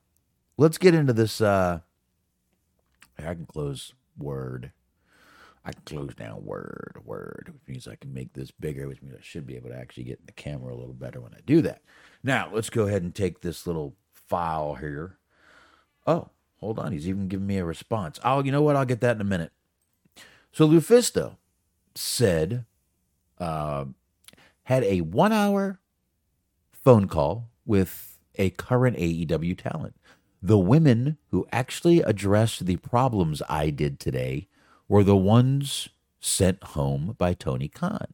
let's 0.58 0.80
get 0.80 0.95
into 0.95 1.14
this. 1.14 1.41
Uh, 1.41 1.82
I 3.20 3.34
can 3.34 3.45
close 3.45 3.94
Word. 4.18 4.72
I 5.68 5.73
can 5.73 5.81
close 5.84 6.15
down 6.15 6.45
Word, 6.45 7.02
Word, 7.03 7.52
which 7.52 7.68
means 7.68 7.89
I 7.89 7.95
can 7.95 8.14
make 8.14 8.31
this 8.31 8.52
bigger, 8.52 8.88
which 8.88 9.02
means 9.02 9.15
I 9.18 9.22
should 9.22 9.45
be 9.45 9.57
able 9.57 9.68
to 9.69 9.77
actually 9.77 10.06
get 10.06 10.26
the 10.26 10.31
camera 10.31 10.73
a 10.73 10.77
little 10.77 10.94
better 10.94 11.19
when 11.19 11.34
I 11.34 11.39
do 11.45 11.61
that. 11.61 11.81
Now, 12.23 12.49
let's 12.53 12.69
go 12.69 12.88
ahead 12.88 13.03
and 13.03 13.14
take 13.14 13.41
this 13.41 13.68
little 13.68 13.94
file 14.14 14.76
here. 14.76 15.18
Oh, 16.06 16.30
hold 16.61 16.80
on. 16.80 16.94
He's 16.94 17.10
even 17.10 17.27
giving 17.27 17.48
me 17.48 17.57
a 17.57 17.65
response. 17.65 18.18
Oh, 18.23 18.41
you 18.41 18.49
know 18.49 18.61
what? 18.61 18.77
I'll 18.77 18.85
get 18.85 19.02
that 19.02 19.18
in 19.18 19.22
a 19.22 19.26
minute. 19.26 19.52
So 20.53 20.65
Lufisto 20.65 21.35
said, 21.95 22.64
uh, 23.38 23.85
had 24.64 24.85
a 24.85 25.02
one 25.02 25.34
hour 25.34 25.81
phone 26.72 27.10
call 27.10 27.49
with 27.65 28.18
a 28.35 28.52
current 28.52 28.95
AEW 28.95 29.57
talent. 29.61 29.95
The 30.41 30.57
women 30.57 31.18
who 31.31 31.45
actually 31.52 31.99
addressed 31.99 32.65
the 32.65 32.77
problems 32.77 33.41
I 33.49 33.69
did 33.69 33.99
today 33.99 34.48
were 34.88 35.04
the 35.04 35.18
ones 35.18 35.90
sent 36.20 36.64
home 36.64 37.16
by 37.18 37.34
Tony 37.34 37.68
Khan. 37.68 38.14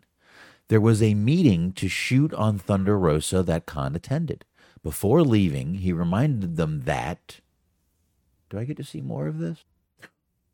There 0.68 0.82
was 0.82 1.04
a 1.04 1.14
meeting 1.14 1.72
to 1.74 1.88
shoot 1.88 2.34
on 2.34 2.58
Thunder 2.58 2.98
Rosa 2.98 3.44
that 3.44 3.66
Khan 3.66 3.96
attended. 3.96 4.46
Before 4.82 5.22
leaving, 5.22 5.76
he 5.76 5.94
reminded 5.94 6.58
them 6.58 6.82
that. 6.82 7.40
Do 8.50 8.60
I 8.60 8.66
get 8.66 8.78
to 8.78 8.84
see 8.84 9.02
more 9.02 9.28
of 9.28 9.40
this? 9.40 9.64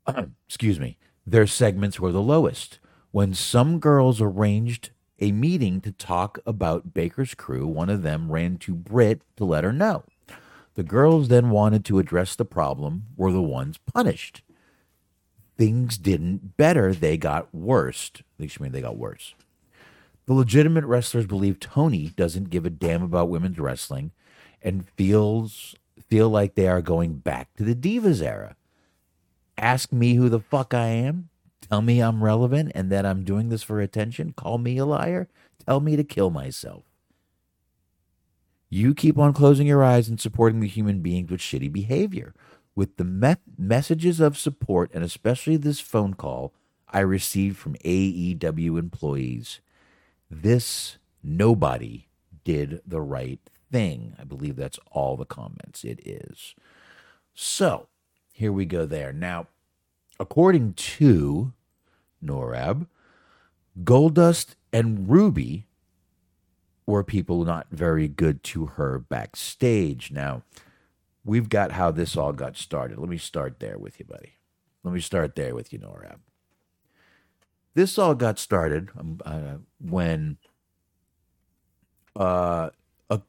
Excuse 0.47 0.79
me. 0.79 0.97
Their 1.25 1.47
segments 1.47 1.99
were 1.99 2.11
the 2.11 2.21
lowest. 2.21 2.79
When 3.11 3.33
some 3.33 3.79
girls 3.79 4.21
arranged 4.21 4.91
a 5.19 5.31
meeting 5.31 5.81
to 5.81 5.91
talk 5.91 6.39
about 6.45 6.93
Baker's 6.93 7.33
crew, 7.33 7.67
one 7.67 7.89
of 7.89 8.03
them 8.03 8.31
ran 8.31 8.57
to 8.59 8.73
Britt 8.73 9.21
to 9.37 9.45
let 9.45 9.63
her 9.63 9.73
know. 9.73 10.03
The 10.75 10.83
girls 10.83 11.27
then 11.27 11.49
wanted 11.49 11.83
to 11.85 11.99
address 11.99 12.35
the 12.35 12.45
problem, 12.45 13.07
were 13.17 13.31
the 13.31 13.41
ones 13.41 13.77
punished 13.77 14.43
things 15.59 15.97
didn't 15.97 16.55
better, 16.55 16.93
they 16.93 17.17
got 17.17 17.53
worse. 17.53 18.11
At 18.15 18.23
least 18.39 18.61
mean 18.61 18.71
they 18.71 18.79
got 18.81 18.97
worse. 18.97 19.35
The 20.25 20.33
legitimate 20.33 20.85
wrestlers 20.85 21.27
believe 21.27 21.59
Tony 21.59 22.13
doesn't 22.15 22.49
give 22.49 22.65
a 22.65 22.69
damn 22.69 23.03
about 23.03 23.29
women's 23.29 23.59
wrestling 23.59 24.11
and 24.61 24.87
feels 24.95 25.75
feel 26.09 26.29
like 26.29 26.55
they 26.55 26.69
are 26.69 26.81
going 26.81 27.15
back 27.15 27.53
to 27.57 27.63
the 27.65 27.75
Divas 27.75 28.21
era. 28.21 28.55
Ask 29.57 29.91
me 29.91 30.13
who 30.13 30.29
the 30.29 30.39
fuck 30.39 30.73
I 30.73 30.85
am, 30.85 31.27
tell 31.69 31.81
me 31.81 31.99
I'm 31.99 32.23
relevant 32.23 32.71
and 32.73 32.89
that 32.89 33.05
I'm 33.05 33.25
doing 33.25 33.49
this 33.49 33.61
for 33.61 33.81
attention, 33.81 34.31
call 34.31 34.59
me 34.59 34.77
a 34.77 34.85
liar, 34.85 35.27
tell 35.65 35.81
me 35.81 35.97
to 35.97 36.05
kill 36.05 36.29
myself. 36.29 36.83
You 38.69 38.95
keep 38.95 39.17
on 39.17 39.33
closing 39.33 39.67
your 39.67 39.83
eyes 39.83 40.07
and 40.07 40.21
supporting 40.21 40.61
the 40.61 40.67
human 40.67 41.01
beings 41.01 41.29
with 41.29 41.41
shitty 41.41 41.73
behavior 41.73 42.33
with 42.75 42.97
the 42.97 43.03
me- 43.03 43.35
messages 43.57 44.19
of 44.19 44.37
support 44.37 44.89
and 44.93 45.03
especially 45.03 45.57
this 45.57 45.79
phone 45.79 46.13
call 46.13 46.53
I 46.87 46.99
received 47.01 47.57
from 47.57 47.75
AEW 47.85 48.79
employees. 48.79 49.61
This 50.29 50.97
nobody 51.23 52.07
did 52.43 52.81
the 52.85 53.01
right 53.01 53.39
thing. 53.71 54.15
I 54.19 54.23
believe 54.23 54.55
that's 54.55 54.79
all 54.91 55.15
the 55.15 55.25
comments 55.25 55.83
it 55.83 55.99
is. 56.05 56.55
So 57.33 57.87
here 58.31 58.51
we 58.51 58.65
go 58.65 58.85
there. 58.85 59.13
Now, 59.13 59.47
according 60.19 60.73
to 60.73 61.53
NORAB, 62.23 62.87
Goldust 63.83 64.55
and 64.73 65.09
Ruby 65.09 65.67
were 66.85 67.03
people 67.03 67.45
not 67.45 67.67
very 67.69 68.07
good 68.07 68.43
to 68.43 68.65
her 68.65 68.97
backstage. 68.97 70.11
Now, 70.11 70.41
we've 71.29 71.47
got 71.47 71.71
how 71.71 71.91
this 71.91 72.17
all 72.17 72.33
got 72.33 72.57
started. 72.57 72.97
Let 72.97 73.07
me 73.07 73.17
start 73.17 73.59
there 73.59 73.77
with 73.77 73.99
you, 73.99 74.05
buddy. 74.05 74.33
Let 74.83 74.93
me 74.93 74.99
start 74.99 75.35
there 75.35 75.53
with 75.53 75.71
you, 75.71 75.77
Norab. 75.77 76.17
This 77.75 77.99
all 77.99 78.15
got 78.15 78.39
started 78.39 78.89
um, 78.97 79.19
uh, 79.23 79.57
when 79.79 80.37
uh, 82.15 82.71
a 83.11 83.21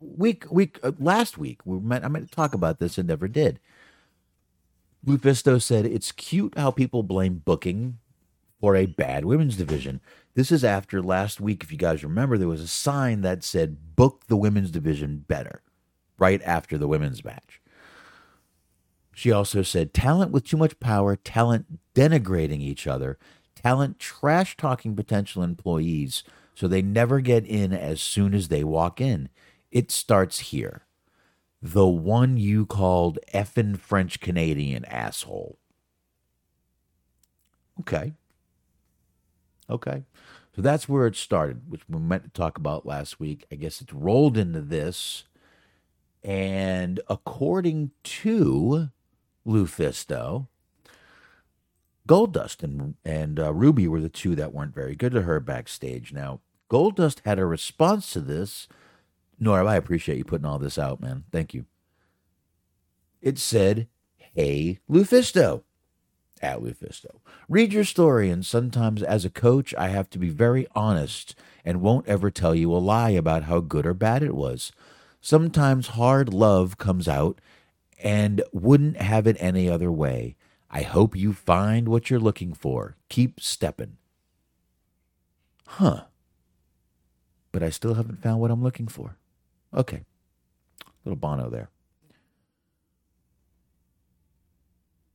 week 0.00 0.44
week 0.50 0.80
uh, 0.82 0.90
last 0.98 1.38
week 1.38 1.60
we 1.64 1.78
meant 1.78 2.04
I 2.04 2.08
meant 2.08 2.28
to 2.28 2.34
talk 2.34 2.52
about 2.52 2.80
this 2.80 2.98
and 2.98 3.06
never 3.06 3.28
did. 3.28 3.60
Lufisto 5.06 5.62
said 5.62 5.86
it's 5.86 6.10
cute 6.10 6.58
how 6.58 6.72
people 6.72 7.04
blame 7.04 7.42
booking 7.44 7.98
for 8.60 8.74
a 8.74 8.86
bad 8.86 9.24
women's 9.24 9.56
division. 9.56 10.00
This 10.34 10.50
is 10.50 10.64
after 10.64 11.00
last 11.00 11.40
week, 11.40 11.62
if 11.62 11.70
you 11.70 11.78
guys 11.78 12.02
remember, 12.02 12.36
there 12.36 12.48
was 12.48 12.60
a 12.60 12.66
sign 12.66 13.20
that 13.20 13.44
said 13.44 13.94
book 13.94 14.24
the 14.26 14.36
women's 14.36 14.72
division 14.72 15.24
better 15.28 15.62
right 16.18 16.42
after 16.42 16.78
the 16.78 16.88
women's 16.88 17.24
match. 17.24 17.60
She 19.14 19.32
also 19.32 19.62
said 19.62 19.94
talent 19.94 20.30
with 20.30 20.44
too 20.44 20.56
much 20.56 20.78
power, 20.78 21.16
talent 21.16 21.78
denigrating 21.94 22.60
each 22.60 22.86
other, 22.86 23.18
talent 23.54 23.98
trash 23.98 24.56
talking 24.56 24.94
potential 24.94 25.42
employees 25.42 26.22
so 26.54 26.66
they 26.66 26.82
never 26.82 27.20
get 27.20 27.46
in 27.46 27.72
as 27.72 28.00
soon 28.00 28.34
as 28.34 28.48
they 28.48 28.64
walk 28.64 29.00
in. 29.00 29.28
It 29.70 29.90
starts 29.90 30.38
here. 30.38 30.86
The 31.60 31.86
one 31.86 32.36
you 32.36 32.64
called 32.64 33.18
effing 33.34 33.78
French 33.78 34.20
Canadian 34.20 34.84
asshole. 34.86 35.58
Okay. 37.80 38.14
Okay. 39.68 40.04
So 40.54 40.62
that's 40.62 40.88
where 40.88 41.06
it 41.06 41.16
started, 41.16 41.70
which 41.70 41.82
we 41.88 41.98
meant 41.98 42.24
to 42.24 42.30
talk 42.30 42.56
about 42.56 42.86
last 42.86 43.20
week. 43.20 43.44
I 43.52 43.56
guess 43.56 43.82
it's 43.82 43.92
rolled 43.92 44.38
into 44.38 44.62
this. 44.62 45.24
And 46.26 47.00
according 47.08 47.92
to 48.02 48.90
Lufisto. 49.46 50.48
Goldust 52.08 52.62
and, 52.62 52.94
and 53.04 53.38
uh, 53.40 53.52
Ruby 53.52 53.88
were 53.88 54.00
the 54.00 54.08
two 54.08 54.34
that 54.34 54.52
weren't 54.52 54.74
very 54.74 54.94
good 54.94 55.12
to 55.12 55.22
her 55.22 55.40
backstage. 55.40 56.12
Now, 56.12 56.40
Goldust 56.70 57.20
had 57.24 57.38
a 57.38 57.46
response 57.46 58.12
to 58.12 58.20
this. 58.20 58.68
Nora, 59.38 59.66
I 59.66 59.76
appreciate 59.76 60.18
you 60.18 60.24
putting 60.24 60.46
all 60.46 60.58
this 60.58 60.78
out, 60.78 61.00
man. 61.00 61.24
Thank 61.30 61.54
you. 61.54 61.66
It 63.20 63.38
said, 63.38 63.88
Hey, 64.18 64.80
Lufisto. 64.90 65.62
At 66.42 66.60
Lufisto. 66.60 67.20
Read 67.48 67.72
your 67.72 67.84
story, 67.84 68.28
and 68.28 68.44
sometimes 68.44 69.02
as 69.02 69.24
a 69.24 69.30
coach, 69.30 69.74
I 69.78 69.88
have 69.88 70.10
to 70.10 70.18
be 70.18 70.28
very 70.28 70.66
honest 70.74 71.34
and 71.64 71.80
won't 71.80 72.06
ever 72.06 72.30
tell 72.30 72.54
you 72.54 72.70
a 72.72 72.76
lie 72.76 73.10
about 73.10 73.44
how 73.44 73.60
good 73.60 73.86
or 73.86 73.94
bad 73.94 74.22
it 74.22 74.34
was. 74.34 74.70
Sometimes 75.26 75.88
hard 75.88 76.32
love 76.32 76.78
comes 76.78 77.08
out 77.08 77.40
and 78.00 78.44
wouldn't 78.52 78.98
have 78.98 79.26
it 79.26 79.36
any 79.40 79.68
other 79.68 79.90
way. 79.90 80.36
I 80.70 80.82
hope 80.82 81.16
you 81.16 81.32
find 81.32 81.88
what 81.88 82.08
you're 82.08 82.20
looking 82.20 82.54
for. 82.54 82.94
Keep 83.08 83.40
stepping. 83.40 83.96
Huh. 85.66 86.04
But 87.50 87.64
I 87.64 87.70
still 87.70 87.94
haven't 87.94 88.22
found 88.22 88.38
what 88.40 88.52
I'm 88.52 88.62
looking 88.62 88.86
for. 88.86 89.16
Okay. 89.74 90.04
Little 91.04 91.16
Bono 91.16 91.50
there. 91.50 91.70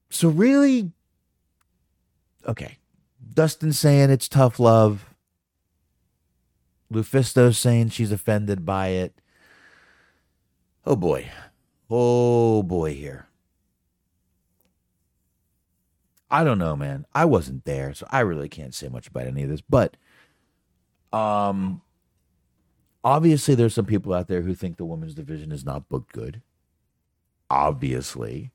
So, 0.10 0.28
really, 0.28 0.92
okay. 2.46 2.80
Dustin 3.34 3.72
saying 3.72 4.10
it's 4.10 4.28
tough 4.28 4.60
love. 4.60 5.06
Lufisto 6.92 7.56
saying 7.56 7.92
she's 7.92 8.12
offended 8.12 8.66
by 8.66 8.90
it. 8.90 9.21
Oh 10.86 10.96
boy. 10.96 11.30
Oh 11.90 12.64
boy, 12.64 12.94
here. 12.94 13.28
I 16.30 16.44
don't 16.46 16.58
know, 16.60 16.76
man. 16.76 17.06
I 17.14 17.26
wasn't 17.26 17.66
there, 17.66 17.94
so 17.94 18.08
I 18.10 18.22
really 18.22 18.48
can't 18.48 18.74
say 18.74 18.88
much 18.88 19.08
about 19.08 19.28
any 19.28 19.44
of 19.44 19.50
this. 19.50 19.62
But 19.62 19.98
um 21.12 21.82
obviously 23.04 23.54
there's 23.56 23.74
some 23.74 23.86
people 23.86 24.14
out 24.14 24.28
there 24.28 24.42
who 24.42 24.54
think 24.54 24.78
the 24.78 24.86
women's 24.86 25.14
division 25.16 25.52
is 25.52 25.66
not 25.66 25.90
booked 25.90 26.14
good. 26.14 26.42
Obviously. 27.50 28.52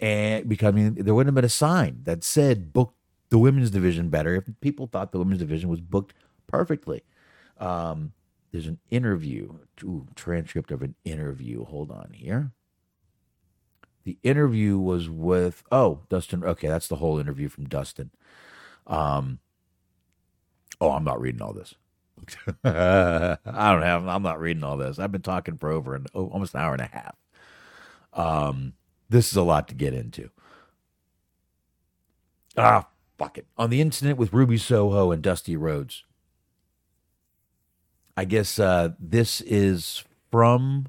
And 0.00 0.48
because 0.48 0.68
I 0.68 0.72
mean 0.72 0.94
there 0.94 1.14
wouldn't 1.14 1.28
have 1.28 1.34
been 1.34 1.44
a 1.44 1.48
sign 1.48 2.00
that 2.04 2.24
said 2.24 2.72
book 2.72 2.94
the 3.28 3.38
women's 3.38 3.70
division 3.70 4.08
better 4.08 4.34
if 4.34 4.44
people 4.60 4.86
thought 4.86 5.12
the 5.12 5.18
women's 5.18 5.40
division 5.40 5.68
was 5.68 5.80
booked 5.80 6.14
perfectly. 6.46 7.02
Um 7.58 8.12
there's 8.54 8.68
an 8.68 8.78
interview, 8.88 9.54
ooh, 9.82 10.06
transcript 10.14 10.70
of 10.70 10.80
an 10.80 10.94
interview. 11.04 11.64
Hold 11.64 11.90
on 11.90 12.12
here. 12.12 12.52
The 14.04 14.16
interview 14.22 14.78
was 14.78 15.10
with 15.10 15.64
oh 15.72 16.02
Dustin. 16.08 16.44
Okay, 16.44 16.68
that's 16.68 16.86
the 16.86 16.94
whole 16.94 17.18
interview 17.18 17.48
from 17.48 17.64
Dustin. 17.64 18.12
Um. 18.86 19.40
Oh, 20.80 20.92
I'm 20.92 21.02
not 21.02 21.20
reading 21.20 21.42
all 21.42 21.52
this. 21.52 21.74
I 22.64 23.38
don't 23.44 23.82
have. 23.82 24.06
I'm 24.06 24.22
not 24.22 24.38
reading 24.38 24.62
all 24.62 24.76
this. 24.76 25.00
I've 25.00 25.10
been 25.10 25.20
talking 25.20 25.58
for 25.58 25.72
over 25.72 25.96
an 25.96 26.06
oh, 26.14 26.28
almost 26.28 26.54
an 26.54 26.60
hour 26.60 26.74
and 26.74 26.82
a 26.82 26.90
half. 26.92 27.16
Um, 28.12 28.74
this 29.08 29.32
is 29.32 29.36
a 29.36 29.42
lot 29.42 29.66
to 29.66 29.74
get 29.74 29.94
into. 29.94 30.30
Ah, 32.56 32.86
fuck 33.18 33.36
it. 33.36 33.48
On 33.58 33.68
the 33.68 33.80
incident 33.80 34.16
with 34.16 34.32
Ruby 34.32 34.58
Soho 34.58 35.10
and 35.10 35.24
Dusty 35.24 35.56
Rhodes, 35.56 36.04
I 38.16 38.24
guess 38.24 38.58
uh, 38.58 38.90
this 38.98 39.40
is 39.42 40.04
from. 40.30 40.86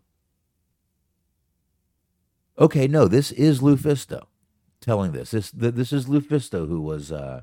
Okay, 2.57 2.87
no, 2.87 3.07
this 3.07 3.31
is 3.31 3.59
Lufisto 3.59 4.25
telling 4.79 5.11
this. 5.11 5.31
This 5.31 5.51
this 5.51 5.91
is 5.91 6.05
Lufisto 6.05 6.67
who 6.67 6.81
was 6.81 7.11
uh, 7.11 7.41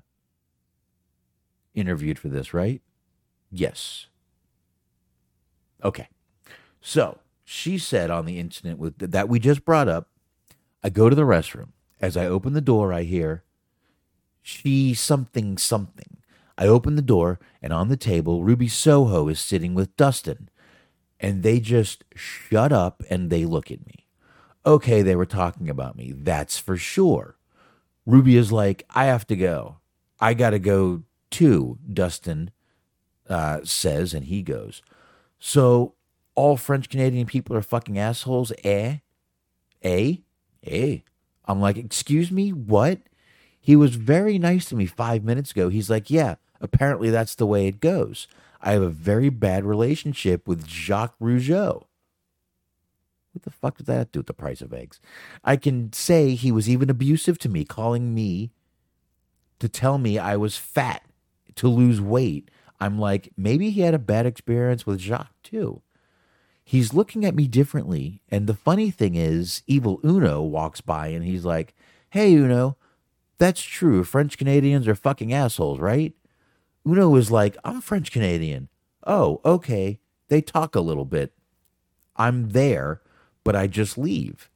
interviewed 1.75 2.19
for 2.19 2.29
this, 2.29 2.55
right? 2.55 2.81
Yes. 3.51 4.07
Okay, 5.85 6.09
so 6.81 7.19
she 7.45 7.77
said 7.77 8.11
on 8.11 8.25
the 8.25 8.39
incident 8.39 8.79
with 8.79 8.99
that 8.99 9.29
we 9.29 9.39
just 9.39 9.65
brought 9.65 9.89
up. 9.89 10.09
I 10.85 10.91
go 10.91 11.09
to 11.09 11.17
the 11.17 11.23
restroom. 11.23 11.69
As 12.01 12.17
I 12.17 12.27
open 12.27 12.53
the 12.53 12.61
door, 12.61 12.93
I 12.93 13.03
hear 13.03 13.45
she 14.43 14.95
something 14.95 15.59
something. 15.59 16.22
I 16.63 16.69
open 16.69 16.95
the 16.95 17.03
door, 17.03 17.41
and 17.61 17.73
on 17.73 17.89
the 17.89 17.97
table, 17.97 18.45
Ruby 18.45 18.69
Soho 18.69 19.27
is 19.27 19.41
sitting 19.41 19.75
with 19.75 19.97
Dustin. 19.97 20.49
And 21.19 21.43
they 21.43 21.59
just 21.59 22.05
shut 22.15 22.73
up 22.73 23.03
and 23.11 23.31
they 23.31 23.45
look 23.45 23.73
at 23.73 23.85
me. 23.85 24.07
Okay, 24.65 25.03
they 25.03 25.17
were 25.17 25.27
talking 25.27 25.69
about 25.69 25.97
me. 25.97 26.13
That's 26.17 26.59
for 26.59 26.77
sure. 26.77 27.37
Ruby 28.07 28.37
is 28.37 28.53
like, 28.53 28.87
I 28.91 29.07
have 29.07 29.27
to 29.27 29.37
go. 29.37 29.79
I 30.21 30.35
got 30.35 30.51
to 30.51 30.61
go 30.61 31.03
too, 31.33 31.79
Dustin 31.93 32.53
uh, 33.29 33.63
says, 33.65 34.15
and 34.15 34.27
he 34.27 34.43
goes. 34.43 34.83
So 35.41 35.95
all 36.37 36.57
French 36.57 36.89
Canadian 36.89 37.27
people 37.27 37.57
are 37.57 37.63
fucking 37.63 37.99
assholes, 37.99 38.53
eh? 38.63 38.99
Eh? 39.83 40.17
Eh? 40.65 40.99
I'm 41.45 41.61
like, 41.61 41.77
excuse 41.77 42.31
me, 42.31 42.53
what? 42.53 43.01
He 43.61 43.75
was 43.75 43.97
very 43.97 44.39
nice 44.39 44.67
to 44.67 44.77
me 44.77 44.87
five 44.87 45.25
minutes 45.25 45.51
ago. 45.51 45.69
He's 45.69 45.91
like, 45.91 46.09
yeah, 46.09 46.37
apparently 46.63 47.11
that's 47.11 47.35
the 47.35 47.47
way 47.47 47.67
it 47.67 47.81
goes. 47.81 48.27
I 48.61 48.73
have 48.73 48.83
a 48.83 48.89
very 48.89 49.29
bad 49.29 49.65
relationship 49.65 50.47
with 50.47 50.67
Jacques 50.67 51.19
Rougeau. 51.21 51.85
What 53.33 53.43
the 53.43 53.51
fuck 53.51 53.79
does 53.79 53.87
that 53.87 54.13
do 54.13 54.21
with 54.21 54.27
the 54.27 54.35
price 54.35 54.61
of 54.61 54.73
eggs? 54.73 55.01
I 55.43 55.57
can 55.57 55.93
say 55.93 56.35
he 56.35 56.53
was 56.53 56.69
even 56.69 56.91
abusive 56.91 57.39
to 57.41 57.49
me, 57.49 57.65
calling 57.65 58.15
me 58.15 58.53
to 59.59 59.69
tell 59.69 59.99
me 59.99 60.19
I 60.19 60.37
was 60.37 60.57
fat 60.57 61.03
to 61.57 61.69
lose 61.69 62.01
weight. 62.01 62.51
I'm 62.81 62.99
like, 62.99 63.33
maybe 63.37 63.71
he 63.71 63.81
had 63.81 63.95
a 63.95 63.99
bad 63.99 64.27
experience 64.27 64.87
with 64.87 65.01
Jacques 65.01 65.43
too. 65.43 65.83
He's 66.65 66.95
looking 66.95 67.25
at 67.25 67.35
me 67.35 67.49
differently. 67.49 68.23
And 68.29 68.47
the 68.47 68.55
funny 68.55 68.91
thing 68.91 69.15
is, 69.15 69.63
Evil 69.67 70.01
Uno 70.05 70.43
walks 70.43 70.81
by 70.81 71.09
and 71.09 71.25
he's 71.25 71.45
like, 71.45 71.75
Hey, 72.11 72.35
Uno, 72.35 72.77
that's 73.39 73.63
true. 73.63 74.05
French 74.05 74.37
Canadians 74.39 74.87
are 74.87 74.95
fucking 74.95 75.33
assholes, 75.33 75.81
right? 75.81 76.13
Uno 76.87 77.09
was 77.09 77.31
like, 77.31 77.57
I'm 77.65 77.81
French 77.81 78.11
Canadian. 78.11 78.69
Oh, 79.07 79.41
okay. 79.45 80.01
They 80.29 80.41
talk 80.41 80.75
a 80.75 80.81
little 80.81 81.05
bit. 81.05 81.33
I'm 82.17 82.51
there, 82.51 83.01
but 83.45 83.57
I 83.57 83.67
just 83.67 83.97
leave. 83.97 84.51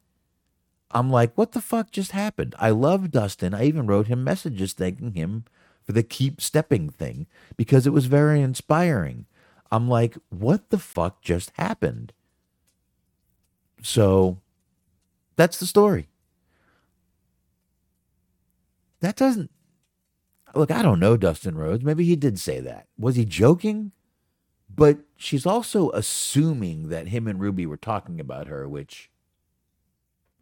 I'm 0.90 1.10
like, 1.10 1.36
what 1.36 1.52
the 1.52 1.60
fuck 1.60 1.90
just 1.90 2.12
happened? 2.12 2.54
I 2.58 2.70
love 2.70 3.10
Dustin. 3.10 3.54
I 3.54 3.64
even 3.64 3.86
wrote 3.86 4.06
him 4.06 4.24
messages 4.24 4.72
thanking 4.72 5.12
him 5.12 5.44
for 5.84 5.92
the 5.92 6.02
keep 6.02 6.40
stepping 6.40 6.90
thing 6.90 7.26
because 7.56 7.86
it 7.86 7.92
was 7.92 8.06
very 8.06 8.40
inspiring. 8.40 9.26
I'm 9.70 9.88
like, 9.88 10.16
what 10.30 10.70
the 10.70 10.78
fuck 10.78 11.22
just 11.22 11.52
happened? 11.56 12.12
So 13.82 14.38
that's 15.36 15.58
the 15.58 15.66
story. 15.66 16.08
That 19.00 19.16
doesn't 19.16 19.50
look, 20.56 20.70
I 20.70 20.82
don't 20.82 21.00
know 21.00 21.16
Dustin 21.16 21.56
Rhodes. 21.56 21.84
Maybe 21.84 22.04
he 22.04 22.16
did 22.16 22.38
say 22.38 22.60
that. 22.60 22.86
Was 22.98 23.16
he 23.16 23.24
joking? 23.24 23.92
But 24.68 24.98
she's 25.16 25.46
also 25.46 25.90
assuming 25.90 26.88
that 26.88 27.08
him 27.08 27.26
and 27.26 27.40
Ruby 27.40 27.66
were 27.66 27.76
talking 27.76 28.20
about 28.20 28.48
her, 28.48 28.68
which 28.68 29.10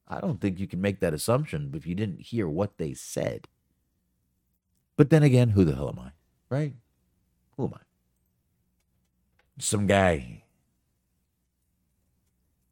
I 0.08 0.20
don't 0.20 0.40
think 0.40 0.58
you 0.58 0.66
can 0.66 0.80
make 0.80 1.00
that 1.00 1.14
assumption 1.14 1.72
if 1.74 1.86
you 1.86 1.94
didn't 1.94 2.22
hear 2.22 2.48
what 2.48 2.78
they 2.78 2.94
said. 2.94 3.48
But 4.96 5.10
then 5.10 5.22
again, 5.22 5.50
who 5.50 5.64
the 5.64 5.74
hell 5.74 5.88
am 5.88 5.98
I? 5.98 6.10
Right? 6.48 6.74
Who 7.56 7.66
am 7.66 7.74
I? 7.74 7.80
some 9.58 9.86
guy. 9.86 10.42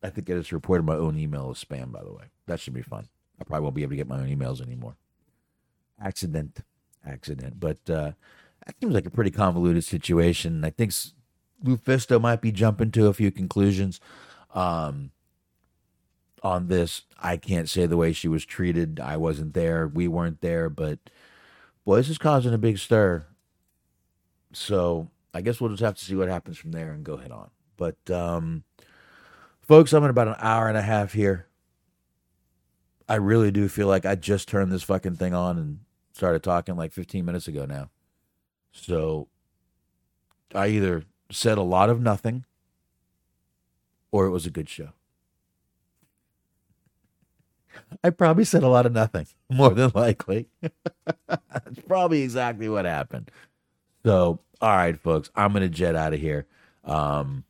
I 0.02 0.10
think 0.10 0.28
I 0.28 0.34
just 0.34 0.52
reported 0.52 0.84
my 0.84 0.96
own 0.96 1.16
email 1.16 1.50
as 1.50 1.62
spam, 1.62 1.92
by 1.92 2.02
the 2.02 2.12
way. 2.12 2.24
That 2.46 2.58
should 2.58 2.74
be 2.74 2.82
fun. 2.82 3.08
I 3.40 3.44
probably 3.44 3.62
won't 3.62 3.74
be 3.76 3.82
able 3.82 3.90
to 3.90 3.96
get 3.96 4.08
my 4.08 4.18
own 4.18 4.28
emails 4.28 4.60
anymore. 4.60 4.96
Accident. 6.00 6.60
Accident. 7.04 7.58
But 7.58 7.78
uh, 7.88 8.12
that 8.66 8.76
seems 8.80 8.94
like 8.94 9.06
a 9.06 9.10
pretty 9.10 9.30
convoluted 9.30 9.84
situation. 9.84 10.64
I 10.64 10.70
think 10.70 10.92
Lufisto 11.64 12.20
might 12.20 12.40
be 12.40 12.52
jumping 12.52 12.90
to 12.92 13.06
a 13.06 13.12
few 13.12 13.30
conclusions 13.30 14.00
um, 14.54 15.10
on 16.42 16.68
this. 16.68 17.02
I 17.20 17.36
can't 17.36 17.68
say 17.68 17.86
the 17.86 17.96
way 17.96 18.12
she 18.12 18.28
was 18.28 18.44
treated. 18.44 19.00
I 19.00 19.16
wasn't 19.16 19.54
there. 19.54 19.88
We 19.88 20.08
weren't 20.08 20.40
there. 20.40 20.68
But 20.68 20.98
boy, 21.84 21.96
this 21.96 22.08
is 22.08 22.18
causing 22.18 22.54
a 22.54 22.58
big 22.58 22.78
stir. 22.78 23.26
So 24.52 25.08
I 25.34 25.40
guess 25.40 25.60
we'll 25.60 25.70
just 25.70 25.82
have 25.82 25.96
to 25.96 26.04
see 26.04 26.14
what 26.14 26.28
happens 26.28 26.58
from 26.58 26.72
there 26.72 26.92
and 26.92 27.04
go 27.04 27.16
head 27.16 27.32
on. 27.32 27.50
But 27.76 28.10
um, 28.10 28.64
folks, 29.60 29.92
I'm 29.92 30.04
in 30.04 30.10
about 30.10 30.28
an 30.28 30.36
hour 30.38 30.68
and 30.68 30.76
a 30.76 30.82
half 30.82 31.12
here. 31.12 31.46
I 33.08 33.16
really 33.16 33.50
do 33.50 33.68
feel 33.68 33.88
like 33.88 34.06
I 34.06 34.14
just 34.14 34.48
turned 34.48 34.70
this 34.70 34.82
fucking 34.84 35.16
thing 35.16 35.34
on 35.34 35.58
and 35.58 35.80
started 36.12 36.42
talking 36.42 36.76
like 36.76 36.92
15 36.92 37.24
minutes 37.24 37.48
ago 37.48 37.64
now. 37.64 37.90
So 38.72 39.28
I 40.54 40.68
either 40.68 41.04
said 41.30 41.58
a 41.58 41.62
lot 41.62 41.90
of 41.90 42.00
nothing 42.00 42.44
or 44.10 44.26
it 44.26 44.30
was 44.30 44.46
a 44.46 44.50
good 44.50 44.68
show. 44.68 44.90
I 48.04 48.10
probably 48.10 48.44
said 48.44 48.62
a 48.62 48.68
lot 48.68 48.86
of 48.86 48.92
nothing, 48.92 49.26
more 49.50 49.70
than 49.70 49.90
likely. 49.94 50.48
That's 51.26 51.80
probably 51.86 52.22
exactly 52.22 52.68
what 52.68 52.84
happened. 52.84 53.30
So, 54.04 54.40
all 54.60 54.76
right, 54.76 54.98
folks, 54.98 55.30
I'm 55.34 55.52
going 55.52 55.62
to 55.62 55.68
jet 55.68 55.94
out 55.96 56.12
of 56.12 56.20
here. 56.20 56.46
Um, 56.84 57.44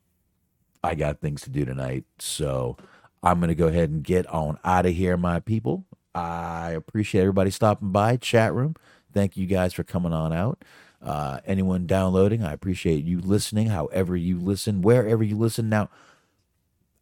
I 0.84 0.94
got 0.94 1.20
things 1.20 1.42
to 1.42 1.50
do 1.50 1.64
tonight. 1.64 2.04
So, 2.18 2.76
I'm 3.22 3.38
going 3.38 3.48
to 3.48 3.54
go 3.54 3.68
ahead 3.68 3.90
and 3.90 4.02
get 4.02 4.26
on 4.26 4.58
out 4.64 4.86
of 4.86 4.94
here, 4.94 5.16
my 5.16 5.40
people. 5.40 5.84
I 6.14 6.70
appreciate 6.70 7.22
everybody 7.22 7.50
stopping 7.50 7.90
by, 7.90 8.16
chat 8.16 8.52
room. 8.52 8.76
Thank 9.12 9.36
you 9.36 9.46
guys 9.46 9.72
for 9.72 9.84
coming 9.84 10.12
on 10.12 10.32
out. 10.32 10.62
Uh, 11.02 11.40
anyone 11.44 11.86
downloading, 11.86 12.44
I 12.44 12.52
appreciate 12.52 13.04
you 13.04 13.20
listening, 13.20 13.68
however 13.68 14.16
you 14.16 14.38
listen, 14.38 14.82
wherever 14.82 15.22
you 15.22 15.36
listen. 15.36 15.68
Now, 15.68 15.88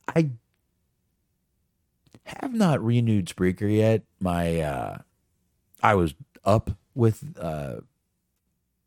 I 0.09 0.31
have 2.24 2.55
not 2.55 2.82
renewed 2.82 3.27
Spreaker 3.27 3.74
yet. 3.74 4.03
My 4.19 4.61
uh, 4.61 4.99
I 5.82 5.95
was 5.95 6.15
up 6.45 6.70
with 6.95 7.37
uh, 7.39 7.77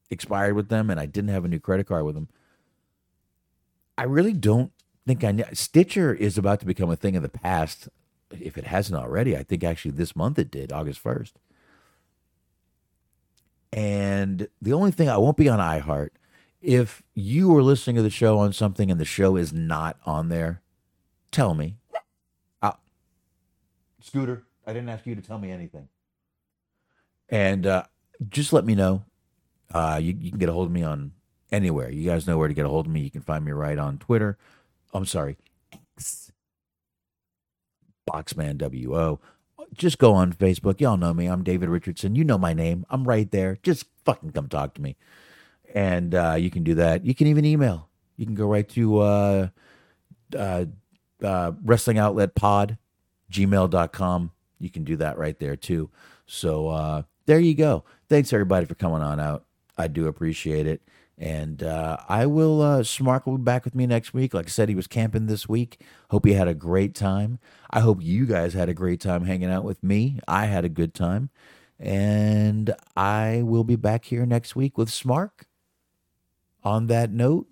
expired 0.09 0.55
with 0.55 0.69
them, 0.69 0.89
and 0.89 0.99
I 0.99 1.05
didn't 1.05 1.29
have 1.29 1.45
a 1.45 1.49
new 1.49 1.59
credit 1.59 1.87
card 1.87 2.05
with 2.05 2.15
them. 2.15 2.29
I 3.97 4.03
really 4.03 4.33
don't 4.33 4.71
think 5.05 5.23
I 5.23 5.43
Stitcher 5.53 6.13
is 6.13 6.37
about 6.37 6.59
to 6.61 6.65
become 6.65 6.89
a 6.89 6.95
thing 6.95 7.15
of 7.15 7.23
the 7.23 7.29
past. 7.29 7.89
If 8.39 8.57
it 8.57 8.65
hasn't 8.65 8.99
already, 9.01 9.35
I 9.37 9.43
think 9.43 9.63
actually 9.63 9.91
this 9.91 10.15
month 10.15 10.39
it 10.39 10.51
did, 10.51 10.71
August 10.71 10.99
first. 10.99 11.39
And 13.71 14.47
the 14.61 14.73
only 14.73 14.91
thing 14.91 15.09
I 15.09 15.17
won't 15.17 15.37
be 15.37 15.49
on 15.49 15.59
iHeart. 15.59 16.09
If 16.61 17.03
you 17.13 17.55
are 17.57 17.63
listening 17.63 17.95
to 17.97 18.01
the 18.01 18.09
show 18.09 18.37
on 18.39 18.53
something 18.53 18.89
and 18.89 18.99
the 18.99 19.05
show 19.05 19.35
is 19.35 19.51
not 19.51 19.97
on 20.05 20.29
there, 20.29 20.61
tell 21.31 21.53
me. 21.55 21.77
Uh, 22.61 22.73
Scooter, 24.01 24.43
I 24.65 24.73
didn't 24.73 24.89
ask 24.89 25.05
you 25.05 25.15
to 25.15 25.21
tell 25.21 25.39
me 25.39 25.51
anything. 25.51 25.89
And 27.29 27.65
uh, 27.65 27.83
just 28.29 28.53
let 28.53 28.63
me 28.65 28.75
know. 28.75 29.03
Uh, 29.73 29.99
you, 30.01 30.15
you 30.19 30.29
can 30.29 30.39
get 30.39 30.49
a 30.49 30.53
hold 30.53 30.67
of 30.67 30.71
me 30.71 30.83
on 30.83 31.13
anywhere. 31.51 31.89
You 31.89 32.09
guys 32.09 32.27
know 32.27 32.37
where 32.37 32.47
to 32.47 32.53
get 32.53 32.65
a 32.65 32.69
hold 32.69 32.85
of 32.85 32.91
me. 32.91 33.01
You 33.01 33.11
can 33.11 33.21
find 33.21 33.43
me 33.43 33.51
right 33.51 33.77
on 33.77 33.97
Twitter. 33.97 34.37
I'm 34.93 35.05
sorry, 35.05 35.37
X. 35.97 36.31
Boxman 38.09 38.57
WO. 38.57 39.19
Just 39.73 39.97
go 39.97 40.13
on 40.13 40.33
Facebook. 40.33 40.79
Y'all 40.79 40.97
know 40.97 41.13
me. 41.13 41.27
I'm 41.27 41.43
David 41.43 41.69
Richardson. 41.69 42.15
You 42.15 42.23
know 42.23 42.37
my 42.37 42.53
name. 42.53 42.85
I'm 42.89 43.05
right 43.05 43.29
there. 43.31 43.57
Just 43.63 43.85
fucking 44.05 44.31
come 44.31 44.47
talk 44.47 44.75
to 44.75 44.81
me. 44.81 44.95
And 45.73 46.13
uh, 46.13 46.35
you 46.37 46.51
can 46.51 46.63
do 46.63 46.75
that. 46.75 47.05
You 47.05 47.15
can 47.15 47.27
even 47.27 47.45
email. 47.45 47.89
You 48.17 48.25
can 48.25 48.35
go 48.35 48.47
right 48.47 48.67
to 48.69 48.99
uh, 48.99 49.47
uh, 50.37 50.65
uh, 51.23 51.51
gmail.com 53.31 54.31
you 54.59 54.69
can 54.69 54.83
do 54.83 54.95
that 54.97 55.17
right 55.17 55.39
there 55.39 55.55
too 55.55 55.89
so 56.25 56.67
uh, 56.69 57.01
there 57.25 57.39
you 57.39 57.55
go 57.55 57.83
thanks 58.09 58.31
everybody 58.31 58.65
for 58.65 58.75
coming 58.75 59.01
on 59.01 59.19
out 59.19 59.45
i 59.77 59.87
do 59.87 60.07
appreciate 60.07 60.67
it 60.67 60.81
and 61.17 61.63
uh, 61.63 61.97
i 62.09 62.25
will 62.25 62.61
uh, 62.61 62.79
smark 62.79 63.25
will 63.25 63.37
be 63.37 63.43
back 63.43 63.65
with 63.65 63.75
me 63.75 63.85
next 63.85 64.13
week. 64.13 64.33
Like 64.33 64.47
i 64.47 64.49
said 64.49 64.69
he 64.69 64.75
was 64.75 64.87
camping 64.87 65.27
this 65.27 65.47
week. 65.47 65.79
Hope 66.09 66.25
he 66.25 66.33
had 66.33 66.47
a 66.47 66.53
great 66.53 66.95
time. 66.95 67.39
I 67.69 67.79
hope 67.81 67.99
you 68.01 68.25
guys 68.25 68.53
had 68.53 68.69
a 68.69 68.73
great 68.73 69.01
time 69.01 69.25
hanging 69.25 69.51
out 69.51 69.63
with 69.63 69.83
me. 69.83 70.19
I 70.27 70.45
had 70.45 70.65
a 70.65 70.69
good 70.69 70.93
time. 70.93 71.29
And 71.79 72.73
i 72.95 73.41
will 73.43 73.63
be 73.63 73.75
back 73.75 74.05
here 74.05 74.25
next 74.25 74.55
week 74.55 74.77
with 74.77 74.89
smark. 74.89 75.45
On 76.63 76.87
that 76.87 77.11
note 77.11 77.47